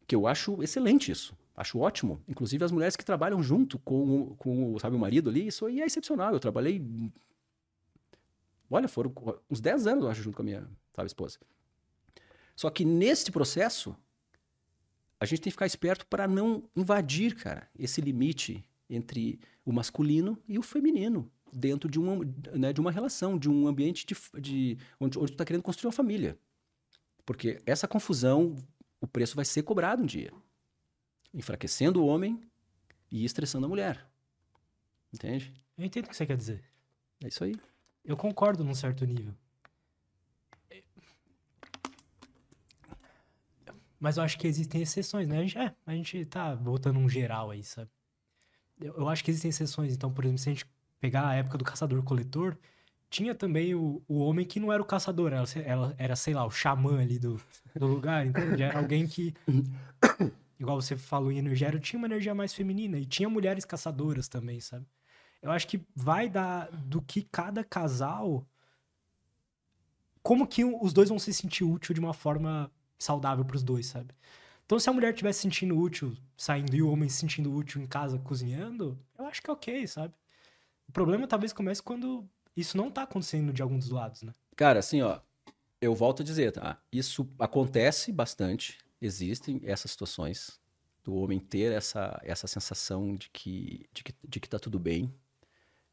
que 0.07 0.15
eu 0.15 0.27
acho 0.27 0.61
excelente 0.63 1.11
isso. 1.11 1.35
Acho 1.55 1.79
ótimo. 1.79 2.21
Inclusive 2.27 2.63
as 2.63 2.71
mulheres 2.71 2.95
que 2.95 3.05
trabalham 3.05 3.41
junto 3.43 3.77
com, 3.79 4.21
o, 4.21 4.35
com 4.35 4.79
sabe, 4.79 4.95
o 4.95 4.99
marido 4.99 5.29
ali, 5.29 5.47
isso 5.47 5.65
aí 5.65 5.81
é 5.81 5.85
excepcional. 5.85 6.33
Eu 6.33 6.39
trabalhei. 6.39 6.81
Olha, 8.69 8.87
foram 8.87 9.13
uns 9.49 9.59
10 9.59 9.87
anos, 9.87 10.03
eu 10.05 10.09
acho, 10.09 10.23
junto 10.23 10.35
com 10.35 10.41
a 10.41 10.45
minha 10.45 10.67
sabe, 10.91 11.07
esposa. 11.07 11.37
Só 12.55 12.69
que 12.69 12.85
nesse 12.85 13.31
processo, 13.31 13.95
a 15.19 15.25
gente 15.25 15.41
tem 15.41 15.51
que 15.51 15.55
ficar 15.55 15.65
esperto 15.65 16.05
para 16.07 16.27
não 16.27 16.63
invadir, 16.75 17.35
cara, 17.35 17.69
esse 17.77 18.01
limite 18.01 18.65
entre 18.89 19.39
o 19.65 19.71
masculino 19.71 20.37
e 20.47 20.57
o 20.57 20.61
feminino 20.61 21.29
dentro 21.51 21.89
de 21.89 21.99
uma, 21.99 22.25
né, 22.53 22.71
de 22.71 22.79
uma 22.79 22.91
relação, 22.91 23.37
de 23.37 23.49
um 23.49 23.67
ambiente 23.67 24.05
de, 24.05 24.15
de 24.39 24.77
onde, 24.99 25.19
onde 25.19 25.31
tu 25.31 25.33
está 25.33 25.45
querendo 25.45 25.63
construir 25.63 25.87
uma 25.87 25.93
família. 25.93 26.37
Porque 27.31 27.61
essa 27.65 27.87
confusão, 27.87 28.57
o 28.99 29.07
preço 29.07 29.37
vai 29.37 29.45
ser 29.45 29.63
cobrado 29.63 30.03
um 30.03 30.05
dia. 30.05 30.33
Enfraquecendo 31.33 32.03
o 32.03 32.05
homem 32.05 32.41
e 33.09 33.23
estressando 33.23 33.65
a 33.65 33.69
mulher. 33.69 34.05
Entende? 35.13 35.53
Eu 35.77 35.85
entendo 35.85 36.07
o 36.07 36.09
que 36.09 36.15
você 36.17 36.25
quer 36.25 36.35
dizer. 36.35 36.61
É 37.23 37.29
isso 37.29 37.41
aí. 37.45 37.55
Eu 38.03 38.17
concordo 38.17 38.65
num 38.65 38.73
certo 38.73 39.05
nível. 39.05 39.33
Mas 43.97 44.17
eu 44.17 44.23
acho 44.23 44.37
que 44.37 44.45
existem 44.45 44.81
exceções, 44.81 45.25
né? 45.25 45.37
A 45.37 45.41
gente, 45.41 45.57
é, 45.57 45.73
a 45.85 45.93
gente 45.93 46.25
tá 46.25 46.53
botando 46.53 46.97
um 46.97 47.07
geral 47.07 47.51
aí, 47.51 47.63
sabe? 47.63 47.89
Eu, 48.77 48.93
eu 48.97 49.07
acho 49.07 49.23
que 49.23 49.31
existem 49.31 49.47
exceções. 49.51 49.93
Então, 49.93 50.11
por 50.11 50.25
exemplo, 50.25 50.39
se 50.39 50.49
a 50.49 50.51
gente 50.51 50.65
pegar 50.99 51.29
a 51.29 51.35
época 51.35 51.57
do 51.57 51.63
caçador-coletor, 51.63 52.57
tinha 53.11 53.35
também 53.35 53.75
o, 53.75 54.01
o 54.07 54.19
homem 54.19 54.45
que 54.45 54.57
não 54.57 54.71
era 54.71 54.81
o 54.81 54.85
caçador, 54.85 55.33
ela, 55.33 55.45
ela 55.65 55.93
era, 55.97 56.15
sei 56.15 56.33
lá, 56.33 56.45
o 56.45 56.49
xamã 56.49 57.01
ali 57.01 57.19
do, 57.19 57.39
do 57.75 57.85
lugar, 57.85 58.25
entende? 58.25 58.63
Era 58.63 58.79
alguém 58.79 59.05
que, 59.05 59.35
igual 60.57 60.81
você 60.81 60.95
falou 60.95 61.29
em 61.29 61.37
energia, 61.37 61.77
tinha 61.77 61.97
uma 61.97 62.07
energia 62.07 62.33
mais 62.33 62.53
feminina 62.53 62.97
e 62.97 63.05
tinha 63.05 63.29
mulheres 63.29 63.65
caçadoras 63.65 64.29
também, 64.29 64.61
sabe? 64.61 64.85
Eu 65.41 65.51
acho 65.51 65.67
que 65.67 65.85
vai 65.93 66.29
dar 66.29 66.71
do 66.71 67.01
que 67.01 67.23
cada 67.23 67.65
casal. 67.65 68.47
Como 70.23 70.47
que 70.47 70.63
os 70.63 70.93
dois 70.93 71.09
vão 71.09 71.19
se 71.19 71.33
sentir 71.33 71.65
útil 71.65 71.93
de 71.93 71.99
uma 71.99 72.13
forma 72.13 72.71
saudável 72.97 73.43
para 73.43 73.57
os 73.57 73.63
dois, 73.63 73.87
sabe? 73.87 74.15
Então, 74.65 74.79
se 74.79 74.89
a 74.89 74.93
mulher 74.93 75.11
estiver 75.11 75.33
se 75.33 75.41
sentindo 75.41 75.77
útil 75.77 76.15
saindo 76.37 76.73
e 76.73 76.81
o 76.81 76.89
homem 76.89 77.09
se 77.09 77.17
sentindo 77.17 77.53
útil 77.53 77.81
em 77.81 77.87
casa 77.87 78.17
cozinhando, 78.19 78.97
eu 79.19 79.25
acho 79.25 79.41
que 79.41 79.49
é 79.49 79.53
ok, 79.53 79.85
sabe? 79.85 80.13
O 80.87 80.93
problema 80.93 81.27
talvez 81.27 81.51
comece 81.51 81.83
quando 81.83 82.25
isso 82.55 82.77
não 82.77 82.91
tá 82.91 83.03
acontecendo 83.03 83.53
de 83.53 83.61
algum 83.61 83.77
dos 83.77 83.89
lados, 83.89 84.23
né? 84.23 84.33
Cara, 84.55 84.79
assim, 84.79 85.01
ó, 85.01 85.19
eu 85.79 85.95
volto 85.95 86.21
a 86.21 86.25
dizer, 86.25 86.51
tá? 86.51 86.81
Isso 86.91 87.27
acontece 87.39 88.11
bastante, 88.11 88.77
existem 89.01 89.61
essas 89.63 89.91
situações 89.91 90.59
do 91.03 91.15
homem 91.15 91.39
ter 91.39 91.71
essa, 91.71 92.19
essa 92.23 92.47
sensação 92.47 93.15
de 93.15 93.29
que, 93.29 93.87
de, 93.91 94.03
que, 94.03 94.13
de 94.23 94.39
que 94.39 94.49
tá 94.49 94.59
tudo 94.59 94.77
bem. 94.77 95.13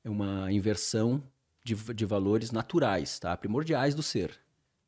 É 0.04 0.10
uma 0.10 0.52
inversão 0.52 1.22
de, 1.64 1.74
de 1.74 2.04
valores 2.04 2.50
naturais, 2.50 3.18
tá? 3.18 3.36
Primordiais 3.36 3.94
do 3.94 4.02
ser. 4.02 4.38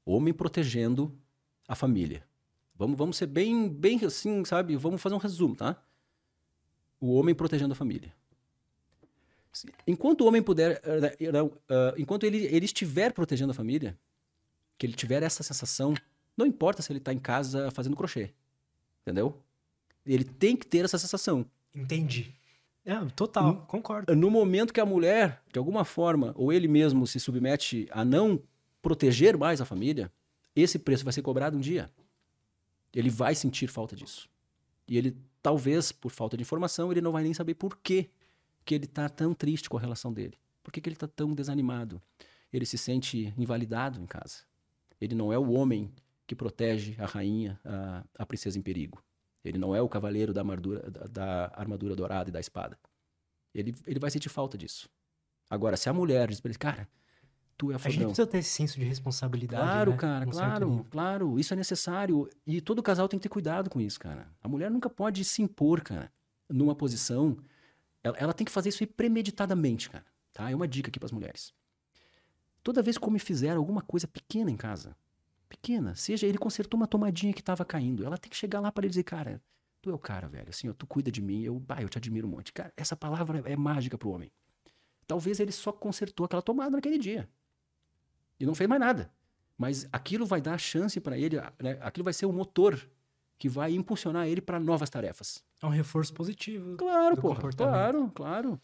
Homem 0.04 0.32
protegendo 0.34 1.18
a 1.66 1.74
família. 1.74 2.26
Vamos, 2.74 2.96
vamos 2.96 3.16
ser 3.16 3.26
bem, 3.26 3.68
bem 3.68 4.04
assim, 4.04 4.44
sabe? 4.44 4.76
Vamos 4.76 5.00
fazer 5.00 5.14
um 5.14 5.18
resumo, 5.18 5.56
tá? 5.56 5.82
O 7.00 7.14
homem 7.14 7.34
protegendo 7.34 7.72
a 7.72 7.76
família. 7.76 8.14
Enquanto 9.86 10.22
o 10.22 10.26
homem 10.26 10.42
puder, 10.42 10.80
uh, 10.80 11.94
enquanto 11.98 12.24
ele, 12.24 12.46
ele 12.46 12.64
estiver 12.64 13.12
protegendo 13.12 13.50
a 13.50 13.54
família, 13.54 13.98
que 14.78 14.86
ele 14.86 14.94
tiver 14.94 15.22
essa 15.22 15.42
sensação, 15.42 15.94
não 16.36 16.46
importa 16.46 16.82
se 16.82 16.92
ele 16.92 16.98
está 16.98 17.12
em 17.12 17.18
casa 17.18 17.70
fazendo 17.70 17.96
crochê, 17.96 18.32
entendeu? 19.02 19.36
Ele 20.06 20.24
tem 20.24 20.56
que 20.56 20.66
ter 20.66 20.84
essa 20.84 20.98
sensação. 20.98 21.44
Entendi. 21.74 22.32
É, 22.84 22.96
total, 23.14 23.52
no, 23.52 23.56
concordo. 23.62 24.16
No 24.16 24.30
momento 24.30 24.72
que 24.72 24.80
a 24.80 24.86
mulher, 24.86 25.42
de 25.52 25.58
alguma 25.58 25.84
forma, 25.84 26.32
ou 26.36 26.52
ele 26.52 26.66
mesmo 26.66 27.06
se 27.06 27.20
submete 27.20 27.86
a 27.90 28.04
não 28.04 28.40
proteger 28.80 29.36
mais 29.36 29.60
a 29.60 29.64
família, 29.64 30.10
esse 30.56 30.78
preço 30.78 31.04
vai 31.04 31.12
ser 31.12 31.22
cobrado 31.22 31.56
um 31.56 31.60
dia. 31.60 31.90
Ele 32.94 33.10
vai 33.10 33.34
sentir 33.34 33.66
falta 33.68 33.94
disso. 33.94 34.28
E 34.88 34.96
ele, 34.96 35.16
talvez, 35.42 35.92
por 35.92 36.10
falta 36.10 36.36
de 36.36 36.42
informação, 36.42 36.90
ele 36.90 37.00
não 37.00 37.12
vai 37.12 37.22
nem 37.22 37.34
saber 37.34 37.54
por 37.54 37.76
quê 37.76 38.10
que 38.70 38.74
ele 38.76 38.84
está 38.84 39.08
tão 39.08 39.34
triste 39.34 39.68
com 39.68 39.76
a 39.76 39.80
relação 39.80 40.12
dele? 40.12 40.38
Por 40.62 40.70
que, 40.70 40.80
que 40.80 40.88
ele 40.88 40.94
está 40.94 41.08
tão 41.08 41.34
desanimado? 41.34 42.00
Ele 42.52 42.64
se 42.64 42.78
sente 42.78 43.34
invalidado 43.36 44.00
em 44.00 44.06
casa. 44.06 44.44
Ele 45.00 45.12
não 45.12 45.32
é 45.32 45.38
o 45.38 45.50
homem 45.50 45.92
que 46.24 46.36
protege 46.36 46.94
a 46.96 47.04
rainha, 47.04 47.58
a, 47.64 48.04
a 48.16 48.24
princesa 48.24 48.60
em 48.60 48.62
perigo. 48.62 49.02
Ele 49.44 49.58
não 49.58 49.74
é 49.74 49.82
o 49.82 49.88
cavaleiro 49.88 50.32
da 50.32 50.42
armadura, 50.42 50.88
da, 50.88 51.06
da 51.08 51.52
armadura 51.56 51.96
dourada 51.96 52.30
e 52.30 52.32
da 52.32 52.38
espada. 52.38 52.78
Ele, 53.52 53.74
ele 53.88 53.98
vai 53.98 54.08
sentir 54.08 54.28
falta 54.28 54.56
disso. 54.56 54.88
Agora, 55.48 55.76
se 55.76 55.88
a 55.88 55.92
mulher 55.92 56.28
diz 56.28 56.40
pra 56.40 56.50
ele, 56.50 56.58
cara, 56.58 56.88
tu 57.58 57.72
é 57.72 57.74
fodão. 57.76 57.88
A 57.88 57.90
gente 57.90 58.04
precisa 58.04 58.26
ter 58.28 58.38
esse 58.38 58.50
senso 58.50 58.78
de 58.78 58.84
responsabilidade. 58.84 59.64
Claro, 59.64 59.90
né? 59.90 59.96
cara, 59.96 60.28
um 60.28 60.30
claro, 60.30 60.86
claro. 60.88 61.40
Isso 61.40 61.52
é 61.52 61.56
necessário. 61.56 62.30
E 62.46 62.60
todo 62.60 62.84
casal 62.84 63.08
tem 63.08 63.18
que 63.18 63.24
ter 63.24 63.30
cuidado 63.30 63.68
com 63.68 63.80
isso, 63.80 63.98
cara. 63.98 64.28
A 64.40 64.46
mulher 64.46 64.70
nunca 64.70 64.88
pode 64.88 65.24
se 65.24 65.42
impor, 65.42 65.80
cara, 65.80 66.12
numa 66.48 66.76
posição 66.76 67.36
ela, 68.02 68.16
ela 68.18 68.32
tem 68.32 68.44
que 68.44 68.50
fazer 68.50 68.68
isso 68.68 68.82
aí 68.82 68.86
premeditadamente, 68.86 69.90
cara. 69.90 70.04
Tá? 70.32 70.50
É 70.50 70.54
uma 70.54 70.68
dica 70.68 70.88
aqui 70.88 70.98
para 70.98 71.06
as 71.06 71.12
mulheres. 71.12 71.52
Toda 72.62 72.82
vez 72.82 72.98
que 72.98 73.06
homem 73.06 73.18
fizer 73.18 73.50
alguma 73.50 73.82
coisa 73.82 74.06
pequena 74.06 74.50
em 74.50 74.56
casa, 74.56 74.96
pequena, 75.48 75.94
seja 75.94 76.26
ele 76.26 76.38
consertou 76.38 76.78
uma 76.78 76.86
tomadinha 76.86 77.32
que 77.32 77.40
estava 77.40 77.64
caindo, 77.64 78.04
ela 78.04 78.18
tem 78.18 78.30
que 78.30 78.36
chegar 78.36 78.60
lá 78.60 78.70
para 78.70 78.84
ele 78.84 78.90
dizer, 78.90 79.02
cara, 79.02 79.42
tu 79.80 79.90
é 79.90 79.94
o 79.94 79.98
cara, 79.98 80.28
velho, 80.28 80.50
assim, 80.50 80.68
ó, 80.68 80.72
tu 80.72 80.86
cuida 80.86 81.10
de 81.10 81.22
mim, 81.22 81.42
eu, 81.42 81.58
bah, 81.58 81.80
eu 81.80 81.88
te 81.88 81.98
admiro 81.98 82.26
um 82.26 82.30
monte. 82.30 82.52
Cara, 82.52 82.72
essa 82.76 82.94
palavra 82.94 83.42
é 83.46 83.56
mágica 83.56 83.96
pro 83.96 84.10
homem. 84.10 84.30
Talvez 85.06 85.40
ele 85.40 85.52
só 85.52 85.72
consertou 85.72 86.26
aquela 86.26 86.42
tomada 86.42 86.70
naquele 86.70 86.98
dia. 86.98 87.28
E 88.38 88.46
não 88.46 88.54
fez 88.54 88.68
mais 88.68 88.80
nada. 88.80 89.10
Mas 89.56 89.88
aquilo 89.92 90.24
vai 90.24 90.40
dar 90.40 90.56
chance 90.58 91.00
para 91.00 91.18
ele, 91.18 91.36
né? 91.58 91.78
aquilo 91.80 92.04
vai 92.04 92.12
ser 92.12 92.26
o 92.26 92.32
motor 92.32 92.88
que 93.40 93.48
vai 93.48 93.72
impulsionar 93.72 94.28
ele 94.28 94.42
para 94.42 94.60
novas 94.60 94.90
tarefas. 94.90 95.42
É 95.62 95.66
um 95.66 95.70
reforço 95.70 96.12
positivo. 96.12 96.76
Claro, 96.76 97.16
pô. 97.16 97.34
Claro, 97.34 98.10
claro. 98.14 98.60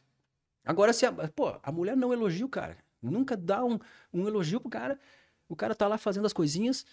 Agora, 0.62 0.92
se 0.92 1.06
a, 1.06 1.12
pô, 1.12 1.58
a 1.62 1.72
mulher 1.72 1.96
não 1.96 2.12
elogia 2.12 2.44
o 2.44 2.48
cara, 2.48 2.76
nunca 3.00 3.34
dá 3.38 3.64
um, 3.64 3.78
um 4.12 4.28
elogio 4.28 4.60
pro 4.60 4.68
cara, 4.68 5.00
o 5.48 5.56
cara 5.56 5.74
tá 5.74 5.88
lá 5.88 5.96
fazendo 5.96 6.26
as 6.26 6.32
coisinhas 6.34 6.84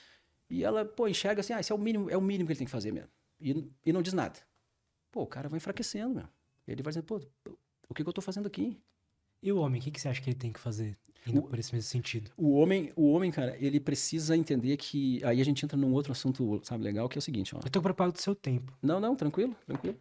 e 0.50 0.64
ela, 0.64 0.86
pô, 0.86 1.10
enxerga 1.10 1.42
assim, 1.42 1.52
ah, 1.52 1.60
esse 1.60 1.74
é 1.74 1.76
o 1.76 1.78
mínimo, 1.78 2.10
é 2.10 2.16
o 2.16 2.22
mínimo 2.22 2.48
que 2.48 2.54
ele 2.54 2.60
tem 2.60 2.68
que 2.68 2.72
fazer 2.72 2.94
mesmo. 2.94 3.10
E, 3.42 3.70
e 3.86 3.92
não 3.92 4.02
diz 4.02 4.14
nada. 4.14 4.40
Pô, 5.12 5.24
o 5.24 5.28
cara 5.28 5.50
vai 5.50 5.58
enfraquecendo, 5.58 6.16
meu. 6.16 6.28
Ele 6.66 6.82
vai 6.82 6.92
dizer, 6.92 7.02
pô, 7.02 7.20
o 7.90 7.94
que, 7.94 8.02
que 8.02 8.10
eu 8.10 8.14
tô 8.14 8.22
fazendo 8.22 8.48
aqui? 8.48 8.80
E 9.42 9.52
o 9.52 9.58
homem, 9.58 9.82
o 9.82 9.84
que, 9.84 9.92
que 9.92 10.00
você 10.00 10.08
acha 10.08 10.22
que 10.22 10.30
ele 10.30 10.40
tem 10.40 10.54
que 10.54 10.60
fazer 10.60 10.98
indo 11.26 11.42
por 11.44 11.58
esse 11.58 11.74
mesmo 11.74 11.90
sentido? 11.90 12.32
O 12.38 12.54
homem, 12.54 12.92
o 12.96 13.12
homem, 13.12 13.32
cara, 13.32 13.58
ele 13.60 13.80
precisa 13.80 14.36
entender 14.36 14.78
que. 14.78 15.24
Aí 15.24 15.42
a 15.42 15.46
gente 15.46 15.64
entra 15.64 15.78
num 15.78 15.94
outro 15.94 16.12
assunto, 16.12 16.62
sabe, 16.64 16.84
legal, 16.84 17.08
que 17.08 17.18
é 17.18 17.20
o 17.20 17.22
seguinte, 17.22 17.56
ó. 17.56 17.60
Eu 17.64 17.70
tô 17.70 17.82
preocupado 17.82 18.12
do 18.12 18.20
seu 18.20 18.36
tempo. 18.36 18.78
Não, 18.82 19.00
não, 19.00 19.16
tranquilo, 19.16 19.56
tranquilo. 19.66 19.98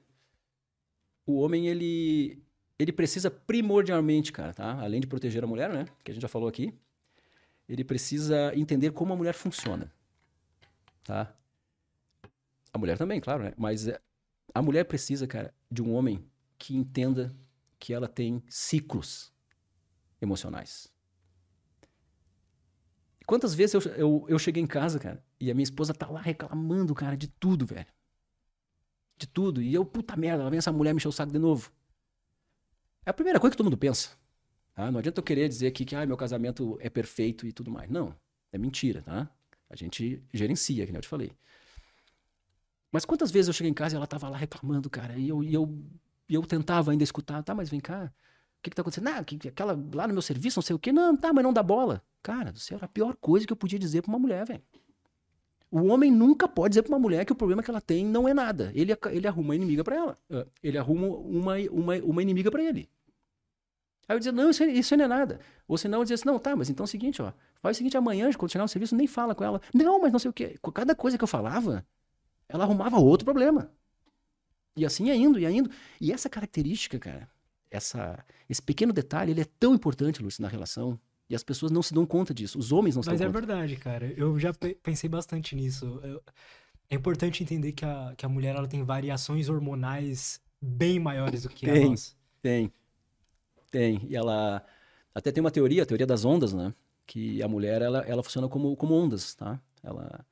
O 1.27 1.41
homem, 1.41 1.69
ele. 1.69 2.43
Ele 2.79 2.93
precisa 2.93 3.31
primordialmente, 3.31 4.33
cara, 4.33 4.53
tá? 4.53 4.81
Além 4.81 5.01
de 5.01 5.07
proteger 5.07 5.45
a 5.45 5.47
mulher, 5.47 5.73
né? 5.73 5.87
Que 6.03 6.11
a 6.11 6.15
gente 6.15 6.23
já 6.23 6.29
falou 6.29 6.49
aqui. 6.49 6.75
Ele 7.69 7.85
precisa 7.85 8.53
entender 8.57 8.91
como 8.91 9.13
a 9.13 9.17
mulher 9.17 9.35
funciona. 9.35 9.93
Tá? 11.05 11.33
A 12.73 12.79
mulher 12.79 12.99
também, 12.99 13.21
claro, 13.21 13.45
né? 13.45 13.53
Mas 13.57 13.87
é, 13.87 14.01
a 14.55 14.63
mulher 14.63 14.85
precisa, 14.85 15.27
cara, 15.27 15.55
de 15.71 15.83
um 15.83 15.93
homem 15.95 16.25
que 16.59 16.75
entenda 16.77 17.35
que 17.79 17.93
ela 17.93 18.09
tem 18.09 18.43
ciclos 18.49 19.33
emocionais. 20.21 20.93
Quantas 23.27 23.55
vezes 23.55 23.75
eu, 23.75 23.93
eu, 23.93 24.27
eu 24.29 24.39
cheguei 24.39 24.63
em 24.63 24.67
casa, 24.67 24.99
cara, 24.99 25.23
e 25.39 25.51
a 25.51 25.55
minha 25.55 25.65
esposa 25.65 25.95
tá 25.95 26.09
lá 26.09 26.21
reclamando, 26.21 26.95
cara, 26.95 27.17
de 27.17 27.29
tudo, 27.29 27.67
velho. 27.67 27.87
De 29.17 29.27
tudo. 29.27 29.63
E 29.63 29.73
eu, 29.73 29.85
puta 29.85 30.17
merda, 30.17 30.43
ela 30.43 30.51
vem 30.51 30.59
essa 30.59 30.73
mulher 30.73 30.93
me 30.93 30.97
encher 30.97 31.09
o 31.09 31.13
saco 31.13 31.33
de 31.33 31.39
novo. 31.39 31.71
É 33.05 33.11
a 33.11 33.15
primeira 33.15 33.39
coisa 33.39 33.53
que 33.53 33.57
todo 33.57 33.67
mundo 33.67 33.79
pensa. 33.79 34.11
Tá? 34.75 34.91
Não 34.91 34.99
adianta 34.99 35.21
eu 35.21 35.25
querer 35.25 35.49
dizer 35.49 35.67
aqui 35.67 35.85
que 35.85 35.95
ah, 35.95 36.07
meu 36.07 36.17
casamento 36.17 36.79
é 36.81 36.89
perfeito 36.89 37.47
e 37.47 37.53
tudo 37.53 37.71
mais. 37.71 37.91
Não, 37.91 38.15
é 38.51 38.59
mentira, 38.59 39.03
tá? 39.03 39.29
A 39.69 39.77
gente 39.77 40.23
gerencia, 40.33 40.85
que 40.85 40.93
nem 40.93 40.99
eu 40.99 41.03
te 41.03 41.09
falei. 41.09 41.33
Mas 42.91 43.05
quantas 43.05 43.31
vezes 43.31 43.49
eu 43.49 43.55
cheguei 43.55 43.71
em 43.71 43.75
casa 43.75 43.95
e 43.95 43.97
ela 43.97 44.07
tava 44.07 44.29
lá 44.29 44.37
reclamando, 44.37 44.91
cara, 44.91 45.17
e 45.17 45.29
eu, 45.29 45.43
e 45.43 45.55
eu, 45.55 45.83
e 46.29 46.35
eu 46.35 46.43
tentava 46.43 46.91
ainda 46.91 47.03
escutar, 47.03 47.43
tá, 47.43 47.55
mas 47.55 47.71
vem 47.71 47.81
cá, 47.81 48.13
que 48.63 48.71
que 48.71 48.77
tá 48.77 48.83
acontecendo? 48.83 49.09
Ah, 49.09 49.25
que, 49.25 49.49
aquela 49.49 49.79
lá 49.93 50.07
no 50.07 50.15
meu 50.15 50.23
serviço, 50.23 50.59
não 50.59 50.63
sei 50.63 50.77
o 50.77 50.79
quê. 50.79 50.93
Não, 50.93 51.17
tá, 51.17 51.33
mas 51.33 51.43
não 51.43 51.53
dá 51.53 51.63
bola. 51.63 52.03
Cara 52.23 52.53
do 52.53 52.59
céu, 52.59 52.77
era 52.77 52.87
a 52.87 52.89
pior 52.89 53.17
coisa 53.17 53.47
que 53.47 53.53
eu 53.53 53.57
podia 53.57 53.79
dizer 53.79 54.03
pra 54.03 54.11
uma 54.11 54.19
mulher, 54.19 54.47
velho. 54.47 54.63
O 55.71 55.87
homem 55.87 56.11
nunca 56.11 56.47
pode 56.47 56.73
dizer 56.73 56.83
pra 56.83 56.93
uma 56.93 56.99
mulher 56.99 57.25
que 57.25 57.33
o 57.33 57.35
problema 57.35 57.63
que 57.63 57.71
ela 57.71 57.81
tem 57.81 58.05
não 58.05 58.29
é 58.29 58.35
nada. 58.35 58.71
Ele, 58.75 58.97
ele 59.11 59.27
arruma 59.27 59.49
uma 59.49 59.57
inimiga 59.57 59.83
para 59.83 59.97
ela. 59.97 60.19
Ah, 60.31 60.47
ele 60.63 60.79
arruma 60.79 61.09
uma, 61.09 61.57
uma, 61.71 61.97
uma 61.97 62.23
inimiga 62.23 62.51
para 62.51 62.63
ele. 62.63 62.89
Aí 64.09 64.15
eu 64.15 64.19
dizia, 64.19 64.33
não, 64.33 64.51
isso, 64.51 64.65
isso 64.65 64.97
não 64.97 65.05
é 65.05 65.09
nada. 65.09 65.41
Ou 65.67 65.79
senão 65.79 66.01
eu 66.01 66.05
dizia 66.05 66.15
assim, 66.15 66.27
não, 66.27 66.39
tá, 66.39 66.55
mas 66.55 66.69
então 66.69 66.85
é 66.85 66.87
o 66.87 66.89
seguinte, 66.89 67.21
ó. 67.23 67.33
Faz 67.61 67.77
o 67.77 67.79
seguinte, 67.79 67.97
amanhã, 67.97 68.31
quando 68.33 68.51
chegar 68.51 68.65
no 68.65 68.69
serviço, 68.69 68.95
nem 68.95 69.07
fala 69.07 69.35
com 69.35 69.45
ela. 69.45 69.61
Não, 69.73 70.01
mas 70.01 70.13
não 70.13 70.19
sei 70.19 70.29
o 70.29 70.33
quê. 70.33 70.59
Cada 70.75 70.95
coisa 70.95 71.17
que 71.17 71.25
eu 71.25 71.29
falava, 71.29 71.87
ela 72.49 72.65
arrumava 72.65 72.99
outro 72.99 73.25
problema. 73.25 73.71
E 74.77 74.85
assim 74.85 75.07
ia 75.07 75.15
indo, 75.15 75.39
ia 75.39 75.51
indo. 75.51 75.71
E 76.01 76.13
essa 76.13 76.29
característica, 76.29 76.99
cara, 76.99 77.29
essa, 77.73 78.25
esse 78.49 78.63
pequeno 78.63 78.93
detalhe, 78.93 79.33
ele 79.33 79.41
é 79.41 79.47
tão 79.59 79.75
importante, 79.75 80.23
Lúcio, 80.23 80.43
na 80.43 80.49
relação. 80.49 80.99
E 81.29 81.35
as 81.35 81.43
pessoas 81.43 81.73
não 81.73 81.83
se 81.83 81.95
dão 81.95 82.05
conta 82.05 82.35
disso. 82.35 82.59
Os 82.59 82.73
homens 82.73 82.95
não 82.95 83.03
se 83.03 83.09
Mas 83.09 83.19
dão 83.19 83.29
é 83.29 83.33
conta. 83.33 83.47
verdade, 83.47 83.77
cara. 83.77 84.07
Eu 84.17 84.39
já 84.39 84.53
pe- 84.53 84.75
pensei 84.83 85.09
bastante 85.09 85.57
nisso. 85.57 85.99
Eu- 86.03 86.23
é 86.91 86.95
importante 86.95 87.43
entender 87.43 87.73
que 87.73 87.85
a, 87.87 88.13
que 88.17 88.27
a 88.27 88.29
mulher 88.29 88.55
ela 88.55 88.69
tem 88.69 88.85
variações 88.85 89.49
hormonais 89.49 90.41
bem 90.61 90.99
maiores 91.01 91.45
do 91.45 91.49
que 91.49 91.69
a 91.69 91.73
Tem. 91.73 91.91
nossa. 91.91 92.15
Tem. 92.43 92.71
Tem. 93.71 94.07
E 94.11 94.15
ela. 94.15 94.63
Até 95.15 95.33
tem 95.33 95.41
uma 95.41 95.51
teoria, 95.51 95.85
a 95.85 95.87
teoria 95.87 96.07
das 96.07 96.25
ondas, 96.25 96.53
né? 96.53 96.75
Que 97.07 97.43
a 97.43 97.49
mulher, 97.49 97.81
ela, 97.81 98.01
ela 98.01 98.23
funciona 98.23 98.47
como, 98.49 98.77
como 98.77 98.95
ondas, 98.95 99.35
tá? 99.35 99.59
Ela. 99.83 100.27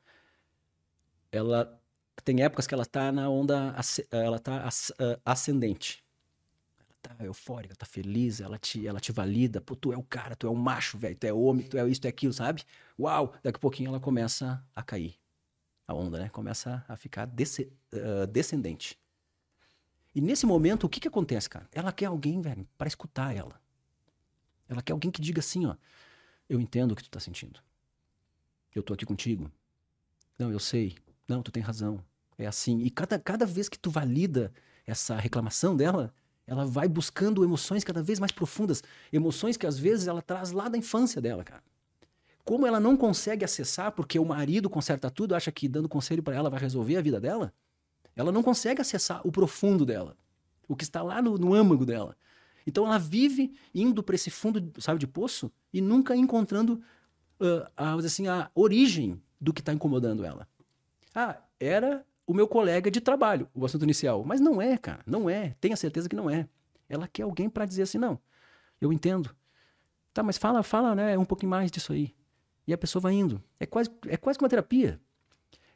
Ela. 1.32 1.80
Tem 2.22 2.42
épocas 2.42 2.66
que 2.66 2.74
ela 2.74 2.84
tá 2.84 3.10
na 3.10 3.30
onda. 3.30 3.74
Ela 4.10 4.38
tá 4.38 4.68
ah, 4.68 5.18
ascendente. 5.24 6.04
Tá 7.02 7.16
eufórica, 7.20 7.74
tá 7.74 7.86
feliz, 7.86 8.40
ela 8.40 8.59
te, 8.59 8.86
ela 8.86 9.01
te 9.01 9.10
valida. 9.10 9.60
Pô, 9.60 9.74
tu 9.74 9.93
é 9.93 9.97
o 9.97 10.02
cara, 10.02 10.36
tu 10.36 10.47
é 10.47 10.51
o 10.51 10.55
macho, 10.55 10.98
velho. 10.98 11.16
Tu 11.16 11.27
é 11.27 11.32
homem, 11.32 11.66
tu 11.66 11.78
é 11.78 11.89
isso, 11.89 12.01
tu 12.01 12.06
é 12.06 12.09
aquilo, 12.10 12.32
sabe? 12.32 12.62
Uau! 12.98 13.32
Daqui 13.43 13.56
a 13.56 13.60
pouquinho 13.60 13.89
ela 13.89 14.01
começa 14.01 14.62
a 14.74 14.82
cair. 14.82 15.18
A 15.86 15.94
onda, 15.94 16.18
né? 16.18 16.28
Começa 16.28 16.85
a 16.86 16.97
ficar 16.97 17.27
desce- 17.27 17.72
ah, 17.93 18.27
descendente. 18.27 18.98
E 20.14 20.20
nesse 20.20 20.44
momento, 20.44 20.85
o 20.85 20.89
que 20.89 21.01
que 21.01 21.09
acontece, 21.09 21.48
cara? 21.48 21.68
Ela 21.72 21.93
quer 21.93 22.06
alguém, 22.06 22.40
velho, 22.40 22.68
para 22.77 22.89
escutar 22.89 23.35
ela. 23.35 23.60
Ela 24.68 24.82
quer 24.82 24.93
alguém 24.93 25.10
que 25.10 25.20
diga 25.20 25.40
assim, 25.40 25.66
ó. 25.66 25.77
Eu 26.48 26.60
entendo 26.60 26.93
o 26.93 26.97
que 26.97 27.02
tu 27.02 27.10
tá 27.10 27.20
sentindo. 27.20 27.60
Eu 28.74 28.82
tô 28.82 28.93
aqui 28.93 29.06
contigo. 29.06 29.51
Não, 30.39 30.51
eu 30.52 30.59
sei. 30.59 30.97
Não, 31.28 31.43
tu 31.43 31.51
tem 31.52 31.62
razão. 31.62 32.05
É 32.36 32.47
assim. 32.47 32.81
E 32.81 32.90
cada, 32.90 33.18
cada 33.18 33.47
vez 33.47 33.68
que 33.68 33.78
tu 33.78 33.90
valida 33.90 34.52
essa 34.86 35.16
reclamação 35.16 35.77
dela, 35.77 36.12
ela 36.51 36.66
vai 36.66 36.89
buscando 36.89 37.44
emoções 37.44 37.85
cada 37.85 38.02
vez 38.02 38.18
mais 38.18 38.32
profundas. 38.32 38.82
Emoções 39.12 39.56
que 39.56 39.68
às 39.68 39.78
vezes 39.78 40.09
ela 40.09 40.20
traz 40.20 40.51
lá 40.51 40.68
da 40.68 40.77
infância 40.77 41.22
dela, 41.22 41.44
cara. 41.44 41.62
Como 42.44 42.66
ela 42.66 42.81
não 42.81 42.97
consegue 42.97 43.44
acessar, 43.44 43.93
porque 43.93 44.18
o 44.18 44.24
marido 44.24 44.68
conserta 44.68 45.09
tudo, 45.09 45.36
acha 45.36 45.52
que 45.52 45.68
dando 45.68 45.89
conselho 45.89 46.24
para 46.24 46.35
ela 46.35 46.51
vai 46.51 46.59
resolver 46.59 46.97
a 46.97 47.01
vida 47.01 47.20
dela, 47.20 47.55
ela 48.16 48.32
não 48.32 48.43
consegue 48.43 48.81
acessar 48.81 49.24
o 49.24 49.31
profundo 49.31 49.86
dela, 49.86 50.16
o 50.66 50.74
que 50.74 50.82
está 50.82 51.01
lá 51.02 51.22
no, 51.22 51.39
no 51.39 51.55
âmago 51.55 51.86
dela. 51.86 52.16
Então 52.66 52.85
ela 52.85 52.98
vive 52.98 53.55
indo 53.72 54.02
para 54.02 54.16
esse 54.16 54.28
fundo, 54.28 54.72
sabe, 54.81 54.98
de 54.98 55.06
poço 55.06 55.52
e 55.72 55.81
nunca 55.81 56.16
encontrando 56.16 56.82
ah, 57.77 57.93
a, 57.93 57.94
dizer 57.94 58.09
assim, 58.09 58.27
a 58.27 58.51
origem 58.56 59.22
do 59.40 59.52
que 59.52 59.60
está 59.60 59.72
incomodando 59.72 60.24
ela. 60.24 60.48
Ah, 61.14 61.39
era 61.60 62.05
o 62.31 62.35
meu 62.35 62.47
colega 62.47 62.93
de 62.93 63.01
trabalho, 63.01 63.48
o 63.52 63.65
assunto 63.65 63.82
inicial. 63.82 64.23
Mas 64.24 64.40
não 64.40 64.62
é, 64.62 64.78
cara, 64.78 65.02
não 65.05 65.28
é. 65.28 65.57
Tenha 65.61 65.74
certeza 65.74 66.09
que 66.09 66.15
não 66.15 66.31
é. 66.31 66.48
Ela 66.89 67.09
quer 67.09 67.24
alguém 67.24 67.51
para 67.51 67.66
dizer 67.66 67.82
assim, 67.82 67.98
não, 67.98 68.20
eu 68.81 68.93
entendo. 68.93 69.35
Tá, 70.15 70.23
mas 70.23 70.39
fala, 70.39 70.62
fala, 70.62 70.94
né, 70.94 71.19
um 71.19 71.24
pouquinho 71.24 71.51
mais 71.51 71.73
disso 71.73 71.93
aí. 71.93 72.15
E 72.69 72.73
a 72.73 72.78
pessoa 72.78 73.02
vai 73.02 73.15
indo. 73.15 73.43
É 73.59 73.66
quase, 73.66 73.90
é 74.07 74.16
quase 74.16 74.39
que 74.39 74.44
uma 74.44 74.48
terapia. 74.48 75.01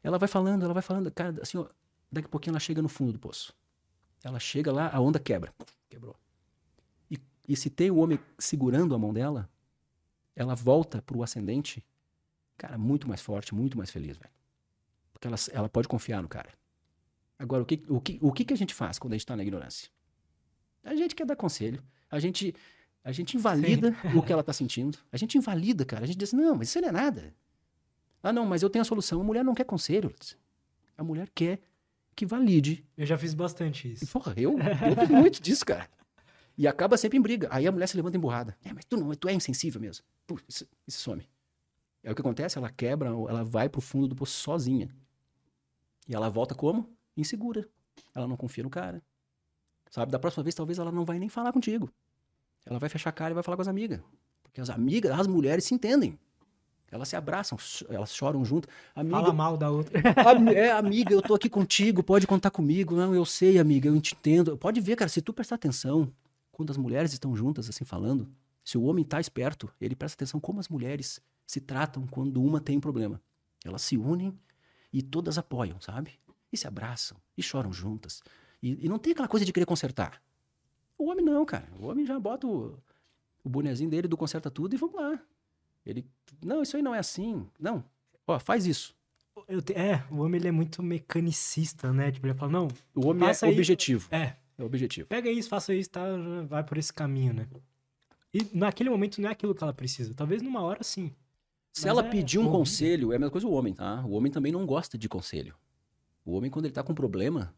Ela 0.00 0.16
vai 0.16 0.28
falando, 0.28 0.64
ela 0.64 0.72
vai 0.72 0.82
falando, 0.82 1.10
cara, 1.10 1.34
assim, 1.42 1.58
ó, 1.58 1.66
daqui 2.10 2.26
a 2.26 2.30
pouquinho 2.30 2.52
ela 2.52 2.60
chega 2.60 2.80
no 2.80 2.88
fundo 2.88 3.12
do 3.12 3.18
poço. 3.18 3.52
Ela 4.22 4.38
chega 4.38 4.70
lá, 4.72 4.88
a 4.94 5.00
onda 5.00 5.18
quebra. 5.18 5.52
Quebrou. 5.90 6.14
E, 7.10 7.18
e 7.48 7.56
se 7.56 7.68
tem 7.68 7.90
o 7.90 7.96
homem 7.96 8.20
segurando 8.38 8.94
a 8.94 8.98
mão 8.98 9.12
dela, 9.12 9.50
ela 10.36 10.54
volta 10.54 11.02
pro 11.02 11.20
ascendente, 11.24 11.84
cara, 12.56 12.78
muito 12.78 13.08
mais 13.08 13.20
forte, 13.20 13.52
muito 13.56 13.76
mais 13.76 13.90
feliz, 13.90 14.16
velho. 14.16 14.30
Porque 15.24 15.28
ela, 15.28 15.36
ela 15.60 15.68
pode 15.68 15.88
confiar 15.88 16.22
no 16.22 16.28
cara. 16.28 16.50
Agora, 17.38 17.62
o 17.62 17.66
que, 17.66 17.82
o, 17.88 18.00
que, 18.00 18.18
o 18.20 18.32
que 18.32 18.44
que 18.44 18.52
a 18.54 18.56
gente 18.56 18.74
faz 18.74 18.98
quando 18.98 19.14
a 19.14 19.16
gente 19.16 19.26
tá 19.26 19.36
na 19.36 19.42
ignorância? 19.42 19.88
A 20.84 20.94
gente 20.94 21.14
quer 21.14 21.24
dar 21.26 21.36
conselho. 21.36 21.82
A 22.10 22.18
gente, 22.20 22.54
a 23.02 23.10
gente 23.10 23.36
invalida 23.36 23.94
o 24.14 24.22
que 24.22 24.32
ela 24.32 24.42
tá 24.42 24.52
sentindo. 24.52 24.98
A 25.10 25.16
gente 25.16 25.38
invalida, 25.38 25.84
cara. 25.84 26.04
A 26.04 26.06
gente 26.06 26.18
diz, 26.18 26.32
não, 26.32 26.54
mas 26.54 26.68
isso 26.68 26.80
não 26.80 26.88
é 26.88 26.92
nada. 26.92 27.34
Ah, 28.22 28.32
não, 28.32 28.46
mas 28.46 28.62
eu 28.62 28.70
tenho 28.70 28.82
a 28.82 28.84
solução. 28.84 29.20
A 29.20 29.24
mulher 29.24 29.44
não 29.44 29.54
quer 29.54 29.64
conselho. 29.64 30.14
A 30.96 31.02
mulher 31.02 31.28
quer 31.34 31.60
que 32.14 32.24
valide. 32.24 32.84
Eu 32.96 33.06
já 33.06 33.18
fiz 33.18 33.34
bastante 33.34 33.88
E, 33.88 33.92
isso. 33.92 34.06
porra, 34.06 34.34
eu, 34.36 34.52
eu 34.58 34.96
fiz 35.00 35.08
muito 35.08 35.42
disso, 35.42 35.64
cara. 35.64 35.88
E 36.56 36.68
acaba 36.68 36.96
sempre 36.96 37.18
em 37.18 37.22
briga. 37.22 37.48
Aí 37.50 37.66
a 37.66 37.72
mulher 37.72 37.86
se 37.88 37.96
levanta 37.96 38.16
emburrada. 38.16 38.56
É, 38.64 38.72
mas 38.72 38.84
tu 38.84 38.96
não, 38.96 39.12
tu 39.14 39.28
é 39.28 39.32
insensível 39.32 39.80
mesmo. 39.80 40.04
Pô, 40.26 40.38
isso, 40.48 40.66
isso 40.86 41.00
some. 41.00 41.26
É 42.02 42.12
o 42.12 42.14
que 42.14 42.20
acontece, 42.20 42.58
ela 42.58 42.70
quebra, 42.70 43.08
ela 43.08 43.42
vai 43.42 43.68
pro 43.68 43.80
fundo 43.80 44.08
do 44.08 44.14
poço 44.14 44.32
sozinha. 44.38 44.94
E 46.06 46.14
ela 46.14 46.28
volta 46.28 46.54
como? 46.54 46.88
Insegura. 47.16 47.68
Ela 48.14 48.26
não 48.26 48.36
confia 48.36 48.64
no 48.64 48.70
cara. 48.70 49.02
Sabe? 49.90 50.10
Da 50.10 50.18
próxima 50.18 50.42
vez, 50.42 50.54
talvez 50.54 50.78
ela 50.78 50.90
não 50.90 51.04
vai 51.04 51.18
nem 51.18 51.28
falar 51.28 51.52
contigo. 51.52 51.90
Ela 52.66 52.78
vai 52.78 52.88
fechar 52.88 53.10
a 53.10 53.12
cara 53.12 53.32
e 53.32 53.34
vai 53.34 53.42
falar 53.42 53.56
com 53.56 53.62
as 53.62 53.68
amigas. 53.68 54.00
Porque 54.42 54.60
as 54.60 54.70
amigas, 54.70 55.18
as 55.18 55.26
mulheres 55.26 55.64
se 55.64 55.74
entendem. 55.74 56.18
Elas 56.90 57.08
se 57.08 57.16
abraçam, 57.16 57.58
elas 57.88 58.14
choram 58.14 58.44
junto. 58.44 58.68
Amiga, 58.94 59.16
Fala 59.16 59.32
mal 59.32 59.56
da 59.56 59.68
outra. 59.68 60.00
É, 60.54 60.70
amiga, 60.70 61.12
eu 61.12 61.20
tô 61.20 61.34
aqui 61.34 61.48
contigo, 61.48 62.04
pode 62.04 62.26
contar 62.26 62.50
comigo. 62.50 62.94
Não, 62.94 63.12
eu 63.12 63.24
sei, 63.24 63.58
amiga, 63.58 63.88
eu 63.88 64.00
te 64.00 64.14
entendo. 64.14 64.56
Pode 64.56 64.80
ver, 64.80 64.94
cara, 64.94 65.08
se 65.08 65.20
tu 65.20 65.32
prestar 65.32 65.56
atenção, 65.56 66.12
quando 66.52 66.70
as 66.70 66.76
mulheres 66.76 67.12
estão 67.12 67.34
juntas, 67.34 67.68
assim, 67.68 67.84
falando, 67.84 68.28
se 68.62 68.78
o 68.78 68.84
homem 68.84 69.04
tá 69.04 69.20
esperto, 69.20 69.68
ele 69.80 69.96
presta 69.96 70.14
atenção 70.14 70.38
como 70.38 70.60
as 70.60 70.68
mulheres 70.68 71.20
se 71.44 71.60
tratam 71.60 72.06
quando 72.06 72.40
uma 72.40 72.60
tem 72.60 72.78
problema. 72.78 73.20
Elas 73.64 73.82
se 73.82 73.96
unem 73.96 74.32
e 74.94 75.02
todas 75.02 75.36
apoiam, 75.38 75.80
sabe? 75.80 76.12
E 76.52 76.56
se 76.56 76.66
abraçam, 76.66 77.16
e 77.36 77.42
choram 77.42 77.72
juntas. 77.72 78.22
E, 78.62 78.86
e 78.86 78.88
não 78.88 78.98
tem 78.98 79.12
aquela 79.12 79.28
coisa 79.28 79.44
de 79.44 79.52
querer 79.52 79.66
consertar. 79.66 80.22
O 80.96 81.10
homem 81.10 81.24
não, 81.24 81.44
cara. 81.44 81.68
O 81.78 81.86
homem 81.86 82.06
já 82.06 82.18
bota 82.20 82.46
o, 82.46 82.78
o 83.42 83.48
bonezinho 83.48 83.90
dele 83.90 84.06
do 84.08 84.16
conserta 84.16 84.50
tudo 84.50 84.74
e 84.74 84.78
vamos 84.78 84.94
lá. 84.96 85.18
Ele, 85.84 86.06
não, 86.42 86.62
isso 86.62 86.76
aí 86.76 86.82
não 86.82 86.94
é 86.94 86.98
assim. 87.00 87.46
Não, 87.58 87.84
ó, 88.26 88.38
faz 88.38 88.64
isso. 88.66 88.94
Eu 89.48 89.60
te- 89.60 89.72
É, 89.74 90.04
o 90.10 90.18
homem 90.20 90.38
ele 90.40 90.48
é 90.48 90.52
muito 90.52 90.80
mecanicista, 90.82 91.92
né? 91.92 92.12
Tipo, 92.12 92.26
ele 92.28 92.34
fala, 92.34 92.52
não, 92.52 92.68
O 92.94 93.08
homem 93.08 93.28
é 93.28 93.32
aí. 93.42 93.52
objetivo. 93.52 94.08
é, 94.14 94.36
É 94.56 94.62
objetivo. 94.62 95.08
pega 95.08 95.28
isso, 95.30 95.48
faça 95.48 95.74
isso, 95.74 95.90
tá? 95.90 96.04
Vai 96.48 96.62
por 96.62 96.78
esse 96.78 96.92
caminho, 96.92 97.34
né? 97.34 97.48
E 98.32 98.46
naquele 98.56 98.88
momento 98.90 99.20
não 99.20 99.28
é 99.28 99.32
aquilo 99.32 99.54
que 99.54 99.62
ela 99.62 99.72
precisa. 99.74 100.14
Talvez 100.14 100.40
numa 100.40 100.62
hora 100.62 100.82
sim. 100.84 101.12
Se 101.74 101.82
Mas 101.82 101.86
ela 101.86 102.06
é 102.06 102.08
pedir 102.08 102.38
um 102.38 102.42
horrível. 102.42 102.58
conselho, 102.60 103.12
é 103.12 103.16
a 103.16 103.18
mesma 103.18 103.32
coisa 103.32 103.48
o 103.48 103.52
homem, 103.52 103.74
tá? 103.74 104.04
O 104.06 104.12
homem 104.12 104.30
também 104.30 104.52
não 104.52 104.64
gosta 104.64 104.96
de 104.96 105.08
conselho. 105.08 105.56
O 106.24 106.32
homem, 106.34 106.48
quando 106.48 106.66
ele 106.66 106.72
tá 106.72 106.84
com 106.84 106.94
problema, 106.94 107.52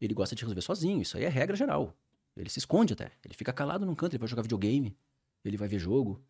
ele 0.00 0.14
gosta 0.14 0.34
de 0.34 0.40
resolver 0.42 0.62
sozinho. 0.62 1.02
Isso 1.02 1.18
aí 1.18 1.24
é 1.24 1.28
regra 1.28 1.54
geral. 1.54 1.94
Ele 2.34 2.48
se 2.48 2.58
esconde 2.58 2.94
até. 2.94 3.12
Ele 3.22 3.34
fica 3.34 3.52
calado 3.52 3.84
num 3.84 3.94
canto, 3.94 4.14
ele 4.14 4.20
vai 4.20 4.28
jogar 4.28 4.40
videogame, 4.40 4.96
ele 5.44 5.58
vai 5.58 5.68
ver 5.68 5.78
jogo. 5.78 6.24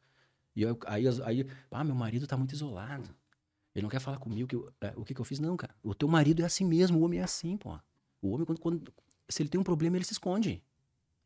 E 0.57 0.62
eu, 0.62 0.77
aí, 0.86 1.05
aí, 1.24 1.47
ah, 1.70 1.85
meu 1.85 1.94
marido 1.94 2.27
tá 2.27 2.36
muito 2.36 2.52
isolado. 2.52 3.09
Ele 3.73 3.85
não 3.85 3.90
quer 3.90 4.01
falar 4.01 4.19
comigo. 4.19 4.48
Que 4.48 4.57
eu, 4.57 4.69
é, 4.81 4.93
o 4.97 5.05
que, 5.05 5.15
que 5.15 5.20
eu 5.20 5.24
fiz? 5.24 5.39
Não, 5.39 5.57
cara. 5.57 5.73
O 5.85 5.94
teu 5.94 6.09
marido 6.09 6.43
é 6.43 6.44
assim 6.44 6.65
mesmo, 6.65 6.98
o 6.98 7.02
homem 7.02 7.20
é 7.20 7.23
assim, 7.23 7.57
pô. 7.57 7.78
O 8.20 8.31
homem, 8.32 8.44
quando, 8.44 8.61
quando 8.61 8.93
se 9.28 9.40
ele 9.40 9.48
tem 9.48 9.61
um 9.61 9.65
problema, 9.65 9.97
ele 9.97 10.05
se 10.05 10.15
esconde. 10.15 10.65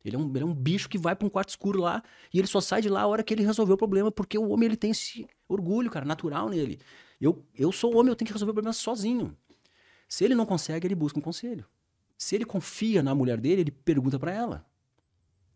Ele 0.05 0.15
é 0.15 0.19
um, 0.19 0.29
ele 0.29 0.43
é 0.43 0.45
um 0.45 0.53
bicho 0.53 0.87
que 0.87 0.99
vai 0.99 1.15
para 1.15 1.25
um 1.25 1.29
quarto 1.29 1.49
escuro 1.49 1.81
lá 1.81 2.03
e 2.31 2.37
ele 2.37 2.47
só 2.47 2.61
sai 2.61 2.79
de 2.79 2.89
lá 2.89 3.01
a 3.01 3.07
hora 3.07 3.23
que 3.23 3.33
ele 3.33 3.43
resolveu 3.43 3.73
o 3.73 3.77
problema, 3.77 4.11
porque 4.11 4.37
o 4.37 4.49
homem 4.49 4.67
ele 4.67 4.77
tem 4.77 4.91
esse 4.91 5.27
orgulho, 5.49 5.89
cara, 5.89 6.05
natural 6.05 6.47
nele. 6.47 6.79
Eu, 7.19 7.43
eu 7.55 7.71
sou 7.71 7.95
homem, 7.97 8.11
eu 8.11 8.15
tenho 8.15 8.27
que 8.27 8.33
resolver 8.33 8.51
o 8.51 8.53
problema 8.53 8.71
sozinho. 8.71 9.35
Se 10.07 10.23
ele 10.23 10.35
não 10.35 10.45
consegue, 10.45 10.85
ele 10.85 10.93
busca 10.93 11.17
um 11.17 11.21
conselho. 11.21 11.65
Se 12.15 12.35
ele 12.35 12.45
confia 12.45 13.01
na 13.01 13.15
mulher 13.15 13.39
dele, 13.41 13.61
ele 13.61 13.71
pergunta 13.71 14.19
para 14.19 14.31
ela. 14.31 14.65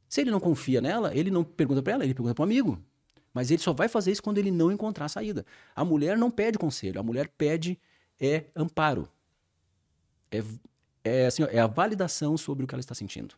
Se 0.08 0.22
ele 0.22 0.32
não 0.32 0.40
confia 0.40 0.82
nela, 0.82 1.16
ele 1.16 1.30
não 1.30 1.44
pergunta 1.44 1.84
para 1.84 1.94
ela, 1.94 2.04
ele 2.04 2.16
pergunta 2.16 2.34
para 2.34 2.42
um 2.42 2.46
amigo. 2.46 2.84
Mas 3.32 3.52
ele 3.52 3.62
só 3.62 3.72
vai 3.72 3.88
fazer 3.88 4.12
isso 4.12 4.24
quando 4.24 4.40
ele 4.40 4.50
não 4.50 4.72
encontrar 4.72 5.06
a 5.06 5.10
saída. 5.10 5.46
A 5.76 5.86
mulher 5.86 6.18
não 6.18 6.32
pede 6.32 6.58
conselho, 6.58 7.00
a 7.00 7.04
mulher 7.04 7.30
pede 7.38 7.80
é 8.20 8.46
amparo. 8.56 9.08
É, 10.32 10.44
é, 11.04 11.26
assim, 11.28 11.44
é 11.44 11.60
a 11.60 11.68
validação 11.68 12.36
sobre 12.36 12.64
o 12.64 12.68
que 12.68 12.74
ela 12.74 12.80
está 12.80 12.96
sentindo. 12.96 13.36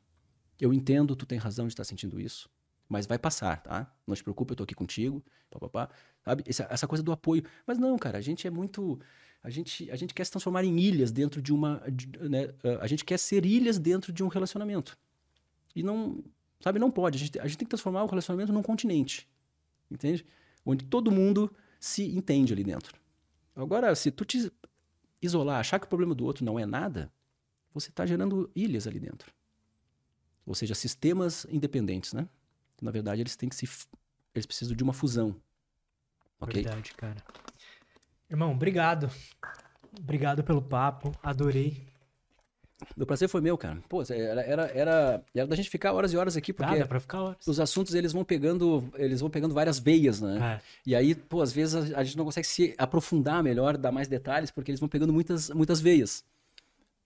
Eu 0.62 0.72
entendo, 0.72 1.16
tu 1.16 1.26
tem 1.26 1.40
razão 1.40 1.66
de 1.66 1.74
estar 1.74 1.84
sentindo 1.84 2.20
isso, 2.20 2.48
mas 2.88 3.08
vai 3.08 3.18
passar, 3.18 3.64
tá? 3.64 3.92
Não 4.06 4.16
te 4.16 4.22
preocupe, 4.22 4.52
eu 4.52 4.56
tô 4.58 4.64
aqui 4.64 4.76
contigo, 4.76 5.24
papapá. 5.50 5.90
Sabe? 6.24 6.44
Essa, 6.46 6.68
essa 6.70 6.88
coisa 6.88 7.04
do 7.04 7.12
apoio. 7.12 7.44
Mas 7.66 7.80
não, 7.80 7.98
cara, 7.98 8.20
a 8.20 8.22
gente 8.22 8.46
é 8.46 8.52
muito. 8.52 9.00
A 9.44 9.50
gente, 9.50 9.90
a 9.90 9.96
gente 9.96 10.14
quer 10.14 10.24
se 10.24 10.30
transformar 10.30 10.64
em 10.64 10.80
ilhas 10.80 11.12
dentro 11.12 11.42
de 11.42 11.52
uma. 11.52 11.82
De, 11.92 12.08
né? 12.30 12.54
A 12.80 12.86
gente 12.86 13.04
quer 13.04 13.18
ser 13.18 13.44
ilhas 13.44 13.80
dentro 13.80 14.14
de 14.14 14.24
um 14.24 14.28
relacionamento. 14.28 14.96
E 15.76 15.82
não. 15.82 16.24
Sabe, 16.60 16.78
não 16.78 16.92
pode. 16.92 17.18
A 17.18 17.20
gente, 17.20 17.40
a 17.40 17.48
gente 17.48 17.58
tem 17.58 17.66
que 17.66 17.72
transformar 17.72 18.04
o 18.04 18.08
relacionamento 18.08 18.54
num 18.54 18.62
continente. 18.62 19.28
Entende? 19.90 20.24
Onde 20.64 20.86
todo 20.86 21.10
mundo 21.10 21.52
se 21.80 22.04
entende 22.16 22.54
ali 22.54 22.64
dentro. 22.64 23.02
Agora, 23.56 23.96
se 23.96 24.12
tu 24.12 24.24
te 24.24 24.52
isolar, 25.20 25.60
achar 25.60 25.80
que 25.80 25.88
o 25.88 25.90
problema 25.90 26.14
do 26.14 26.24
outro 26.24 26.46
não 26.46 26.60
é 26.60 26.68
nada, 26.68 27.12
você 27.74 27.90
está 27.90 28.06
gerando 28.06 28.52
ilhas 28.56 28.86
ali 28.86 29.00
dentro. 29.00 29.34
Ou 30.46 30.56
seja, 30.56 30.74
sistemas 30.76 31.46
independentes, 31.50 32.14
né? 32.14 32.28
Na 32.82 32.92
verdade, 32.92 33.22
eles 33.22 33.36
têm 33.36 33.50
que 33.50 33.56
se. 33.56 33.68
Eles 34.34 34.46
precisam 34.46 34.76
de 34.76 34.84
uma 34.84 34.94
fusão. 34.94 35.36
Ok? 36.40 36.64
Verdade, 36.64 36.94
cara. 36.96 37.18
Irmão, 38.30 38.52
obrigado. 38.52 39.10
Obrigado 40.00 40.44
pelo 40.44 40.62
papo. 40.62 41.12
Adorei. 41.22 41.92
O 42.98 43.06
prazer 43.06 43.30
foi 43.30 43.42
meu, 43.42 43.58
cara. 43.58 43.80
Pô, 43.88 44.02
era, 44.10 44.42
era, 44.42 44.64
era, 44.74 45.24
era 45.36 45.48
da 45.48 45.56
gente 45.56 45.70
ficar 45.70 45.94
horas 45.94 46.14
e 46.14 46.18
horas 46.18 46.36
aqui, 46.36 46.52
porque 46.52 46.80
dá 46.80 46.86
pra 46.88 47.00
ficar 47.00 47.22
horas. 47.22 47.48
os 47.48 47.60
assuntos 47.60 47.94
eles 47.94 48.12
vão 48.12 48.24
pegando, 48.24 48.84
eles 48.96 49.22
vão 49.22 49.30
pegando 49.30 49.54
várias 49.54 49.78
veias, 49.78 50.20
né? 50.20 50.58
É. 50.58 50.62
E 50.86 50.96
aí, 50.96 51.14
pô, 51.14 51.42
às 51.42 51.52
vezes 51.52 51.76
a, 51.76 52.00
a, 52.00 52.04
gente 52.04 52.18
não 52.18 52.26
consegue 52.26 52.48
se 52.48 52.74
aprofundar 52.78 53.44
melhor, 53.44 53.78
dar 53.78 53.92
mais 53.92 54.08
detalhes, 54.08 54.50
porque 54.50 54.72
eles 54.72 54.80
vão 54.80 54.90
pegando 54.90 55.14
muitas, 55.14 55.50
muitas 55.50 55.80
veias. 55.80 56.24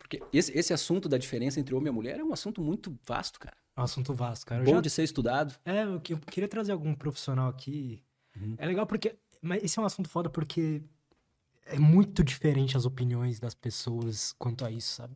Porque 0.05 0.21
esse, 0.31 0.55
esse 0.55 0.71
assunto 0.71 1.09
da 1.09 1.17
diferença 1.17 1.59
entre 1.59 1.73
homem 1.73 1.91
e 1.91 1.91
mulher 1.91 2.19
é 2.19 2.23
um 2.23 2.31
assunto 2.31 2.61
muito 2.61 2.95
vasto, 3.07 3.39
cara. 3.39 3.57
É 3.75 3.81
um 3.81 3.83
assunto 3.83 4.13
vasto, 4.13 4.45
cara. 4.45 4.61
Eu 4.61 4.65
Bom 4.65 4.75
já... 4.75 4.81
de 4.81 4.89
ser 4.91 5.03
estudado. 5.03 5.55
É, 5.65 5.83
eu, 5.83 5.95
eu 5.95 6.19
queria 6.19 6.47
trazer 6.47 6.73
algum 6.73 6.93
profissional 6.93 7.49
aqui. 7.49 8.03
Uhum. 8.39 8.53
É 8.59 8.67
legal 8.67 8.85
porque. 8.85 9.15
Mas 9.41 9.63
esse 9.63 9.79
é 9.79 9.81
um 9.81 9.85
assunto 9.85 10.07
foda 10.07 10.29
porque 10.29 10.83
é 11.65 11.79
muito 11.79 12.23
diferente 12.23 12.77
as 12.77 12.85
opiniões 12.85 13.39
das 13.39 13.55
pessoas 13.55 14.31
quanto 14.37 14.63
a 14.63 14.69
isso, 14.69 14.93
sabe? 14.93 15.15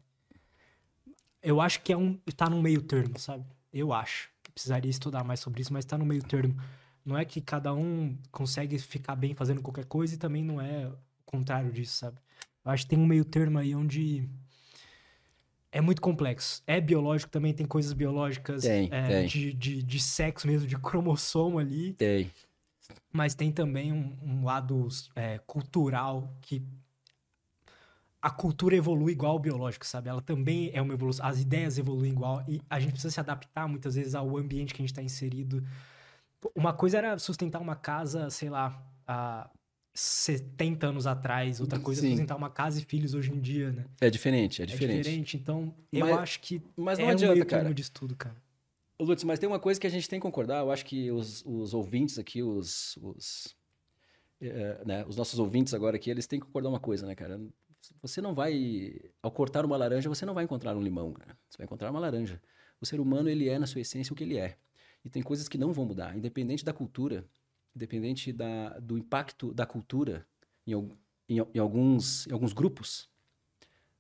Eu 1.42 1.62
acho 1.62 1.82
que 1.84 1.94
é 1.94 1.98
um. 1.98 2.16
tá 2.36 2.50
no 2.50 2.60
meio 2.60 2.82
termo, 2.82 3.20
sabe? 3.20 3.46
Eu 3.72 3.94
acho. 3.94 4.32
Precisaria 4.52 4.90
estudar 4.90 5.24
mais 5.24 5.40
sobre 5.40 5.62
isso, 5.62 5.72
mas 5.72 5.86
tá 5.86 6.00
no 6.00 6.06
meio 6.06 6.24
termo. 6.24 6.60
Não 7.06 7.16
é 7.16 7.24
que 7.24 7.42
cada 7.42 7.76
um 7.76 8.18
consegue 8.32 8.80
ficar 8.80 9.16
bem 9.16 9.36
fazendo 9.36 9.62
qualquer 9.62 9.86
coisa 9.86 10.16
e 10.16 10.18
também 10.18 10.44
não 10.44 10.60
é 10.60 10.88
o 10.88 10.98
contrário 11.28 11.72
disso, 11.72 11.94
sabe? 11.94 12.18
Eu 12.66 12.72
acho 12.72 12.86
que 12.86 12.90
tem 12.90 13.00
um 13.00 13.06
meio 13.06 13.24
termo 13.24 13.60
aí 13.60 13.76
onde 13.76 14.28
é 15.72 15.82
muito 15.82 16.02
complexo. 16.02 16.64
É 16.66 16.82
biológico 16.82 17.32
também, 17.32 17.54
tem 17.54 17.66
coisas 17.66 17.94
biológicas 17.94 18.64
tem, 18.64 18.90
é, 18.92 19.08
tem. 19.08 19.28
De, 19.28 19.54
de, 19.54 19.84
de, 19.84 20.00
sexo 20.00 20.48
mesmo, 20.48 20.68
de 20.68 20.78
cromossomo 20.78 21.60
ali. 21.60 21.94
Tem. 21.94 22.32
Mas 23.12 23.36
tem 23.36 23.52
também 23.52 23.92
um, 23.92 24.18
um 24.22 24.46
lado 24.46 24.88
é, 25.16 25.40
cultural 25.46 26.34
que 26.42 26.64
a 28.22 28.30
cultura 28.30 28.76
evolui 28.76 29.14
igual 29.14 29.34
ao 29.34 29.40
biológico, 29.40 29.86
sabe? 29.86 30.10
Ela 30.10 30.22
também 30.22 30.72
é 30.74 30.82
uma 30.82 30.94
evolução. 30.94 31.26
As 31.26 31.40
ideias 31.40 31.78
evoluem 31.78 32.12
igual 32.12 32.44
e 32.48 32.62
a 32.70 32.80
gente 32.80 32.92
precisa 32.92 33.14
se 33.14 33.20
adaptar 33.20 33.68
muitas 33.68 33.96
vezes 33.96 34.14
ao 34.16 34.38
ambiente 34.38 34.74
que 34.74 34.82
a 34.82 34.84
gente 34.84 34.92
está 34.92 35.02
inserido. 35.02 35.66
Uma 36.56 36.74
coisa 36.74 36.98
era 36.98 37.20
sustentar 37.20 37.62
uma 37.62 37.76
casa, 37.76 38.30
sei 38.30 38.50
lá, 38.50 38.82
há 39.08 39.50
70 39.94 40.88
anos 40.88 41.08
atrás, 41.08 41.60
outra 41.60 41.80
coisa 41.80 42.02
é 42.02 42.04
Sim. 42.04 42.08
é 42.08 42.12
sustentar 42.12 42.36
uma 42.36 42.50
casa 42.50 42.80
e 42.80 42.84
filhos 42.84 43.14
hoje 43.14 43.32
em 43.32 43.40
dia, 43.40 43.72
né? 43.72 43.86
É 44.00 44.10
diferente, 44.10 44.62
é 44.62 44.66
diferente. 44.66 45.00
É 45.00 45.02
diferente, 45.04 45.38
então 45.38 45.74
eu 45.92 46.06
mas, 46.06 46.18
acho 46.20 46.40
que 46.40 46.62
mas 46.76 47.00
não 47.00 47.10
é 47.10 47.12
adianta, 47.12 47.42
um 47.42 47.46
cara. 47.46 47.74
disso 47.74 47.92
tudo, 47.92 48.16
cara. 48.16 48.36
Lutz, 49.00 49.24
mas 49.24 49.40
tem 49.40 49.48
uma 49.48 49.60
coisa 49.60 49.80
que 49.80 49.88
a 49.88 49.90
gente 49.90 50.10
tem 50.10 50.20
que 50.20 50.24
concordar, 50.24 50.60
eu 50.60 50.72
acho 50.72 50.86
que 50.86 51.10
os, 51.12 51.44
os 51.46 51.74
ouvintes 51.74 52.20
aqui, 52.20 52.44
os, 52.44 52.98
os, 52.98 53.56
é, 54.42 54.82
né, 54.86 55.06
os 55.08 55.16
nossos 55.16 55.40
ouvintes 55.40 55.74
agora 55.74 55.96
aqui, 55.96 56.10
eles 56.10 56.28
têm 56.28 56.40
que 56.40 56.46
concordar 56.46 56.70
uma 56.70 56.80
coisa, 56.80 57.08
né, 57.08 57.16
cara? 57.16 57.40
Você 58.02 58.22
não 58.22 58.34
vai, 58.36 59.00
ao 59.24 59.32
cortar 59.32 59.66
uma 59.66 59.78
laranja, 59.78 60.10
você 60.10 60.26
não 60.26 60.34
vai 60.34 60.44
encontrar 60.44 60.76
um 60.76 60.82
limão, 60.82 61.14
cara. 61.14 61.38
Você 61.50 61.58
vai 61.58 61.66
encontrar 61.66 61.90
uma 61.92 62.00
laranja. 62.00 62.42
O 62.80 62.86
ser 62.86 63.00
humano, 63.00 63.30
ele 63.30 63.48
é, 63.50 63.58
na 63.58 63.66
sua 63.66 63.82
essência, 63.82 64.12
o 64.14 64.16
que 64.16 64.24
ele 64.24 64.38
é. 64.38 64.58
E 65.04 65.10
tem 65.10 65.24
coisas 65.24 65.48
que 65.48 65.58
não 65.58 65.72
vão 65.72 65.86
mudar, 65.86 66.16
independente 66.16 66.64
da 66.64 66.74
cultura, 66.74 67.26
independente 67.80 68.34
da, 68.34 68.78
do 68.80 68.98
impacto 68.98 69.54
da 69.54 69.66
cultura 69.66 70.28
em, 70.68 70.74
em, 71.28 71.38
em, 71.54 71.60
alguns, 71.60 72.28
em 72.28 72.34
alguns 72.34 72.54
grupos, 72.54 73.10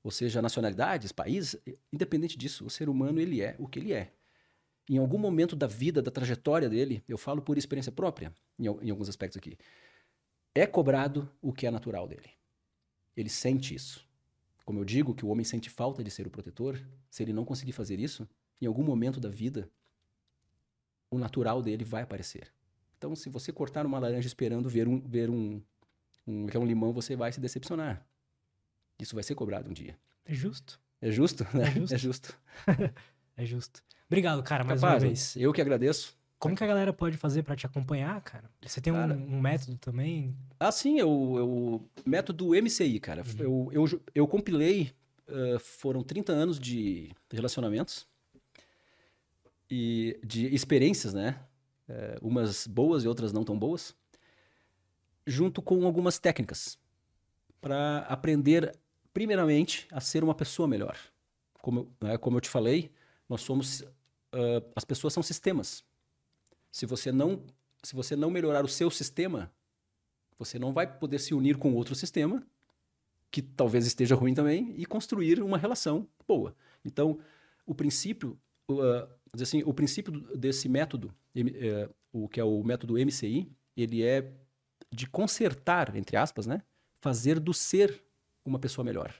ou 0.03 0.11
seja, 0.11 0.41
nacionalidades, 0.41 1.11
países, 1.11 1.56
independente 1.91 2.38
disso, 2.38 2.65
o 2.65 2.69
ser 2.69 2.89
humano, 2.89 3.19
ele 3.19 3.41
é 3.41 3.56
o 3.57 3.68
que 3.68 3.80
ele 3.80 3.93
é 3.93 4.11
em 4.89 4.97
algum 4.97 5.19
momento 5.19 5.56
da 5.56 5.68
vida, 5.68 6.01
da 6.01 6.10
trajetória 6.10 6.68
dele, 6.68 7.03
eu 7.07 7.18
falo 7.18 7.43
por 7.43 7.57
experiência 7.60 7.91
própria, 7.91 8.34
em, 8.57 8.65
em 8.65 8.89
alguns 8.89 9.07
aspectos 9.07 9.38
aqui, 9.38 9.56
é 10.56 10.65
cobrado 10.65 11.31
o 11.39 11.53
que 11.53 11.68
é 11.68 11.72
natural 11.72 12.07
dele. 12.07 12.31
Ele 13.15 13.30
sente 13.30 13.76
isso. 13.76 14.03
Como 14.65 14.80
eu 14.80 14.85
digo 14.85 15.14
que 15.14 15.23
o 15.23 15.30
homem 15.30 15.45
sente 15.45 15.69
falta 15.69 16.03
de 16.03 16.10
ser 16.10 16.26
o 16.26 16.31
protetor, 16.31 16.80
se 17.10 17.22
ele 17.22 17.31
não 17.31 17.45
conseguir 17.45 17.72
fazer 17.72 17.99
isso, 17.99 18.27
em 18.60 18.65
algum 18.65 18.84
momento 18.84 19.19
da 19.19 19.30
vida, 19.30 19.69
o 21.11 21.19
natural 21.19 21.61
dele 21.61 21.84
vai 21.85 22.01
aparecer. 22.01 22.51
Então, 22.99 23.15
se 23.15 23.30
você 23.30 23.53
cortar 23.53 23.85
uma 23.85 23.97
laranja 23.97 24.27
esperando 24.27 24.67
ver 24.67 24.85
um, 24.85 24.99
ver 24.99 25.30
um, 25.30 25.61
um, 26.27 26.47
um 26.53 26.65
limão, 26.65 26.91
você 26.91 27.15
vai 27.15 27.31
se 27.31 27.39
decepcionar. 27.39 28.05
Isso 28.99 29.15
vai 29.15 29.23
ser 29.23 29.35
cobrado 29.35 29.69
um 29.69 29.73
dia. 29.73 29.97
É 30.26 30.34
justo. 30.34 30.77
É 31.01 31.09
justo, 31.09 31.47
né? 31.53 31.63
É 31.63 31.71
justo. 31.71 31.95
É 31.95 31.97
justo. 31.97 32.39
é 33.38 33.45
justo. 33.45 33.84
Obrigado, 34.07 34.43
cara, 34.43 34.65
mais 34.65 34.81
Capaz, 34.81 35.01
uma 35.01 35.07
vez. 35.07 35.34
Eu 35.38 35.53
que 35.53 35.61
agradeço. 35.61 36.13
Como 36.38 36.57
que 36.57 36.63
a 36.63 36.67
galera 36.67 36.91
pode 36.91 37.15
fazer 37.15 37.43
para 37.43 37.55
te 37.55 37.65
acompanhar, 37.65 38.19
cara? 38.21 38.49
Você 38.65 38.81
tem 38.81 38.91
cara, 38.91 39.13
um, 39.13 39.35
um, 39.35 39.39
método 39.39 39.77
também? 39.77 40.35
Ah, 40.59 40.71
sim, 40.71 40.99
eu, 40.99 41.35
eu 41.38 41.89
método 42.05 42.49
MCI, 42.49 42.99
cara. 42.99 43.23
Uhum. 43.23 43.69
Eu, 43.71 43.88
eu, 43.88 44.01
eu 44.13 44.27
compilei, 44.27 44.91
uh, 45.30 45.57
foram 45.59 46.03
30 46.03 46.34
anos 46.34 46.59
de 46.59 47.11
relacionamentos 47.31 48.05
e 49.69 50.19
de 50.21 50.53
experiências, 50.53 51.13
né? 51.13 51.39
Uh, 51.90 52.28
umas 52.28 52.68
boas 52.68 53.03
e 53.03 53.07
outras 53.07 53.34
não 53.34 53.44
tão 53.44 53.57
boas, 53.57 53.95
junto 55.26 55.61
com 55.61 55.86
algumas 55.86 56.20
técnicas 56.20 56.78
para 57.60 57.99
aprender, 58.07 58.78
primeiramente, 59.11 59.88
a 59.91 59.99
ser 59.99 60.24
uma 60.24 60.36
pessoa 60.36 60.68
melhor. 60.68 60.98
Como, 61.61 61.91
né, 61.99 62.18
como 62.18 62.38
eu 62.38 62.41
te 62.41 62.49
falei, 62.49 62.91
nós 63.28 63.41
somos 63.41 63.82
uh, 63.82 64.72
as 64.76 64.86
pessoas 64.86 65.14
são 65.14 65.24
sistemas. 65.24 65.84
Se 66.72 66.86
você 66.86 67.11
não 67.11 67.44
se 67.82 67.95
você 67.95 68.16
não 68.16 68.30
melhorar 68.30 68.66
o 68.66 68.68
seu 68.68 68.91
sistema, 68.91 69.52
você 70.38 70.60
não 70.60 70.74
vai 70.74 70.86
poder 70.86 71.20
se 71.20 71.34
unir 71.34 71.57
com 71.57 71.74
outro 71.74 71.95
sistema 71.95 72.45
que 73.32 73.41
talvez 73.41 73.86
esteja 73.86 74.16
ruim 74.16 74.34
também 74.34 74.74
e 74.78 74.86
construir 74.86 75.41
uma 75.41 75.57
relação 75.57 76.07
boa. 76.28 76.56
Então, 76.84 77.20
o 77.66 77.74
princípio, 77.76 78.38
uh, 78.70 79.07
assim, 79.34 79.64
o 79.65 79.73
princípio 79.73 80.11
desse 80.35 80.68
método, 80.68 81.14
uh, 81.35 81.93
o 82.11 82.27
que 82.27 82.39
é 82.39 82.43
o 82.43 82.64
método 82.64 82.95
MCI, 82.97 83.51
ele 83.76 84.03
é 84.03 84.31
de 84.91 85.07
consertar, 85.07 85.95
entre 85.95 86.18
aspas, 86.18 86.47
né, 86.47 86.61
fazer 86.99 87.39
do 87.39 87.53
ser 87.53 88.03
uma 88.43 88.60
pessoa 88.60 88.84
melhor, 88.84 89.14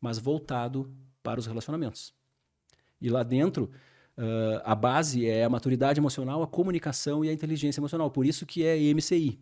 mas 0.00 0.18
voltado 0.18 0.92
para 1.22 1.40
os 1.40 1.46
relacionamentos. 1.46 2.14
E 3.00 3.08
lá 3.08 3.22
dentro, 3.22 3.70
Uh, 4.18 4.58
a 4.64 4.74
base 4.74 5.28
é 5.28 5.44
a 5.44 5.48
maturidade 5.48 6.00
emocional, 6.00 6.42
a 6.42 6.46
comunicação 6.48 7.24
e 7.24 7.28
a 7.28 7.32
inteligência 7.32 7.78
emocional. 7.78 8.10
Por 8.10 8.26
isso 8.26 8.44
que 8.44 8.64
é 8.64 8.76
MCI, 8.92 9.38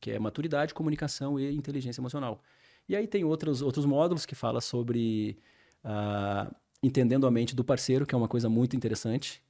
que 0.00 0.12
é 0.12 0.20
maturidade, 0.20 0.72
comunicação 0.72 1.38
e 1.38 1.52
inteligência 1.52 2.00
emocional. 2.00 2.40
E 2.88 2.94
aí 2.94 3.08
tem 3.08 3.24
outros, 3.24 3.60
outros 3.60 3.84
módulos 3.84 4.24
que 4.24 4.36
fala 4.36 4.60
sobre 4.60 5.36
uh, 5.84 6.54
entendendo 6.82 7.26
a 7.26 7.30
mente 7.30 7.54
do 7.54 7.64
parceiro, 7.64 8.06
que 8.06 8.14
é 8.14 8.18
uma 8.18 8.28
coisa 8.28 8.48
muito 8.48 8.76
interessante. 8.76 9.42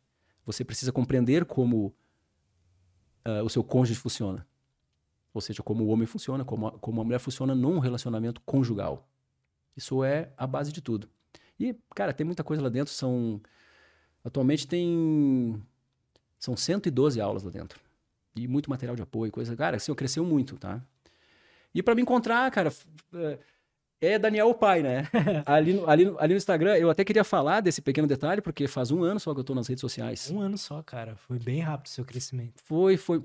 você 0.45 0.65
precisa 0.65 0.91
compreender 0.91 1.45
como 1.45 1.95
uh, 3.27 3.45
o 3.45 3.51
seu 3.51 3.63
cônjuge 3.63 3.99
funciona. 3.99 4.47
Ou 5.35 5.41
seja, 5.41 5.63
como 5.63 5.85
o 5.85 5.89
homem 5.89 6.07
funciona, 6.07 6.45
como 6.45 6.69
a, 6.69 6.79
como 6.79 7.01
a 7.01 7.05
mulher 7.05 7.19
funciona 7.19 7.55
num 7.55 7.79
relacionamento 7.79 8.41
conjugal. 8.41 9.09
Isso 9.77 10.03
é 10.03 10.33
a 10.37 10.47
base 10.47 10.73
de 10.73 10.81
tudo. 10.81 11.09
E, 11.61 11.75
cara, 11.95 12.13
tem 12.13 12.25
muita 12.25 12.43
coisa 12.43 12.63
lá 12.63 12.69
dentro. 12.69 12.93
São. 12.93 13.41
Atualmente 14.25 14.67
tem. 14.67 15.63
São 16.39 16.57
112 16.57 17.21
aulas 17.21 17.43
lá 17.43 17.51
dentro. 17.51 17.81
E 18.35 18.49
muito 18.49 18.71
material 18.71 18.97
de 18.97 19.03
apoio, 19.03 19.31
coisa. 19.31 19.55
Cara, 19.57 19.77
assim, 19.77 19.91
eu 19.91 19.97
cresceu 19.97 20.25
muito, 20.25 20.57
tá? 20.57 20.83
E 21.75 21.83
para 21.83 21.95
me 21.95 22.03
encontrar, 22.03 22.51
cara, 22.51 22.73
é, 23.15 23.39
é 24.01 24.19
Daniel 24.19 24.51
o 24.51 24.55
pai, 24.55 24.83
né? 24.83 25.09
ali, 25.45 25.73
no, 25.75 25.89
ali, 25.89 26.15
ali 26.19 26.35
no 26.35 26.39
Instagram, 26.39 26.77
eu 26.77 26.89
até 26.89 27.05
queria 27.05 27.25
falar 27.25 27.61
desse 27.61 27.83
pequeno 27.83 28.07
detalhe, 28.07 28.41
porque 28.41 28.69
faz 28.69 28.91
um 28.91 29.03
ano 29.03 29.19
só 29.19 29.35
que 29.35 29.41
eu 29.41 29.45
tô 29.45 29.55
nas 29.55 29.67
redes 29.67 29.81
sociais. 29.81 30.31
Um 30.31 30.41
ano 30.41 30.57
só, 30.57 30.83
cara. 30.83 31.17
Foi 31.17 31.39
bem 31.39 31.61
rápido 31.61 31.87
o 31.87 31.91
seu 31.91 32.05
crescimento. 32.05 32.63
Foi, 32.63 32.97
foi, 32.97 33.25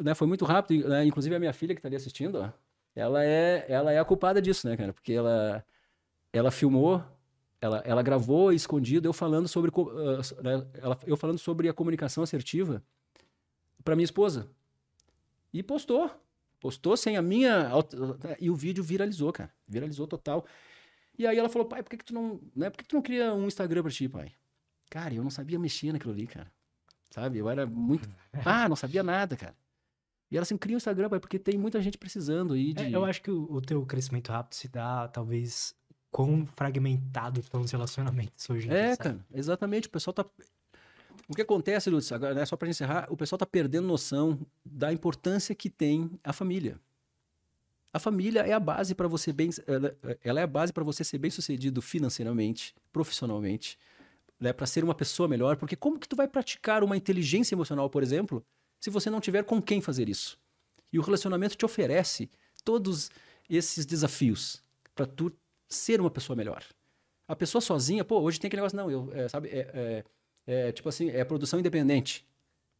né, 0.00 0.14
foi 0.14 0.26
muito 0.26 0.44
rápido. 0.44 0.88
Né? 0.88 1.04
Inclusive 1.04 1.34
a 1.34 1.38
minha 1.40 1.52
filha 1.52 1.74
que 1.74 1.80
tá 1.80 1.88
ali 1.88 1.96
assistindo, 1.96 2.36
ó, 2.36 2.50
ela 2.94 3.24
é, 3.24 3.64
ela 3.68 3.92
é 3.92 3.98
a 3.98 4.04
culpada 4.04 4.40
disso, 4.40 4.68
né, 4.68 4.76
cara? 4.76 4.92
Porque 4.92 5.12
ela, 5.12 5.64
ela 6.32 6.50
filmou, 6.50 7.02
ela, 7.60 7.82
ela 7.84 8.02
gravou 8.02 8.52
escondido 8.52 9.08
eu 9.08 9.12
falando 9.12 9.48
sobre, 9.48 9.70
uh, 9.74 10.42
né, 10.42 10.66
ela, 10.80 10.98
eu 11.06 11.16
falando 11.16 11.38
sobre 11.38 11.68
a 11.68 11.72
comunicação 11.72 12.22
assertiva 12.22 12.82
para 13.82 13.96
minha 13.96 14.04
esposa. 14.04 14.48
E 15.52 15.62
postou. 15.62 16.10
Postou 16.62 16.96
sem 16.96 17.16
a 17.16 17.22
minha. 17.22 17.68
E 18.38 18.48
o 18.48 18.54
vídeo 18.54 18.84
viralizou, 18.84 19.32
cara. 19.32 19.52
Viralizou 19.66 20.06
total. 20.06 20.46
E 21.18 21.26
aí 21.26 21.36
ela 21.36 21.48
falou, 21.48 21.66
pai, 21.66 21.82
por 21.82 21.90
que, 21.90 21.96
que 21.96 22.04
tu 22.04 22.14
não. 22.14 22.40
Né, 22.54 22.70
por 22.70 22.78
que, 22.78 22.84
que 22.84 22.88
tu 22.88 22.94
não 22.94 23.02
cria 23.02 23.34
um 23.34 23.48
Instagram 23.48 23.82
pra 23.82 23.90
ti, 23.90 24.08
pai? 24.08 24.32
Cara, 24.88 25.12
eu 25.12 25.24
não 25.24 25.30
sabia 25.30 25.58
mexer 25.58 25.92
naquilo 25.92 26.12
ali, 26.12 26.28
cara. 26.28 26.46
Sabe? 27.10 27.38
Eu 27.38 27.50
era 27.50 27.66
muito. 27.66 28.08
Ah, 28.46 28.68
não 28.68 28.76
sabia 28.76 29.02
nada, 29.02 29.36
cara. 29.36 29.56
E 30.30 30.36
ela 30.36 30.42
assim, 30.42 30.56
cria 30.56 30.76
um 30.76 30.78
Instagram, 30.78 31.10
pai, 31.10 31.18
porque 31.18 31.38
tem 31.38 31.58
muita 31.58 31.82
gente 31.82 31.98
precisando 31.98 32.54
aí 32.54 32.72
de. 32.72 32.84
É, 32.84 32.90
eu 32.90 33.04
acho 33.04 33.20
que 33.20 33.30
o, 33.30 33.42
o 33.52 33.60
teu 33.60 33.84
crescimento 33.84 34.30
rápido 34.30 34.54
se 34.54 34.68
dá, 34.68 35.08
talvez, 35.08 35.74
quão 36.12 36.46
fragmentado 36.46 37.40
estão 37.40 37.60
os 37.60 37.72
relacionamentos 37.72 38.48
hoje 38.48 38.68
em 38.68 38.70
é, 38.70 38.74
dia. 38.74 38.92
É, 38.92 38.96
cara, 38.96 39.26
exatamente. 39.34 39.88
O 39.88 39.90
pessoal 39.90 40.14
tá. 40.14 40.24
O 41.28 41.34
que 41.34 41.42
acontece, 41.42 41.88
Lutz, 41.88 42.10
agora, 42.12 42.34
né, 42.34 42.44
só 42.44 42.56
para 42.56 42.68
encerrar, 42.68 43.06
o 43.10 43.16
pessoal 43.16 43.36
está 43.36 43.46
perdendo 43.46 43.86
noção 43.86 44.38
da 44.64 44.92
importância 44.92 45.54
que 45.54 45.70
tem 45.70 46.10
a 46.22 46.32
família. 46.32 46.78
A 47.92 47.98
família 47.98 48.40
é 48.40 48.52
a 48.52 48.60
base 48.60 48.94
para 48.94 49.06
você 49.06 49.32
bem, 49.32 49.50
ela, 49.66 50.40
é 50.40 50.42
a 50.42 50.46
base 50.46 50.72
para 50.72 50.82
você 50.82 51.04
ser 51.04 51.18
bem 51.18 51.30
sucedido 51.30 51.82
financeiramente, 51.82 52.74
profissionalmente, 52.92 53.78
né, 54.40 54.52
para 54.52 54.66
ser 54.66 54.82
uma 54.82 54.94
pessoa 54.94 55.28
melhor. 55.28 55.56
Porque 55.56 55.76
como 55.76 55.98
que 55.98 56.08
tu 56.08 56.16
vai 56.16 56.26
praticar 56.26 56.82
uma 56.82 56.96
inteligência 56.96 57.54
emocional, 57.54 57.88
por 57.88 58.02
exemplo, 58.02 58.44
se 58.80 58.90
você 58.90 59.10
não 59.10 59.20
tiver 59.20 59.44
com 59.44 59.60
quem 59.60 59.80
fazer 59.80 60.08
isso? 60.08 60.38
E 60.92 60.98
o 60.98 61.02
relacionamento 61.02 61.56
te 61.56 61.64
oferece 61.64 62.30
todos 62.64 63.10
esses 63.48 63.86
desafios 63.86 64.62
para 64.94 65.06
tu 65.06 65.32
ser 65.68 66.00
uma 66.00 66.10
pessoa 66.10 66.36
melhor. 66.36 66.64
A 67.28 67.36
pessoa 67.36 67.60
sozinha, 67.60 68.04
pô, 68.04 68.20
hoje 68.20 68.40
tem 68.40 68.48
aquele 68.48 68.60
negócio, 68.60 68.76
não, 68.76 68.90
eu, 68.90 69.10
é, 69.12 69.28
sabe, 69.28 69.48
é, 69.48 69.70
é 69.74 70.04
é, 70.46 70.72
tipo 70.72 70.88
assim, 70.88 71.10
é 71.10 71.24
produção 71.24 71.58
independente. 71.58 72.26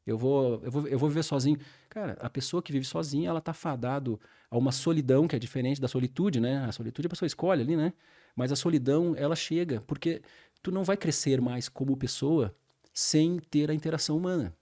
Eu 0.07 0.19
vou, 0.19 0.61
eu, 0.65 0.71
vou, 0.71 0.89
eu 0.89 0.99
vou 0.99 1.09
viver 1.09 1.23
sozinho. 1.23 1.59
Cara, 1.89 2.17
a 2.21 2.29
pessoa 2.29 2.63
que 2.63 2.73
vive 2.73 2.85
sozinha, 2.85 3.29
ela 3.29 3.41
tá 3.41 3.53
fadado 3.53 4.21
a 4.51 4.59
uma 4.59 4.73
solidão 4.73 5.29
que 5.29 5.37
é 5.37 5.39
diferente 5.39 5.81
da 5.81 5.87
solitude, 5.87 6.41
né? 6.41 6.65
A 6.65 6.73
solitude 6.73 7.07
a 7.07 7.11
pessoa 7.11 7.27
escolhe 7.27 7.63
ali, 7.63 7.77
né? 7.77 7.93
Mas 8.35 8.51
a 8.51 8.57
solidão, 8.57 9.15
ela 9.17 9.37
chega, 9.37 9.83
porque 9.87 10.23
tu 10.63 10.73
não 10.73 10.83
vai 10.83 10.97
crescer 10.97 11.41
mais 11.41 11.69
como 11.69 11.97
pessoa 11.97 12.55
sem 12.93 13.39
ter 13.39 13.71
a 13.71 13.75
interação 13.75 14.17
humana. 14.17 14.55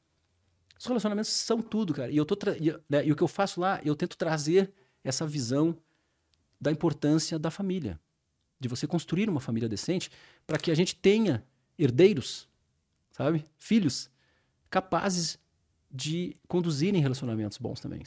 Os 0.78 0.86
relacionamentos 0.86 1.30
são 1.30 1.60
tudo, 1.62 1.94
cara. 1.94 2.10
E, 2.10 2.16
eu 2.16 2.24
tô 2.24 2.36
e, 2.58 2.72
né, 2.88 3.04
e 3.06 3.12
o 3.12 3.16
que 3.16 3.22
eu 3.22 3.28
faço 3.28 3.60
lá, 3.60 3.80
eu 3.84 3.94
tento 3.94 4.16
trazer 4.16 4.72
essa 5.02 5.26
visão 5.26 5.76
da 6.60 6.70
importância 6.70 7.38
da 7.38 7.50
família. 7.50 7.98
De 8.58 8.68
você 8.68 8.86
construir 8.86 9.28
uma 9.28 9.40
família 9.40 9.68
decente 9.68 10.10
para 10.46 10.58
que 10.58 10.70
a 10.70 10.74
gente 10.74 10.94
tenha 10.94 11.44
herdeiros 11.78 12.49
sabe? 13.20 13.44
Filhos 13.58 14.10
capazes 14.70 15.38
de 15.90 16.36
conduzirem 16.48 17.02
relacionamentos 17.02 17.58
bons 17.58 17.80
também. 17.80 18.02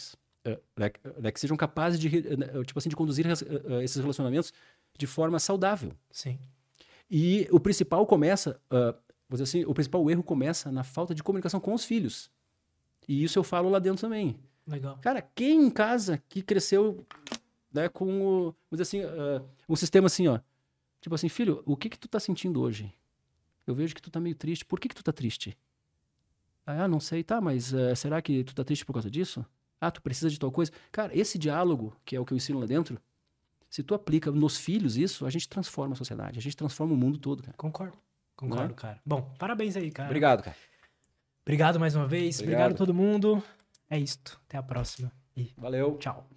É, 0.46 0.60
né, 0.76 0.92
né, 1.20 1.32
que 1.32 1.40
sejam 1.40 1.56
capazes 1.56 2.00
de, 2.00 2.10
né, 2.36 2.48
tipo 2.66 2.80
assim, 2.80 2.90
de 2.90 2.96
conduzir 2.96 3.26
uh, 3.26 3.82
esses 3.82 3.98
relacionamentos 3.98 4.52
de 4.98 5.06
forma 5.06 5.40
saudável. 5.40 5.92
Sim. 6.10 6.40
E 7.10 7.48
o 7.52 7.60
principal 7.60 8.06
começa, 8.08 8.60
uh, 8.72 8.94
vou 9.30 9.38
dizer 9.38 9.44
assim, 9.44 9.66
o 9.66 9.74
principal 9.74 10.10
erro 10.10 10.24
começa 10.24 10.72
na 10.72 10.84
falta 10.84 11.14
de 11.14 11.22
comunicação 11.22 11.60
com 11.60 11.74
os 11.74 11.86
filhos. 11.86 12.32
E 13.08 13.24
isso 13.24 13.38
eu 13.38 13.44
falo 13.44 13.70
lá 13.70 13.80
dentro 13.80 14.02
também. 14.02 14.36
Legal. 14.66 14.98
Cara, 15.02 15.22
quem 15.22 15.66
em 15.66 15.70
casa 15.70 16.22
que 16.28 16.42
cresceu 16.42 17.06
né, 17.72 17.88
com 17.88 18.06
o, 18.06 18.42
vamos 18.42 18.56
dizer 18.72 18.84
assim, 18.84 19.02
uh, 19.02 19.46
um 19.70 19.76
sistema 19.76 20.08
assim, 20.08 20.28
ó, 20.28 20.40
tipo 21.02 21.14
assim, 21.14 21.30
filho, 21.30 21.62
o 21.66 21.78
que 21.78 21.90
que 21.90 22.00
tu 22.00 22.08
tá 22.08 22.20
sentindo 22.20 22.62
hoje? 22.62 22.92
Eu 23.66 23.76
vejo 23.76 23.96
que 23.96 24.02
tu 24.02 24.12
tá 24.12 24.20
meio 24.20 24.36
triste. 24.36 24.66
Por 24.66 24.80
que 24.80 24.90
que 24.90 24.96
tu 24.96 25.04
tá 25.04 25.12
triste? 25.12 25.58
Ah, 26.66 26.88
não 26.88 27.00
sei, 27.00 27.24
tá, 27.24 27.42
mas 27.42 27.74
uh, 27.74 27.96
será 27.96 28.22
que 28.22 28.44
tu 28.44 28.56
tá 28.56 28.64
triste 28.64 28.86
por 28.86 28.94
causa 28.94 29.12
disso? 29.12 29.46
Ah, 29.80 29.92
tu 29.92 30.02
precisa 30.02 30.30
de 30.30 30.40
tal 30.40 30.52
coisa? 30.52 30.72
Cara, 30.92 31.18
esse 31.18 31.38
diálogo, 31.38 31.96
que 32.06 32.16
é 32.16 32.20
o 32.20 32.26
que 32.26 32.34
eu 32.34 32.38
ensino 32.38 32.60
lá 32.60 32.66
dentro, 32.66 32.98
se 33.70 33.84
tu 33.84 33.94
aplica 33.94 34.32
nos 34.32 34.58
filhos 34.58 34.96
isso, 34.96 35.26
a 35.26 35.30
gente 35.30 35.50
transforma 35.50 35.94
a 35.94 35.98
sociedade, 35.98 36.40
a 36.40 36.42
gente 36.42 36.56
transforma 36.56 36.94
o 36.94 36.98
mundo 36.98 37.18
todo, 37.18 37.44
cara. 37.44 37.58
Concordo. 37.58 37.98
Concordo, 38.36 38.74
é? 38.74 38.76
cara. 38.76 39.02
Bom, 39.06 39.34
parabéns 39.38 39.76
aí, 39.76 39.92
cara. 39.92 40.08
Obrigado, 40.08 40.44
cara. 40.44 40.56
Obrigado 41.42 41.80
mais 41.80 41.96
uma 41.96 42.08
vez. 42.08 42.40
Obrigado, 42.40 42.62
Obrigado 42.62 42.76
a 42.76 42.78
todo 42.78 42.94
mundo. 42.94 43.44
É 43.90 44.00
isto. 44.00 44.40
Até 44.48 44.58
a 44.58 44.64
próxima. 44.64 45.12
E 45.36 45.52
Valeu. 45.58 45.98
Tchau. 45.98 46.30